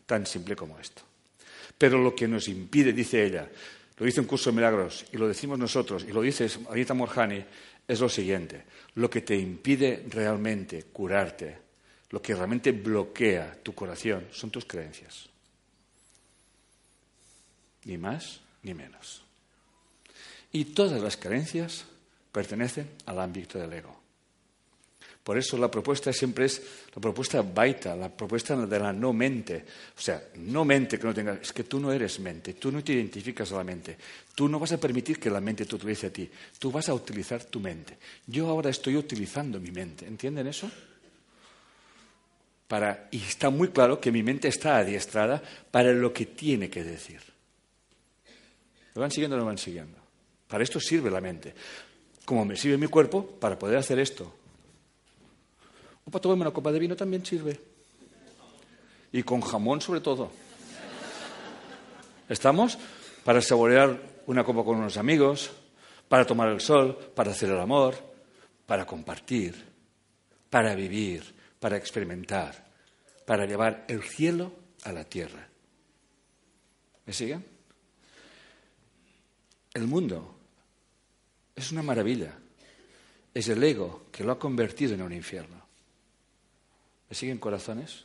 Tan 0.06 0.26
simple 0.26 0.56
como 0.56 0.80
esto. 0.80 1.02
Pero 1.78 2.02
lo 2.02 2.16
que 2.16 2.28
nos 2.28 2.48
impide, 2.48 2.94
dice 2.94 3.24
ella, 3.24 3.48
lo 3.98 4.06
dice 4.06 4.22
un 4.22 4.28
curso 4.28 4.52
de 4.52 4.56
milagros 4.56 5.06
y 5.12 5.18
lo 5.18 5.28
decimos 5.28 5.58
nosotros 5.58 6.06
y 6.08 6.12
lo 6.12 6.22
dice 6.22 6.50
Anita 6.70 6.94
Morjani, 6.94 7.44
es 7.88 8.00
lo 8.00 8.10
siguiente. 8.10 8.64
Lo 8.96 9.10
que 9.10 9.22
te 9.22 9.36
impide 9.36 10.06
realmente 10.10 10.84
curarte, 10.84 11.58
lo 12.12 12.22
que 12.22 12.36
realmente 12.36 12.72
bloquea 12.72 13.58
tu 13.64 13.74
corazón, 13.74 14.28
son 14.32 14.52
tus 14.52 14.66
creencias. 14.66 15.30
Ni 17.86 17.98
más 17.98 18.42
ni 18.64 18.74
menos. 18.74 19.24
Y 20.52 20.66
todas 20.66 21.02
las 21.02 21.18
creencias 21.18 21.86
pertenecen 22.32 22.90
al 23.06 23.20
ámbito 23.20 23.58
del 23.58 23.74
ego. 23.74 24.07
Por 25.28 25.38
eso 25.38 25.58
la 25.58 25.70
propuesta 25.70 26.14
siempre 26.14 26.46
es 26.46 26.62
la 26.96 27.02
propuesta 27.02 27.42
baita, 27.42 27.98
la 27.98 28.08
propuesta 28.08 28.56
de 28.56 28.80
la 28.80 28.94
no 28.94 29.12
mente. 29.12 29.66
O 29.98 30.00
sea, 30.00 30.30
no 30.36 30.64
mente 30.64 30.98
que 30.98 31.06
no 31.06 31.14
tenga. 31.14 31.34
Es 31.34 31.52
que 31.52 31.66
tú 31.66 31.82
no 31.82 31.92
eres 31.92 32.22
mente, 32.22 32.54
tú 32.54 32.72
no 32.72 32.82
te 32.82 32.94
identificas 32.94 33.52
a 33.52 33.58
la 33.58 33.66
mente. 33.66 33.98
Tú 34.34 34.48
no 34.48 34.58
vas 34.58 34.72
a 34.72 34.80
permitir 34.80 35.20
que 35.20 35.30
la 35.30 35.42
mente 35.42 35.66
te 35.66 35.76
utilice 35.76 36.08
a 36.08 36.14
ti. 36.14 36.32
Tú 36.58 36.72
vas 36.72 36.88
a 36.88 36.94
utilizar 36.94 37.44
tu 37.44 37.60
mente. 37.60 37.98
Yo 38.26 38.48
ahora 38.48 38.70
estoy 38.70 38.96
utilizando 38.96 39.60
mi 39.60 39.70
mente. 39.70 40.08
¿Entienden 40.08 40.48
eso? 40.48 40.72
Para, 42.70 43.10
y 43.12 43.18
está 43.18 43.50
muy 43.50 43.68
claro 43.68 44.00
que 44.00 44.14
mi 44.14 44.24
mente 44.24 44.48
está 44.48 44.78
adiestrada 44.78 45.44
para 45.72 45.92
lo 45.92 46.14
que 46.14 46.28
tiene 46.28 46.70
que 46.70 46.86
decir. 46.86 47.20
¿Lo 48.96 49.02
van 49.02 49.12
siguiendo 49.12 49.36
o 49.36 49.40
no 49.40 49.44
lo 49.44 49.48
van 49.48 49.58
siguiendo? 49.58 49.98
Para 50.48 50.64
esto 50.64 50.80
sirve 50.80 51.12
la 51.12 51.20
mente. 51.20 51.54
Como 52.24 52.46
me 52.46 52.56
sirve 52.56 52.78
mi 52.78 52.88
cuerpo 52.88 53.28
para 53.28 53.60
poder 53.60 53.78
hacer 53.78 54.00
esto. 54.00 54.34
O 56.08 56.10
para 56.10 56.22
tomarme 56.22 56.44
una 56.44 56.56
copa 56.56 56.72
de 56.72 56.80
vino 56.80 56.96
también 56.96 57.26
sirve. 57.26 57.60
Y 59.12 59.24
con 59.24 59.42
jamón 59.42 59.82
sobre 59.82 60.00
todo. 60.00 60.32
¿Estamos? 62.30 62.78
Para 63.26 63.42
saborear 63.42 64.00
una 64.26 64.46
copa 64.46 64.64
con 64.64 64.78
unos 64.78 64.96
amigos, 64.96 65.52
para 66.08 66.26
tomar 66.26 66.48
el 66.48 66.62
sol, 66.62 66.98
para 67.14 67.32
hacer 67.32 67.50
el 67.50 67.60
amor, 67.60 67.96
para 68.66 68.86
compartir, 68.86 69.66
para 70.50 70.76
vivir, 70.76 71.36
para 71.60 71.76
experimentar, 71.76 72.72
para 73.26 73.46
llevar 73.46 73.84
el 73.90 74.02
cielo 74.02 74.54
a 74.84 74.94
la 74.94 75.04
tierra. 75.04 75.46
¿Me 77.06 77.12
siguen? 77.12 77.46
El 79.74 79.88
mundo 79.88 80.36
es 81.54 81.72
una 81.74 81.84
maravilla. 81.84 82.34
Es 83.34 83.50
el 83.50 83.62
ego 83.62 84.06
que 84.10 84.24
lo 84.24 84.32
ha 84.32 84.40
convertido 84.40 84.94
en 84.94 85.02
un 85.02 85.12
infierno. 85.12 85.57
¿Me 87.10 87.16
siguen 87.16 87.38
corazones? 87.38 88.04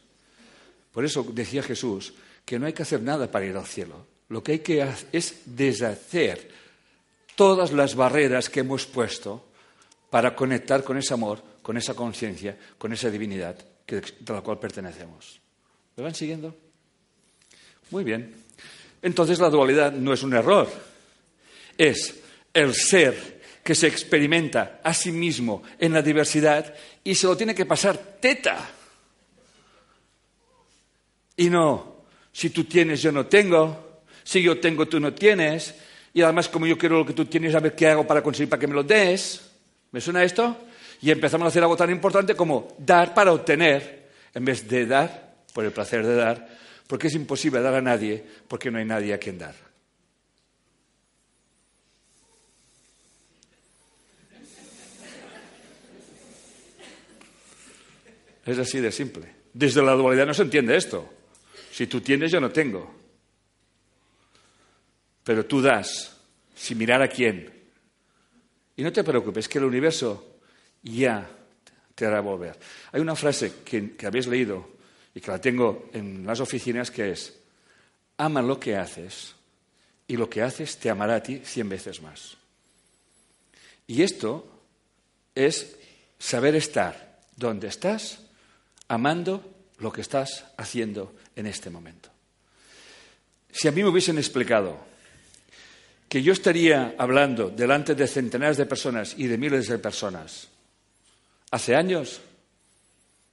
Por 0.92 1.04
eso 1.04 1.26
decía 1.32 1.62
Jesús 1.62 2.14
que 2.44 2.58
no 2.58 2.66
hay 2.66 2.72
que 2.72 2.82
hacer 2.82 3.02
nada 3.02 3.30
para 3.30 3.46
ir 3.46 3.56
al 3.56 3.66
cielo. 3.66 4.06
Lo 4.28 4.42
que 4.42 4.52
hay 4.52 4.58
que 4.60 4.82
hacer 4.82 5.08
es 5.12 5.42
deshacer 5.44 6.50
todas 7.34 7.72
las 7.72 7.94
barreras 7.94 8.48
que 8.48 8.60
hemos 8.60 8.86
puesto 8.86 9.44
para 10.10 10.34
conectar 10.34 10.84
con 10.84 10.98
ese 10.98 11.14
amor, 11.14 11.42
con 11.62 11.76
esa 11.76 11.94
conciencia, 11.94 12.56
con 12.78 12.92
esa 12.92 13.10
divinidad 13.10 13.56
de 13.86 14.32
la 14.32 14.40
cual 14.40 14.58
pertenecemos. 14.58 15.40
¿Me 15.96 16.02
van 16.02 16.14
siguiendo? 16.14 16.54
Muy 17.90 18.04
bien. 18.04 18.34
Entonces 19.02 19.38
la 19.38 19.50
dualidad 19.50 19.92
no 19.92 20.12
es 20.12 20.22
un 20.22 20.32
error, 20.32 20.68
es 21.76 22.14
el 22.54 22.74
ser 22.74 23.42
que 23.62 23.74
se 23.74 23.86
experimenta 23.86 24.80
a 24.82 24.94
sí 24.94 25.12
mismo 25.12 25.62
en 25.78 25.92
la 25.92 26.02
diversidad 26.02 26.74
y 27.04 27.14
se 27.14 27.26
lo 27.26 27.36
tiene 27.36 27.54
que 27.54 27.66
pasar 27.66 27.96
teta. 28.20 28.70
Y 31.42 31.50
no, 31.50 32.04
si 32.30 32.50
tú 32.50 32.62
tienes, 32.62 33.02
yo 33.02 33.10
no 33.10 33.26
tengo, 33.26 34.02
si 34.22 34.40
yo 34.40 34.60
tengo, 34.60 34.86
tú 34.86 35.00
no 35.00 35.12
tienes, 35.12 35.74
y 36.14 36.22
además 36.22 36.48
como 36.48 36.68
yo 36.68 36.78
quiero 36.78 36.98
lo 36.98 37.04
que 37.04 37.14
tú 37.14 37.24
tienes, 37.24 37.52
a 37.56 37.58
ver 37.58 37.74
qué 37.74 37.88
hago 37.88 38.06
para 38.06 38.22
conseguir 38.22 38.48
para 38.48 38.60
que 38.60 38.68
me 38.68 38.74
lo 38.74 38.84
des. 38.84 39.50
¿Me 39.90 40.00
suena 40.00 40.22
esto? 40.22 40.56
Y 41.00 41.10
empezamos 41.10 41.46
a 41.46 41.48
hacer 41.48 41.64
algo 41.64 41.76
tan 41.76 41.90
importante 41.90 42.36
como 42.36 42.76
dar 42.78 43.12
para 43.12 43.32
obtener, 43.32 44.10
en 44.32 44.44
vez 44.44 44.68
de 44.68 44.86
dar 44.86 45.34
por 45.52 45.64
el 45.64 45.72
placer 45.72 46.06
de 46.06 46.14
dar, 46.14 46.48
porque 46.86 47.08
es 47.08 47.14
imposible 47.16 47.60
dar 47.60 47.74
a 47.74 47.82
nadie, 47.82 48.24
porque 48.46 48.70
no 48.70 48.78
hay 48.78 48.84
nadie 48.84 49.12
a 49.12 49.18
quien 49.18 49.36
dar. 49.36 49.56
Es 58.46 58.58
así 58.58 58.78
de 58.78 58.92
simple. 58.92 59.34
Desde 59.52 59.82
la 59.82 59.94
dualidad 59.94 60.26
no 60.26 60.34
se 60.34 60.42
entiende 60.42 60.76
esto. 60.76 61.12
Si 61.72 61.86
tú 61.86 62.02
tienes, 62.02 62.30
yo 62.30 62.38
no 62.38 62.50
tengo. 62.50 62.94
Pero 65.24 65.46
tú 65.46 65.62
das, 65.62 66.14
sin 66.54 66.76
mirar 66.76 67.00
a 67.00 67.08
quién. 67.08 67.50
Y 68.76 68.82
no 68.82 68.92
te 68.92 69.02
preocupes, 69.02 69.48
que 69.48 69.56
el 69.56 69.64
universo 69.64 70.36
ya 70.82 71.28
te 71.94 72.04
hará 72.04 72.20
volver. 72.20 72.58
Hay 72.92 73.00
una 73.00 73.16
frase 73.16 73.54
que, 73.64 73.96
habéis 74.04 74.26
leído 74.26 74.68
y 75.14 75.20
que 75.20 75.30
la 75.30 75.40
tengo 75.40 75.88
en 75.94 76.26
las 76.26 76.40
oficinas 76.40 76.90
que 76.90 77.12
es, 77.12 77.38
ama 78.18 78.42
lo 78.42 78.60
que 78.60 78.76
haces 78.76 79.34
y 80.06 80.18
lo 80.18 80.28
que 80.28 80.42
haces 80.42 80.76
te 80.76 80.90
amará 80.90 81.16
a 81.16 81.22
ti 81.22 81.40
cien 81.42 81.70
veces 81.70 82.02
más. 82.02 82.36
Y 83.86 84.02
esto 84.02 84.62
es 85.34 85.78
saber 86.18 86.54
estar 86.54 87.20
donde 87.34 87.68
estás 87.68 88.26
amando 88.88 89.61
lo 89.82 89.92
que 89.92 90.00
estás 90.00 90.44
haciendo 90.56 91.14
en 91.34 91.46
este 91.46 91.68
momento. 91.68 92.08
Si 93.50 93.68
a 93.68 93.72
mí 93.72 93.82
me 93.82 93.88
hubiesen 93.88 94.16
explicado 94.16 94.78
que 96.08 96.22
yo 96.22 96.32
estaría 96.32 96.94
hablando 96.98 97.50
delante 97.50 97.94
de 97.94 98.06
centenares 98.06 98.56
de 98.56 98.66
personas 98.66 99.14
y 99.16 99.26
de 99.26 99.38
miles 99.38 99.68
de 99.68 99.78
personas 99.78 100.48
hace 101.50 101.74
años, 101.74 102.20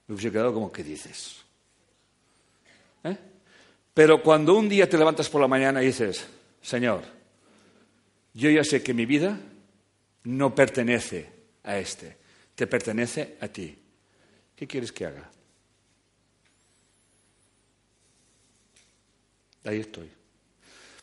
me 0.08 0.16
hubiese 0.16 0.32
quedado 0.32 0.54
como, 0.54 0.72
¿qué 0.72 0.84
dices? 0.84 1.38
¿Eh? 3.04 3.18
Pero 3.94 4.24
cuando 4.24 4.56
un 4.56 4.68
día 4.68 4.90
te 4.90 4.98
levantas 4.98 5.30
por 5.30 5.42
la 5.42 5.48
mañana 5.48 5.84
y 5.84 5.88
dices, 5.88 6.26
Señor, 6.62 7.04
yo 8.34 8.50
ya 8.50 8.64
sé 8.64 8.82
que 8.82 8.94
mi 8.94 9.06
vida 9.06 9.40
no 10.24 10.56
pertenece 10.56 11.30
a 11.64 11.78
este, 11.78 12.18
te 12.56 12.66
pertenece 12.66 13.38
a 13.40 13.48
ti. 13.48 13.78
¿Qué 14.56 14.68
quieres 14.68 14.92
que 14.92 15.06
haga? 15.06 15.30
Ahí 19.66 19.80
estoy. 19.80 20.10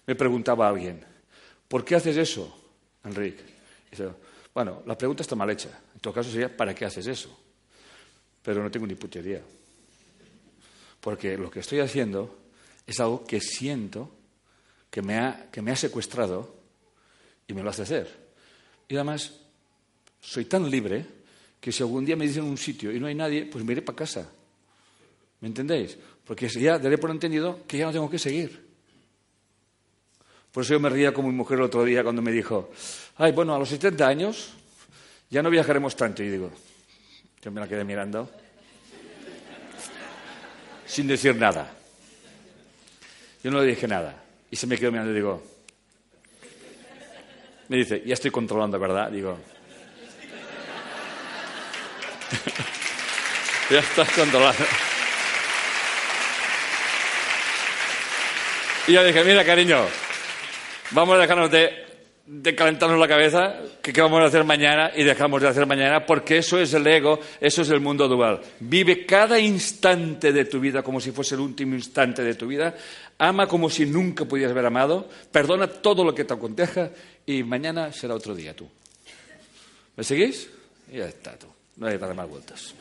Me 0.07 0.15
preguntaba 0.15 0.69
alguien, 0.69 1.05
¿por 1.69 1.85
qué 1.85 1.97
haces 1.97 2.17
eso, 2.17 2.73
Enrique? 3.05 3.43
Bueno, 4.55 4.83
la 4.87 4.97
pregunta 4.97 5.23
está 5.23 5.37
mal 5.37 5.51
hecha. 5.51 5.69
En 5.95 6.01
todo 6.01 6.15
caso 6.15 6.31
sería, 6.31 6.55
¿para 6.55 6.75
qué 6.75 6.85
haces 6.85 7.07
eso? 7.07 7.37
Pero 8.43 8.63
no 8.63 8.71
tengo 8.71 8.87
ni 8.87 8.95
putería. 8.95 9.43
Porque 11.01 11.37
lo 11.37 11.51
que 11.51 11.61
estoy 11.61 11.81
haciendo 11.81 12.39
es 12.87 12.99
algo 13.01 13.25
que 13.25 13.41
siento 13.41 14.11
que 14.91 15.03
me 15.03 15.19
ha, 15.19 15.51
que 15.51 15.61
me 15.61 15.73
ha 15.73 15.77
secuestrado 15.77 16.55
y 17.47 17.53
me 17.53 17.63
lo 17.63 17.71
hace 17.71 17.83
hacer. 17.83 18.27
Y 18.89 18.95
además, 18.95 19.33
soy 20.21 20.47
tan 20.47 20.71
libre 20.71 21.05
que 21.61 21.73
si 21.73 21.83
algún 21.83 22.05
día 22.05 22.17
me 22.17 22.27
dicen 22.27 22.45
un 22.45 22.57
sitio 22.57 22.93
y 22.93 23.01
no 23.01 23.07
hay 23.07 23.15
nadie, 23.15 23.47
pues 23.47 23.65
me 23.65 23.73
iré 23.73 23.83
para 23.83 23.97
casa. 23.97 24.31
¿Me 25.41 25.49
entendéis? 25.49 25.99
Porque 26.27 26.49
ya 26.49 26.79
daré 26.79 26.99
por 26.99 27.11
entendido 27.11 27.61
que 27.67 27.79
ya 27.79 27.87
no 27.87 27.93
tengo 27.93 28.11
que 28.11 28.19
seguir. 28.19 28.67
Por 30.51 30.65
eso 30.65 30.73
yo 30.75 30.81
me 30.81 30.89
ría 30.89 31.15
como 31.15 31.29
mi 31.29 31.35
mujer 31.35 31.59
el 31.59 31.65
otro 31.65 31.85
día 31.85 32.03
cuando 32.03 32.21
me 32.23 32.33
dijo, 32.33 32.71
ay, 33.17 33.33
bueno, 33.33 33.55
a 33.55 33.59
los 33.59 33.69
70 33.69 34.07
años 34.07 34.55
ya 35.31 35.43
no 35.43 35.51
viajaremos 35.51 35.95
tanto. 35.95 36.23
Y 36.23 36.31
digo, 36.31 36.51
yo 37.43 37.51
me 37.53 37.61
la 37.61 37.69
quedé 37.69 37.85
mirando 37.85 38.29
sin 40.87 41.07
decir 41.07 41.37
nada. 41.37 41.73
Yo 43.45 43.51
no 43.51 43.61
le 43.61 43.67
dije 43.67 43.87
nada. 43.87 44.25
Y 44.51 44.57
se 44.57 44.67
me 44.67 44.77
quedó 44.79 44.91
mirando 44.91 45.13
y 45.13 45.15
digo, 45.15 45.43
me 47.69 47.77
dice, 47.77 48.03
ya 48.05 48.15
estoy 48.15 48.31
controlando, 48.31 48.79
¿verdad? 48.79 49.11
Digo, 49.11 49.39
ya 53.71 53.79
estás 53.79 54.11
controlando. 54.11 54.65
Y 58.89 58.93
yo 58.93 59.05
dije, 59.05 59.25
mira, 59.25 59.45
cariño, 59.45 59.85
vamos 60.93 61.17
a 61.17 61.19
dejarnos 61.19 61.51
de, 61.51 62.55
calentarnos 62.55 63.01
la 63.01 63.09
cabeza, 63.09 63.57
que 63.83 63.93
qué 63.93 64.01
vamos 64.01 64.21
a 64.21 64.27
hacer 64.27 64.45
mañana 64.45 64.93
y 64.95 65.03
dejamos 65.03 65.43
de 65.43 65.49
hacer 65.49 65.67
mañana, 65.67 66.07
porque 66.07 66.39
eso 66.39 66.61
es 66.61 66.73
el 66.73 66.87
ego, 66.87 67.19
eso 67.41 67.63
es 67.63 67.71
el 67.71 67.81
mundo 67.81 68.07
dual. 68.07 68.41
Vive 68.61 69.05
cada 69.05 69.41
instante 69.41 70.33
de 70.33 70.45
tu 70.45 70.61
vida 70.61 70.85
como 70.85 71.01
si 71.01 71.11
fuese 71.11 71.35
el 71.35 71.41
último 71.41 71.75
instante 71.75 72.23
de 72.23 72.35
tu 72.35 72.47
vida, 72.47 72.77
ama 73.19 73.49
como 73.49 73.69
si 73.69 73.87
nunca 73.87 74.25
pudieras 74.25 74.53
haber 74.53 74.67
amado, 74.67 75.09
perdona 75.33 75.67
todo 75.67 76.05
lo 76.05 76.15
que 76.15 76.25
te 76.25 76.35
aconteja 76.35 76.91
y 77.27 77.43
mañana 77.43 77.93
será 77.93 78.15
otro 78.15 78.37
día 78.37 78.55
tú. 78.55 78.69
¿Me 79.97 80.05
seguís? 80.05 80.49
Y 80.93 80.99
ya 80.99 81.07
está 81.07 81.37
tú, 81.37 81.49
no 81.77 81.89
hay 81.89 81.95
que 81.95 81.99
dar 81.99 82.15
más 82.15 82.29
vueltas. 82.29 82.73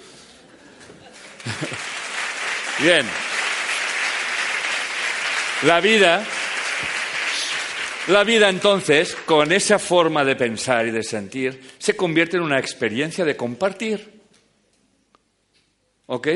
Bien. 2.80 3.06
La 5.64 5.80
vida, 5.80 6.22
la 8.10 8.26
vida 8.26 8.49
entonces, 8.49 9.15
con 9.15 9.53
esa 9.53 9.80
forma 9.80 10.26
de 10.26 10.36
pensar 10.36 10.86
y 10.86 10.91
de 10.91 11.02
sentir, 11.02 11.61
se 11.77 11.95
convierte 11.95 12.36
en 12.36 12.44
una 12.44 12.60
experiencia 12.60 13.23
de 13.23 13.38
compartir. 13.38 14.22
¿Ok? 16.07 16.27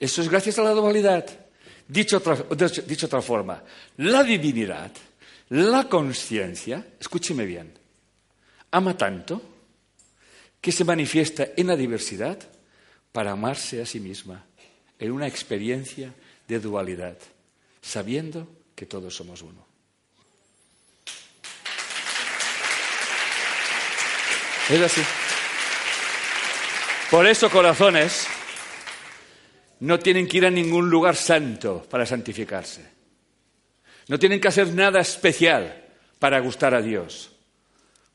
Eso 0.00 0.22
es 0.22 0.30
gracias 0.30 0.58
a 0.58 0.62
la 0.62 0.70
dualidad. 0.70 1.26
Dicho 1.86 2.16
otra, 2.16 2.36
dicho 2.86 3.06
otra 3.06 3.20
forma, 3.20 3.62
la 3.98 4.24
divinidad, 4.24 4.90
la 5.50 5.86
conciencia, 5.86 6.86
escúcheme 6.98 7.44
bien, 7.44 7.74
ama 8.70 8.96
tanto 8.96 9.42
que 10.58 10.72
se 10.72 10.84
manifiesta 10.84 11.48
en 11.54 11.66
la 11.66 11.76
diversidad 11.76 12.38
para 13.12 13.32
amarse 13.32 13.82
a 13.82 13.86
sí 13.86 14.00
misma, 14.00 14.46
en 14.98 15.12
una 15.12 15.26
experiencia 15.26 16.14
de 16.48 16.58
dualidad 16.58 17.18
sabiendo 17.82 18.48
que 18.74 18.86
todos 18.86 19.14
somos 19.14 19.42
uno. 19.42 19.66
Es 24.70 24.80
así. 24.80 25.02
Por 27.10 27.26
eso, 27.26 27.50
corazones, 27.50 28.26
no 29.80 29.98
tienen 29.98 30.26
que 30.26 30.38
ir 30.38 30.46
a 30.46 30.50
ningún 30.50 30.88
lugar 30.88 31.16
santo 31.16 31.84
para 31.90 32.06
santificarse. 32.06 32.88
No 34.08 34.18
tienen 34.18 34.40
que 34.40 34.48
hacer 34.48 34.72
nada 34.72 35.00
especial 35.00 35.84
para 36.18 36.40
gustar 36.40 36.74
a 36.74 36.80
Dios, 36.80 37.32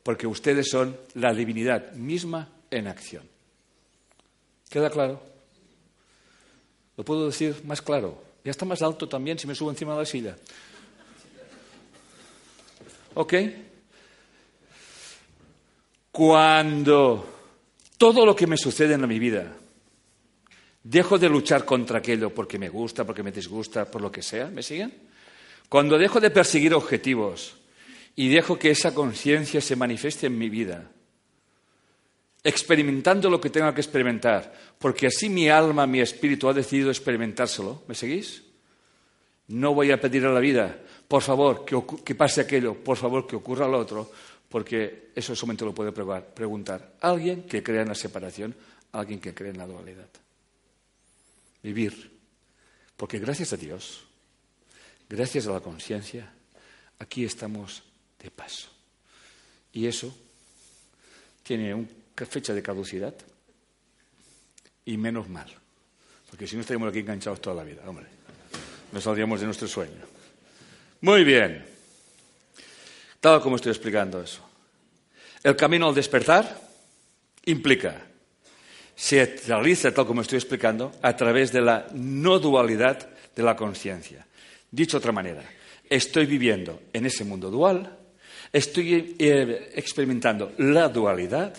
porque 0.01 0.25
ustedes 0.25 0.69
son 0.69 0.97
la 1.13 1.33
divinidad 1.33 1.91
misma 1.91 2.49
en 2.71 2.87
acción. 2.87 3.27
¿Queda 4.69 4.89
claro? 4.89 5.21
¿Lo 6.95 7.05
puedo 7.05 7.27
decir 7.27 7.61
más 7.65 7.81
claro? 7.81 8.26
Ya 8.47 8.51
está 8.51 8.63
más 8.63 8.81
alto 8.81 9.09
también 9.09 9.37
si 9.37 9.45
me 9.45 9.53
subo 9.53 9.71
encima 9.71 9.91
de 9.91 9.99
la 9.99 10.05
silla. 10.05 10.37
¿Ok? 13.15 13.33
Cuando 16.09 17.41
todo 17.97 18.25
lo 18.25 18.33
que 18.33 18.47
me 18.47 18.55
sucede 18.55 18.93
en 18.93 19.05
mi 19.05 19.19
vida 19.19 19.53
dejo 20.81 21.19
de 21.19 21.27
luchar 21.27 21.65
contra 21.65 21.97
aquello 21.97 22.33
porque 22.33 22.57
me 22.57 22.69
gusta, 22.69 23.03
porque 23.03 23.21
me 23.21 23.33
disgusta, 23.33 23.83
por 23.83 24.01
lo 24.01 24.09
que 24.09 24.21
sea, 24.21 24.45
¿me 24.45 24.63
siguen? 24.63 24.93
Cuando 25.67 25.97
dejo 25.97 26.21
de 26.21 26.29
perseguir 26.29 26.73
objetivos 26.73 27.57
y 28.15 28.29
dejo 28.29 28.57
que 28.57 28.71
esa 28.71 28.93
conciencia 28.93 29.59
se 29.59 29.75
manifieste 29.75 30.27
en 30.27 30.37
mi 30.37 30.47
vida, 30.47 30.89
experimentando 32.43 33.29
lo 33.29 33.41
que 33.41 33.49
tenga 33.49 33.73
que 33.73 33.81
experimentar, 33.81 34.53
porque 34.77 35.07
así 35.07 35.29
mi 35.29 35.49
alma, 35.49 35.87
mi 35.87 35.99
espíritu 35.99 36.47
ha 36.47 36.53
decidido 36.53 36.89
experimentárselo, 36.89 37.83
¿me 37.87 37.95
seguís? 37.95 38.43
No 39.47 39.73
voy 39.73 39.91
a 39.91 39.99
pedir 39.99 40.25
a 40.25 40.31
la 40.31 40.39
vida, 40.39 40.77
por 41.07 41.21
favor, 41.21 41.65
que, 41.65 42.15
pase 42.15 42.41
aquello, 42.41 42.75
por 42.75 42.97
favor, 42.97 43.25
que 43.25 43.35
ocurra 43.35 43.67
lo 43.67 43.79
otro, 43.79 44.11
porque 44.49 45.11
eso 45.15 45.35
solamente 45.35 45.65
lo 45.65 45.73
puede 45.73 45.91
preguntar 45.91 46.95
alguien 47.01 47.43
que 47.43 47.63
crea 47.63 47.81
en 47.81 47.89
la 47.89 47.95
separación, 47.95 48.55
alguien 48.91 49.19
que 49.19 49.33
cree 49.33 49.51
en 49.51 49.57
la 49.57 49.67
dualidad. 49.67 50.09
Vivir. 51.63 52.17
Porque 52.95 53.19
gracias 53.19 53.53
a 53.53 53.57
Dios, 53.57 54.03
gracias 55.07 55.47
a 55.47 55.51
la 55.51 55.59
conciencia, 55.59 56.33
aquí 56.99 57.23
estamos 57.23 57.83
de 58.19 58.31
paso. 58.31 58.69
Y 59.71 59.85
eso 59.85 60.15
tiene 61.43 61.87
una 62.17 62.25
fecha 62.25 62.53
de 62.53 62.63
caducidad 62.63 63.13
y 64.85 64.97
menos 64.97 65.29
mal. 65.29 65.47
Porque 66.29 66.47
si 66.47 66.55
no 66.55 66.61
estaríamos 66.61 66.89
aquí 66.89 66.99
enganchados 66.99 67.41
toda 67.41 67.57
la 67.57 67.63
vida, 67.63 67.83
hombre. 67.85 68.07
Nos 68.91 69.03
saldríamos 69.03 69.39
de 69.39 69.45
nuestro 69.45 69.67
sueño. 69.67 70.01
Muy 71.01 71.23
bien. 71.23 71.65
Tal 73.19 73.41
como 73.41 73.57
estoy 73.57 73.71
explicando 73.71 74.21
eso. 74.21 74.41
El 75.43 75.55
camino 75.55 75.87
al 75.87 75.95
despertar 75.95 76.59
implica, 77.45 78.05
se 78.95 79.37
realiza, 79.47 79.93
tal 79.93 80.07
como 80.07 80.21
estoy 80.21 80.37
explicando, 80.37 80.91
a 81.01 81.15
través 81.15 81.51
de 81.51 81.61
la 81.61 81.87
no 81.93 82.39
dualidad 82.39 83.09
de 83.35 83.43
la 83.43 83.55
conciencia. 83.55 84.25
Dicho 84.71 84.97
de 84.97 84.99
otra 84.99 85.11
manera, 85.11 85.43
estoy 85.89 86.25
viviendo 86.25 86.81
en 86.91 87.05
ese 87.05 87.23
mundo 87.23 87.51
dual, 87.51 87.95
estoy 88.51 89.15
eh, 89.19 89.71
experimentando 89.75 90.53
la 90.57 90.89
dualidad, 90.89 91.55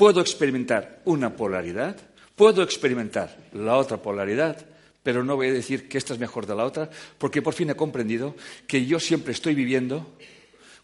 puedo 0.00 0.22
experimentar 0.22 1.02
una 1.04 1.36
polaridad, 1.36 1.94
puedo 2.34 2.62
experimentar 2.62 3.36
la 3.52 3.76
otra 3.76 3.98
polaridad, 3.98 4.56
pero 5.02 5.22
no 5.22 5.36
voy 5.36 5.48
a 5.48 5.52
decir 5.52 5.90
que 5.90 5.98
esta 5.98 6.14
es 6.14 6.18
mejor 6.18 6.46
de 6.46 6.54
la 6.54 6.64
otra, 6.64 6.88
porque 7.18 7.42
por 7.42 7.52
fin 7.52 7.68
he 7.68 7.76
comprendido 7.76 8.34
que 8.66 8.86
yo 8.86 8.98
siempre 8.98 9.34
estoy 9.34 9.54
viviendo 9.54 10.16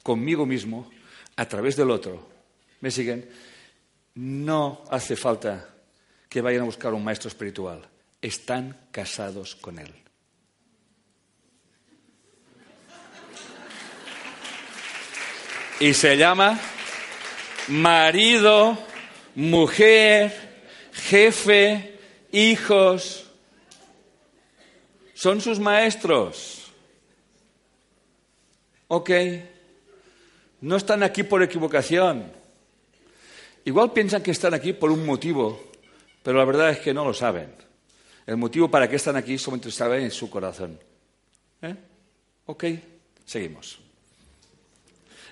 conmigo 0.02 0.44
mismo 0.44 0.90
a 1.34 1.48
través 1.48 1.76
del 1.76 1.92
otro. 1.92 2.28
¿Me 2.82 2.90
siguen? 2.90 3.26
No 4.16 4.84
hace 4.90 5.16
falta 5.16 5.66
que 6.28 6.42
vayan 6.42 6.60
a 6.60 6.66
buscar 6.66 6.92
un 6.92 7.02
maestro 7.02 7.28
espiritual. 7.28 7.88
Están 8.20 8.76
casados 8.90 9.56
con 9.56 9.78
él. 9.78 9.94
Y 15.80 15.94
se 15.94 16.18
llama 16.18 16.60
marido, 17.68 18.76
mujer, 19.36 20.32
jefe, 20.92 21.98
hijos, 22.32 23.30
son 25.14 25.40
sus 25.40 25.60
maestros. 25.60 26.72
Ok, 28.88 29.10
no 30.62 30.76
están 30.76 31.02
aquí 31.02 31.22
por 31.22 31.42
equivocación. 31.42 32.32
Igual 33.64 33.92
piensan 33.92 34.22
que 34.22 34.30
están 34.30 34.54
aquí 34.54 34.72
por 34.72 34.90
un 34.90 35.04
motivo, 35.04 35.70
pero 36.22 36.38
la 36.38 36.44
verdad 36.44 36.70
es 36.70 36.78
que 36.78 36.94
no 36.94 37.04
lo 37.04 37.12
saben. 37.12 37.54
El 38.26 38.36
motivo 38.36 38.70
para 38.70 38.88
que 38.88 38.96
están 38.96 39.16
aquí 39.16 39.38
solamente 39.38 39.70
saben 39.70 40.04
en 40.04 40.10
su 40.10 40.30
corazón. 40.30 40.78
¿Eh? 41.62 41.74
Ok, 42.46 42.64
seguimos. 43.24 43.78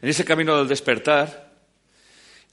En 0.02 0.08
ese 0.08 0.24
camino 0.24 0.58
del 0.58 0.68
despertar 0.68 1.43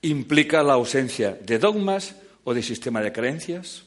implica 0.02 0.64
la 0.64 0.74
ausencia 0.74 1.34
de 1.34 1.60
dogmas 1.60 2.16
o 2.44 2.54
de 2.54 2.64
sistema 2.64 3.02
de 3.02 3.12
creencias. 3.12 3.84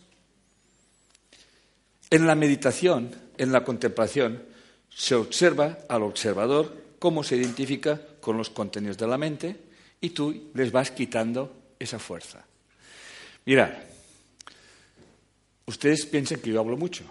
En 2.10 2.26
la 2.26 2.34
meditación 2.34 3.14
en 3.38 3.52
la 3.52 3.64
contemplación 3.64 4.42
se 4.88 5.14
observa 5.14 5.78
al 5.88 6.02
observador 6.02 6.84
cómo 6.98 7.24
se 7.24 7.36
identifica 7.36 8.00
con 8.20 8.36
los 8.36 8.50
contenidos 8.50 8.96
de 8.96 9.06
la 9.06 9.18
mente 9.18 9.56
y 10.00 10.10
tú 10.10 10.50
les 10.54 10.70
vas 10.70 10.90
quitando 10.90 11.74
esa 11.78 11.98
fuerza. 11.98 12.44
Mira, 13.44 13.84
ustedes 15.66 16.06
piensan 16.06 16.40
que 16.40 16.50
yo 16.50 16.60
hablo 16.60 16.76
mucho. 16.76 17.04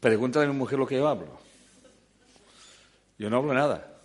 Pregúntale 0.00 0.46
a 0.46 0.48
mi 0.48 0.56
mujer 0.56 0.78
lo 0.78 0.86
que 0.86 0.96
yo 0.96 1.08
hablo. 1.08 1.40
Yo 3.18 3.28
no 3.28 3.36
hablo 3.38 3.54
nada. 3.54 4.00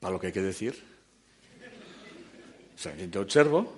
Para 0.00 0.12
lo 0.12 0.20
que 0.20 0.28
hay 0.28 0.32
que 0.32 0.42
decir. 0.42 0.97
O 2.78 2.80
sea, 2.80 2.94
yo 2.94 3.20
observo 3.20 3.74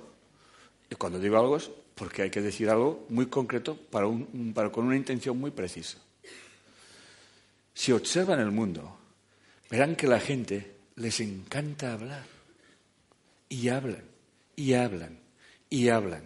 y 0.90 0.94
cuando 0.94 1.18
digo 1.18 1.38
algo 1.38 1.56
es 1.56 1.70
porque 1.94 2.22
hay 2.22 2.30
que 2.30 2.42
decir 2.42 2.68
algo 2.68 3.06
muy 3.08 3.26
concreto 3.26 3.74
para 3.76 4.70
con 4.70 4.86
una 4.86 4.96
intención 4.96 5.38
muy 5.38 5.50
precisa. 5.50 5.96
Si 7.72 7.92
observan 7.92 8.40
el 8.40 8.50
mundo, 8.50 8.98
verán 9.70 9.96
que 9.96 10.06
la 10.06 10.20
gente 10.20 10.76
les 10.96 11.20
encanta 11.20 11.94
hablar. 11.94 12.26
Y 13.48 13.68
hablan, 13.68 14.04
y 14.54 14.74
hablan, 14.74 15.18
y 15.70 15.88
hablan. 15.88 16.22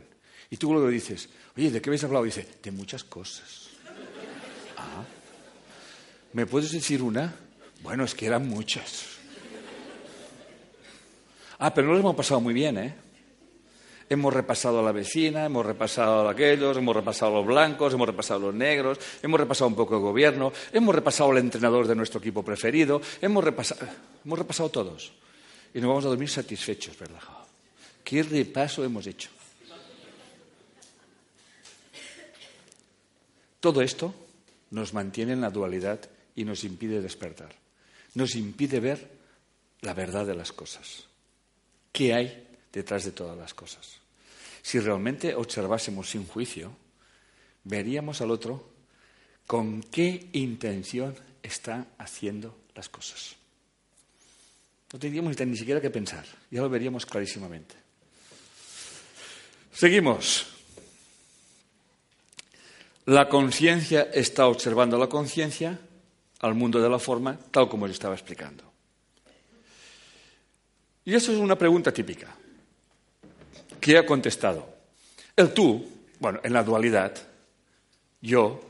Y 0.51 0.57
tú 0.57 0.73
luego 0.73 0.89
dices, 0.89 1.29
oye, 1.57 1.71
¿de 1.71 1.81
qué 1.81 1.91
habéis 1.91 2.05
hablado? 2.05 2.25
Dice, 2.25 2.47
de 2.61 2.71
muchas 2.73 3.05
cosas. 3.05 3.71
Ah, 4.77 5.05
¿Me 6.33 6.45
puedes 6.45 6.73
decir 6.73 7.03
una? 7.03 7.35
Bueno, 7.83 8.05
es 8.05 8.15
que 8.15 8.27
eran 8.27 8.49
muchas. 8.49 9.14
Ah, 11.59 11.73
pero 11.73 11.87
no 11.87 11.95
les 11.95 12.01
hemos 12.01 12.17
pasado 12.17 12.41
muy 12.41 12.55
bien, 12.55 12.79
¿eh? 12.79 12.95
Hemos 14.09 14.35
repasado 14.35 14.81
a 14.81 14.83
la 14.83 14.93
vecina, 14.93 15.47
hemos 15.47 15.65
repasado 15.65 16.29
a 16.29 16.33
aquellos, 16.33 16.77
hemos 16.77 16.95
repasado 16.95 17.33
a 17.33 17.35
los 17.37 17.47
blancos, 17.47 17.95
hemos 17.95 18.07
repasado 18.07 18.41
a 18.41 18.47
los 18.47 18.55
negros, 18.55 18.99
hemos 19.23 19.41
repasado 19.41 19.69
un 19.69 19.75
poco 19.75 19.95
el 19.97 20.03
gobierno, 20.03 20.53
hemos 20.73 20.95
repasado 20.95 21.31
al 21.31 21.39
entrenador 21.39 21.87
de 21.87 21.95
nuestro 21.95 22.21
equipo 22.21 22.43
preferido, 22.43 23.01
hemos 23.23 23.43
repasado, 23.43 23.81
hemos 24.25 24.39
repasado 24.39 24.69
todos. 24.69 25.13
Y 25.73 25.81
nos 25.81 25.89
vamos 25.89 26.05
a 26.05 26.09
dormir 26.09 26.29
satisfechos, 26.29 26.99
¿verdad? 26.99 27.21
¿Qué 28.05 28.23
repaso 28.23 28.85
hemos 28.85 29.07
hecho? 29.07 29.31
Todo 33.59 33.81
esto 33.81 34.15
nos 34.71 34.93
mantiene 34.93 35.33
en 35.33 35.41
la 35.41 35.49
dualidad 35.49 35.99
y 36.37 36.45
nos 36.45 36.65
impide 36.65 37.01
despertar. 37.01 37.55
Nos 38.15 38.37
impide 38.37 38.79
ver 38.79 39.09
la 39.81 39.95
verdad 39.95 40.27
de 40.27 40.35
las 40.35 40.53
cosas. 40.53 41.07
¿Qué 41.95 42.13
hay 42.13 42.45
detrás 42.75 43.05
de 43.05 43.13
todas 43.13 43.39
las 43.39 43.55
cosas. 43.55 44.01
Si 44.61 44.81
realmente 44.81 45.35
observásemos 45.35 46.11
sin 46.11 46.27
juicio, 46.27 46.73
veríamos 47.63 48.21
al 48.21 48.33
otro 48.33 48.69
con 49.47 49.81
qué 49.81 50.29
intención 50.33 51.15
está 51.43 51.87
haciendo 51.99 52.59
las 52.75 52.89
cosas. 52.89 53.37
No 54.93 54.99
tendríamos 54.99 55.39
ni 55.39 55.57
siquiera 55.57 55.81
que 55.81 55.91
pensar, 55.91 56.25
ya 56.51 56.63
lo 56.63 56.69
veríamos 56.69 57.07
clarísimamente. 57.07 57.77
Seguimos. 59.73 60.47
La 63.07 63.29
conciencia 63.29 64.09
está 64.13 64.47
observando 64.49 64.99
la 64.99 65.09
conciencia 65.09 65.79
al 66.41 66.55
mundo 66.55 66.81
de 66.81 66.89
la 66.89 66.99
forma, 66.99 67.39
tal 67.51 67.69
como 67.69 67.87
le 67.87 67.93
estaba 67.93 68.15
explicando. 68.15 68.74
Y 71.05 71.15
eso 71.15 71.33
es 71.33 71.39
una 71.39 71.57
pregunta 71.57 71.93
típica. 71.93 72.35
¿Qué 73.81 73.99
ha 73.99 74.07
contestado? 74.07 74.67
El 75.37 75.53
tú, 75.53 75.85
bueno, 76.19 76.41
en 76.43 76.53
la 76.53 76.63
dualidad, 76.63 77.15
yo, 78.23 78.61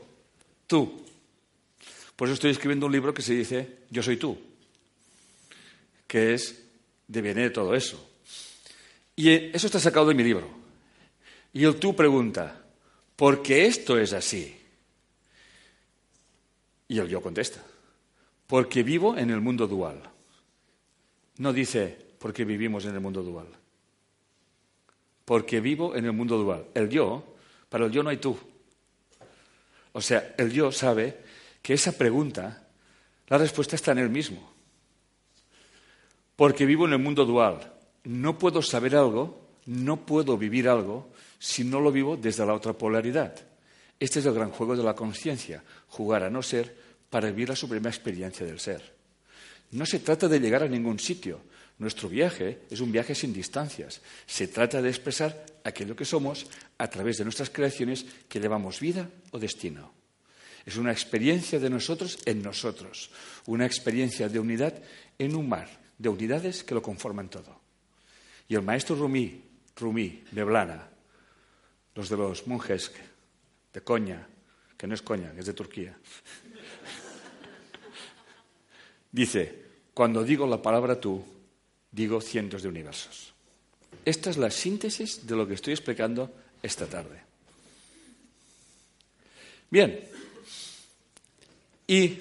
tú. 0.67 1.05
Por 2.15 2.27
eso 2.27 2.33
estoy 2.33 2.51
escribiendo 2.51 2.85
un 2.85 2.91
libro 2.91 3.13
que 3.13 3.21
se 3.21 3.33
dice 3.33 3.77
Yo 3.89 4.03
soy 4.03 4.17
tú, 4.17 4.37
que 6.07 6.33
es, 6.33 6.63
deviene 7.07 7.43
de 7.43 7.49
todo 7.51 7.75
eso. 7.75 8.11
Y 9.15 9.29
eso 9.29 9.67
está 9.67 9.79
sacado 9.79 10.07
de 10.07 10.15
mi 10.15 10.23
libro. 10.23 10.49
Y 11.53 11.63
el 11.63 11.77
tú 11.77 11.95
pregunta, 11.95 12.61
¿por 13.15 13.41
qué 13.41 13.65
esto 13.65 13.97
es 13.97 14.11
así? 14.11 14.59
Y 16.89 16.99
el 16.99 17.07
yo 17.07 17.21
contesta, 17.21 17.63
porque 18.47 18.83
vivo 18.83 19.17
en 19.17 19.29
el 19.29 19.39
mundo 19.39 19.67
dual. 19.67 20.01
No 21.37 21.53
dice, 21.53 22.04
porque 22.25 22.43
vivimos 22.43 22.85
en 22.85 22.95
el 22.95 23.01
mundo 23.01 23.21
dual 23.21 23.45
porque 25.25 25.59
vivo 25.59 25.95
en 25.95 26.05
el 26.05 26.13
mundo 26.13 26.37
dual. 26.37 26.67
El 26.73 26.87
yo, 26.89 27.35
para 27.67 27.85
el 27.85 27.91
yo 27.91 28.03
no 28.03 28.09
hay 28.11 28.17
tú. 28.17 28.37
O 29.91 29.99
sea, 29.99 30.35
el 30.37 30.51
yo 30.51 30.71
sabe 30.71 31.17
que 31.61 31.73
esa 31.73 31.91
pregunta, 31.91 32.67
la 33.27 33.37
respuesta 33.39 33.75
está 33.75 33.91
en 33.91 33.97
él 33.97 34.09
mismo. 34.09 34.53
Porque 36.35 36.65
vivo 36.65 36.85
en 36.85 36.93
el 36.93 36.99
mundo 36.99 37.25
dual. 37.25 37.73
No 38.03 38.37
puedo 38.37 38.61
saber 38.61 38.95
algo, 38.95 39.47
no 39.65 40.05
puedo 40.05 40.37
vivir 40.37 40.69
algo 40.69 41.09
si 41.39 41.63
no 41.63 41.81
lo 41.81 41.91
vivo 41.91 42.15
desde 42.15 42.45
la 42.45 42.53
otra 42.53 42.73
polaridad. 42.73 43.35
Este 43.99 44.19
es 44.19 44.25
el 44.25 44.33
gran 44.33 44.51
juego 44.51 44.75
de 44.75 44.83
la 44.83 44.93
conciencia, 44.93 45.63
jugar 45.87 46.23
a 46.23 46.29
no 46.29 46.43
ser 46.43 46.75
para 47.09 47.29
vivir 47.29 47.49
la 47.49 47.55
suprema 47.55 47.89
experiencia 47.89 48.45
del 48.45 48.59
ser. 48.59 48.93
No 49.71 49.85
se 49.87 49.99
trata 49.99 50.27
de 50.27 50.39
llegar 50.39 50.61
a 50.61 50.67
ningún 50.67 50.99
sitio. 50.99 51.41
Nuestro 51.77 52.07
viaje 52.07 52.61
es 52.69 52.79
un 52.79 52.91
viaje 52.91 53.15
sin 53.15 53.33
distancias. 53.33 54.01
Se 54.25 54.47
trata 54.47 54.81
de 54.81 54.89
expresar 54.89 55.45
aquello 55.63 55.95
que 55.95 56.05
somos 56.05 56.47
a 56.77 56.87
través 56.87 57.17
de 57.17 57.25
nuestras 57.25 57.49
creaciones 57.49 58.05
que 58.29 58.39
llevamos 58.39 58.79
vida 58.79 59.09
o 59.31 59.39
destino. 59.39 59.91
Es 60.65 60.77
una 60.77 60.91
experiencia 60.91 61.59
de 61.59 61.69
nosotros 61.69 62.17
en 62.25 62.41
nosotros, 62.41 63.11
una 63.45 63.65
experiencia 63.65 64.29
de 64.29 64.39
unidad 64.39 64.73
en 65.19 65.35
un 65.35 65.49
mar 65.49 65.69
de 65.97 66.09
unidades 66.09 66.63
que 66.63 66.73
lo 66.73 66.81
conforman 66.81 67.29
todo. 67.29 67.59
Y 68.47 68.55
el 68.55 68.61
maestro 68.61 68.95
Rumi, 68.95 69.43
Rumi, 69.75 70.23
Blana, 70.31 70.89
los 71.93 72.09
de 72.09 72.17
los 72.17 72.47
monjes 72.47 72.91
de 73.73 73.81
Coña, 73.81 74.27
que 74.77 74.87
no 74.87 74.93
es 74.93 75.01
Coña, 75.01 75.33
es 75.37 75.45
de 75.45 75.53
Turquía, 75.53 75.95
dice, 79.11 79.65
cuando 79.93 80.23
digo 80.23 80.47
la 80.47 80.61
palabra 80.61 80.99
tú, 80.99 81.23
digo 81.95 82.19
cientos 82.19 82.61
de 82.61 82.69
universos. 82.69 83.33
Esta 84.03 84.29
es 84.29 84.37
la 84.37 84.51
síntesis 84.51 85.25
de 85.25 85.35
lo 85.35 85.47
que 85.47 85.53
estoy 85.53 85.73
explicando 85.73 86.29
esta 86.61 86.85
tarde. 86.85 87.21
Bien, 89.71 89.99
y 91.87 92.17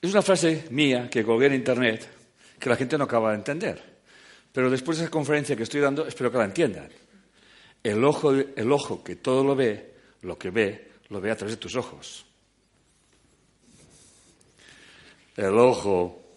es 0.00 0.10
una 0.10 0.22
frase 0.22 0.66
mía 0.70 1.08
que 1.10 1.24
colgué 1.24 1.46
en 1.46 1.54
Internet 1.54 2.08
que 2.58 2.68
la 2.68 2.76
gente 2.76 2.98
no 2.98 3.04
acaba 3.04 3.30
de 3.30 3.36
entender. 3.36 3.82
Pero 4.52 4.70
después 4.70 4.98
de 4.98 5.04
esa 5.04 5.10
conferencia 5.10 5.56
que 5.56 5.62
estoy 5.62 5.80
dando, 5.80 6.06
espero 6.06 6.30
que 6.30 6.38
la 6.38 6.44
entiendan. 6.44 6.88
El 7.82 8.04
ojo, 8.04 8.32
el 8.32 8.72
ojo 8.72 9.02
que 9.02 9.16
todo 9.16 9.44
lo 9.44 9.54
ve, 9.54 9.94
lo 10.22 10.38
que 10.38 10.50
ve, 10.50 10.92
lo 11.08 11.20
ve 11.20 11.30
a 11.30 11.36
través 11.36 11.54
de 11.54 11.60
tus 11.60 11.76
ojos. 11.76 12.26
El 15.36 15.56
ojo 15.56 16.27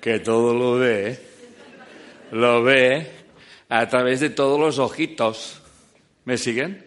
que 0.00 0.20
todo 0.20 0.54
lo 0.54 0.78
ve, 0.78 1.18
lo 2.32 2.62
ve 2.62 3.10
a 3.68 3.88
través 3.88 4.20
de 4.20 4.30
todos 4.30 4.58
los 4.58 4.78
ojitos. 4.78 5.60
¿Me 6.24 6.36
siguen? 6.36 6.86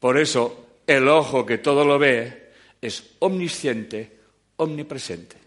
Por 0.00 0.18
eso 0.18 0.66
el 0.86 1.08
ojo 1.08 1.46
que 1.46 1.58
todo 1.58 1.84
lo 1.84 1.98
ve 1.98 2.52
es 2.80 3.14
omnisciente, 3.20 4.18
omnipresente. 4.56 5.44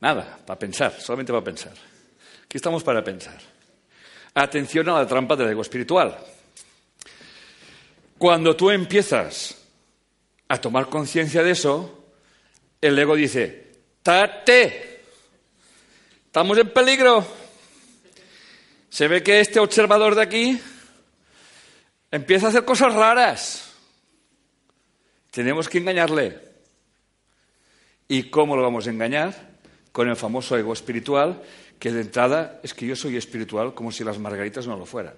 Nada, 0.00 0.38
para 0.44 0.58
pensar, 0.58 1.00
solamente 1.00 1.32
para 1.32 1.42
pensar. 1.42 1.72
Aquí 2.44 2.58
estamos 2.58 2.84
para 2.84 3.02
pensar. 3.02 3.38
Atención 4.34 4.86
a 4.90 4.98
la 4.98 5.06
trampa 5.06 5.34
del 5.34 5.48
ego 5.48 5.62
espiritual. 5.62 6.18
Cuando 8.24 8.56
tú 8.56 8.70
empiezas 8.70 9.54
a 10.48 10.58
tomar 10.58 10.88
conciencia 10.88 11.42
de 11.42 11.50
eso, 11.50 12.06
el 12.80 12.98
ego 12.98 13.16
dice, 13.16 13.72
tate, 14.02 15.02
Estamos 16.24 16.56
en 16.56 16.70
peligro. 16.70 17.22
Se 18.88 19.08
ve 19.08 19.22
que 19.22 19.40
este 19.40 19.60
observador 19.60 20.14
de 20.14 20.22
aquí 20.22 20.58
empieza 22.10 22.46
a 22.46 22.48
hacer 22.48 22.64
cosas 22.64 22.94
raras. 22.94 23.74
Tenemos 25.30 25.68
que 25.68 25.76
engañarle. 25.76 26.40
¿Y 28.08 28.30
cómo 28.30 28.56
lo 28.56 28.62
vamos 28.62 28.86
a 28.86 28.90
engañar? 28.90 29.58
Con 29.92 30.08
el 30.08 30.16
famoso 30.16 30.56
ego 30.56 30.72
espiritual, 30.72 31.42
que 31.78 31.92
de 31.92 32.00
entrada 32.00 32.58
es 32.62 32.72
que 32.72 32.86
yo 32.86 32.96
soy 32.96 33.18
espiritual 33.18 33.74
como 33.74 33.92
si 33.92 34.02
las 34.02 34.18
margaritas 34.18 34.66
no 34.66 34.78
lo 34.78 34.86
fueran. 34.86 35.12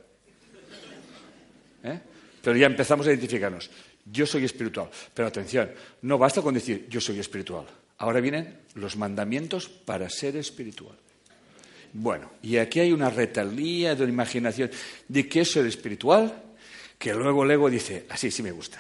¿Eh? 1.84 2.00
Pero 2.46 2.58
ya 2.58 2.66
empezamos 2.68 3.04
a 3.08 3.10
identificarnos. 3.10 3.68
Yo 4.04 4.24
soy 4.24 4.44
espiritual. 4.44 4.88
Pero 5.12 5.26
atención, 5.26 5.68
no 6.02 6.16
basta 6.16 6.42
con 6.42 6.54
decir 6.54 6.86
yo 6.88 7.00
soy 7.00 7.18
espiritual. 7.18 7.66
Ahora 7.98 8.20
vienen 8.20 8.58
los 8.74 8.96
mandamientos 8.96 9.68
para 9.68 10.08
ser 10.08 10.36
espiritual. 10.36 10.96
Bueno, 11.92 12.30
y 12.42 12.58
aquí 12.58 12.78
hay 12.78 12.92
una 12.92 13.10
retalía 13.10 13.96
de 13.96 14.04
una 14.04 14.12
imaginación 14.12 14.70
de 15.08 15.28
eso 15.28 15.60
es 15.60 15.66
espiritual, 15.66 16.40
que 16.96 17.12
luego 17.12 17.42
el 17.42 17.50
ego 17.50 17.68
dice, 17.68 18.06
así 18.10 18.30
sí 18.30 18.44
me 18.44 18.52
gusta. 18.52 18.78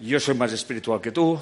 Yo 0.00 0.18
soy 0.18 0.34
más 0.34 0.52
espiritual 0.52 1.00
que 1.00 1.12
tú, 1.12 1.40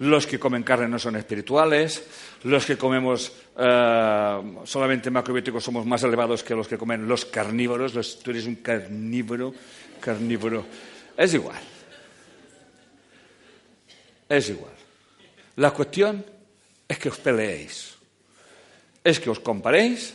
los 0.00 0.26
que 0.26 0.38
comen 0.38 0.62
carne 0.62 0.88
no 0.88 0.98
son 0.98 1.16
espirituales, 1.16 2.04
los 2.44 2.64
que 2.64 2.78
comemos 2.78 3.32
eh, 3.58 4.54
solamente 4.64 5.10
macrobióticos 5.10 5.62
somos 5.62 5.84
más 5.84 6.02
elevados 6.04 6.42
que 6.42 6.54
los 6.54 6.68
que 6.68 6.78
comen 6.78 7.06
los 7.06 7.26
carnívoros, 7.26 8.20
tú 8.22 8.30
eres 8.30 8.46
un 8.46 8.56
carnívoro, 8.56 9.52
carnívoro. 10.00 10.64
Es 11.16 11.34
igual. 11.34 11.60
Es 14.28 14.48
igual. 14.48 14.72
La 15.56 15.70
cuestión 15.70 16.24
es 16.88 16.98
que 16.98 17.08
os 17.08 17.18
peleéis 17.18 18.00
es 19.04 19.20
que 19.20 19.30
os 19.30 19.40
comparéis 19.40 20.14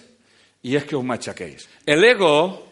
y 0.62 0.76
es 0.76 0.86
que 0.86 0.96
os 0.96 1.04
machaquéis. 1.04 1.68
El 1.86 2.04
ego 2.04 2.66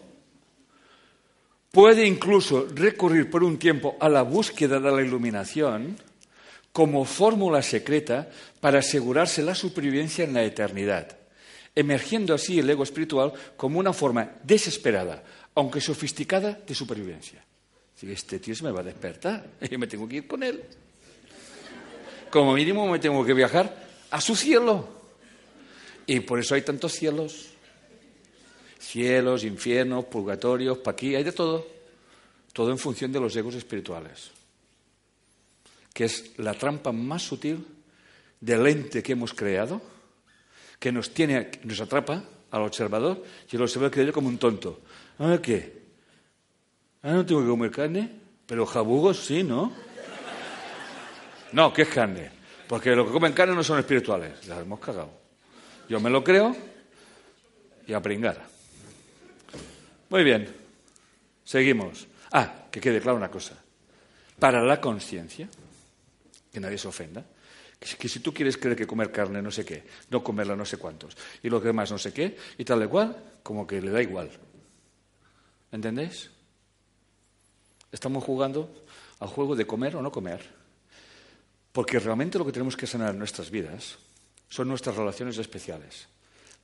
puede 1.71 2.05
incluso 2.05 2.67
recurrir 2.73 3.29
por 3.29 3.43
un 3.43 3.57
tiempo 3.57 3.97
a 3.99 4.09
la 4.09 4.21
búsqueda 4.21 4.79
de 4.79 4.91
la 4.91 5.01
iluminación 5.01 5.97
como 6.71 7.05
fórmula 7.05 7.61
secreta 7.61 8.29
para 8.59 8.79
asegurarse 8.79 9.43
la 9.43 9.53
supervivencia 9.53 10.23
en 10.23 10.33
la 10.33 10.43
eternidad, 10.43 11.17
emergiendo 11.75 12.33
así 12.33 12.59
el 12.59 12.69
ego 12.69 12.83
espiritual 12.83 13.33
como 13.57 13.79
una 13.79 13.93
forma 13.93 14.31
desesperada, 14.43 15.23
aunque 15.55 15.81
sofisticada, 15.81 16.59
de 16.65 16.75
supervivencia. 16.75 17.43
Este 18.01 18.39
tío 18.39 18.53
se 18.53 18.63
me 18.63 18.71
va 18.71 18.81
a 18.81 18.83
despertar, 18.83 19.45
yo 19.71 19.79
me 19.79 19.87
tengo 19.87 20.07
que 20.07 20.17
ir 20.17 20.27
con 20.27 20.43
él. 20.43 20.61
Como 22.29 22.53
mínimo 22.53 22.87
me 22.87 22.99
tengo 22.99 23.23
que 23.25 23.33
viajar 23.33 23.87
a 24.11 24.19
su 24.19 24.35
cielo. 24.35 24.87
Y 26.05 26.19
por 26.21 26.39
eso 26.39 26.55
hay 26.55 26.63
tantos 26.63 26.93
cielos. 26.93 27.49
Cielos, 28.79 29.43
infiernos, 29.43 30.05
purgatorios, 30.05 30.79
pa' 30.79 30.91
aquí, 30.91 31.15
hay 31.15 31.23
de 31.23 31.31
todo. 31.31 31.65
Todo 32.51 32.71
en 32.71 32.77
función 32.77 33.11
de 33.11 33.19
los 33.19 33.35
egos 33.35 33.55
espirituales. 33.55 34.31
Que 35.93 36.05
es 36.05 36.37
la 36.39 36.53
trampa 36.55 36.91
más 36.91 37.21
sutil 37.21 37.65
del 38.41 38.67
ente 38.67 39.01
que 39.01 39.13
hemos 39.13 39.33
creado, 39.33 39.81
que 40.77 40.91
nos 40.91 41.13
tiene, 41.13 41.49
nos 41.63 41.79
atrapa 41.79 42.23
al 42.51 42.61
observador, 42.63 43.23
y 43.49 43.55
el 43.55 43.61
observador 43.61 43.91
cree 43.91 44.11
como 44.11 44.27
un 44.27 44.37
tonto. 44.37 44.81
¿Ah, 45.19 45.37
qué? 45.41 45.83
¿Ah, 47.03 47.11
no 47.11 47.25
tengo 47.25 47.41
que 47.41 47.47
comer 47.47 47.71
carne? 47.71 48.09
Pero 48.45 48.65
jabugos 48.65 49.25
sí, 49.25 49.43
¿no? 49.43 49.71
No, 51.51 51.71
¿qué 51.71 51.83
es 51.83 51.89
carne? 51.89 52.31
Porque 52.67 52.95
los 52.95 53.05
que 53.05 53.13
comen 53.13 53.33
carne 53.33 53.53
no 53.53 53.63
son 53.63 53.79
espirituales. 53.79 54.47
Las 54.47 54.61
hemos 54.61 54.79
cagado. 54.79 55.11
Yo 55.87 55.99
me 55.99 56.09
lo 56.09 56.23
creo 56.23 56.55
y 57.85 57.93
a 57.93 58.01
pringar. 58.01 58.41
Muy 60.09 60.23
bien, 60.23 60.47
seguimos. 61.43 62.07
Ah, 62.31 62.65
que 62.71 62.79
quede 62.79 62.99
claro 62.99 63.17
una 63.17 63.29
cosa. 63.29 63.55
Para 64.39 64.63
la 64.63 64.81
conciencia, 64.81 65.47
que 66.51 66.59
nadie 66.59 66.77
se 66.77 66.87
ofenda, 66.87 67.23
que, 67.79 68.07
si 68.07 68.19
tú 68.19 68.33
quieres 68.33 68.57
creer 68.57 68.75
que 68.75 68.87
comer 68.87 69.11
carne 69.11 69.41
no 69.41 69.51
sé 69.51 69.65
qué, 69.65 69.83
no 70.09 70.23
comerla 70.23 70.55
no 70.55 70.65
sé 70.65 70.77
cuántos, 70.77 71.17
y 71.43 71.49
lo 71.49 71.61
que 71.61 71.67
demás 71.67 71.91
no 71.91 71.97
sé 71.97 72.13
qué, 72.13 72.37
y 72.57 72.63
tal 72.63 72.79
de 72.79 72.87
cual, 72.87 73.15
como 73.43 73.67
que 73.67 73.81
le 73.81 73.91
da 73.91 74.01
igual. 74.01 74.29
¿Entendéis? 75.73 76.29
Estamos 77.91 78.23
jugando 78.23 78.85
al 79.19 79.27
juego 79.27 79.55
de 79.55 79.65
comer 79.65 79.95
o 79.95 80.01
no 80.03 80.11
comer. 80.11 80.45
Porque 81.71 81.97
realmente 81.97 82.37
lo 82.37 82.45
que 82.45 82.51
tenemos 82.51 82.77
que 82.77 82.85
sanar 82.85 83.09
en 83.09 83.17
nuestras 83.17 83.49
vidas 83.49 83.97
son 84.49 84.67
nuestras 84.67 84.95
relaciones 84.95 85.39
especiales. 85.39 86.07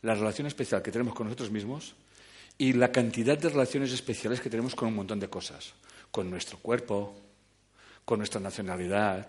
La 0.04 0.14
relación 0.14 0.46
especial 0.46 0.84
que 0.84 0.92
tenemos 0.92 1.16
con 1.16 1.26
nosotros 1.26 1.50
mismos 1.50 1.96
y 2.56 2.74
la 2.74 2.92
cantidad 2.92 3.36
de 3.36 3.50
relaciones 3.50 3.92
especiales 3.92 4.40
que 4.42 4.50
tenemos 4.50 4.76
con 4.76 4.90
un 4.90 4.96
montón 4.96 5.20
de 5.20 5.28
cosas. 5.28 5.74
Con 6.12 6.30
nuestro 6.30 6.60
cuerpo, 6.60 7.18
con 8.06 8.20
nuestra 8.20 8.40
nacionalidad, 8.40 9.28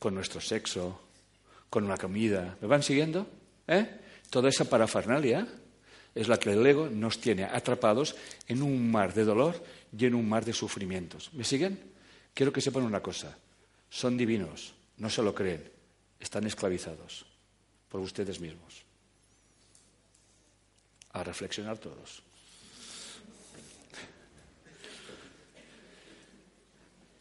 con 0.00 0.16
nuestro 0.16 0.40
sexo, 0.40 1.00
con 1.70 1.86
la 1.86 1.96
comida. 1.96 2.56
¿Me 2.60 2.66
van 2.66 2.82
siguiendo? 2.82 3.28
¿Eh? 3.68 4.00
Toda 4.30 4.48
esa 4.48 4.64
parafernalia 4.64 5.46
es 6.14 6.28
la 6.28 6.38
que 6.38 6.52
el 6.52 6.66
ego 6.66 6.88
nos 6.88 7.18
tiene 7.18 7.44
atrapados 7.44 8.14
en 8.48 8.62
un 8.62 8.90
mar 8.90 9.14
de 9.14 9.24
dolor 9.24 9.62
y 9.96 10.06
en 10.06 10.14
un 10.14 10.28
mar 10.28 10.44
de 10.44 10.52
sufrimientos. 10.52 11.32
¿Me 11.32 11.44
siguen? 11.44 11.78
Quiero 12.34 12.52
que 12.52 12.60
sepan 12.60 12.82
una 12.82 13.00
cosa. 13.00 13.36
Son 13.88 14.16
divinos, 14.16 14.74
no 14.98 15.10
se 15.10 15.22
lo 15.22 15.34
creen, 15.34 15.62
están 16.18 16.46
esclavizados 16.46 17.26
por 17.88 18.00
ustedes 18.00 18.40
mismos. 18.40 18.82
A 21.12 21.22
reflexionar 21.22 21.78
todos. 21.78 22.22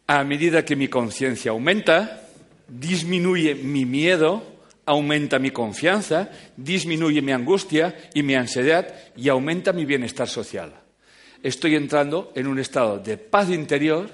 A 0.07 0.23
medida 0.23 0.65
que 0.65 0.75
mi 0.75 0.87
conciencia 0.87 1.51
aumenta, 1.51 2.27
disminuye 2.67 3.55
mi 3.55 3.85
miedo, 3.85 4.43
aumenta 4.85 5.39
mi 5.39 5.51
confianza, 5.51 6.29
disminuye 6.57 7.21
mi 7.21 7.31
angustia 7.31 8.09
y 8.13 8.23
mi 8.23 8.35
ansiedad 8.35 8.87
y 9.15 9.29
aumenta 9.29 9.73
mi 9.73 9.85
bienestar 9.85 10.27
social. 10.27 10.73
Estoy 11.43 11.75
entrando 11.75 12.31
en 12.35 12.47
un 12.47 12.59
estado 12.59 12.99
de 12.99 13.17
paz 13.17 13.49
interior 13.49 14.09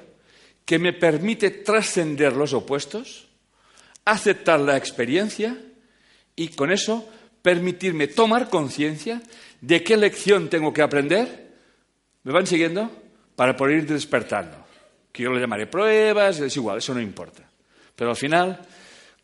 que 0.66 0.80
me 0.80 0.94
permite 0.94 1.50
trascender 1.50 2.34
los 2.34 2.54
opuestos, 2.54 3.28
aceptar 4.06 4.60
la 4.60 4.78
experiencia 4.78 5.58
y 6.36 6.50
con 6.50 6.72
eso 6.72 7.08
permitirme 7.42 8.08
tomar 8.08 8.50
conciencia 8.50 9.22
de 9.62 9.84
qué 9.84 9.98
lección 9.98 10.50
tengo 10.50 10.74
que 10.74 10.82
aprender. 10.82 11.48
¿Me 12.24 12.32
van 12.34 12.48
siguiendo? 12.48 12.92
Para 13.36 13.56
poder 13.56 13.78
ir 13.78 13.88
despertando. 13.88 14.66
Que 15.12 15.24
yo 15.24 15.32
lo 15.32 15.40
llamaré 15.40 15.68
pruebas, 15.68 16.40
es 16.40 16.56
igual, 16.56 16.80
eso 16.80 16.94
no 16.94 17.02
importa. 17.02 17.50
Pero 17.96 18.12
al 18.12 18.16
final, 18.16 18.60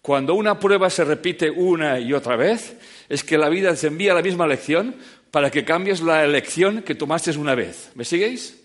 cuando 0.04 0.34
una 0.34 0.60
prueba 0.60 0.90
se 0.90 1.06
repite 1.06 1.50
una 1.50 1.98
y 1.98 2.12
otra 2.12 2.36
vez, 2.36 2.76
es 3.08 3.24
que 3.24 3.38
la 3.38 3.48
vida 3.48 3.74
te 3.74 3.88
envía 3.88 4.14
la 4.14 4.22
misma 4.22 4.46
lección 4.46 4.98
para 5.32 5.50
que 5.50 5.64
cambies 5.64 6.02
la 6.02 6.26
elección 6.26 6.84
que 6.84 6.94
tomaste 6.94 7.32
una 7.38 7.56
vez. 7.56 7.90
¿Me 7.96 8.04
siguéis? 8.04 8.60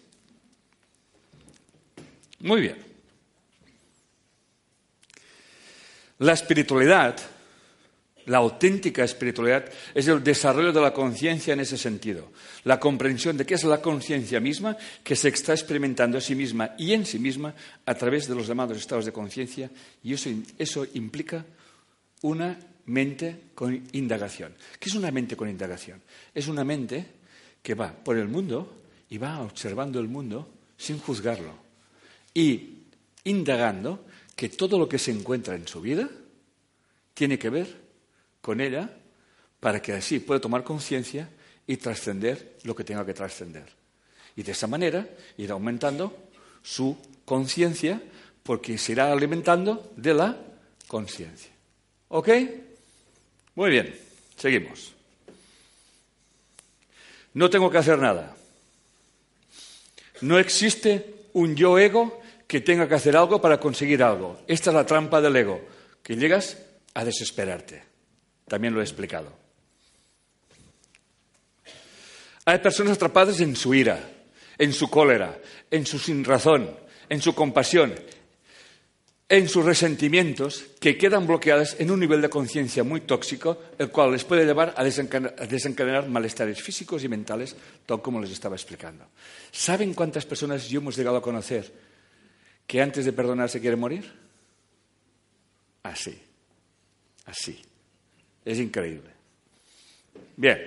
Muy 2.40 2.60
bien. 2.60 2.76
La 6.18 6.32
espiritualidad 6.32 7.16
la 8.28 8.38
auténtica 8.38 9.04
espiritualidad 9.04 9.64
es 9.94 10.06
el 10.06 10.22
desarrollo 10.22 10.72
de 10.72 10.80
la 10.80 10.92
conciencia 10.92 11.54
en 11.54 11.60
ese 11.60 11.78
sentido, 11.78 12.30
la 12.64 12.78
comprensión 12.78 13.36
de 13.36 13.46
qué 13.46 13.54
es 13.54 13.64
la 13.64 13.80
conciencia 13.80 14.38
misma 14.38 14.76
que 15.02 15.16
se 15.16 15.28
está 15.28 15.52
experimentando 15.52 16.18
a 16.18 16.20
sí 16.20 16.34
misma 16.34 16.74
y 16.78 16.92
en 16.92 17.06
sí 17.06 17.18
misma 17.18 17.54
a 17.86 17.94
través 17.94 18.28
de 18.28 18.34
los 18.34 18.46
llamados 18.46 18.76
estados 18.76 19.06
de 19.06 19.12
conciencia 19.12 19.70
y 20.02 20.12
eso, 20.12 20.86
implica 20.94 21.44
una 22.22 22.58
mente 22.86 23.50
con 23.54 23.82
indagación. 23.92 24.54
¿Qué 24.78 24.88
es 24.88 24.94
una 24.94 25.10
mente 25.10 25.36
con 25.36 25.48
indagación? 25.48 26.00
Es 26.34 26.48
una 26.48 26.64
mente 26.64 27.06
que 27.62 27.74
va 27.74 27.92
por 27.92 28.18
el 28.18 28.28
mundo 28.28 28.82
y 29.08 29.16
va 29.16 29.40
observando 29.40 29.98
el 30.00 30.08
mundo 30.08 30.48
sin 30.76 30.98
juzgarlo 30.98 31.54
y 32.34 32.82
indagando 33.24 34.04
que 34.36 34.50
todo 34.50 34.78
lo 34.78 34.88
que 34.88 34.98
se 34.98 35.12
encuentra 35.12 35.54
en 35.54 35.66
su 35.66 35.80
vida 35.80 36.08
tiene 37.14 37.38
que 37.38 37.50
ver 37.50 37.87
con 38.48 38.62
ella 38.62 38.88
para 39.60 39.82
que 39.82 39.92
así 39.92 40.20
pueda 40.20 40.40
tomar 40.40 40.64
conciencia 40.64 41.28
y 41.66 41.76
trascender 41.76 42.56
lo 42.62 42.74
que 42.74 42.82
tenga 42.82 43.04
que 43.04 43.12
trascender. 43.12 43.66
Y 44.36 44.42
de 44.42 44.52
esa 44.52 44.66
manera 44.66 45.06
ir 45.36 45.50
aumentando 45.50 46.30
su 46.62 46.96
conciencia 47.26 48.00
porque 48.42 48.78
se 48.78 48.92
irá 48.92 49.12
alimentando 49.12 49.92
de 49.96 50.14
la 50.14 50.34
conciencia. 50.86 51.50
¿Ok? 52.08 52.28
Muy 53.54 53.68
bien, 53.68 53.94
seguimos. 54.38 54.94
No 57.34 57.50
tengo 57.50 57.70
que 57.70 57.76
hacer 57.76 57.98
nada. 57.98 58.34
No 60.22 60.38
existe 60.38 61.26
un 61.34 61.54
yo 61.54 61.78
ego 61.78 62.22
que 62.46 62.62
tenga 62.62 62.88
que 62.88 62.94
hacer 62.94 63.14
algo 63.14 63.42
para 63.42 63.60
conseguir 63.60 64.02
algo. 64.02 64.40
Esta 64.46 64.70
es 64.70 64.74
la 64.74 64.86
trampa 64.86 65.20
del 65.20 65.36
ego, 65.36 65.60
que 66.02 66.16
llegas 66.16 66.56
a 66.94 67.04
desesperarte. 67.04 67.87
También 68.48 68.74
lo 68.74 68.80
he 68.80 68.84
explicado. 68.84 69.32
Hay 72.44 72.58
personas 72.60 72.96
atrapadas 72.96 73.40
en 73.40 73.54
su 73.54 73.74
ira, 73.74 74.00
en 74.56 74.72
su 74.72 74.88
cólera, 74.88 75.38
en 75.70 75.84
su 75.84 75.98
sinrazón, 75.98 76.74
en 77.08 77.20
su 77.20 77.34
compasión, 77.34 77.94
en 79.28 79.48
sus 79.48 79.64
resentimientos 79.64 80.64
que 80.80 80.96
quedan 80.96 81.26
bloqueadas 81.26 81.76
en 81.78 81.90
un 81.90 82.00
nivel 82.00 82.22
de 82.22 82.30
conciencia 82.30 82.82
muy 82.82 83.02
tóxico, 83.02 83.64
el 83.76 83.90
cual 83.90 84.12
les 84.12 84.24
puede 84.24 84.46
llevar 84.46 84.72
a 84.78 84.82
desencadenar, 84.82 86.08
malestares 86.08 86.62
físicos 86.62 87.04
y 87.04 87.08
mentales, 87.08 87.54
tal 87.84 88.00
como 88.00 88.20
les 88.20 88.30
estaba 88.30 88.56
explicando. 88.56 89.04
¿Saben 89.52 89.92
cuántas 89.92 90.24
personas 90.24 90.66
yo 90.68 90.80
hemos 90.80 90.96
llegado 90.96 91.18
a 91.18 91.22
conocer 91.22 91.70
que 92.66 92.80
antes 92.80 93.04
de 93.04 93.12
perdonar 93.12 93.50
se 93.50 93.60
quieren 93.60 93.78
morir? 93.78 94.10
Así, 95.82 96.18
así. 97.26 97.67
Es 98.48 98.58
increíble. 98.60 99.10
Bien, 100.34 100.58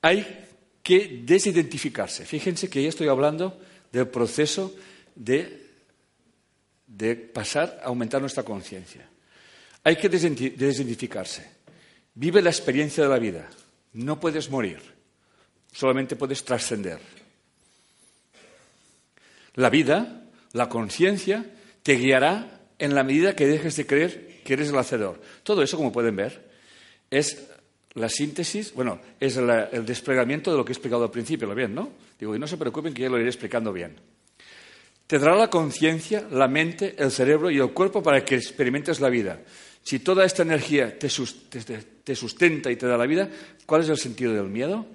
hay 0.00 0.46
que 0.80 1.22
desidentificarse. 1.24 2.24
Fíjense 2.24 2.70
que 2.70 2.80
ya 2.80 2.88
estoy 2.88 3.08
hablando 3.08 3.60
del 3.90 4.06
proceso 4.06 4.72
de, 5.16 5.66
de 6.86 7.16
pasar 7.16 7.80
a 7.82 7.86
aumentar 7.86 8.20
nuestra 8.20 8.44
conciencia. 8.44 9.08
Hay 9.82 9.96
que 9.96 10.08
desidentificarse. 10.08 11.50
Vive 12.14 12.40
la 12.40 12.50
experiencia 12.50 13.02
de 13.02 13.10
la 13.10 13.18
vida. 13.18 13.50
No 13.94 14.20
puedes 14.20 14.48
morir, 14.48 14.78
solamente 15.72 16.14
puedes 16.14 16.44
trascender. 16.44 17.00
La 19.54 19.68
vida, 19.68 20.22
la 20.52 20.68
conciencia, 20.68 21.44
te 21.82 21.94
guiará 21.94 22.60
en 22.78 22.94
la 22.94 23.02
medida 23.02 23.34
que 23.34 23.48
dejes 23.48 23.74
de 23.74 23.86
creer 23.86 24.35
que 24.46 24.54
eres 24.54 24.70
el 24.70 24.78
hacedor. 24.78 25.20
Todo 25.42 25.62
eso, 25.62 25.76
como 25.76 25.92
pueden 25.92 26.14
ver, 26.14 26.48
es 27.10 27.48
la 27.94 28.08
síntesis, 28.08 28.72
bueno, 28.74 29.00
es 29.18 29.36
el 29.36 29.84
desplegamiento 29.84 30.50
de 30.50 30.56
lo 30.56 30.64
que 30.64 30.72
he 30.72 30.74
explicado 30.74 31.02
al 31.02 31.10
principio, 31.10 31.48
¿lo 31.48 31.54
bien, 31.54 31.74
no? 31.74 31.90
Digo, 32.18 32.36
y 32.36 32.38
no 32.38 32.46
se 32.46 32.56
preocupen 32.56 32.94
que 32.94 33.02
ya 33.02 33.08
lo 33.08 33.18
iré 33.18 33.28
explicando 33.28 33.72
bien. 33.72 33.96
Te 35.06 35.18
dará 35.18 35.36
la 35.36 35.50
conciencia, 35.50 36.26
la 36.30 36.46
mente, 36.46 36.94
el 36.98 37.10
cerebro 37.10 37.50
y 37.50 37.58
el 37.58 37.70
cuerpo 37.70 38.02
para 38.02 38.24
que 38.24 38.36
experimentes 38.36 39.00
la 39.00 39.08
vida. 39.08 39.40
Si 39.82 40.00
toda 40.00 40.24
esta 40.24 40.42
energía 40.42 40.98
te, 40.98 41.08
sustenta 41.08 42.70
y 42.70 42.76
te 42.76 42.86
da 42.86 42.96
la 42.96 43.06
vida, 43.06 43.28
¿cuál 43.66 43.82
es 43.82 43.88
el 43.88 43.98
sentido 43.98 44.34
del 44.34 44.48
miedo? 44.48 44.86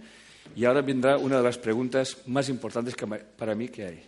Y 0.55 0.65
ahora 0.65 0.81
vendrá 0.81 1.17
una 1.17 1.37
de 1.37 1.43
las 1.43 1.57
preguntas 1.57 2.17
más 2.27 2.49
importantes 2.49 2.95
para 3.37 3.55
mí 3.55 3.69
que 3.69 3.85
hay. 3.85 4.03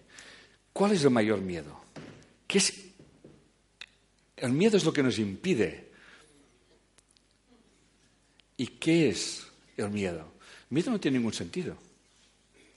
¿Cuál 0.74 0.91
es 0.91 1.03
el 1.03 1.11
mayor 1.11 1.40
miedo? 1.41 1.82
¿Qué 2.45 2.57
es 2.57 2.93
el 4.38 4.52
miedo 4.52 4.78
es 4.78 4.86
lo 4.86 4.94
que 4.94 5.04
nos 5.04 5.20
impide. 5.20 5.92
¿Y 8.58 8.68
qué 8.68 9.10
es 9.10 9.48
el 9.78 9.90
miedo? 9.90 10.34
El 10.70 10.76
miedo 10.76 10.92
no 10.92 11.00
tiene 11.00 11.18
ningún 11.18 11.34
sentido. 11.34 11.78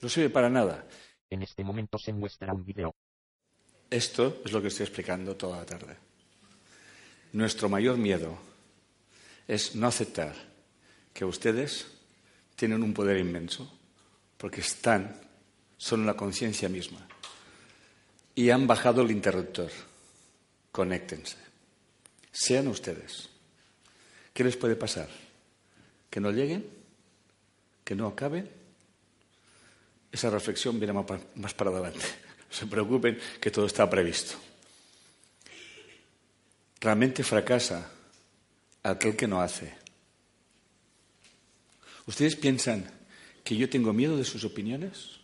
No 0.01 0.09
sirve 0.09 0.29
para 0.29 0.49
nada. 0.49 0.87
En 1.29 1.43
este 1.43 1.63
momento 1.63 1.97
se 1.97 2.13
muestra 2.13 2.53
un 2.53 2.63
video. 2.63 2.95
Esto 3.89 4.41
es 4.45 4.51
lo 4.51 4.61
que 4.61 4.67
estoy 4.67 4.85
explicando 4.85 5.35
toda 5.35 5.57
la 5.57 5.65
tarde. 5.65 5.95
Nuestro 7.33 7.69
mayor 7.69 7.97
miedo 7.97 8.37
es 9.47 9.75
no 9.75 9.87
aceptar 9.87 10.35
que 11.13 11.25
ustedes 11.25 11.87
tienen 12.55 12.83
un 12.83 12.93
poder 12.93 13.17
inmenso 13.17 13.79
porque 14.37 14.61
están, 14.61 15.19
son 15.77 16.05
la 16.05 16.15
conciencia 16.15 16.69
misma 16.69 17.07
y 18.35 18.49
han 18.49 18.67
bajado 18.67 19.01
el 19.01 19.11
interruptor. 19.11 19.71
Conéctense. 20.71 21.46
Sean 22.39 22.67
ustedes. 22.67 23.29
¿Qué 24.31 24.43
les 24.43 24.55
puede 24.55 24.75
pasar? 24.75 25.09
¿Que 26.07 26.19
no 26.19 26.29
lleguen? 26.29 26.69
¿Que 27.83 27.95
no 27.95 28.05
acaben? 28.05 28.47
Esa 30.11 30.29
reflexión 30.29 30.79
viene 30.79 30.93
más 30.93 31.53
para 31.53 31.71
adelante. 31.71 32.05
No 32.47 32.55
se 32.55 32.65
preocupen 32.65 33.19
que 33.41 33.51
todo 33.51 33.65
está 33.65 33.89
previsto. 33.89 34.35
Realmente 36.79 37.21
fracasa 37.21 37.91
aquel 38.83 39.17
que 39.17 39.27
no 39.27 39.41
hace. 39.41 39.73
¿Ustedes 42.05 42.37
piensan 42.37 42.89
que 43.43 43.57
yo 43.57 43.69
tengo 43.69 43.91
miedo 43.91 44.15
de 44.15 44.23
sus 44.23 44.45
opiniones? 44.45 45.19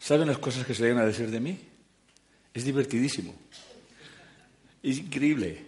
¿Saben 0.00 0.26
las 0.26 0.38
cosas 0.38 0.66
que 0.66 0.74
se 0.74 0.82
llegan 0.82 0.98
a 0.98 1.06
decir 1.06 1.30
de 1.30 1.38
mí? 1.38 1.56
Es 2.52 2.64
divertidísimo. 2.64 3.32
Es 4.84 4.98
increíble. 4.98 5.64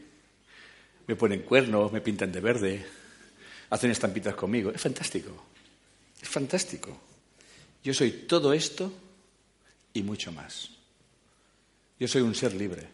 Me 1.07 1.17
ponen 1.17 1.41
cuernos, 1.41 1.91
me 1.91 2.03
pintan 2.03 2.31
de 2.31 2.41
verde, 2.41 2.87
hacen 3.71 3.91
estampitas 3.91 4.35
conmigo. 4.35 4.71
Es 4.71 4.83
fantástico. 4.83 5.31
Es 6.21 6.29
fantástico. 6.29 7.01
Yo 7.83 7.95
soy 7.95 8.11
todo 8.29 8.53
esto 8.53 8.93
y 9.95 10.03
mucho 10.03 10.33
más. 10.33 10.69
Yo 11.99 12.07
soy 12.07 12.21
un 12.21 12.35
ser 12.35 12.55
libre. 12.55 12.89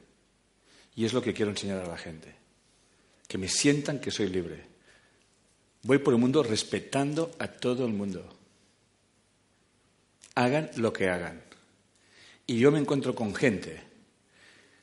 Y 0.94 1.04
es 1.04 1.12
lo 1.12 1.22
que 1.22 1.34
quiero 1.34 1.50
enseñar 1.50 1.80
a 1.80 1.88
la 1.88 1.98
gente. 1.98 2.32
Que 3.26 3.36
me 3.36 3.48
sientan 3.48 3.98
que 3.98 4.12
soy 4.12 4.28
libre. 4.28 4.62
Voy 5.82 5.98
por 5.98 6.14
el 6.14 6.20
mundo 6.20 6.44
respetando 6.44 7.34
a 7.40 7.48
todo 7.48 7.84
el 7.84 7.94
mundo. 7.94 8.32
Hagan 10.36 10.70
lo 10.76 10.92
que 10.92 11.08
hagan. 11.08 11.42
Y 12.46 12.58
yo 12.58 12.70
me 12.70 12.78
encuentro 12.78 13.12
con 13.12 13.34
gente 13.34 13.91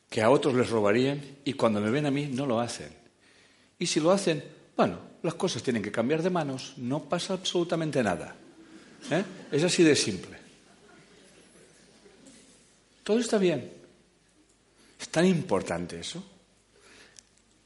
que 0.10 0.22
a 0.22 0.30
otros 0.30 0.56
les 0.56 0.69
robarían 0.69 1.22
y 1.45 1.53
cuando 1.53 1.80
me 1.80 1.91
ven 1.91 2.06
a 2.06 2.11
mí 2.11 2.27
no 2.27 2.45
lo 2.45 2.60
hacen. 2.60 2.90
Y 3.77 3.86
si 3.86 3.99
lo 3.99 4.11
hacen, 4.11 4.44
bueno, 4.76 4.99
las 5.22 5.36
cosas 5.36 5.61
tienen 5.61 5.84
que 5.84 5.91
cambiar 5.91 6.23
de 6.23 6.30
manos, 6.30 6.73
no 6.77 7.03
pasa 7.03 7.34
absolutamente 7.34 8.02
nada. 8.02 8.36
¿Eh? 9.11 9.23
Es 9.52 9.64
así 9.64 9.84
de 9.84 9.95
simple. 9.95 10.38
Todo 13.03 13.19
está 13.19 13.38
bien. 13.38 13.72
Es 14.99 15.10
tan 15.10 15.26
importante 15.26 15.99
eso. 15.99 16.23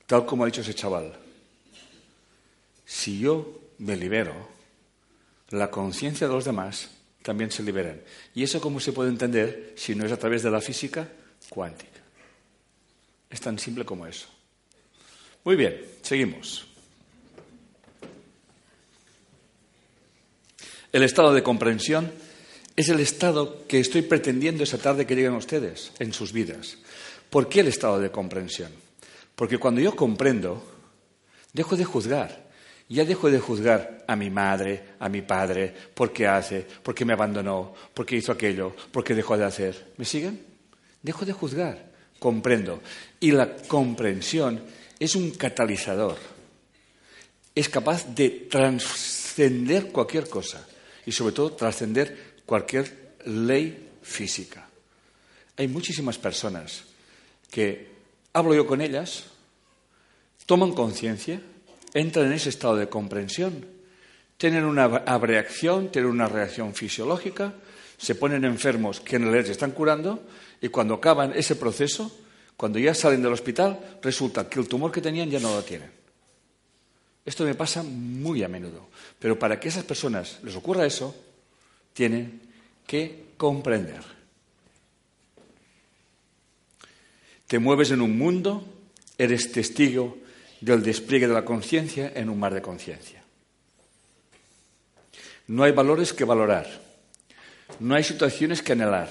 tal 0.06 0.26
como 0.26 0.44
ha 0.44 0.46
dicho 0.46 0.62
ese 0.62 0.76
chaval. 0.76 1.14
Si 2.86 3.20
yo 3.20 3.62
me 3.80 3.96
libero, 3.96 4.34
la 5.50 5.72
conciencia 5.72 6.28
de 6.28 6.34
los 6.34 6.46
demás 6.46 6.90
también 7.24 7.52
se 7.52 7.64
liberan. 7.64 8.02
¿Y 8.36 8.44
eso 8.44 8.62
cómo 8.62 8.80
se 8.80 8.92
puede 8.92 9.10
entender 9.10 9.74
si 9.76 9.96
no 9.96 10.06
es 10.06 10.12
a 10.12 10.18
través 10.18 10.44
de 10.44 10.52
la 10.52 10.62
física 10.62 11.10
cuántica? 11.50 11.93
Es 13.34 13.42
tan 13.42 13.58
simple 13.58 13.84
como 13.84 14.06
eso. 14.06 14.28
Muy 15.44 15.56
bien, 15.56 15.82
seguimos. 16.04 16.68
El 20.92 21.02
estado 21.02 21.34
de 21.34 21.42
comprensión 21.42 22.12
es 22.76 22.90
el 22.90 23.00
estado 23.00 23.66
que 23.66 23.80
estoy 23.80 24.04
pretendiendo 24.04 24.64
esa 24.64 24.78
tarde 24.78 25.08
que 25.08 25.16
lleguen 25.16 25.34
ustedes 25.34 25.92
en 25.98 26.14
sus 26.14 26.32
vidas. 26.32 26.78
¿Por 27.32 27.50
qué 27.50 27.62
el 27.62 27.70
estado 27.70 28.00
de 28.00 28.12
comprensión? 28.12 28.72
Porque 29.36 29.58
cuando 29.58 29.82
yo 29.82 29.96
comprendo, 29.96 30.64
dejo 31.54 31.76
de 31.76 31.86
juzgar. 31.86 32.52
Ya 32.88 33.04
dejo 33.04 33.32
de 33.32 33.40
juzgar 33.40 34.06
a 34.08 34.16
mi 34.16 34.30
madre, 34.30 34.90
a 35.00 35.10
mi 35.10 35.24
padre, 35.24 35.74
por 35.96 36.14
qué 36.14 36.28
hace, 36.28 36.68
por 36.84 36.94
qué 36.94 37.04
me 37.04 37.14
abandonó, 37.14 37.74
por 37.96 38.06
qué 38.06 38.18
hizo 38.18 38.32
aquello, 38.32 38.76
por 38.92 39.04
qué 39.04 39.16
dejó 39.16 39.36
de 39.36 39.46
hacer. 39.46 39.94
¿Me 39.98 40.06
siguen? 40.06 40.40
Dejo 41.02 41.26
de 41.26 41.34
juzgar, 41.34 41.93
comprendo. 42.24 42.80
Y 43.20 43.32
la 43.32 43.58
comprensión 43.58 44.64
es 44.98 45.14
un 45.14 45.32
catalizador. 45.32 46.16
Es 47.54 47.68
capaz 47.68 48.16
de 48.16 48.48
trascender 48.50 49.92
cualquier 49.92 50.30
cosa 50.30 50.66
y 51.06 51.12
sobre 51.12 51.36
todo 51.36 51.52
trascender 51.52 52.40
cualquier 52.46 53.16
ley 53.26 53.90
física. 54.02 54.66
Hay 55.58 55.68
muchísimas 55.68 56.18
personas 56.18 56.86
que 57.52 57.92
hablo 58.32 58.56
yo 58.56 58.66
con 58.66 58.80
ellas, 58.80 59.26
toman 60.46 60.72
conciencia, 60.72 61.42
entran 61.94 62.28
en 62.28 62.34
ese 62.34 62.50
estado 62.50 62.78
de 62.78 62.88
comprensión, 62.88 63.68
tienen 64.38 64.64
una 64.64 64.86
abreacción, 64.86 65.92
tienen 65.92 66.10
una 66.10 66.28
reacción 66.28 66.74
fisiológica, 66.74 67.54
se 68.04 68.16
ponen 68.16 68.44
enfermos 68.44 69.00
que 69.00 69.16
en 69.16 69.24
realidad 69.24 69.46
se 69.46 69.54
están 69.54 69.72
curando 69.72 70.24
y 70.60 70.68
cuando 70.68 70.96
acaban 70.96 71.32
ese 71.34 71.56
proceso, 71.56 72.12
cuando 72.58 72.78
ya 72.78 72.94
salen 72.94 73.22
del 73.22 73.32
hospital, 73.32 73.80
resulta 74.02 74.50
que 74.50 74.60
el 74.60 74.68
tumor 74.68 74.92
que 74.92 75.00
tenían 75.00 75.30
ya 75.30 75.40
no 75.40 75.56
lo 75.56 75.64
tienen. 75.64 75.90
Esto 77.24 77.46
me 77.46 77.56
pasa 77.56 77.82
muy 77.82 78.44
a 78.44 78.50
menudo. 78.50 78.90
Pero 79.20 79.40
para 79.40 79.58
que 79.58 79.70
a 79.70 79.72
esas 79.72 79.86
personas 79.86 80.40
les 80.44 80.54
ocurra 80.54 80.86
eso, 80.86 81.16
tienen 81.94 82.42
que 82.86 83.28
comprender. 83.38 84.04
Te 87.48 87.58
mueves 87.58 87.92
en 87.92 88.02
un 88.02 88.18
mundo, 88.18 88.66
eres 89.18 89.50
testigo 89.54 90.18
del 90.60 90.84
despliegue 90.84 91.30
de 91.30 91.34
la 91.36 91.46
conciencia 91.46 92.12
en 92.14 92.28
un 92.28 92.38
mar 92.38 92.54
de 92.54 92.62
conciencia. 92.62 93.24
No 95.48 95.64
hay 95.64 95.72
valores 95.72 96.12
que 96.12 96.26
valorar, 96.26 96.83
no 97.80 97.96
hay 97.96 98.04
situaciones 98.04 98.62
que 98.62 98.74
anhelar, 98.74 99.10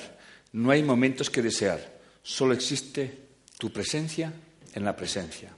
no 0.53 0.71
hay 0.71 0.83
momentos 0.83 1.31
que 1.31 1.43
desear, 1.43 2.01
solo 2.23 2.55
existe 2.55 3.19
tu 3.59 3.73
presencia 3.73 4.33
en 4.75 4.85
la 4.85 4.97
presencia. 4.97 5.51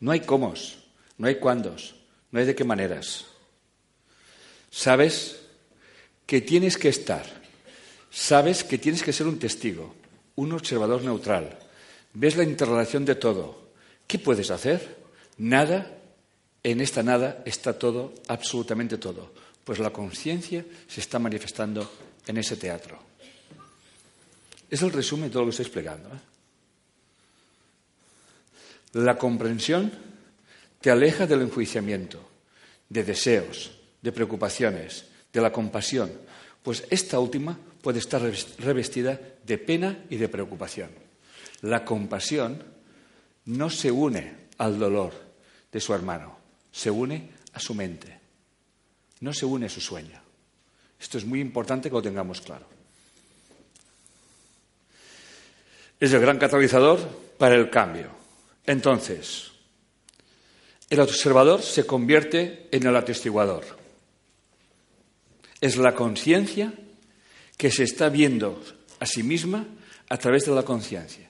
No 0.00 0.12
hay 0.12 0.20
cómo, 0.20 0.54
no 1.18 1.26
hay 1.26 1.36
cuándos, 1.36 1.94
no 2.30 2.40
hay 2.40 2.46
de 2.46 2.54
qué 2.54 2.64
maneras. 2.64 3.26
Sabes 4.70 5.40
que 6.26 6.40
tienes 6.40 6.78
que 6.78 6.88
estar, 6.88 7.26
sabes 8.10 8.64
que 8.64 8.78
tienes 8.78 9.02
que 9.02 9.12
ser 9.12 9.26
un 9.26 9.38
testigo, 9.38 9.94
un 10.36 10.52
observador 10.52 11.02
neutral. 11.02 11.58
Ves 12.14 12.36
la 12.36 12.44
interrelación 12.44 13.04
de 13.04 13.14
todo. 13.14 13.70
¿Qué 14.06 14.18
puedes 14.18 14.50
hacer? 14.50 14.96
Nada. 15.38 15.96
En 16.62 16.80
esta 16.80 17.02
nada 17.02 17.42
está 17.46 17.78
todo, 17.78 18.12
absolutamente 18.28 18.98
todo. 18.98 19.32
Pues 19.70 19.78
la 19.78 19.90
conciencia 19.90 20.66
se 20.88 20.98
está 20.98 21.20
manifestando 21.20 21.88
en 22.26 22.36
ese 22.38 22.56
teatro. 22.56 22.98
Es 24.68 24.82
el 24.82 24.90
resumen 24.90 25.28
de 25.28 25.30
todo 25.30 25.42
lo 25.42 25.46
que 25.46 25.50
estoy 25.50 25.66
explicando. 25.66 26.08
¿eh? 26.08 26.18
La 28.94 29.16
comprensión 29.16 29.92
te 30.80 30.90
aleja 30.90 31.24
del 31.24 31.42
enjuiciamiento, 31.42 32.18
de 32.88 33.04
deseos, 33.04 33.70
de 34.02 34.10
preocupaciones, 34.10 35.04
de 35.32 35.40
la 35.40 35.52
compasión, 35.52 36.10
pues 36.64 36.82
esta 36.90 37.20
última 37.20 37.56
puede 37.80 38.00
estar 38.00 38.20
revestida 38.58 39.20
de 39.46 39.56
pena 39.56 40.04
y 40.10 40.16
de 40.16 40.28
preocupación. 40.28 40.90
La 41.60 41.84
compasión 41.84 42.60
no 43.44 43.70
se 43.70 43.92
une 43.92 44.34
al 44.58 44.80
dolor 44.80 45.12
de 45.70 45.78
su 45.78 45.94
hermano, 45.94 46.38
se 46.72 46.90
une 46.90 47.30
a 47.52 47.60
su 47.60 47.72
mente, 47.72 48.19
no 49.20 49.32
se 49.32 49.46
une 49.46 49.66
a 49.66 49.70
su 49.70 49.80
sueño. 49.80 50.20
Esto 50.98 51.18
es 51.18 51.24
muy 51.24 51.40
importante 51.40 51.88
que 51.88 51.94
lo 51.94 52.02
tengamos 52.02 52.40
claro. 52.40 52.66
Es 55.98 56.12
el 56.12 56.20
gran 56.20 56.38
catalizador 56.38 56.98
para 57.38 57.54
el 57.54 57.70
cambio. 57.70 58.10
Entonces, 58.66 59.50
el 60.88 61.00
observador 61.00 61.62
se 61.62 61.86
convierte 61.86 62.68
en 62.70 62.86
el 62.86 62.96
atestiguador. 62.96 63.64
Es 65.60 65.76
la 65.76 65.94
conciencia 65.94 66.72
que 67.56 67.70
se 67.70 67.84
está 67.84 68.08
viendo 68.08 68.62
a 68.98 69.06
sí 69.06 69.22
misma 69.22 69.66
a 70.08 70.16
través 70.16 70.46
de 70.46 70.54
la 70.54 70.62
conciencia. 70.62 71.28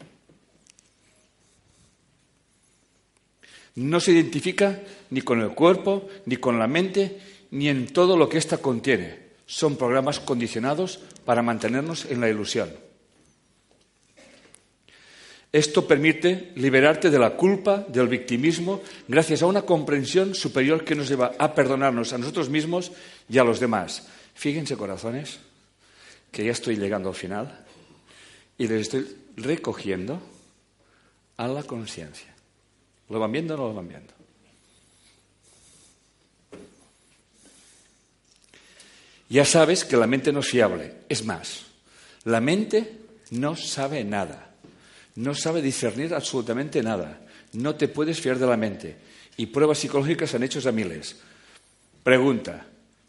No 3.74 4.00
se 4.00 4.12
identifica 4.12 4.80
ni 5.10 5.22
con 5.22 5.40
el 5.40 5.50
cuerpo, 5.50 6.08
ni 6.26 6.36
con 6.36 6.58
la 6.58 6.66
mente, 6.66 7.20
ni 7.50 7.68
en 7.68 7.92
todo 7.92 8.16
lo 8.16 8.28
que 8.28 8.38
ésta 8.38 8.58
contiene. 8.58 9.30
Son 9.46 9.76
programas 9.76 10.20
condicionados 10.20 11.00
para 11.24 11.42
mantenernos 11.42 12.04
en 12.06 12.20
la 12.20 12.28
ilusión. 12.28 12.70
Esto 15.52 15.86
permite 15.86 16.52
liberarte 16.54 17.10
de 17.10 17.18
la 17.18 17.34
culpa, 17.36 17.84
del 17.88 18.06
victimismo, 18.06 18.82
gracias 19.08 19.42
a 19.42 19.46
una 19.46 19.62
comprensión 19.62 20.34
superior 20.34 20.84
que 20.84 20.94
nos 20.94 21.08
lleva 21.08 21.32
a 21.38 21.52
perdonarnos 21.54 22.12
a 22.12 22.18
nosotros 22.18 22.48
mismos 22.48 22.92
y 23.28 23.38
a 23.38 23.44
los 23.44 23.58
demás. 23.58 24.06
Fíjense, 24.34 24.76
corazones, 24.76 25.40
que 26.30 26.44
ya 26.44 26.52
estoy 26.52 26.76
llegando 26.76 27.08
al 27.08 27.16
final 27.16 27.64
y 28.56 28.68
les 28.68 28.82
estoy 28.82 29.06
recogiendo 29.36 30.22
a 31.36 31.48
la 31.48 31.64
conciencia. 31.64 32.32
¿Lo 33.08 33.18
van 33.18 33.32
viendo 33.32 33.54
o 33.54 33.56
no 33.56 33.68
lo 33.68 33.74
van 33.74 33.88
viendo? 33.88 34.19
Ya 39.30 39.44
sabes 39.44 39.84
que 39.84 39.96
la 39.96 40.08
mente 40.08 40.32
no 40.32 40.40
es 40.40 40.48
fiable. 40.48 40.92
Es 41.08 41.24
más, 41.24 41.62
la 42.24 42.40
mente 42.40 42.98
no 43.30 43.54
sabe 43.54 44.02
nada. 44.02 44.50
No 45.14 45.34
sabe 45.34 45.62
discernir 45.62 46.12
absolutamente 46.12 46.82
nada. 46.82 47.20
No 47.52 47.76
te 47.76 47.86
puedes 47.86 48.20
fiar 48.20 48.38
de 48.38 48.46
la 48.46 48.56
mente. 48.56 48.96
Y 49.36 49.46
pruebas 49.46 49.78
psicológicas 49.78 50.34
han 50.34 50.42
hecho 50.42 50.68
a 50.68 50.72
miles. 50.72 51.16
Pregunta, 52.02 52.66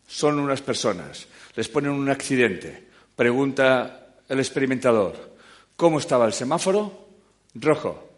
son 0.07 0.39
unas 0.39 0.61
personas, 0.61 1.25
les 1.55 1.67
ponen 1.67 1.91
un 1.91 2.09
accidente. 2.09 2.87
Pregunta 3.15 4.15
el 4.29 4.39
experimentador, 4.39 5.35
¿cómo 5.75 5.97
estaba 5.97 6.25
el 6.25 6.33
semáforo? 6.33 7.09
Rojo, 7.55 8.09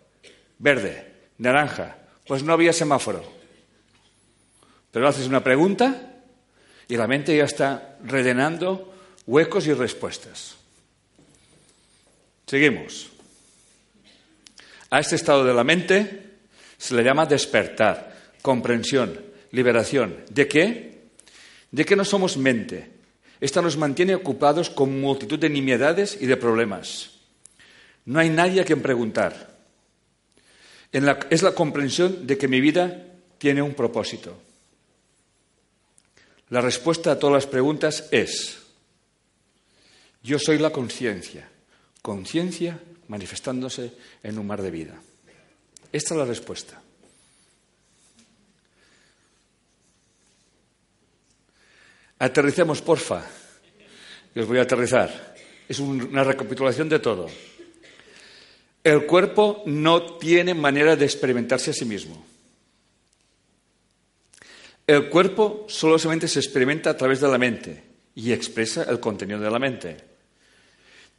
verde, 0.59 1.13
naranja. 1.37 1.97
Pues 2.27 2.43
no 2.43 2.53
había 2.53 2.73
semáforo. 2.73 3.23
Pero 4.91 5.07
haces 5.07 5.27
una 5.27 5.43
pregunta 5.43 6.12
y 6.87 6.97
la 6.97 7.07
mente 7.07 7.35
ya 7.35 7.45
está 7.45 7.97
rellenando 8.03 8.93
huecos 9.25 9.67
y 9.67 9.73
respuestas. 9.73 10.55
Seguimos. 12.45 13.09
A 14.89 14.99
este 14.99 15.15
estado 15.15 15.43
de 15.43 15.53
la 15.53 15.63
mente 15.63 16.31
se 16.77 16.95
le 16.95 17.03
llama 17.03 17.25
despertar, 17.25 18.15
comprensión, 18.41 19.19
liberación. 19.51 20.17
¿De 20.29 20.47
qué? 20.47 21.01
De 21.71 21.85
que 21.85 21.95
no 21.95 22.05
somos 22.05 22.37
mente. 22.37 22.91
Esta 23.39 23.61
nos 23.61 23.77
mantiene 23.77 24.15
ocupados 24.15 24.69
con 24.69 25.01
multitud 25.01 25.39
de 25.39 25.49
nimiedades 25.49 26.17
y 26.19 26.27
de 26.27 26.37
problemas. 26.37 27.11
No 28.05 28.19
hay 28.19 28.29
nadie 28.29 28.61
a 28.61 28.65
quien 28.65 28.81
preguntar 28.81 29.53
es 30.93 31.41
la 31.41 31.55
comprensión 31.55 32.27
de 32.27 32.37
que 32.37 32.47
mi 32.47 32.61
vida 32.61 33.03
tiene 33.39 33.63
un 33.63 33.73
propósito. 33.73 34.37
La 36.53 36.61
respuesta 36.61 37.11
a 37.11 37.17
todas 37.17 37.33
las 37.33 37.47
preguntas 37.47 38.09
es, 38.11 38.59
yo 40.21 40.37
soy 40.37 40.59
la 40.59 40.69
conciencia, 40.69 41.49
conciencia 41.99 42.79
manifestándose 43.07 43.93
en 44.21 44.37
un 44.37 44.45
mar 44.45 44.61
de 44.61 44.69
vida. 44.69 45.01
Esta 45.91 46.13
es 46.13 46.17
la 46.19 46.25
respuesta. 46.25 46.79
Aterricemos, 52.19 52.83
porfa. 52.83 53.25
Y 54.35 54.39
os 54.39 54.47
voy 54.47 54.59
a 54.59 54.61
aterrizar. 54.61 55.35
Es 55.67 55.79
una 55.79 56.23
recapitulación 56.23 56.87
de 56.87 56.99
todo. 56.99 57.29
El 58.83 59.07
cuerpo 59.07 59.63
no 59.65 60.17
tiene 60.19 60.53
manera 60.53 60.95
de 60.95 61.05
experimentarse 61.05 61.71
a 61.71 61.73
sí 61.73 61.85
mismo. 61.85 62.23
El 64.85 65.09
cuerpo 65.09 65.65
solamente 65.69 66.27
se 66.27 66.39
experimenta 66.39 66.89
a 66.89 66.97
través 66.97 67.21
de 67.21 67.29
la 67.29 67.37
mente 67.37 67.83
y 68.15 68.31
expresa 68.31 68.83
el 68.83 68.99
contenido 68.99 69.39
de 69.39 69.49
la 69.49 69.59
mente. 69.59 69.97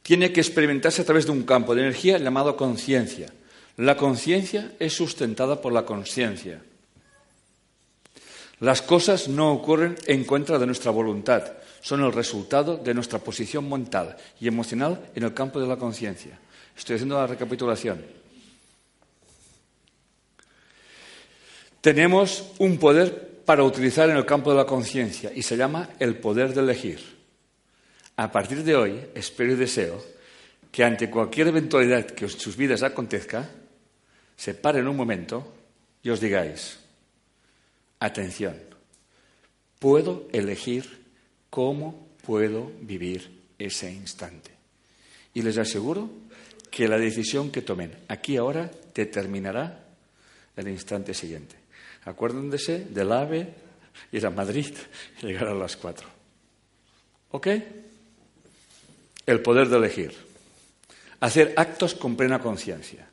Tiene 0.03 0.31
que 0.31 0.41
experimentarse 0.41 1.01
a 1.01 1.05
través 1.05 1.25
de 1.25 1.31
un 1.31 1.43
campo 1.43 1.73
de 1.73 1.81
energía 1.81 2.19
llamado 2.19 2.55
conciencia. 2.55 3.33
La 3.77 3.97
conciencia 3.97 4.73
es 4.79 4.93
sustentada 4.93 5.61
por 5.61 5.73
la 5.73 5.83
conciencia. 5.83 6.61
Las 8.59 8.81
cosas 8.81 9.27
no 9.27 9.51
ocurren 9.51 9.95
en 10.05 10.23
contra 10.23 10.59
de 10.59 10.65
nuestra 10.65 10.91
voluntad, 10.91 11.53
son 11.81 12.03
el 12.03 12.13
resultado 12.13 12.77
de 12.77 12.93
nuestra 12.93 13.19
posición 13.19 13.69
mental 13.69 14.15
y 14.39 14.47
emocional 14.47 15.09
en 15.13 15.23
el 15.23 15.33
campo 15.33 15.59
de 15.59 15.67
la 15.67 15.75
conciencia. 15.75 16.39
Estoy 16.77 16.95
haciendo 16.95 17.15
la 17.15 17.27
recapitulación. 17.27 18.05
Tenemos 21.81 22.45
un 22.59 22.77
poder 22.77 23.34
para 23.45 23.63
utilizar 23.63 24.09
en 24.09 24.17
el 24.17 24.25
campo 24.25 24.49
de 24.51 24.57
la 24.57 24.65
conciencia 24.65 25.31
y 25.33 25.43
se 25.43 25.55
llama 25.55 25.89
el 25.99 26.17
poder 26.17 26.53
de 26.53 26.61
elegir. 26.61 26.99
A 28.17 28.31
partir 28.31 28.63
de 28.63 28.75
hoy, 28.75 28.99
espero 29.13 29.53
y 29.53 29.55
deseo 29.55 30.03
que 30.71 30.83
ante 30.83 31.09
cualquier 31.09 31.49
eventualidad 31.49 32.05
que 32.05 32.25
en 32.25 32.31
sus 32.31 32.57
vidas 32.57 32.83
acontezca, 32.83 33.49
se 34.35 34.53
paren 34.55 34.87
un 34.87 34.95
momento 34.97 35.53
y 36.01 36.09
os 36.09 36.19
digáis, 36.19 36.79
atención, 37.99 38.59
puedo 39.79 40.27
elegir 40.33 41.05
cómo 41.49 42.07
puedo 42.25 42.71
vivir 42.81 43.43
ese 43.59 43.91
instante. 43.91 44.51
Y 45.33 45.41
les 45.41 45.57
aseguro 45.57 46.09
que 46.71 46.87
la 46.87 46.97
decisión 46.97 47.51
que 47.51 47.61
tomen 47.61 47.91
aquí 48.07 48.37
ahora 48.37 48.71
determinará 48.93 49.85
el 50.55 50.67
instante 50.67 51.13
siguiente. 51.13 51.64
Acuérdense 52.05 52.85
del 52.89 53.11
AVE, 53.11 53.53
ir 54.11 54.25
a 54.25 54.29
Madrid 54.29 54.73
y 55.21 55.25
llegar 55.27 55.47
a 55.47 55.55
las 55.55 55.75
cuatro. 55.75 56.07
¿Ok? 57.31 57.47
El 59.25 59.41
poder 59.41 59.67
de 59.69 59.77
elegir. 59.77 60.15
Hacer 61.19 61.53
actos 61.57 61.95
con 61.95 62.15
plena 62.15 62.39
conciencia. 62.39 63.09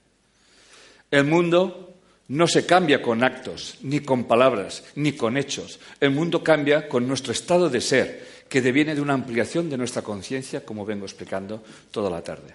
El 1.11 1.25
mundo 1.25 1.95
no 2.29 2.47
se 2.47 2.67
cambia 2.67 3.03
con 3.03 3.25
actos, 3.25 3.79
ni 3.83 4.01
con 4.01 4.25
palabras, 4.25 4.85
ni 4.97 5.13
con 5.13 5.37
hechos. 5.37 5.81
El 6.01 6.11
mundo 6.11 6.43
cambia 6.43 6.89
con 6.89 7.07
nuestro 7.07 7.33
estado 7.33 7.69
de 7.69 7.81
ser, 7.81 8.45
que 8.49 8.61
deviene 8.61 8.95
de 8.95 9.01
una 9.01 9.15
ampliación 9.15 9.71
de 9.71 9.79
nuestra 9.79 10.03
conciencia, 10.03 10.65
como 10.65 10.85
vengo 10.85 11.07
explicando 11.07 11.63
toda 11.91 12.11
la 12.11 12.23
tarde. 12.23 12.55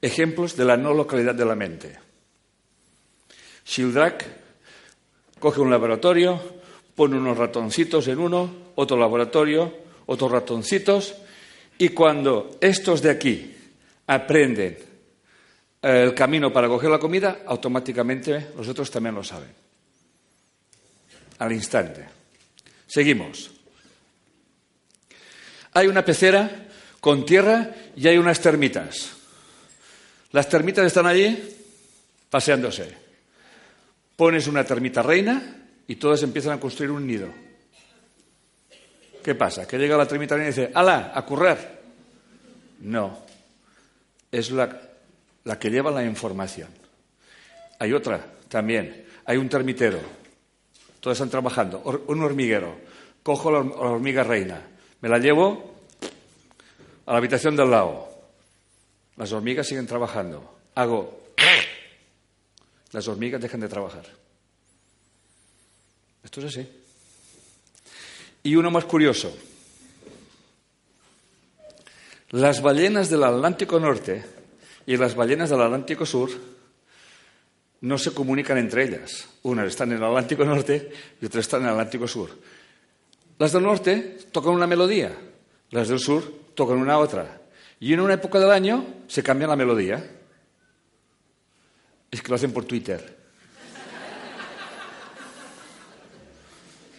Ejemplos 0.00 0.56
de 0.56 0.64
la 0.64 0.76
no 0.76 0.94
localidad 0.94 1.34
de 1.34 1.44
la 1.44 1.54
mente. 1.54 1.98
Shildrak 3.64 4.26
coge 5.38 5.60
un 5.60 5.70
laboratorio, 5.70 6.40
pone 6.94 7.16
unos 7.16 7.36
ratoncitos 7.36 8.08
en 8.08 8.18
uno, 8.18 8.72
otro 8.76 8.96
laboratorio, 8.96 9.72
otros 10.06 10.30
ratoncitos, 10.30 11.14
y 11.78 11.88
cuando 11.90 12.58
estos 12.60 13.02
de 13.02 13.10
aquí 13.10 13.54
aprenden 14.06 14.78
el 15.82 16.14
camino 16.14 16.52
para 16.52 16.68
coger 16.68 16.90
la 16.90 16.98
comida, 16.98 17.40
automáticamente 17.46 18.48
los 18.56 18.68
otros 18.68 18.90
también 18.90 19.14
lo 19.14 19.24
saben. 19.24 19.50
Al 21.38 21.52
instante. 21.52 22.06
Seguimos. 22.86 23.50
Hay 25.74 25.88
una 25.88 26.04
pecera 26.04 26.68
con 27.00 27.24
tierra 27.24 27.74
y 27.96 28.06
hay 28.06 28.18
unas 28.18 28.40
termitas. 28.40 29.10
Las 30.30 30.48
termitas 30.48 30.86
están 30.86 31.06
allí 31.06 31.36
paseándose. 32.30 33.01
Pones 34.16 34.46
una 34.46 34.64
termita 34.64 35.02
reina 35.02 35.68
y 35.86 35.96
todas 35.96 36.22
empiezan 36.22 36.52
a 36.52 36.60
construir 36.60 36.90
un 36.90 37.06
nido. 37.06 37.28
¿Qué 39.22 39.34
pasa? 39.34 39.66
Que 39.66 39.78
llega 39.78 39.96
la 39.96 40.06
termita 40.06 40.34
reina 40.34 40.50
y 40.50 40.52
dice, 40.52 40.70
¡ala! 40.74 41.12
¡A 41.14 41.24
currar! 41.24 41.80
No. 42.80 43.18
Es 44.30 44.50
la, 44.50 44.80
la 45.44 45.58
que 45.58 45.70
lleva 45.70 45.90
la 45.90 46.04
información. 46.04 46.68
Hay 47.78 47.92
otra 47.92 48.24
también. 48.48 49.06
Hay 49.24 49.36
un 49.36 49.48
termitero. 49.48 50.00
Todos 51.00 51.16
están 51.16 51.30
trabajando. 51.30 51.80
un 52.06 52.22
hormiguero. 52.22 52.76
Cojo 53.22 53.50
la 53.50 53.58
hormiga 53.58 54.24
reina. 54.24 54.60
Me 55.00 55.08
la 55.08 55.18
llevo 55.18 55.74
a 57.06 57.12
la 57.12 57.18
habitación 57.18 57.56
del 57.56 57.70
lado. 57.70 58.08
Las 59.16 59.32
hormigas 59.32 59.66
siguen 59.66 59.86
trabajando. 59.86 60.58
Hago. 60.74 61.21
Las 62.92 63.08
hormigas 63.08 63.40
dejan 63.40 63.60
de 63.60 63.68
trabajar. 63.68 64.04
Esto 66.22 66.40
es 66.40 66.46
así. 66.46 66.68
Y 68.44 68.54
uno 68.54 68.70
más 68.70 68.84
curioso. 68.84 69.36
Las 72.30 72.62
ballenas 72.62 73.10
del 73.10 73.24
Atlántico 73.24 73.78
Norte 73.78 74.24
y 74.86 74.96
las 74.96 75.14
ballenas 75.14 75.50
del 75.50 75.60
Atlántico 75.60 76.06
Sur 76.06 76.30
no 77.82 77.98
se 77.98 78.12
comunican 78.12 78.58
entre 78.58 78.84
ellas. 78.84 79.28
Unas 79.42 79.68
están 79.68 79.90
en 79.92 79.98
el 79.98 80.04
Atlántico 80.04 80.44
Norte 80.44 80.90
y 81.20 81.26
otras 81.26 81.44
están 81.44 81.60
en 81.60 81.66
el 81.66 81.72
Atlántico 81.72 82.08
Sur. 82.08 82.30
Las 83.38 83.52
del 83.52 83.64
norte 83.64 84.18
tocan 84.30 84.54
una 84.54 84.68
melodía, 84.68 85.16
las 85.70 85.88
del 85.88 85.98
sur 85.98 86.22
tocan 86.54 86.78
una 86.78 86.98
otra. 86.98 87.40
Y 87.80 87.92
en 87.92 88.00
una 88.00 88.14
época 88.14 88.38
del 88.38 88.52
año 88.52 88.86
se 89.08 89.22
cambia 89.22 89.48
la 89.48 89.56
melodía. 89.56 90.21
Es 92.12 92.22
que 92.22 92.28
lo 92.28 92.34
hacen 92.34 92.52
por 92.52 92.66
Twitter. 92.66 93.18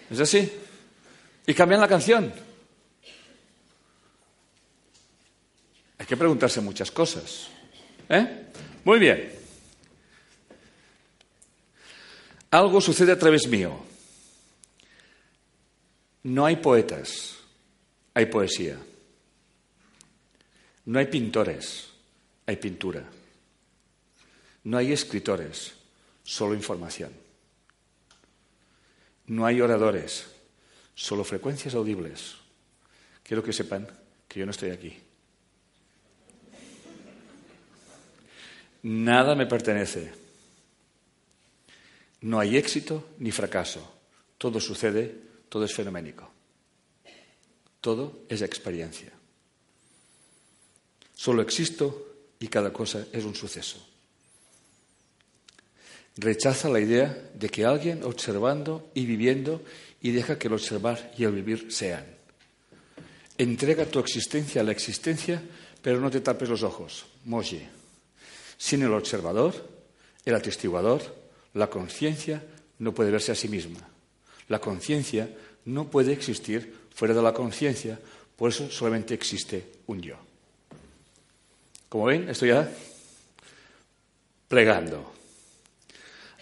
¿Es 0.10 0.19
así? 0.19 0.52
Y 1.45 1.53
cambian 1.53 1.80
la 1.80 1.88
canción. 1.88 2.34
Hay 5.99 6.06
que 6.06 6.18
preguntarse 6.18 6.60
muchas 6.61 6.91
cosas. 6.91 7.48
¿Eh? 8.10 8.48
Muy 8.84 8.99
bien. 8.99 9.31
Algo 12.52 12.81
sucede 12.81 13.11
a 13.11 13.18
través 13.18 13.48
mío. 13.48 13.80
No 16.23 16.45
hay 16.45 16.56
poetas, 16.56 17.35
hay 18.14 18.26
poesía. 18.26 18.77
No 20.85 20.99
hay 20.99 21.06
pintores, 21.06 21.90
hay 22.45 22.57
pintura. 22.57 23.03
No 24.64 24.77
hay 24.77 24.94
escritores, 24.94 25.73
solo 26.23 26.53
información. 26.53 27.11
No 29.27 29.45
hay 29.45 29.61
oradores, 29.61 30.26
solo 30.95 31.23
frecuencias 31.23 31.76
audibles. 31.76 32.35
Quiero 33.23 33.44
que 33.44 33.53
sepan 33.53 33.88
que 34.27 34.40
yo 34.40 34.45
no 34.45 34.52
estoy 34.52 34.72
aquí. 34.72 34.98
Nada 38.84 39.35
me 39.35 39.45
pertenece. 39.45 40.11
No 42.22 42.40
hay 42.40 42.57
éxito 42.57 43.10
ni 43.19 43.31
fracaso. 43.31 43.94
Todo 44.38 44.60
sucede, 44.60 45.15
todo 45.49 45.65
es 45.65 45.73
fenoménico. 45.73 46.30
Todo 47.80 48.23
es 48.30 48.41
experiencia. 48.41 49.11
Solo 51.14 51.41
existo 51.41 52.07
y 52.40 52.48
cada 52.48 52.73
cosa 52.73 53.07
es 53.11 53.23
un 53.23 53.35
suceso. 53.35 53.93
Rechaza 56.18 56.69
la 56.69 56.80
idea 56.80 57.18
de 57.34 57.49
que 57.49 57.65
alguien 57.65 58.03
observando 58.03 58.90
y 58.94 59.06
viviendo 59.06 59.61
y 60.02 60.11
deja 60.11 60.38
que 60.38 60.48
el 60.48 60.53
observar 60.53 61.11
y 61.18 61.23
el 61.23 61.31
vivir 61.31 61.72
sean. 61.72 62.06
Entrega 63.38 63.85
tu 63.85 63.99
existencia 63.99 64.61
a 64.61 64.64
la 64.64 64.72
existencia, 64.72 65.41
pero 65.81 65.99
no 65.99 66.11
te 66.11 66.22
tapes 66.22 66.49
los 66.49 66.61
ojos. 66.61 67.06
Moji. 67.26 67.61
Sin 68.57 68.84
el 68.84 68.94
observador, 68.94 69.53
el 70.23 70.35
atestiguador, 70.35 71.02
la 71.53 71.69
conciencia 71.69 72.44
no 72.80 72.94
puede 72.94 73.11
verse 73.11 73.31
a 73.31 73.35
sí 73.35 73.48
misma. 73.48 73.80
La 74.49 74.60
conciencia 74.60 75.30
no 75.65 75.90
puede 75.90 76.14
existir 76.14 76.76
fuera 76.94 77.14
de 77.14 77.22
la 77.22 77.34
conciencia, 77.34 77.99
por 78.35 78.49
eso 78.49 78.69
solamente 78.69 79.14
existe 79.14 79.65
un 79.88 80.02
yo. 80.02 80.18
Como 81.90 82.06
ven, 82.06 82.30
estoy 82.30 82.49
ya 82.49 82.69
plegando. 84.48 85.12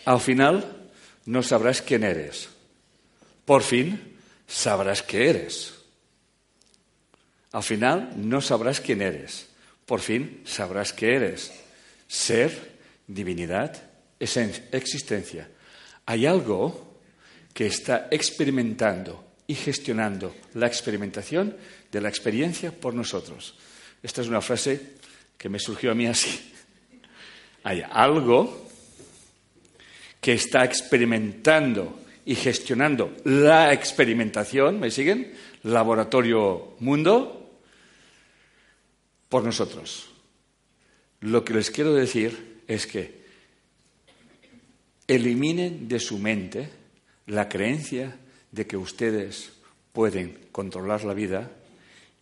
Al 0.06 0.20
final 0.20 0.90
no 1.26 1.44
sabrás 1.44 1.82
quién 1.82 2.04
eres. 2.04 2.50
Por 3.46 3.64
fin 3.64 4.18
sabrás 4.48 5.04
qué 5.04 5.30
eres. 5.30 5.74
Al 7.52 7.64
final 7.64 8.14
no 8.16 8.42
sabrás 8.42 8.80
quién 8.80 9.02
eres. 9.02 9.48
Por 9.86 10.00
fin 10.00 10.42
sabrás 10.46 10.94
qué 10.94 11.16
eres. 11.16 11.52
Ser, 12.08 12.78
divinidad, 13.08 13.82
existencia. 14.20 15.50
Hay 16.06 16.26
algo 16.26 17.00
que 17.54 17.68
está 17.68 18.08
experimentando 18.12 19.32
y 19.48 19.56
gestionando 19.56 20.34
la 20.54 20.68
experimentación 20.68 21.58
de 21.92 22.02
la 22.02 22.10
experiencia 22.10 22.72
por 22.72 22.94
nosotros. 22.94 23.56
Esta 24.02 24.22
es 24.22 24.28
una 24.28 24.42
frase 24.42 24.94
que 25.38 25.50
me 25.50 25.60
surgió 25.60 25.92
a 25.92 25.96
mí 25.96 26.08
así. 26.08 26.54
Hay 27.64 27.84
algo 27.92 28.71
que 30.22 30.34
está 30.34 30.64
experimentando 30.64 32.00
y 32.26 32.36
gestionando 32.36 33.18
la 33.26 33.74
experimentación, 33.74 34.80
¿me 34.80 34.92
siguen? 34.92 35.34
Laboratorio 35.64 36.76
Mundo, 36.80 37.60
por 39.28 39.44
nosotros. 39.44 40.10
Lo 41.22 41.44
que 41.44 41.54
les 41.54 41.72
quiero 41.72 41.94
decir 41.94 42.62
es 42.68 42.86
que 42.86 43.22
eliminen 45.08 45.88
de 45.88 46.00
su 46.00 46.20
mente 46.20 46.70
la 47.26 47.50
creencia 47.50 48.18
de 48.52 48.68
que 48.68 48.78
ustedes 48.78 49.52
pueden 49.92 50.38
controlar 50.52 51.04
la 51.04 51.14
vida 51.14 51.52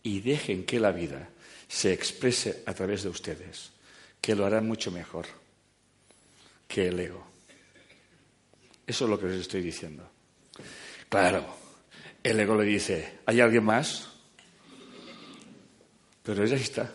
y 0.02 0.20
dejen 0.20 0.64
que 0.64 0.80
la 0.80 0.92
vida 0.92 1.28
se 1.68 1.92
exprese 1.92 2.62
a 2.66 2.74
través 2.74 3.02
de 3.02 3.10
ustedes, 3.10 3.70
que 4.20 4.34
lo 4.34 4.46
harán 4.46 4.66
mucho 4.66 4.90
mejor 4.90 5.26
que 6.66 6.88
el 6.88 6.98
ego. 6.98 7.29
Eso 8.90 9.04
es 9.04 9.10
lo 9.10 9.20
que 9.20 9.26
les 9.26 9.42
estoy 9.42 9.62
diciendo. 9.62 10.02
Claro, 11.08 11.46
el 12.24 12.40
ego 12.40 12.56
le 12.56 12.64
dice, 12.64 13.20
¿hay 13.24 13.40
alguien 13.40 13.62
más? 13.62 14.08
Pero 16.24 16.42
ahí 16.42 16.52
está. 16.54 16.92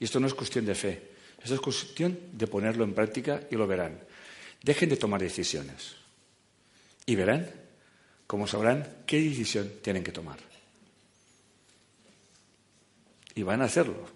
Y 0.00 0.04
esto 0.04 0.18
no 0.20 0.26
es 0.26 0.32
cuestión 0.32 0.64
de 0.64 0.74
fe, 0.74 1.10
esto 1.42 1.54
es 1.56 1.60
cuestión 1.60 2.18
de 2.32 2.46
ponerlo 2.46 2.82
en 2.82 2.94
práctica 2.94 3.42
y 3.50 3.56
lo 3.56 3.66
verán. 3.66 4.00
Dejen 4.62 4.88
de 4.88 4.96
tomar 4.96 5.20
decisiones 5.20 5.96
y 7.04 7.14
verán 7.14 7.46
cómo 8.26 8.46
sabrán 8.46 9.02
qué 9.04 9.20
decisión 9.20 9.70
tienen 9.82 10.02
que 10.02 10.12
tomar. 10.12 10.38
Y 13.34 13.42
van 13.42 13.60
a 13.60 13.66
hacerlo. 13.66 14.08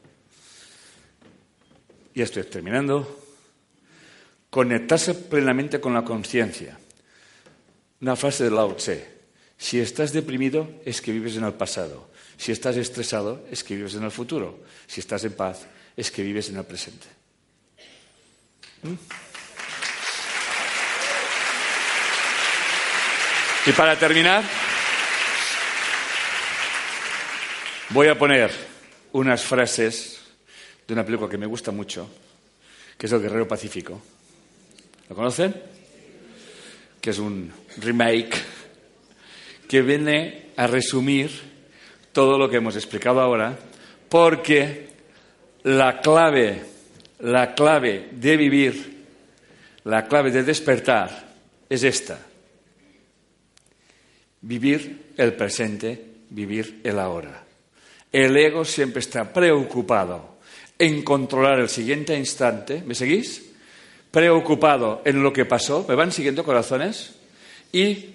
Y 2.14 2.22
estoy 2.22 2.44
terminando. 2.44 3.22
Conectarse 4.48 5.12
plenamente 5.12 5.78
con 5.78 5.92
la 5.92 6.02
conciencia. 6.02 6.78
Una 8.00 8.14
frase 8.14 8.44
de 8.44 8.50
Lao 8.50 8.74
Tse. 8.76 9.18
Si 9.56 9.80
estás 9.80 10.12
deprimido 10.12 10.70
es 10.84 11.02
que 11.02 11.10
vives 11.10 11.36
en 11.36 11.44
el 11.44 11.54
pasado. 11.54 12.10
Si 12.36 12.52
estás 12.52 12.76
estresado 12.76 13.44
es 13.50 13.64
que 13.64 13.74
vives 13.74 13.94
en 13.94 14.04
el 14.04 14.12
futuro. 14.12 14.60
Si 14.86 15.00
estás 15.00 15.24
en 15.24 15.32
paz 15.32 15.66
es 15.96 16.10
que 16.10 16.22
vives 16.22 16.48
en 16.48 16.56
el 16.58 16.64
presente. 16.64 17.06
Y 23.66 23.72
para 23.72 23.98
terminar, 23.98 24.44
voy 27.90 28.06
a 28.06 28.16
poner 28.16 28.50
unas 29.12 29.42
frases 29.42 30.20
de 30.86 30.94
una 30.94 31.04
película 31.04 31.28
que 31.28 31.36
me 31.36 31.46
gusta 31.46 31.72
mucho, 31.72 32.08
que 32.96 33.06
es 33.06 33.12
El 33.12 33.20
Guerrero 33.20 33.48
Pacífico. 33.48 34.00
¿Lo 35.08 35.16
conocen? 35.16 35.77
Que 37.08 37.12
es 37.12 37.20
un 37.20 37.50
remake 37.78 38.36
que 39.66 39.80
viene 39.80 40.48
a 40.58 40.66
resumir 40.66 41.30
todo 42.12 42.36
lo 42.36 42.50
que 42.50 42.58
hemos 42.58 42.76
explicado 42.76 43.22
ahora, 43.22 43.58
porque 44.10 44.88
la 45.62 46.02
clave, 46.02 46.60
la 47.20 47.54
clave 47.54 48.10
de 48.12 48.36
vivir, 48.36 49.06
la 49.84 50.06
clave 50.06 50.30
de 50.30 50.42
despertar 50.42 51.32
es 51.70 51.82
esta. 51.82 52.18
Vivir 54.42 55.14
el 55.16 55.32
presente, 55.32 56.04
vivir 56.28 56.82
el 56.84 56.98
ahora. 56.98 57.42
El 58.12 58.36
ego 58.36 58.66
siempre 58.66 59.00
está 59.00 59.32
preocupado 59.32 60.36
en 60.78 61.02
controlar 61.02 61.58
el 61.58 61.70
siguiente 61.70 62.14
instante. 62.14 62.82
¿Me 62.84 62.94
seguís? 62.94 63.47
Preocupado 64.10 65.02
en 65.04 65.22
lo 65.22 65.32
que 65.32 65.44
pasó. 65.44 65.84
¿Me 65.88 65.94
van 65.94 66.12
siguiendo 66.12 66.44
corazones? 66.44 67.14
Y 67.72 68.14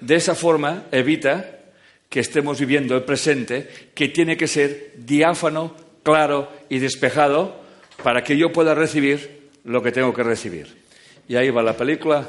de 0.00 0.16
esa 0.16 0.34
forma 0.34 0.86
evita 0.90 1.58
que 2.08 2.20
estemos 2.20 2.60
viviendo 2.60 2.94
el 2.94 3.04
presente, 3.04 3.90
que 3.94 4.08
tiene 4.08 4.36
que 4.36 4.46
ser 4.46 4.92
diáfano, 4.96 5.74
claro 6.02 6.50
y 6.68 6.78
despejado 6.78 7.62
para 8.02 8.22
que 8.22 8.36
yo 8.36 8.52
pueda 8.52 8.74
recibir 8.74 9.50
lo 9.64 9.82
que 9.82 9.92
tengo 9.92 10.12
que 10.12 10.22
recibir. 10.22 10.82
Y 11.28 11.36
ahí 11.36 11.50
va 11.50 11.62
la 11.62 11.76
película. 11.76 12.28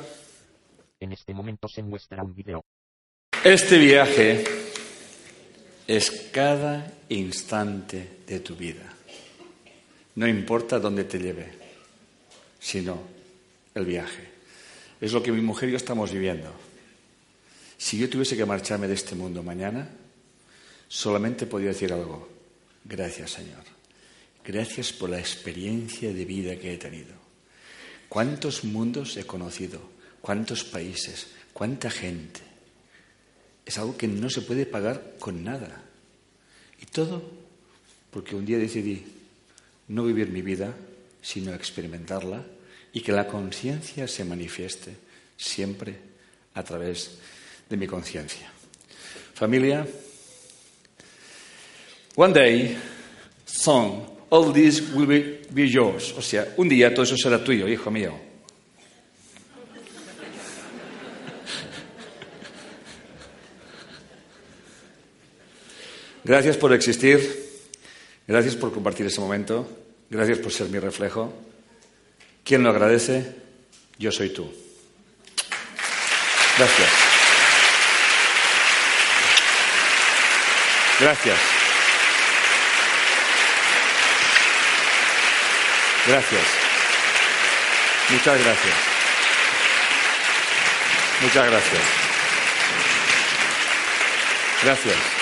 En 0.99 1.11
este 1.11 1.33
momento 1.33 1.67
se 1.67 1.83
muestra 1.83 2.23
un 2.23 2.33
video. 2.33 2.63
Este 3.43 3.77
viaje 3.77 4.43
es 5.87 6.29
cada 6.31 6.93
instante 7.09 8.19
de 8.25 8.39
tu 8.39 8.55
vida. 8.55 8.93
No 10.15 10.27
importa 10.27 10.79
dónde 10.79 11.03
te 11.03 11.19
lleve, 11.19 11.51
sino 12.63 13.03
el 13.75 13.85
viaje. 13.85 14.29
Es 15.01 15.11
lo 15.11 15.21
que 15.21 15.33
mi 15.33 15.41
mujer 15.41 15.67
y 15.67 15.73
yo 15.73 15.77
estamos 15.77 16.13
viviendo. 16.13 16.49
Si 17.77 17.97
yo 17.97 18.09
tuviese 18.09 18.37
que 18.37 18.45
marcharme 18.45 18.87
de 18.87 18.93
este 18.93 19.15
mundo 19.15 19.43
mañana, 19.43 19.89
solamente 20.87 21.45
podría 21.45 21.69
decir 21.69 21.91
algo. 21.91 22.29
Gracias, 22.85 23.31
Señor. 23.31 23.63
Gracias 24.45 24.93
por 24.93 25.09
la 25.09 25.19
experiencia 25.19 26.13
de 26.13 26.23
vida 26.23 26.55
que 26.55 26.73
he 26.73 26.77
tenido. 26.77 27.13
¿Cuántos 28.07 28.63
mundos 28.63 29.17
he 29.17 29.25
conocido? 29.25 29.81
¿Cuántos 30.21 30.63
países? 30.63 31.27
¿Cuánta 31.51 31.89
gente? 31.89 32.53
es 33.65 33.77
algo 33.77 33.97
que 33.97 34.07
no 34.07 34.29
se 34.29 34.41
puede 34.41 34.65
pagar 34.65 35.15
con 35.19 35.43
nada. 35.43 35.83
Y 36.81 36.85
todo 36.85 37.23
porque 38.11 38.35
un 38.35 38.45
día 38.45 38.57
decidí 38.57 39.03
no 39.87 40.03
vivir 40.03 40.29
mi 40.29 40.41
vida, 40.41 40.75
sino 41.23 41.53
experimentarla 41.53 42.45
y 42.91 43.01
que 43.01 43.11
la 43.11 43.25
conciencia 43.25 44.07
se 44.07 44.25
manifieste 44.25 44.95
siempre 45.35 45.95
a 46.53 46.63
través 46.63 47.17
de 47.67 47.77
mi 47.77 47.87
conciencia. 47.87 48.51
Familia, 49.33 49.87
one 52.15 52.33
day, 52.33 52.77
son, 53.45 54.05
all 54.29 54.53
this 54.53 54.81
will 54.93 55.07
be 55.49 55.67
yours. 55.67 56.13
O 56.17 56.21
sea, 56.21 56.53
un 56.57 56.69
día 56.69 56.93
todo 56.93 57.03
eso 57.03 57.17
será 57.17 57.43
tuyo, 57.43 57.67
hijo 57.67 57.89
mío. 57.89 58.13
Gracias 66.25 66.55
por 66.55 66.71
existir, 66.71 67.19
gracias 68.25 68.55
por 68.55 68.71
compartir 68.71 69.05
ese 69.05 69.19
momento, 69.19 69.67
gracias 70.13 70.37
por 70.37 70.51
ser 70.51 70.69
mi 70.69 70.79
reflejo. 70.79 71.33
¿Quién 72.43 72.63
lo 72.63 72.69
agradece? 72.69 73.35
Yo 73.97 74.11
soy 74.11 74.29
tú. 74.29 74.51
Gracias. 76.57 76.89
Gracias. 80.99 81.39
Gracias. 86.07 86.43
Muchas 88.09 88.43
gracias. 88.43 88.75
Muchas 91.21 91.45
gracias. 91.47 91.81
Gracias. 94.63 95.12